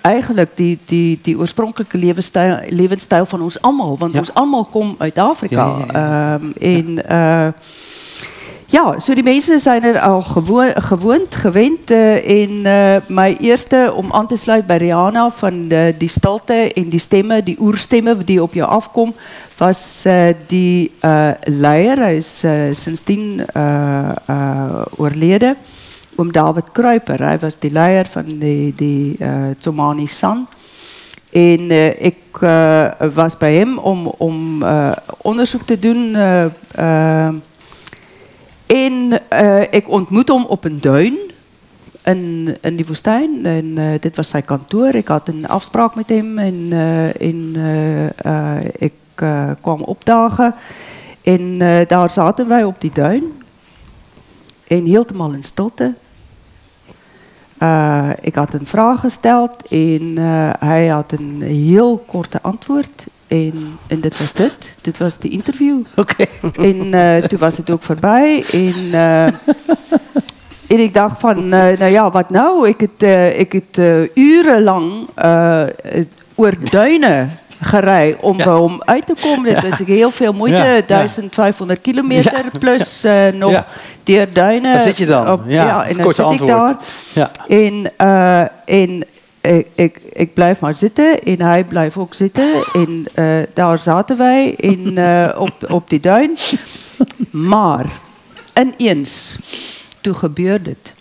eigenlijk 0.00 0.50
die, 0.54 0.78
die, 0.84 1.18
die 1.22 1.38
oorspronkelijke 1.38 1.98
levensstijl, 1.98 2.58
levensstijl 2.68 3.26
van 3.26 3.42
ons 3.42 3.62
allemaal. 3.62 3.98
Want 3.98 4.12
Ja. 4.12 4.18
ons 4.18 4.34
allemaal 4.34 4.64
komt 4.64 5.00
uit 5.00 5.18
Afrika. 5.18 5.76
Ehm, 5.92 6.50
en 6.60 7.08
eh, 7.08 7.48
ja, 8.70 8.98
so 8.98 9.14
die 9.14 9.22
mensen 9.22 9.58
zijn 9.60 9.82
er 9.82 9.98
al 10.00 10.22
gewoon, 10.22 10.72
gewoond, 10.76 11.34
gewend. 11.34 11.90
eh 11.90 12.42
en 12.42 12.64
eh, 12.64 12.96
mijn 13.06 13.36
eerste, 13.36 13.92
om 13.96 14.12
aan 14.12 14.26
te 14.26 14.36
sluiten 14.36 14.66
bij 14.66 14.76
Rihanna, 14.76 15.30
van 15.30 15.68
de, 15.68 15.94
die 15.98 16.08
stilte 16.08 16.72
en 16.74 16.88
die 16.88 16.98
stemmen, 16.98 17.44
die 17.44 17.56
oerstemmen 17.60 18.26
die 18.26 18.42
op 18.42 18.54
je 18.54 18.64
afkomen, 18.64 19.14
was 19.56 20.02
eh, 20.04 20.34
die 20.46 20.92
eh 21.00 21.30
leier. 21.44 21.96
Hij 21.98 22.16
is 22.16 22.42
eh, 22.44 22.52
sindsdien 22.72 23.46
eh 23.52 24.10
eh 24.26 24.82
oorlede. 24.96 25.56
Oom 26.16 26.32
David 26.32 26.64
Kruiper. 26.72 27.22
Hij 27.22 27.38
was 27.38 27.58
die 27.58 27.70
leier 27.72 28.06
van 28.06 28.24
die, 28.24 28.72
die 28.76 29.16
eh 29.18 29.32
Tsomani 29.58 30.06
San. 30.06 30.46
En 31.32 31.70
eh, 31.70 32.00
ik 32.04 32.16
eh, 32.40 32.84
was 33.14 33.36
bij 33.36 33.54
hem 33.54 33.78
om, 33.78 34.06
om 34.06 34.62
eh, 34.62 34.90
onderzoek 35.22 35.62
te 35.62 35.78
doen. 35.78 36.16
En 38.68 39.20
eh, 39.28 39.60
ik 39.60 39.88
ontmoet 39.88 40.28
hem 40.28 40.44
op 40.44 40.64
een 40.64 40.80
duin 40.80 41.18
in, 42.04 42.56
in 42.60 42.76
die 42.76 42.86
woestijn. 42.86 43.46
Eh, 43.46 44.00
dit 44.00 44.16
was 44.16 44.28
zijn 44.28 44.44
kantoor. 44.44 44.94
Ik 44.94 45.08
had 45.08 45.28
een 45.28 45.48
afspraak 45.48 45.94
met 45.94 46.08
hem. 46.08 46.38
En, 46.38 46.72
eh, 48.16 48.64
ik 48.78 48.92
kwam 49.60 49.82
opdagen. 49.82 50.54
En 51.22 51.58
daar 51.86 52.10
zaten 52.10 52.48
wij 52.48 52.64
op 52.64 52.80
die 52.80 52.92
duin. 52.92 53.24
En 54.66 54.84
helemaal 54.84 55.32
in 55.32 55.42
stilte. 55.42 55.94
Ik 58.20 58.34
had 58.34 58.54
een 58.54 58.66
vraag 58.66 59.00
gesteld 59.00 59.68
en 59.68 60.16
hij 60.58 60.86
had 60.86 61.12
een 61.12 61.42
heel 61.42 62.04
korte 62.06 62.42
antwoord. 62.42 63.06
En, 63.28 63.78
en 63.86 64.00
dit 64.00 64.18
was 64.18 64.32
dit. 64.32 64.56
Dit 64.80 64.98
was 64.98 65.18
de 65.18 65.28
interview. 65.28 65.78
Oké. 65.96 66.24
En 66.60 66.94
eh, 66.94 67.22
toen 67.24 67.38
was 67.38 67.56
het 67.56 67.70
ook 67.70 67.82
voorbij. 67.82 68.44
En, 68.52 68.74
en 70.68 70.78
ik 70.78 70.94
dacht 70.94 71.20
van, 71.20 71.36
eh, 71.36 71.78
nou 71.78 71.84
ja, 71.84 72.10
wat 72.10 72.30
nou? 72.30 72.68
Ik 72.68 72.80
heb 72.80 72.90
eh, 73.02 73.38
ik 73.40 73.52
het 73.52 73.78
urenlang 74.14 74.92
oor 76.34 76.52
duinen 76.70 77.38
gerij 77.60 78.16
om 78.20 78.36
bij 78.36 78.46
hem 78.46 78.82
uit 78.84 79.06
te 79.06 79.14
komen. 79.22 79.54
Dat 79.54 79.68
was 79.68 79.78
heel 79.78 80.10
veel 80.10 80.32
moeite. 80.32 80.56
Ja, 80.56 80.74
ja. 80.74 80.82
1500 80.86 81.80
kilometer 81.80 82.44
plus 82.58 83.06
nog 83.34 83.50
Ja. 83.50 83.66
deer 84.02 84.32
duinen. 84.32 84.72
Daar 84.72 84.80
zit 84.80 84.98
je 84.98 85.06
dan. 85.06 85.30
Op- 85.30 85.42
Ja, 85.46 85.78
het 85.84 85.90
en 85.96 86.02
dan 86.02 86.08
zit 86.08 86.18
ik 86.18 86.24
antwoord. 86.24 86.50
daar. 86.50 86.76
Ja. 87.12 87.30
En, 87.48 87.92
en 88.64 89.04
ik, 89.56 89.66
ik, 89.74 90.00
ik 90.12 90.34
blijf 90.34 90.60
maar 90.60 90.74
zitten 90.74 91.22
en 91.22 91.40
hij 91.40 91.64
blijft 91.64 91.96
ook 91.96 92.14
zitten. 92.14 92.64
En 92.72 93.04
eh, 93.14 93.38
daar 93.54 93.78
zaten 93.78 94.16
wij 94.16 94.50
in, 94.50 94.98
eh, 94.98 95.34
op, 95.36 95.70
op 95.70 95.90
die 95.90 96.00
duin. 96.00 96.36
Maar 97.30 97.86
ineens, 98.54 99.36
toen 100.00 100.14
gebeurde 100.16 100.70
het. 100.70 100.92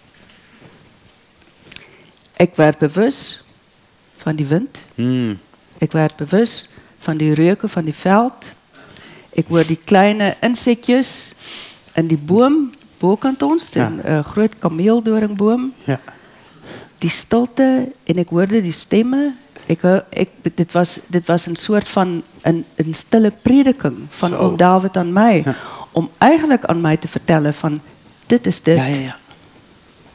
Ik 2.38 2.56
werd 2.56 2.78
bewust 2.78 3.44
van 4.14 4.36
die 4.36 4.46
wind. 4.46 4.84
Hmm. 4.96 5.38
Ik 5.78 5.92
werd 5.92 6.16
bewust 6.16 6.70
van 6.98 7.18
die 7.18 7.34
reuken 7.34 7.70
van 7.70 7.84
die 7.84 7.94
veld. 7.94 8.34
Ik 9.30 9.46
hoor 9.48 9.66
die 9.66 9.80
kleine 9.84 10.36
insectjes 10.42 11.34
in 11.94 12.08
die 12.08 12.18
boom, 12.18 12.72
bokant 12.98 13.42
ons, 13.42 13.70
Ja. 13.74 13.86
een 13.86 14.02
eh, 14.02 14.24
groot 14.24 14.58
kameeldoringboom. 14.60 15.74
Ja. 15.84 16.00
Die 16.98 17.10
stilte 17.10 17.92
en 18.04 18.16
ik 18.16 18.28
hoorde 18.28 18.62
die 18.62 18.72
stemmen. 18.72 19.38
Ik, 19.66 19.82
ik, 20.10 20.30
dit, 20.56 20.72
was, 20.72 21.00
dit 21.08 21.28
was 21.28 21.46
een 21.46 21.56
soort 21.56 21.88
van 21.88 22.24
een, 22.42 22.66
een 22.76 22.94
stille 22.94 23.32
prediking 23.42 23.98
van 24.08 24.36
oom 24.36 24.58
David 24.58 24.98
aan 24.98 25.14
mij. 25.14 25.44
Om 25.92 26.10
eigenlijk 26.18 26.66
aan 26.66 26.82
mij 26.82 26.98
te 26.98 27.08
vertellen 27.08 27.54
van 27.54 27.82
dit 28.26 28.46
is 28.46 28.62
dit. 28.64 28.78
Ja, 28.78 28.86
ja, 28.86 28.96
ja. 28.96 29.18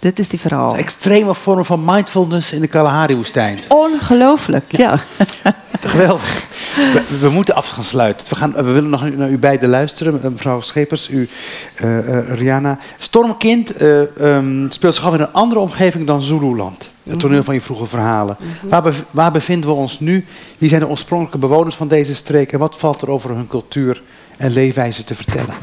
Dit 0.02 0.18
is 0.18 0.28
die 0.28 0.40
verhaal. 0.40 0.72
Een 0.72 0.78
extreme 0.78 1.34
vorm 1.34 1.64
van 1.64 1.84
mindfulness 1.84 2.52
in 2.52 2.60
de 2.60 2.66
Kalahari-woestijn. 2.66 3.58
Ongelooflijk, 3.68 4.76
ja. 4.76 4.98
Geweldig. 5.80 6.42
We, 6.74 7.18
we 7.20 7.28
moeten 7.28 7.54
af 7.54 7.68
gaan 7.68 7.84
sluiten. 7.84 8.28
We, 8.28 8.34
gaan, 8.34 8.52
we 8.52 8.62
willen 8.62 8.90
nog 8.90 9.10
naar 9.16 9.30
u 9.30 9.38
beiden 9.38 9.68
luisteren. 9.68 10.20
Mevrouw 10.22 10.60
Schepers, 10.60 11.10
u, 11.10 11.28
eh, 11.74 11.98
eh, 12.18 12.38
Rihanna. 12.38 12.78
Stormkind 12.98 13.76
eh, 13.76 14.36
ehm, 14.36 14.70
speelt 14.70 14.94
zich 14.94 15.04
af 15.06 15.14
in 15.14 15.20
een 15.20 15.32
andere 15.32 15.60
omgeving 15.60 16.06
dan 16.06 16.22
Zululand. 16.22 16.90
Het 17.02 17.18
toneel 17.20 17.42
van 17.42 17.54
je 17.54 17.60
vroege 17.60 17.86
verhalen. 17.86 18.36
waar, 18.62 18.82
bev- 18.82 19.02
waar 19.10 19.32
bevinden 19.32 19.70
we 19.70 19.76
ons 19.76 20.00
nu? 20.00 20.24
Wie 20.58 20.68
zijn 20.68 20.80
de 20.80 20.88
oorspronkelijke 20.88 21.38
bewoners 21.46 21.74
van 21.74 21.88
deze 21.88 22.14
streek? 22.14 22.52
En 22.52 22.58
wat 22.58 22.78
valt 22.78 23.02
er 23.02 23.10
over 23.10 23.30
hun 23.30 23.46
cultuur 23.46 24.02
en 24.36 24.50
leefwijze 24.52 25.04
te 25.04 25.14
vertellen? 25.14 25.54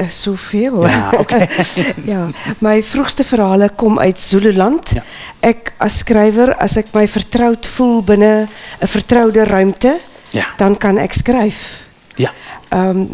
Eh, 0.00 0.08
Zoveel. 0.08 0.86
Ja, 0.86 1.10
oké. 1.18 1.46
ja, 2.12 2.26
mijn 2.58 2.84
vroegste 2.84 3.24
verhalen 3.24 3.74
komen 3.74 4.02
uit 4.02 4.20
Zululand. 4.20 4.90
Ja. 4.94 5.02
Ik 5.48 5.72
als 5.76 5.98
schrijver, 5.98 6.56
als 6.56 6.76
ik 6.76 6.86
mij 6.92 7.08
vertrouwd 7.08 7.66
voel 7.66 8.02
binnen 8.02 8.48
een 8.78 8.88
vertrouwde 8.88 9.44
ruimte, 9.44 9.98
Ja. 10.30 10.44
dan 10.56 10.76
kan 10.76 10.98
ik 10.98 11.12
schrijven. 11.12 11.76
Ja. 12.14 12.30
Ehm, 12.68 13.04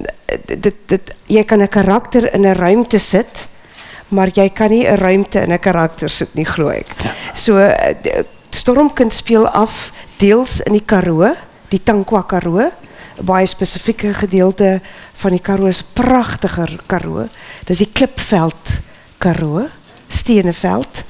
dit, 0.59 0.75
dit, 0.87 1.15
jy 1.27 1.45
kan 1.45 1.61
'n 1.63 1.69
karakter 1.69 2.35
in 2.35 2.41
'n 2.41 2.53
ruimte 2.55 2.99
sit, 2.99 3.47
maar 4.09 4.29
jy 4.33 4.49
kan 4.51 4.69
nie 4.71 4.87
'n 4.87 4.95
ruimte 4.95 5.41
in 5.41 5.53
'n 5.53 5.59
karakter 5.59 6.09
sit 6.11 6.35
nie, 6.35 6.45
glo 6.45 6.69
ek. 6.69 6.87
So 7.35 7.57
eh, 7.59 7.95
Stormkind 8.51 9.13
speel 9.13 9.49
af 9.49 9.93
deels 10.17 10.61
in 10.61 10.73
die 10.73 10.85
Karoo, 10.85 11.35
die 11.69 11.83
Tankwa 11.83 12.23
Karoo, 12.23 12.71
baie 13.20 13.47
spesifieke 13.47 14.14
gedeelte 14.14 14.80
van 15.14 15.30
die 15.30 15.40
Karoo 15.40 15.66
is 15.66 15.82
pragtiger 15.82 16.80
Karoo. 16.86 17.26
Dis 17.64 17.78
die 17.78 17.90
Klipveld 17.93 18.78
Karoo, 19.18 19.66
Steneveld. 20.09 21.05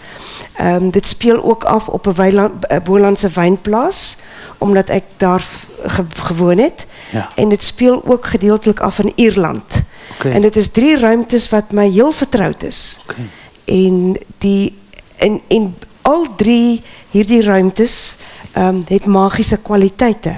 Ehm 0.56 0.90
dit 0.90 1.06
speel 1.06 1.44
ook 1.44 1.64
af 1.64 1.88
op 1.88 2.06
'n 2.06 2.14
weiland 2.14 2.68
'n 2.68 2.82
Bolandse 2.82 3.28
wynplaas 3.28 4.16
omdat 4.58 4.88
ek 4.88 5.04
daar 5.16 5.44
ge, 5.84 6.04
gewoon 6.16 6.58
het. 6.58 6.86
Ja. 7.10 7.30
En 7.34 7.48
dit 7.48 7.62
speel 7.62 8.02
ook 8.06 8.26
gedeeltelik 8.26 8.80
af 8.80 8.98
in 8.98 9.12
Ierland. 9.14 9.82
En 10.22 10.42
dit 10.42 10.56
is 10.56 10.70
drie 10.70 10.98
ruimtes 10.98 11.48
wat 11.48 11.70
my 11.70 11.90
heel 11.90 12.12
vertroud 12.12 12.62
is. 12.62 13.00
Oké. 13.02 13.20
En 13.64 14.16
die 14.38 14.78
en 15.16 15.40
en 15.48 15.74
al 16.02 16.26
drie 16.36 16.82
hierdie 17.10 17.42
ruimtes 17.42 18.16
ehm 18.52 18.76
het 18.86 19.04
magiese 19.04 19.62
kwaliteite. 19.62 20.34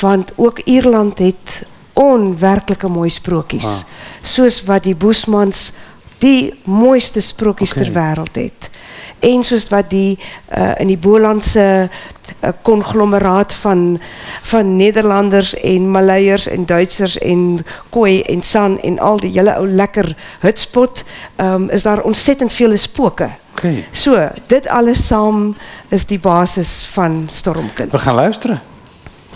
Want 0.00 0.32
ook 0.36 0.58
Ierland 0.58 1.18
het 1.18 1.66
onwerklike 1.92 2.88
mooi 2.88 3.10
sprokies. 3.10 3.66
Ah. 3.66 3.82
Soos 4.22 4.62
wat 4.64 4.82
die 4.82 4.94
Boesmans 4.94 5.72
die 6.18 6.54
mooiste 6.64 7.20
sprokies 7.20 7.72
Oké. 7.74 7.82
ter 7.82 7.92
wêreld 7.92 8.34
het. 8.34 8.70
En 9.18 9.42
soos 9.42 9.68
wat 9.68 9.90
die 9.90 10.18
uh, 10.18 10.78
in 10.78 10.92
die 10.92 10.98
Bolandse 10.98 11.88
uh, 11.88 12.50
conglomeraat 12.62 13.52
van 13.52 14.00
van 14.42 14.76
Nederlanders 14.76 15.54
en 15.54 15.90
Maleiers 15.90 16.46
en 16.46 16.66
Duitsers 16.66 17.18
en 17.18 17.58
Khoi 17.90 18.22
en 18.22 18.42
San 18.42 18.80
en 18.80 18.98
al 18.98 19.18
die 19.20 19.32
hele 19.34 19.56
ou 19.58 19.66
lekker 19.68 20.14
hutspot, 20.40 21.04
um, 21.36 21.68
is 21.70 21.82
daar 21.82 22.02
ontsettend 22.02 22.52
veel 22.52 22.76
spooke. 22.78 23.30
Oké. 23.56 23.74
So, 23.90 24.28
dit 24.46 24.68
alles 24.68 25.06
saam 25.06 25.56
is 25.88 26.06
die 26.06 26.18
basis 26.18 26.84
van 26.92 27.26
Stormkind. 27.30 27.90
We 27.90 27.98
gaan 27.98 28.14
luisteren. 28.14 28.60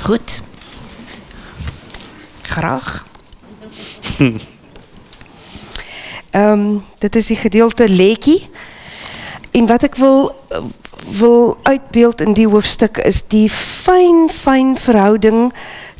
Goed. 0.00 0.40
Graag. 2.52 3.04
Ehm 6.30 6.78
dit 6.98 7.16
is 7.16 7.26
die 7.26 7.36
gedeelte 7.36 7.88
Lekkie. 7.88 8.48
En 9.50 9.66
wat 9.66 9.82
ek 9.82 9.96
wil 9.96 10.34
wil 11.08 11.58
uitbeeld 11.62 12.20
in 12.20 12.32
die 12.32 12.48
hoofstuk 12.48 12.96
is 12.96 13.26
die 13.28 13.48
fyn 13.50 14.28
fyn 14.32 14.76
verhouding 14.76 15.52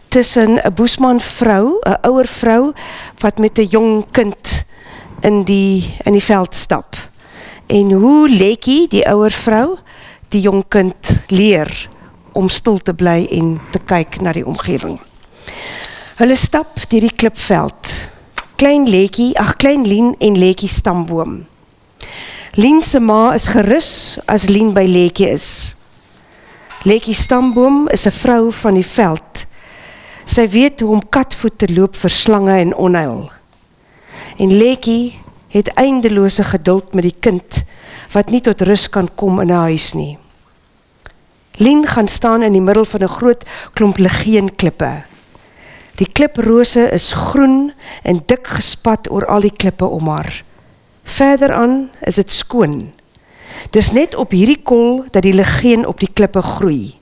tussen 0.08 0.60
'n 0.60 0.74
Boesman 0.74 1.20
vrou, 1.20 1.80
'n 1.84 1.98
ouer 2.08 2.26
vrou 2.26 2.72
wat 3.18 3.38
met 3.38 3.58
'n 3.58 3.68
jong 3.68 4.04
kind 4.10 4.64
in 5.20 5.44
die 5.44 5.94
in 6.04 6.12
die 6.12 6.24
veld 6.24 6.54
stap. 6.54 6.96
En 7.66 7.92
hoe 7.92 8.28
Lekkie, 8.28 8.88
die 8.88 9.08
ouer 9.08 9.32
vrou, 9.32 9.78
die 10.28 10.40
jong 10.40 10.64
kind 10.68 11.24
leer 11.26 11.88
om 12.32 12.48
stil 12.48 12.78
te 12.78 12.94
bly 12.94 13.26
en 13.30 13.60
te 13.70 13.78
kyk 13.78 14.20
na 14.20 14.32
die 14.32 14.46
omgewing. 14.46 15.00
Hulle 16.12 16.34
stap 16.36 16.76
deur 16.90 17.06
die 17.06 17.14
klipveld. 17.16 17.92
Klein 18.60 18.84
Letjie, 18.84 19.30
ag 19.40 19.54
klein 19.56 19.86
Lien 19.88 20.10
en 20.20 20.34
Letjie 20.36 20.68
stamboom. 20.68 21.38
Lien 22.60 22.82
se 22.84 23.00
ma 23.00 23.32
is 23.32 23.46
gerus 23.48 24.18
as 24.28 24.44
Lien 24.52 24.74
by 24.76 24.84
Letjie 24.84 25.30
is. 25.32 25.46
Letjie 26.84 27.16
stamboom 27.16 27.86
is 27.88 28.04
'n 28.06 28.12
vrou 28.12 28.52
van 28.52 28.74
die 28.74 28.84
veld. 28.84 29.46
Sy 30.26 30.48
weet 30.48 30.80
hoe 30.80 30.90
om 30.92 31.08
katvoet 31.08 31.58
te 31.58 31.72
loop 31.72 31.96
vir 31.96 32.10
slange 32.10 32.58
en 32.60 32.74
onheil. 32.74 33.30
En 34.36 34.52
Letjie 34.52 35.18
het 35.48 35.74
eindelose 35.74 36.44
geduld 36.44 36.94
met 36.94 37.02
die 37.04 37.16
kind 37.20 37.64
wat 38.12 38.30
nie 38.30 38.40
tot 38.40 38.60
rus 38.60 38.88
kan 38.88 39.08
kom 39.14 39.40
in 39.40 39.48
'n 39.48 39.64
huis 39.64 39.92
nie. 39.92 40.18
Lien 41.56 41.86
gaan 41.86 42.08
staan 42.08 42.42
in 42.42 42.52
die 42.52 42.60
middel 42.60 42.84
van 42.84 43.02
'n 43.02 43.08
groot 43.08 43.44
klomp 43.72 43.96
legeenklippe. 43.96 45.11
Die 46.00 46.08
kliprose 46.08 46.86
is 46.92 47.12
groen 47.12 47.72
en 48.02 48.22
dik 48.26 48.48
gespat 48.56 49.10
oor 49.12 49.26
al 49.28 49.44
die 49.44 49.52
klippe 49.52 49.84
om 49.84 50.08
haar. 50.08 50.44
Verder 51.04 51.52
aan 51.52 51.90
is 52.00 52.16
dit 52.16 52.32
skoon. 52.32 52.92
Dis 53.70 53.92
net 53.92 54.14
op 54.14 54.32
hierdie 54.32 54.62
kol 54.64 55.04
dat 55.12 55.22
die 55.26 55.36
legeen 55.36 55.86
op 55.86 56.00
die 56.00 56.10
klippe 56.12 56.42
groei. 56.42 56.94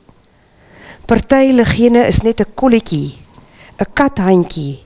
Party 1.06 1.50
legene 1.54 2.06
is 2.06 2.22
net 2.22 2.40
'n 2.40 2.54
kolletjie, 2.54 3.18
'n 3.78 3.86
kathandjie, 3.94 4.82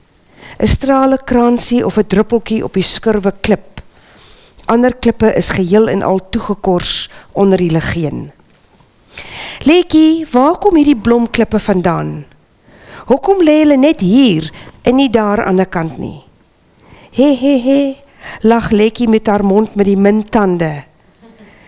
'n 0.59 0.67
strale 0.67 1.17
kransie 1.23 1.85
of 1.85 1.97
'n 1.97 2.07
druppeltjie 2.07 2.63
op 2.63 2.73
die 2.73 2.83
skurwe 2.83 3.33
klip. 3.41 3.81
Ander 4.65 4.93
klippe 4.93 5.33
is 5.35 5.49
geheel 5.49 5.87
en 5.87 6.01
al 6.01 6.29
toegekors 6.29 7.09
onder 7.31 7.57
die 7.57 7.71
legeen. 7.71 8.31
Letjie, 9.63 10.25
waar 10.31 10.57
kom 10.57 10.75
hierdie 10.75 10.97
blomklippe 10.97 11.59
vandaan? 11.59 12.25
Hoekom 13.05 13.43
lê 13.45 13.59
hulle 13.61 13.77
net 13.77 14.01
hier 14.01 14.49
en 14.85 14.97
nie 14.97 15.11
daar 15.13 15.43
aan 15.45 15.61
die 15.61 15.69
kant 15.69 15.99
nie? 16.01 16.23
He 17.15 17.35
he 17.37 17.53
he, 17.61 17.79
lag 18.41 18.71
Letjie 18.71 19.07
met 19.07 19.27
haar 19.27 19.45
mond 19.45 19.75
met 19.75 19.85
die 19.85 19.97
min 19.97 20.23
tande. 20.23 20.83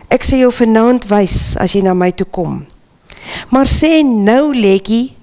Ek 0.10 0.26
sê 0.26 0.40
jou 0.42 0.50
vanaand 0.56 1.06
wys 1.12 1.56
as 1.62 1.76
jy 1.76 1.84
na 1.86 1.94
my 1.94 2.10
toe 2.16 2.28
kom. 2.32 2.64
Maar 3.52 3.70
sê 3.70 4.02
nou 4.04 4.54
Letjie, 4.56 5.14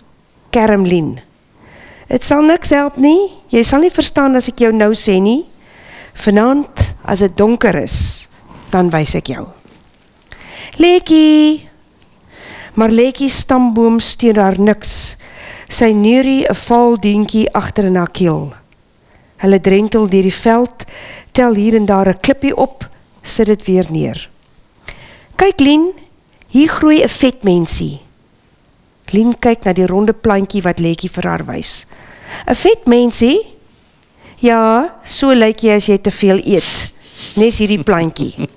Kermlin. 0.54 1.16
Dit 2.08 2.24
sal 2.24 2.44
niks 2.46 2.70
help 2.76 3.00
nie. 3.00 3.32
Jy 3.50 3.64
sal 3.66 3.82
nie 3.82 3.92
verstaan 3.92 4.36
as 4.38 4.48
ek 4.52 4.62
jou 4.62 4.70
nou 4.76 4.92
sê 4.94 5.18
nie. 5.24 5.42
Vanaand 6.24 6.84
as 7.10 7.24
dit 7.24 7.36
donker 7.36 7.74
is, 7.80 8.28
dan 8.70 8.92
wys 8.94 9.16
ek 9.18 9.32
jou. 9.34 9.48
Letjie. 10.78 11.64
Maar 12.78 12.94
Letjie 12.94 13.30
stamboom 13.32 14.00
steun 14.02 14.38
haar 14.38 14.60
niks. 14.60 15.16
Sy 15.74 15.90
neurie 15.90 16.46
'n 16.46 16.54
val 16.54 16.94
dientjie 17.00 17.50
agter 17.50 17.84
in 17.84 17.96
haar 17.96 18.10
keel. 18.10 18.52
Hulle 19.42 19.60
drentel 19.60 20.06
deur 20.08 20.22
die 20.22 20.40
veld, 20.46 20.84
tel 21.32 21.54
hier 21.54 21.74
en 21.74 21.86
daar 21.86 22.08
'n 22.08 22.20
klippie 22.20 22.56
op, 22.56 22.88
sit 23.22 23.46
dit 23.46 23.64
weer 23.64 23.86
neer. 23.90 24.30
Kyk 25.36 25.60
Lien, 25.60 25.92
hier 26.48 26.68
groei 26.68 27.02
'n 27.02 27.08
vet 27.08 27.42
mensie. 27.42 28.00
Lien 29.10 29.38
kyk 29.38 29.64
na 29.64 29.72
die 29.72 29.86
ronde 29.86 30.12
plantjie 30.12 30.62
wat 30.62 30.78
Letjie 30.78 31.10
vir 31.10 31.26
haar 31.26 31.44
wys. 31.44 31.86
'n 32.46 32.54
Vet 32.54 32.86
mensie? 32.86 33.40
Ja, 34.36 34.94
so 35.02 35.32
lyk 35.32 35.60
jy 35.60 35.74
as 35.74 35.86
jy 35.86 35.98
te 35.98 36.10
veel 36.10 36.40
eet. 36.44 36.92
Nes 37.36 37.58
hierdie 37.58 37.82
plantjie. 37.82 38.34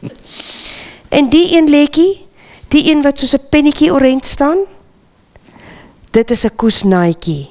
En 1.09 1.29
die 1.29 1.55
een 1.55 1.69
Letjie, 1.69 2.25
die 2.67 2.91
een 2.91 3.01
wat 3.01 3.19
soos 3.19 3.33
'n 3.33 3.49
pennetjie 3.49 3.93
orent 3.93 4.25
staan? 4.25 4.57
Dit 6.11 6.31
is 6.31 6.43
'n 6.43 6.55
koesnaaitjie. 6.55 7.49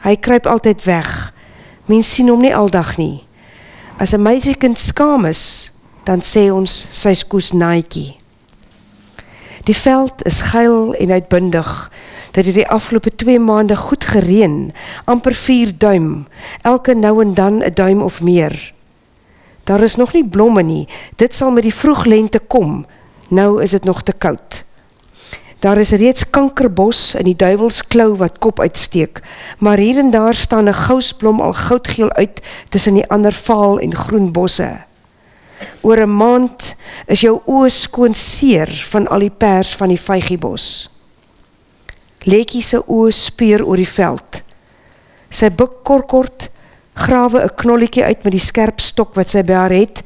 Hy 0.00 0.16
kruip 0.16 0.46
altyd 0.46 0.84
weg. 0.84 1.32
Mens 1.84 2.14
sien 2.14 2.28
hom 2.28 2.40
nie 2.40 2.54
aldag 2.54 2.96
nie. 2.96 3.24
As 3.98 4.12
'n 4.12 4.22
meisiekind 4.22 4.78
skaam 4.78 5.24
is, 5.24 5.72
dan 6.04 6.20
sê 6.20 6.52
ons 6.52 6.86
sy's 6.90 7.26
koesnaaitjie. 7.26 8.16
Die 9.64 9.76
veld 9.76 10.24
is 10.24 10.40
geil 10.40 10.94
en 10.94 11.10
uitbundig. 11.10 11.90
Dit 12.30 12.46
het 12.46 12.54
die 12.54 12.68
afgelope 12.68 13.14
2 13.14 13.38
maande 13.38 13.76
goed 13.76 14.04
gereën, 14.04 14.72
amper 15.04 15.34
4 15.34 15.78
duim, 15.78 16.26
elke 16.62 16.94
nou 16.94 17.22
en 17.22 17.34
dan 17.34 17.64
'n 17.64 17.74
duim 17.74 18.02
of 18.02 18.20
meer. 18.20 18.74
Daar 19.64 19.82
is 19.82 19.96
nog 19.96 20.12
nie 20.12 20.28
blomme 20.28 20.62
nie. 20.62 20.88
Dit 21.16 21.34
sal 21.34 21.50
met 21.50 21.62
die 21.62 21.74
vroeglente 21.74 22.38
kom. 22.38 22.86
Nou 23.28 23.62
is 23.62 23.70
dit 23.70 23.84
nog 23.84 24.02
te 24.02 24.12
koud. 24.12 24.65
Daar 25.58 25.78
is 25.78 25.90
reeds 25.90 26.30
kankerbos 26.30 27.14
in 27.16 27.24
die 27.24 27.36
duiwelsklou 27.36 28.10
wat 28.20 28.38
kop 28.44 28.60
uitsteek, 28.60 29.22
maar 29.58 29.80
hier 29.80 29.98
en 29.98 30.10
daar 30.10 30.34
staan 30.34 30.68
'n 30.68 30.74
gousblom 30.74 31.40
al 31.40 31.52
goudgeel 31.52 32.12
uit 32.12 32.40
tussen 32.68 32.94
die 32.94 33.08
ander 33.08 33.32
vaal 33.32 33.78
en 33.78 33.94
groen 33.94 34.32
bosse. 34.32 34.84
Oor 35.80 36.00
'n 36.02 36.16
maand 36.16 36.74
is 37.06 37.20
jou 37.20 37.40
oë 37.46 37.68
skoon 37.68 38.14
seer 38.14 38.68
van 38.90 39.08
al 39.08 39.18
die 39.18 39.30
pers 39.30 39.74
van 39.74 39.88
die 39.88 40.00
vygiebos. 40.00 40.90
Letjie 42.18 42.62
se 42.62 42.82
oë 42.86 43.10
speur 43.10 43.64
oor 43.66 43.76
die 43.76 43.88
veld. 43.88 44.42
Sy 45.30 45.50
buik 45.50 45.82
korkort, 45.82 46.50
grawe 46.94 47.44
'n 47.44 47.54
knolletjie 47.54 48.04
uit 48.04 48.24
met 48.24 48.32
die 48.32 48.40
skerp 48.40 48.80
stok 48.80 49.14
wat 49.14 49.30
sy 49.30 49.42
by 49.42 49.52
haar 49.52 49.72
het, 49.72 50.02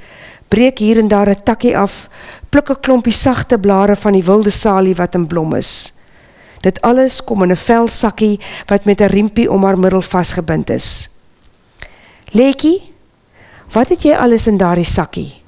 breek 0.49 0.79
hier 0.79 0.99
en 0.99 1.09
daar 1.09 1.29
'n 1.29 1.43
takkie 1.45 1.77
af, 1.77 2.09
pluk 2.51 2.71
'n 2.71 2.81
klompie 2.81 3.13
sagte 3.13 3.59
blare 3.59 3.97
van 3.97 4.13
die 4.13 4.25
wilde 4.25 4.51
salie 4.51 4.95
wat 4.95 5.15
in 5.15 5.27
blom 5.27 5.55
is. 5.55 5.93
Dit 6.61 6.81
alles 6.81 7.25
kom 7.25 7.43
in 7.43 7.51
'n 7.51 7.57
velsakkie 7.57 8.41
wat 8.67 8.85
met 8.85 9.01
'n 9.01 9.09
riempie 9.09 9.51
om 9.51 9.65
haar 9.65 9.79
middel 9.79 10.03
vasgebind 10.03 10.71
is. 10.71 11.09
Letjie, 12.33 12.83
wat 13.73 13.89
het 13.89 14.03
jy 14.03 14.15
alles 14.15 14.47
in 14.47 14.57
daardie 14.57 14.85
sakkie? 14.85 15.43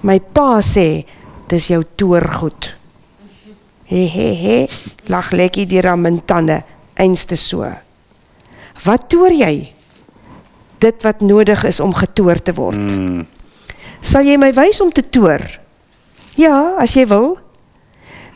My 0.00 0.20
pa 0.20 0.60
sê 0.60 1.04
dis 1.48 1.66
jou 1.66 1.84
toergoed. 1.94 2.74
He 3.84 4.06
he 4.06 4.34
he, 4.34 4.68
lag 5.06 5.30
Letjie 5.30 5.66
deur 5.66 5.86
haar 5.86 5.98
mintande, 5.98 6.62
einste 6.94 7.36
so. 7.36 7.66
Wat 8.84 9.08
toer 9.08 9.32
jy? 9.32 9.72
Dit 10.78 11.02
wat 11.02 11.20
nodig 11.20 11.64
is 11.64 11.80
om 11.80 11.94
getoer 11.94 12.42
te 12.42 12.54
word. 12.54 12.76
Mm. 12.76 13.26
Sal 14.00 14.24
jy 14.24 14.36
my 14.36 14.52
wys 14.52 14.80
om 14.80 14.92
te 14.92 15.02
toer? 15.10 15.60
Ja, 16.40 16.78
as 16.80 16.94
jy 16.96 17.04
wil. 17.10 17.34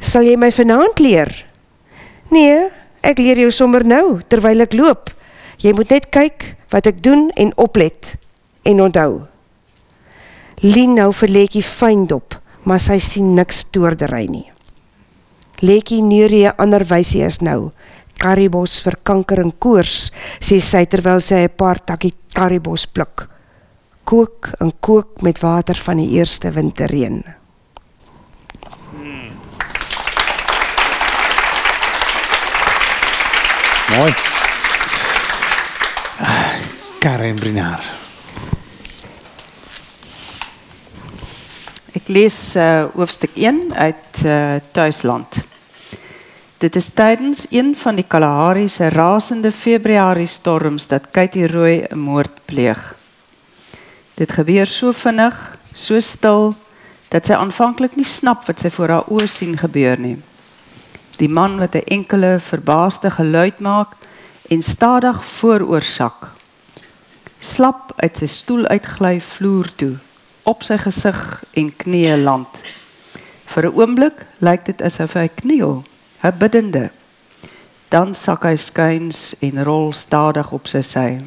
Sal 0.03 0.27
jy 0.29 0.35
my 0.37 0.51
vanaand 0.53 1.01
leer? 1.01 1.31
Nee, 2.35 2.67
ek 3.01 3.21
leer 3.23 3.39
jou 3.41 3.53
sommer 3.55 3.85
nou 3.87 4.19
terwyl 4.29 4.65
ek 4.65 4.75
loop. 4.77 5.13
Jy 5.63 5.73
moet 5.79 5.93
net 5.95 6.11
kyk 6.13 6.45
wat 6.75 6.89
ek 6.91 6.99
doen 7.05 7.31
en 7.41 7.53
oplet 7.63 8.17
en 8.69 8.83
onthou. 8.85 9.23
Lien 10.65 10.93
nou 10.97 11.13
vir 11.17 11.33
Letjie 11.33 11.63
fyn 11.65 12.05
dop, 12.11 12.37
maar 12.69 12.83
sy 12.83 12.99
sien 13.01 13.31
niks 13.39 13.63
toordery 13.73 14.27
nie. 14.29 14.51
Letjie 15.65 16.03
neurie 16.03 16.49
'n 16.49 16.59
ander 16.59 16.85
wysie 16.85 17.25
is 17.25 17.41
nou. 17.41 17.73
Karibos 18.19 18.83
vir 18.83 18.97
kanker 19.03 19.41
en 19.41 19.53
koors, 19.53 20.11
sê 20.41 20.61
sy 20.61 20.85
terwyl 20.85 21.21
sy 21.21 21.45
'n 21.45 21.57
paar 21.57 21.79
takkie 21.79 22.13
karibos 22.35 22.87
pluk. 22.87 23.29
Kook 24.05 24.53
en 24.61 24.73
kook 24.81 25.23
met 25.23 25.41
water 25.41 25.75
van 25.75 25.97
die 25.97 26.19
eerste 26.19 26.51
winterreën. 26.51 27.44
Mooi. 33.95 34.15
Karen 36.99 37.37
Brinaar. 37.39 37.85
Ek 41.95 42.11
lees 42.11 42.57
uh, 42.59 42.89
hoofstuk 42.97 43.37
1 43.39 43.71
uit 43.75 44.25
uh, 44.25 44.57
Tuisland. 44.75 45.39
Dit 46.59 46.75
is 46.77 46.91
tydens 46.97 47.47
een 47.55 47.71
van 47.79 47.95
die 47.95 48.07
Kalahari 48.09 48.67
se 48.69 48.91
rasende 48.91 49.53
Februarie 49.53 50.27
storms 50.27 50.91
dat 50.91 51.13
Katie 51.15 51.47
Rooi 51.47 51.87
'n 51.87 51.99
moord 51.99 52.35
pleeg. 52.45 52.97
Dit 54.15 54.33
gebeur 54.33 54.67
so 54.67 54.93
vinnig, 54.93 55.59
so 55.73 56.01
stil 56.01 56.57
dat 57.09 57.27
sy 57.27 57.39
aanvanklik 57.39 57.95
nie 57.95 58.11
snap 58.19 58.43
wat 58.47 58.59
sy 58.59 58.71
voor 58.71 58.89
haar 58.89 59.07
oë 59.07 59.27
sien 59.27 59.59
gebeur 59.59 59.99
nie. 59.99 60.19
Die 61.17 61.29
man 61.29 61.59
wat 61.59 61.75
'n 61.75 61.87
enkele 61.87 62.41
verbaasde 62.41 63.11
geluid 63.11 63.61
maak 63.61 63.93
en 64.49 64.63
stadig 64.63 65.25
vooroorsak. 65.25 66.31
Slap 67.39 67.93
uit 67.97 68.17
sy 68.17 68.27
stoel 68.27 68.67
uitgly 68.67 69.21
vloer 69.21 69.75
toe 69.75 69.97
op 70.43 70.63
sy 70.63 70.77
gesig 70.79 71.45
en 71.53 71.73
knieë 71.77 72.17
land. 72.23 72.61
Vir 73.45 73.67
'n 73.67 73.75
oomblik 73.75 74.27
lyk 74.39 74.65
dit 74.65 74.83
asof 74.83 75.13
hy 75.13 75.29
kniel, 75.29 75.85
'n 76.23 76.39
biddende. 76.39 76.91
Dan 77.89 78.15
sak 78.15 78.43
hy 78.43 78.57
skuins 78.57 79.35
en 79.41 79.65
rol 79.65 79.93
stadig 79.93 80.53
op 80.53 80.67
sy 80.67 80.83
sy. 80.83 81.21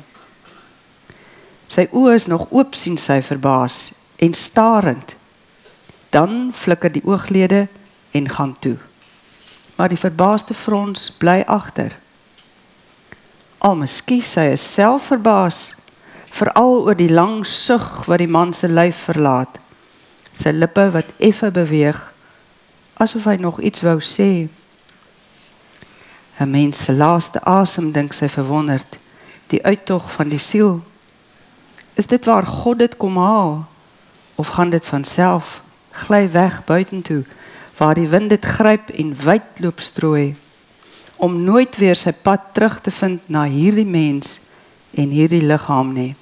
Sy 1.68 1.88
oë 1.92 2.14
is 2.14 2.28
nog 2.28 2.48
oop 2.52 2.76
sien 2.76 2.98
sy 2.98 3.22
verbaas 3.22 3.94
en 4.16 4.34
starend. 4.34 5.16
Dan 6.10 6.52
flikker 6.54 6.92
die 6.92 7.06
ooglede 7.06 7.68
en 8.12 8.30
gaan 8.30 8.56
toe. 8.60 8.78
Maar 9.78 9.94
die 9.94 10.00
verbaasde 10.02 10.54
frons 10.58 11.12
bly 11.22 11.44
agter. 11.46 11.94
Al 13.58 13.78
miskien 13.78 14.26
sy 14.26 14.50
is 14.54 14.66
self 14.74 15.10
verbaas 15.12 15.76
veral 16.38 16.84
oor 16.86 16.98
die 16.98 17.12
lang 17.14 17.46
sug 17.46 18.06
wat 18.10 18.22
die 18.22 18.30
man 18.30 18.54
se 18.54 18.70
lyf 18.70 19.08
verlaat. 19.10 19.58
Sy 20.34 20.54
lippe 20.54 20.90
wat 20.94 21.14
effe 21.18 21.50
beweeg 21.54 22.04
asof 22.98 23.28
hy 23.30 23.38
nog 23.42 23.62
iets 23.62 23.84
wou 23.86 24.00
sê. 24.02 24.50
'n 26.38 26.50
Mens 26.50 26.84
se 26.84 26.94
laaste 26.94 27.40
asem 27.46 27.92
dink 27.92 28.14
sy 28.14 28.30
verwonderd, 28.30 28.98
die 29.48 29.64
uittog 29.66 30.12
van 30.12 30.30
die 30.30 30.42
siel. 30.42 30.82
Is 31.94 32.08
dit 32.08 32.26
waar 32.26 32.46
God 32.46 32.80
dit 32.80 32.98
kom 32.98 33.18
haal 33.18 33.66
of 34.36 34.48
gaan 34.48 34.70
dit 34.70 34.86
van 34.86 35.04
self 35.04 35.62
gly 35.92 36.32
weg 36.32 36.66
buitentoe 36.66 37.24
waar 37.78 37.96
die 37.96 38.08
wind 38.08 38.30
dit 38.30 38.46
gryp 38.46 38.90
en 38.90 39.16
wyd 39.24 39.62
loop 39.64 39.80
strooi 39.80 40.36
om 41.18 41.44
nooit 41.44 41.78
weer 41.78 41.98
sy 41.98 42.14
pad 42.14 42.54
terug 42.54 42.82
te 42.82 42.92
vind 42.94 43.30
na 43.34 43.44
hierdie 43.50 43.88
mens 43.90 44.40
en 44.94 45.10
hierdie 45.10 45.42
liggaam 45.42 45.94
nie. 45.94 46.14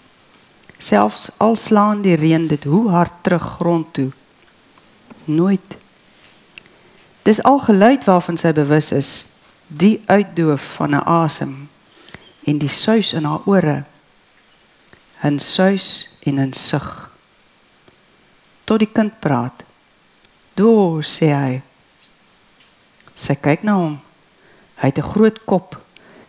Selfs 0.79 1.29
al 1.43 1.55
slaan 1.59 2.03
die 2.03 2.15
reën 2.19 2.47
dit 2.47 2.63
hoe 2.63 2.89
hard 2.93 3.17
terug 3.23 3.43
grond 3.57 3.91
toe. 3.95 4.11
Nooit. 5.25 5.75
Dis 7.27 7.43
al 7.43 7.59
geluid 7.59 8.07
waarvan 8.07 8.37
sy 8.37 8.53
bewus 8.55 8.91
is, 8.95 9.11
die 9.67 10.03
uitdoof 10.05 10.63
van 10.77 10.95
'n 10.95 11.03
asem 11.03 11.69
en 12.45 12.57
die 12.57 12.69
suis 12.69 13.13
in 13.13 13.25
haar 13.25 13.43
ore. 13.45 13.83
'n 15.23 15.39
suis 15.39 16.09
en 16.23 16.39
'n 16.39 16.53
sug. 16.53 17.09
Tot 18.63 18.79
die 18.79 18.91
kind 18.91 19.19
praat. 19.19 19.64
"Do," 20.55 21.01
sê 21.01 21.33
hy. 21.33 21.61
Sy 23.15 23.35
kyk 23.35 23.63
na 23.63 23.75
hom. 23.75 23.99
Hy 24.75 24.87
het 24.87 24.97
'n 24.97 25.11
groot 25.13 25.45
kop, 25.45 25.75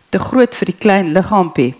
te 0.09 0.19
groot 0.19 0.55
vir 0.55 0.65
die 0.65 0.79
klein 0.79 1.13
liggaampie 1.13 1.75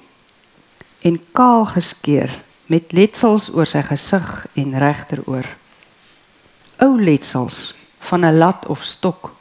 en 1.02 1.20
kaal 1.32 1.66
geskeer 1.66 2.30
met 2.68 2.92
letsels 2.92 3.50
oor 3.56 3.66
sy 3.66 3.82
gesig 3.82 4.48
en 4.56 4.80
regteroor. 4.80 5.48
Ou 6.84 7.02
letsels 7.02 7.74
van 8.00 8.26
'n 8.26 8.38
lat 8.38 8.66
of 8.68 8.84
stok. 8.84 9.32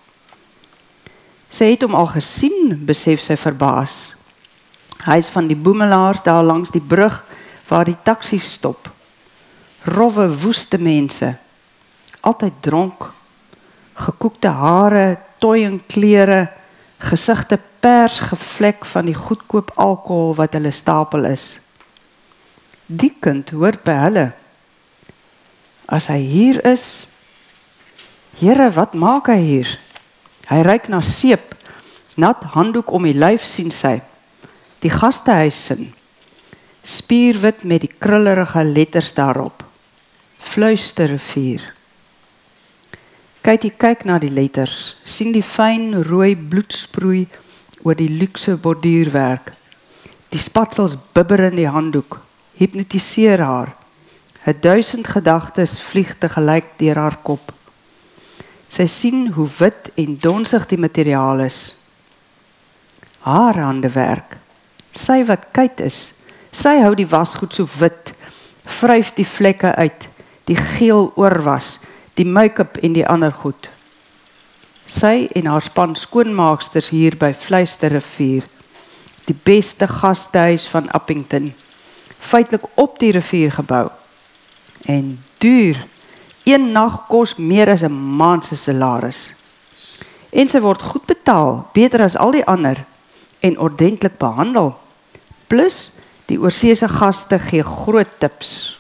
Sy 1.51 1.65
het 1.65 1.83
hom 1.83 1.95
al 1.95 2.07
gesien, 2.07 2.85
besef 2.87 3.20
sy 3.20 3.37
verbaas. 3.37 4.16
Hy's 5.05 5.28
van 5.28 5.47
die 5.47 5.57
boemelaars 5.57 6.23
daar 6.23 6.45
langs 6.45 6.70
die 6.70 6.81
brug 6.81 7.24
waar 7.69 7.85
die 7.85 7.99
taxi 8.03 8.39
stop. 8.39 8.91
Rowwe 9.85 10.28
woeste 10.43 10.78
mense. 10.78 11.37
Altyd 12.27 12.61
dronk. 12.65 13.09
Gekoekte 13.97 14.51
hare, 14.53 15.07
tooi 15.40 15.69
klere, 15.86 16.48
gesigte 16.98 17.59
pers 17.81 18.20
gevlek 18.28 18.85
van 18.85 19.07
die 19.07 19.16
goedkoop 19.16 19.73
alkohol 19.77 20.35
wat 20.36 20.57
hulle 20.59 20.73
stapel 20.74 21.28
is. 21.31 21.47
Die 22.86 23.15
kind 23.20 23.51
hoort 23.55 23.85
by 23.86 23.98
hulle. 24.05 24.27
As 25.86 26.11
hy 26.11 26.19
hier 26.27 26.59
is, 26.66 27.16
Here, 28.36 28.69
wat 28.77 28.93
maak 28.93 29.31
hy 29.32 29.39
hier? 29.40 29.70
Hy 30.51 30.59
ryk 30.66 30.90
na 30.93 30.98
seep, 31.01 31.55
nat 32.20 32.43
handdoek 32.53 32.90
om 32.93 33.07
die 33.09 33.16
lyf 33.16 33.47
sien 33.48 33.73
sy. 33.73 33.94
Die 34.85 34.93
gastehuis 34.93 35.57
sin. 35.70 35.86
Spierwit 36.85 37.65
met 37.65 37.86
die 37.86 37.90
krullerige 37.90 38.61
letters 38.69 39.15
daarop. 39.16 39.65
Fluisterrivier. 40.36 41.65
Jy 43.47 43.70
kyk 43.78 44.01
na 44.09 44.16
die 44.18 44.32
letters, 44.35 44.97
sien 45.06 45.28
die 45.31 45.44
fyn 45.44 45.93
rooi 46.09 46.32
bloedsproei 46.35 47.28
oor 47.86 47.94
die 47.94 48.09
luukse 48.10 48.56
borduurwerk. 48.59 49.52
Die 50.35 50.40
spatsels 50.43 50.97
bibber 51.14 51.44
in 51.47 51.55
die 51.60 51.68
handdoek, 51.70 52.18
hipnotiseer 52.59 53.44
haar. 53.47 53.70
'n 54.47 54.59
Duisend 54.60 55.06
gedagtes 55.06 55.78
vlieg 55.78 56.18
te 56.18 56.28
gelyk 56.28 56.74
deur 56.78 56.98
haar 56.98 57.18
kop. 57.23 57.52
Sy 58.68 58.86
sien 58.86 59.32
hoe 59.39 59.48
wit 59.59 59.93
en 59.94 60.18
donsig 60.18 60.66
die 60.66 60.82
materiaal 60.82 61.47
is. 61.47 61.74
Haar 63.23 63.55
hande 63.62 63.89
werk. 63.94 64.40
Sy 64.90 65.23
wat 65.24 65.52
kyk 65.52 65.86
is, 65.86 66.27
sy 66.51 66.81
hou 66.82 66.94
die 66.94 67.06
wasgoed 67.06 67.55
so 67.55 67.68
wit, 67.78 68.14
vryf 68.64 69.14
die 69.14 69.28
vlekke 69.39 69.70
uit, 69.77 70.09
die 70.47 70.59
geel 70.59 71.12
oorwas, 71.14 71.78
die 72.17 72.27
make-up 72.27 72.77
en 72.83 72.93
die 72.97 73.07
ander 73.07 73.33
goed. 73.33 73.71
Sy 74.87 75.29
en 75.35 75.47
haar 75.51 75.63
span 75.63 75.97
skoonmaaksters 75.99 76.93
hier 76.95 77.17
by 77.19 77.33
Fluisterrivier, 77.35 78.47
die 79.27 79.37
beste 79.45 79.89
gastehuis 79.91 80.69
van 80.71 80.91
Appington, 80.95 81.53
feitelik 82.19 82.65
op 82.75 82.99
die 82.99 83.13
rivier 83.13 83.53
gebou. 83.53 83.89
En 84.87 85.17
duur 85.39 85.83
Een 86.47 86.71
nag 86.73 87.09
kos 87.11 87.35
meer 87.43 87.69
as 87.69 87.83
'n 87.83 88.17
maand 88.17 88.45
se 88.45 88.57
salaris. 88.57 89.35
En 90.31 90.49
sy 90.49 90.61
word 90.61 90.83
goed 90.83 91.07
betaal, 91.07 91.67
beter 91.73 92.03
as 92.03 92.17
al 92.17 92.31
die 92.31 92.47
ander 92.47 92.85
en 93.41 93.59
ordentlik 93.59 94.19
behandel. 94.19 94.79
Plus 95.47 95.91
die 96.25 96.39
oorseese 96.41 96.89
gaste 96.89 97.39
gee 97.39 97.63
groot 97.63 98.19
tips. 98.19 98.79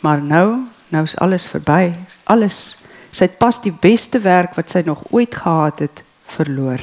Maar 0.00 0.22
nou, 0.22 0.58
nou 0.88 1.04
is 1.04 1.16
alles 1.18 1.46
verby. 1.46 1.92
Alles. 2.24 2.76
Sy 3.14 3.28
het 3.28 3.38
pas 3.38 3.60
die 3.62 3.72
beste 3.72 4.18
werk 4.24 4.56
wat 4.58 4.72
sy 4.72 4.82
nog 4.86 5.04
ooit 5.14 5.34
gehad 5.34 5.84
het, 5.86 6.02
verloor. 6.34 6.82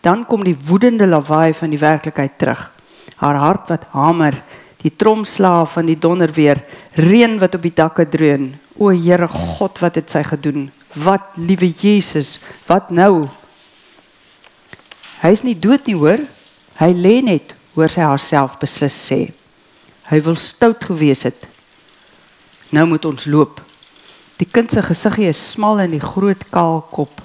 Dan 0.00 0.24
kom 0.26 0.44
die 0.46 0.56
woedende 0.56 1.06
lawaai 1.06 1.52
van 1.54 1.72
die 1.72 1.80
werklikheid 1.80 2.38
terug. 2.38 2.70
Haar 3.20 3.36
hart 3.36 3.72
wat 3.72 3.88
hamer 3.92 4.38
die 4.80 4.92
tromslaaf 4.96 5.74
van 5.76 5.90
die 5.90 5.98
donderweer, 5.98 6.62
reën 6.96 7.36
wat 7.40 7.58
op 7.58 7.64
die 7.66 7.74
dakke 7.76 8.06
dreun. 8.08 8.54
O 8.80 8.88
Here 8.88 9.28
God, 9.28 9.80
wat 9.82 9.98
het 10.00 10.08
sy 10.12 10.22
gedoen? 10.24 10.70
Wat 10.96 11.36
liewe 11.36 11.68
Jesus, 11.68 12.38
wat 12.66 12.88
nou? 12.90 13.28
Hy 15.20 15.32
is 15.36 15.44
nie 15.44 15.58
dood 15.58 15.84
nie, 15.90 15.98
hoor. 16.00 16.22
Hy 16.80 16.90
lê 16.96 17.18
net, 17.26 17.52
hoor 17.76 17.92
sy 17.92 18.06
haarself 18.06 18.56
beslis 18.62 18.96
sê. 18.96 19.20
Hy 20.08 20.22
wil 20.24 20.38
stout 20.40 20.88
gewees 20.88 21.26
het. 21.28 21.44
Nou 22.70 22.86
moet 22.86 23.04
ons 23.04 23.26
loop. 23.26 23.60
Die 24.38 24.46
kind 24.46 24.70
se 24.70 24.82
gesiggie 24.82 25.28
is 25.28 25.40
smal 25.52 25.82
in 25.82 25.96
die 25.96 26.02
groot 26.02 26.48
kaal 26.54 26.80
kop. 26.90 27.22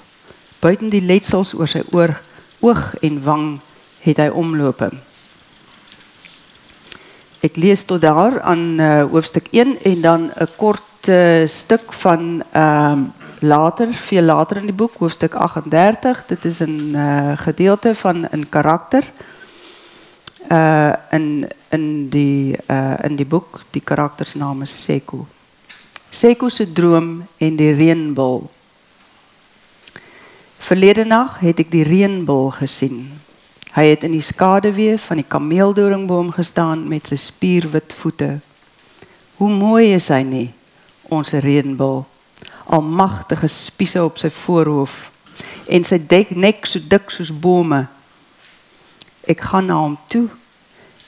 Buiten 0.60 0.90
die 0.90 1.04
letsels 1.04 1.54
oor 1.54 1.70
sy 1.70 1.84
oor, 1.94 2.12
oog 2.60 2.96
en 3.06 3.20
wang 3.22 3.44
het 4.02 4.18
hy 4.18 4.26
omloop. 4.34 4.82
Ek 7.46 7.60
lees 7.60 7.84
tot 7.86 8.02
daar 8.02 8.40
aan 8.42 8.80
uh, 8.80 9.04
hoofstuk 9.12 9.52
1 9.54 9.78
en 9.92 10.00
dan 10.02 10.30
'n 10.34 10.48
kort 10.56 11.08
uh, 11.08 11.46
stuk 11.46 11.92
van 11.92 12.42
ehm 12.52 13.00
uh, 13.02 13.24
later, 13.40 13.92
veel 13.92 14.22
later 14.22 14.56
in 14.56 14.66
die 14.66 14.74
boek, 14.74 14.94
hoofstuk 14.98 15.34
38. 15.34 16.26
Dit 16.26 16.44
is 16.44 16.60
'n 16.60 16.94
uh, 16.94 17.32
gedeelte 17.36 17.94
van 17.94 18.26
'n 18.32 18.48
karakter. 18.48 19.04
Uh 20.50 20.92
in 21.10 21.48
in 21.68 22.08
die 22.08 22.56
uh 22.70 22.94
in 23.02 23.16
die 23.16 23.26
boek, 23.26 23.60
die 23.70 23.82
karakter 23.82 24.26
se 24.26 24.38
naam 24.38 24.62
is 24.62 24.84
Seku. 24.84 25.26
Seku 26.16 26.48
se 26.48 26.64
droom 26.72 27.26
en 27.36 27.56
die 27.60 27.74
reënbul. 27.76 28.46
Verlede 30.64 31.04
nag 31.04 31.42
het 31.44 31.58
ek 31.60 31.68
die 31.68 31.82
reënbul 31.84 32.54
gesien. 32.56 33.02
Hy 33.74 33.84
het 33.90 34.06
in 34.08 34.14
die 34.16 34.24
skaduwee 34.24 34.94
van 35.02 35.20
die 35.20 35.26
kameeldoringboom 35.28 36.30
gestaan 36.38 36.86
met 36.88 37.10
sy 37.12 37.18
spierwit 37.20 37.92
voete. 37.92 38.30
Hoe 39.36 39.50
mooi 39.52 39.90
is 39.92 40.08
hy 40.08 40.22
nie, 40.24 40.46
ons 41.12 41.34
reënbul. 41.44 42.06
Almagtige 42.72 43.52
spiese 43.52 44.00
op 44.00 44.16
sy 44.16 44.32
voorhoof 44.32 44.96
en 45.68 45.84
sy 45.84 46.00
dek 46.00 46.32
nek 46.32 46.64
so 46.64 46.80
dik 46.80 47.12
soos 47.12 47.34
bome. 47.44 47.82
Ek 49.28 49.44
gaan 49.50 49.68
na 49.68 49.82
hom 49.84 50.00
toe. 50.08 50.30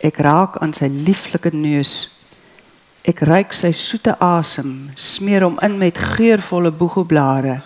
Ek 0.04 0.20
raak 0.20 0.60
aan 0.60 0.76
sy 0.76 0.92
lieflike 0.92 1.56
neus. 1.56 2.17
Ek 3.08 3.22
ruik 3.24 3.54
sy 3.56 3.70
soete 3.72 4.12
asem, 4.20 4.90
smeer 4.92 5.46
hom 5.46 5.56
in 5.64 5.78
met 5.80 5.96
geurvolle 5.96 6.68
boegoblare, 6.76 7.62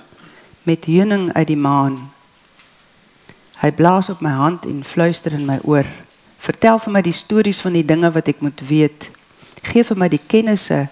met 0.63 0.87
heuning 0.87 1.33
uit 1.35 1.49
die 1.49 1.59
maan. 1.59 1.97
Hy 3.59 3.71
blaas 3.75 4.13
op 4.13 4.23
my 4.23 4.31
hand 4.37 4.69
en 4.71 4.85
fluister 4.87 5.35
in 5.35 5.43
my 5.49 5.59
oor. 5.67 5.89
Vertel 6.43 6.79
vir 6.85 6.95
my 6.95 7.03
die 7.03 7.15
stories 7.15 7.63
van 7.63 7.75
die 7.75 7.87
dinge 7.87 8.11
wat 8.15 8.31
ek 8.31 8.43
moet 8.43 8.63
weet. 8.69 9.09
Geef 9.67 9.91
vir 9.91 9.99
my 9.99 10.09
die 10.11 10.23
kennisse. 10.23 10.85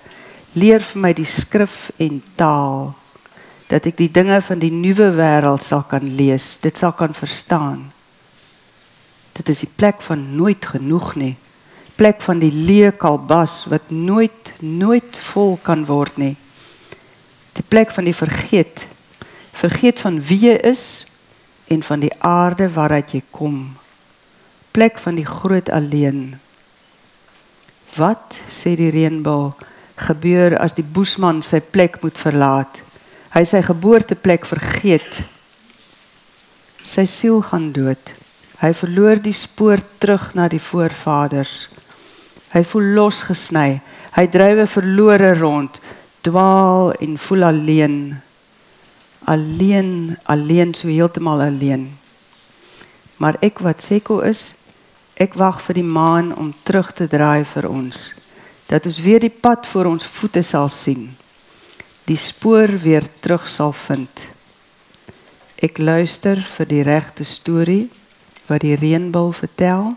Leer 0.58 0.82
vir 0.82 1.02
my 1.02 1.12
die 1.14 1.28
skrif 1.28 1.92
en 2.02 2.18
taal 2.38 2.90
dat 3.70 3.84
ek 3.86 4.00
die 4.00 4.10
dinge 4.10 4.40
van 4.42 4.58
die 4.58 4.72
nuwe 4.74 5.12
wêreld 5.14 5.62
sal 5.62 5.84
kan 5.86 6.02
lees, 6.02 6.56
dit 6.58 6.74
sal 6.74 6.90
kan 6.98 7.14
verstaan. 7.14 7.84
Dit 9.38 9.52
is 9.52 9.62
die 9.62 9.70
plek 9.70 10.02
van 10.02 10.24
nooit 10.34 10.66
genoeg 10.72 11.12
nie. 11.14 11.36
Plek 12.00 12.22
van 12.24 12.38
die 12.40 12.52
leë 12.54 12.94
kalbas 12.96 13.66
wat 13.68 13.90
nooit 13.92 14.54
nooit 14.64 15.18
vol 15.20 15.58
kan 15.60 15.82
word 15.84 16.16
nie. 16.16 16.32
Die 17.52 17.64
plek 17.68 17.90
van 17.92 18.06
die 18.08 18.16
vergeet. 18.16 18.86
Vergeet 19.52 20.00
van 20.00 20.16
wie 20.24 20.38
jy 20.46 20.54
is 20.64 20.84
en 21.68 21.82
van 21.84 22.00
die 22.00 22.12
aarde 22.24 22.70
waaruit 22.72 23.12
jy 23.12 23.20
kom. 23.30 23.58
Plek 24.72 24.96
van 25.02 25.18
die 25.20 25.26
groot 25.28 25.68
alleen. 25.68 26.38
Wat 27.96 28.38
sê 28.48 28.72
die 28.80 28.88
reënbal 28.94 29.50
gebeur 30.00 30.56
as 30.56 30.78
die 30.78 30.86
boesman 30.86 31.42
sy 31.44 31.60
plek 31.60 31.98
moet 32.00 32.16
verlaat? 32.16 32.80
Hy 33.34 33.42
sy 33.44 33.60
geboorteplek 33.66 34.48
vergeet. 34.48 35.20
Sy 36.80 37.04
siel 37.04 37.42
gaan 37.44 37.68
dood. 37.76 38.14
Hy 38.64 38.72
verloor 38.76 39.20
die 39.20 39.36
spoor 39.36 39.84
terug 40.00 40.30
na 40.38 40.48
die 40.48 40.62
voorvaders. 40.62 41.68
Hy 42.54 42.64
voel 42.66 42.94
losgesny. 42.96 43.80
Hy 44.16 44.26
drywe 44.26 44.66
verlore 44.66 45.34
rond, 45.38 45.78
dwaal 46.26 46.92
en 46.98 47.14
voel 47.18 47.44
alleen. 47.46 48.00
alleen, 49.30 50.16
alleen 50.22 50.74
so 50.74 50.88
heeltemal 50.88 51.40
alleen. 51.40 51.98
Maar 53.16 53.36
ek 53.44 53.60
wat 53.62 53.82
Seko 53.82 54.20
is, 54.26 54.54
ek 55.14 55.36
wag 55.38 55.60
vir 55.62 55.80
die 55.80 55.86
maan 55.86 56.32
om 56.34 56.54
terug 56.64 56.92
te 56.96 57.06
draai 57.10 57.44
vir 57.44 57.68
ons. 57.68 58.10
Dat 58.70 58.86
ons 58.88 59.00
weer 59.04 59.20
die 59.20 59.32
pad 59.32 59.66
voor 59.66 59.90
ons 59.92 60.06
voete 60.06 60.42
sal 60.46 60.70
sien. 60.72 61.10
Die 62.08 62.18
spoor 62.18 62.72
weer 62.80 63.06
terug 63.20 63.46
sal 63.48 63.74
vind. 63.76 64.26
Ek 65.60 65.78
luister 65.78 66.40
vir 66.40 66.70
die 66.70 66.82
regte 66.86 67.26
storie 67.28 67.90
wat 68.48 68.64
die 68.64 68.78
reënboog 68.78 69.36
vertel. 69.44 69.92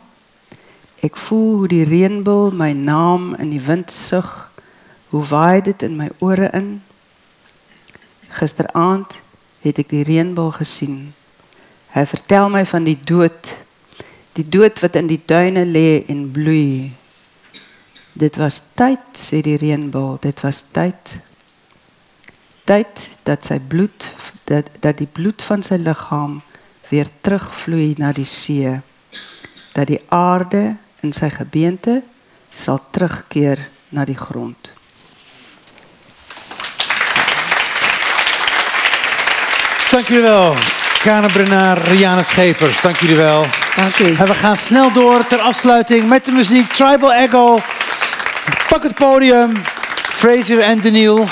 Ek 1.04 1.18
voel 1.20 1.58
hoe 1.58 1.68
die 1.68 1.84
reënboog 1.84 2.54
my 2.56 2.72
naam 2.72 3.34
in 3.36 3.50
die 3.52 3.62
wind 3.62 3.92
sug. 3.92 4.30
Hoe 5.12 5.24
waai 5.28 5.62
dit 5.62 5.84
in 5.84 5.98
my 6.00 6.08
ore 6.24 6.48
in? 6.56 6.78
Gisteraand 8.32 9.18
het 9.66 9.82
ek 9.84 9.90
die 9.92 10.06
reënboog 10.08 10.62
gesien. 10.62 11.12
Hy 11.92 12.06
vertel 12.08 12.48
my 12.54 12.64
van 12.66 12.88
die 12.88 12.96
dood. 12.96 13.52
Die 14.40 14.48
dood 14.48 14.80
wat 14.80 14.96
in 14.96 15.10
die 15.12 15.20
duine 15.20 15.66
lê 15.68 16.06
en 16.08 16.30
bloei. 16.32 16.94
Dit 18.16 18.40
was 18.40 18.62
tyd, 18.78 19.04
sê 19.18 19.42
die 19.44 19.58
reënboog, 19.60 20.22
dit 20.24 20.40
was 20.46 20.62
tyd. 20.72 21.18
Tyd 22.64 23.04
dat 23.28 23.44
sy 23.44 23.60
bloed 23.60 24.08
dat 24.48 24.72
dat 24.80 25.04
die 25.04 25.10
bloed 25.10 25.44
van 25.44 25.64
sy 25.68 25.82
liggaam 25.84 26.40
weer 26.88 27.12
terugvloei 27.22 28.00
na 28.00 28.14
die 28.16 28.28
see. 28.28 28.72
Dat 29.76 29.92
die 29.92 30.00
aarde 30.08 30.64
in 31.04 31.14
sy 31.14 31.30
gebeente 31.30 32.02
sal 32.56 32.80
terugkeer 32.92 33.60
na 33.92 34.06
die 34.06 34.18
grond. 34.18 34.72
Dank 39.92 40.08
jullie 40.08 40.24
wel. 40.24 40.56
Brenner, 41.04 41.78
Rianne 41.78 42.24
Schepers, 42.24 42.82
dank 42.82 42.96
jullie 42.96 43.16
wel. 43.16 43.46
Dank 43.76 43.98
u. 43.98 44.16
En 44.16 44.26
we 44.26 44.34
gaan 44.34 44.58
snel 44.58 44.92
door 44.92 45.28
ter 45.28 45.40
afsluiting 45.40 46.08
met 46.08 46.26
de 46.26 46.32
muziek 46.32 46.72
Tribal 46.72 47.14
Echo. 47.14 47.60
Pak 48.70 48.84
het 48.84 48.96
podium. 48.96 49.52
Fraser 49.96 50.60
en 50.60 50.82
Daniel. 50.82 51.28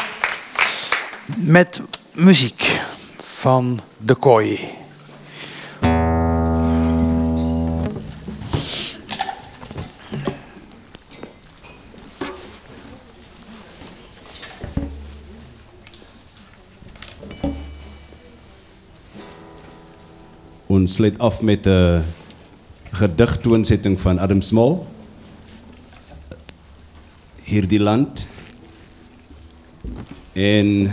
Met 1.36 1.82
muziek 2.12 2.80
van 3.22 3.82
De 3.98 4.16
Kooi. 4.16 4.81
Ons 20.72 20.94
sluit 20.94 21.18
af 21.20 21.42
met 21.42 21.68
'n 21.68 22.04
gedigtoonsetting 22.92 24.00
van 24.00 24.20
Adam 24.20 24.42
Small. 24.42 24.78
Hierdie 27.44 27.80
land. 27.80 28.28
En 30.34 30.92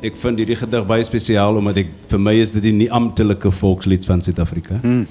ek 0.00 0.16
vind 0.16 0.38
hierdie 0.38 0.56
gedig 0.56 0.86
baie 0.86 1.04
spesiaal 1.04 1.56
omdat 1.56 1.76
ek 1.76 1.88
vir 2.08 2.20
my 2.20 2.34
is 2.34 2.52
dit 2.52 2.62
die 2.62 2.72
nie 2.72 2.90
amptelike 2.92 3.50
volkslied 3.50 4.04
van 4.04 4.22
Suid-Afrika. 4.22 4.80
Mm. 4.82 5.06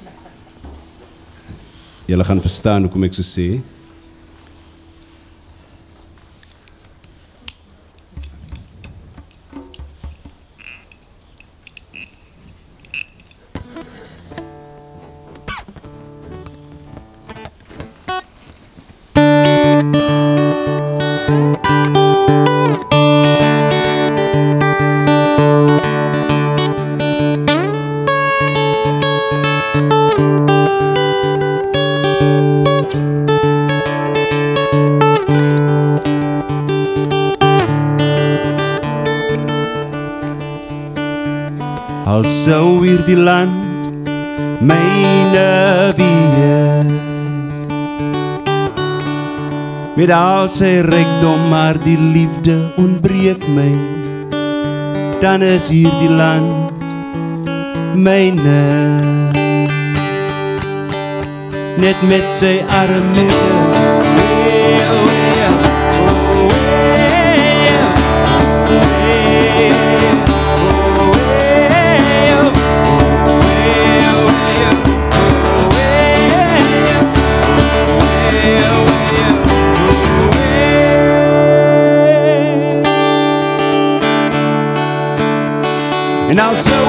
Julle 2.05 2.23
gaan 2.23 2.41
verstaan 2.41 2.81
hoekom 2.81 3.03
ek 3.03 3.13
so 3.13 3.25
sê. 3.25 3.61
Sou 42.47 42.79
hierdie 42.79 43.17
land 43.19 44.07
myne 44.63 45.47
wees. 45.97 46.91
Met 49.97 50.13
al 50.15 50.47
sy 50.53 50.69
rykdom 50.87 51.43
maar 51.51 51.75
die 51.83 51.97
liefde 51.99 52.55
ontbreek 52.79 53.43
my. 53.57 53.67
Dan 55.19 55.43
is 55.43 55.67
hierdie 55.73 56.13
land 56.13 56.71
myne. 57.99 58.63
Net 61.83 62.07
met 62.07 62.31
sy 62.31 62.55
arme 62.79 63.27
En 63.27 63.86
And 86.39 86.55
so 86.55 86.86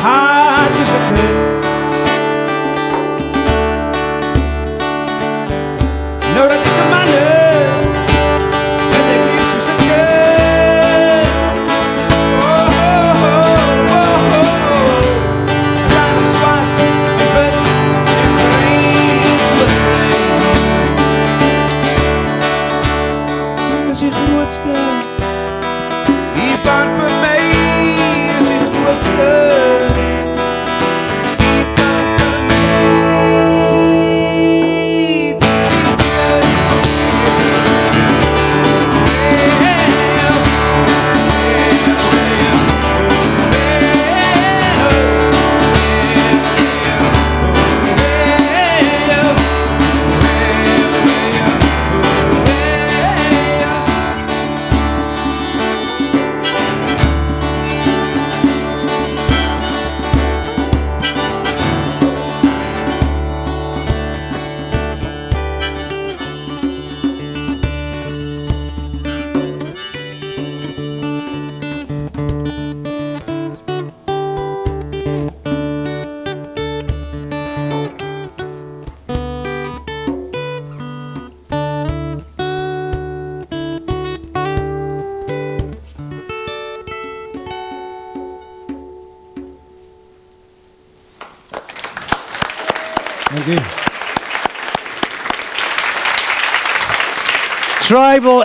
high 0.00 0.63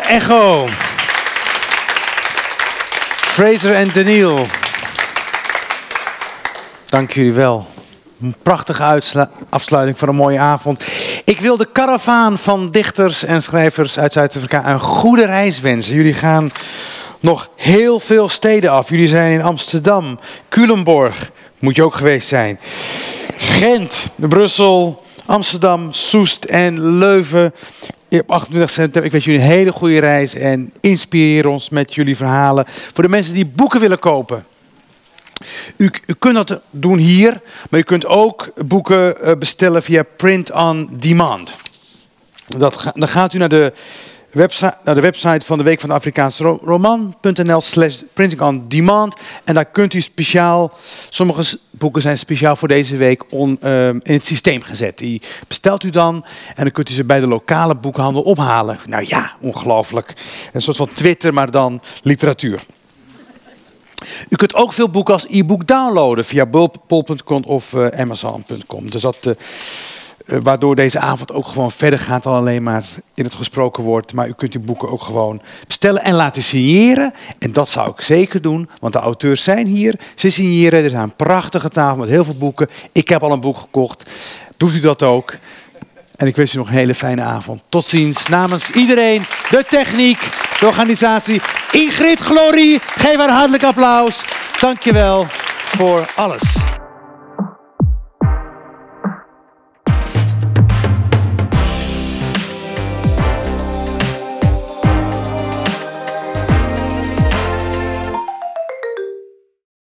Echo. 0.09 0.67
Fraser 3.21 3.75
en 3.75 3.89
Daniel. 3.93 4.45
Dank 6.85 7.11
jullie 7.11 7.33
wel. 7.33 7.67
Een 8.21 8.35
prachtige 8.43 9.01
afsluiting 9.49 9.97
van 9.97 10.07
een 10.07 10.15
mooie 10.15 10.39
avond. 10.39 10.83
Ik 11.25 11.39
wil 11.39 11.57
de 11.57 11.67
karavaan 11.71 12.37
van 12.37 12.71
dichters 12.71 13.23
en 13.23 13.41
schrijvers 13.41 13.99
uit 13.99 14.13
Zuid-Afrika 14.13 14.67
een 14.69 14.79
goede 14.79 15.25
reis 15.25 15.59
wensen. 15.59 15.95
Jullie 15.95 16.13
gaan 16.13 16.51
nog 17.19 17.49
heel 17.55 17.99
veel 17.99 18.29
steden 18.29 18.71
af. 18.71 18.89
Jullie 18.89 19.07
zijn 19.07 19.31
in 19.31 19.41
Amsterdam, 19.41 20.19
Culemborg, 20.49 21.31
moet 21.59 21.75
je 21.75 21.83
ook 21.83 21.95
geweest 21.95 22.27
zijn. 22.27 22.59
Gent, 23.37 24.07
Brussel, 24.15 25.03
Amsterdam, 25.25 25.93
Soest 25.93 26.43
en 26.43 26.97
Leuven. 26.97 27.53
Op 28.09 28.31
28 28.31 28.69
september, 28.69 29.05
ik 29.05 29.11
wens 29.11 29.25
jullie 29.25 29.39
een 29.39 29.45
hele 29.45 29.71
goede 29.71 29.99
reis 29.99 30.35
en 30.35 30.73
inspireer 30.79 31.47
ons 31.47 31.69
met 31.69 31.93
jullie 31.93 32.15
verhalen. 32.15 32.65
Voor 32.67 33.03
de 33.03 33.09
mensen 33.09 33.33
die 33.33 33.45
boeken 33.45 33.79
willen 33.79 33.99
kopen. 33.99 34.45
U, 35.77 35.91
kunt 36.19 36.35
dat 36.35 36.61
doen 36.69 36.97
hier, 36.97 37.41
maar 37.69 37.79
u 37.79 37.83
kunt 37.83 38.05
ook 38.05 38.51
boeken 38.65 39.21
eh, 39.21 39.37
bestellen 39.37 39.83
via 39.83 40.03
Print 40.15 40.51
on 40.51 40.89
Demand. 40.91 41.51
Dat, 42.47 42.91
dan 42.93 43.07
gaat 43.07 43.33
u 43.33 43.37
naar 43.37 43.49
de, 43.49 43.73
website, 44.31 44.75
de 44.83 45.01
website 45.01 45.45
van 45.45 45.57
de 45.57 45.63
Week 45.63 45.79
van 45.79 45.89
de 45.89 45.95
Afrikaanse 45.95 46.43
Ro- 46.43 46.59
Roman.nl 46.63 47.61
slash 47.61 47.95
printing 48.13 48.41
on 48.41 48.65
demand. 48.67 49.15
En 49.43 49.53
daar 49.53 49.65
kunt 49.65 49.93
u 49.93 50.01
speciaal, 50.01 50.71
sommige 51.09 51.57
boeken 51.71 52.01
zijn 52.01 52.17
speciaal 52.17 52.55
voor 52.55 52.67
deze 52.67 52.95
week 52.95 53.23
on, 53.29 53.57
eh, 53.61 53.87
in 53.87 54.01
het 54.03 54.23
systeem 54.23 54.61
gezet. 54.61 54.97
Die 54.97 55.21
bestelt 55.47 55.83
u 55.83 55.89
dan 55.89 56.25
en 56.55 56.63
dan 56.63 56.71
kunt 56.71 56.89
u 56.89 56.93
ze 56.93 57.03
bij 57.03 57.19
de 57.19 57.27
lokale 57.27 57.75
boekhandel 57.75 58.21
ophalen. 58.21 58.79
Nou 58.85 59.03
ja, 59.07 59.31
ongelooflijk. 59.41 60.13
Een 60.53 60.61
soort 60.61 60.77
van 60.77 60.89
Twitter, 60.93 61.33
maar 61.33 61.51
dan 61.51 61.81
literatuur. 62.03 62.61
U 64.29 64.35
kunt 64.35 64.53
ook 64.53 64.73
veel 64.73 64.89
boeken 64.89 65.13
als 65.13 65.25
e-book 65.29 65.67
downloaden 65.67 66.25
via 66.25 66.45
bol.com 66.45 67.43
of 67.43 67.73
eh, 67.73 67.87
amazon.com. 68.01 68.89
Dus 68.89 69.01
dat, 69.01 69.17
eh, 69.25 69.33
waardoor 70.43 70.75
deze 70.75 70.99
avond 70.99 71.33
ook 71.33 71.47
gewoon 71.47 71.71
verder 71.71 71.99
gaat 71.99 72.23
dan 72.23 72.33
alleen 72.33 72.63
maar 72.63 72.83
in 73.13 73.23
het 73.23 73.33
gesproken 73.33 73.83
woord. 73.83 74.13
Maar 74.13 74.27
u 74.27 74.33
kunt 74.33 74.53
uw 74.53 74.61
boeken 74.61 74.89
ook 74.89 75.01
gewoon 75.01 75.41
bestellen 75.67 76.03
en 76.03 76.13
laten 76.13 76.43
signeren. 76.43 77.13
En 77.39 77.53
dat 77.53 77.69
zou 77.69 77.89
ik 77.89 78.01
zeker 78.01 78.41
doen, 78.41 78.69
want 78.79 78.93
de 78.93 78.99
auteurs 78.99 79.43
zijn 79.43 79.67
hier. 79.67 79.95
Ze 80.15 80.29
signeren, 80.29 80.83
er 80.83 80.89
zijn 80.89 81.03
een 81.03 81.15
prachtige 81.15 81.69
tafel 81.69 81.97
met 81.97 82.09
heel 82.09 82.23
veel 82.23 82.37
boeken. 82.37 82.67
Ik 82.91 83.09
heb 83.09 83.23
al 83.23 83.31
een 83.31 83.39
boek 83.39 83.57
gekocht. 83.57 84.09
Doet 84.57 84.75
u 84.75 84.79
dat 84.79 85.03
ook? 85.03 85.35
En 86.15 86.27
ik 86.27 86.35
wens 86.35 86.53
u 86.53 86.57
nog 86.57 86.67
een 86.67 86.73
hele 86.73 86.95
fijne 86.95 87.21
avond. 87.21 87.63
Tot 87.69 87.85
ziens 87.85 88.27
namens 88.27 88.69
iedereen, 88.69 89.21
de 89.49 89.65
techniek, 89.69 90.19
de 90.59 90.65
organisatie. 90.65 91.41
Ingrid 91.71 92.19
Glorie, 92.19 92.79
geef 92.81 93.17
haar 93.17 93.29
hartelijk 93.29 93.63
applaus. 93.63 94.25
Dankjewel 94.59 95.27
voor 95.65 96.09
alles. 96.15 96.78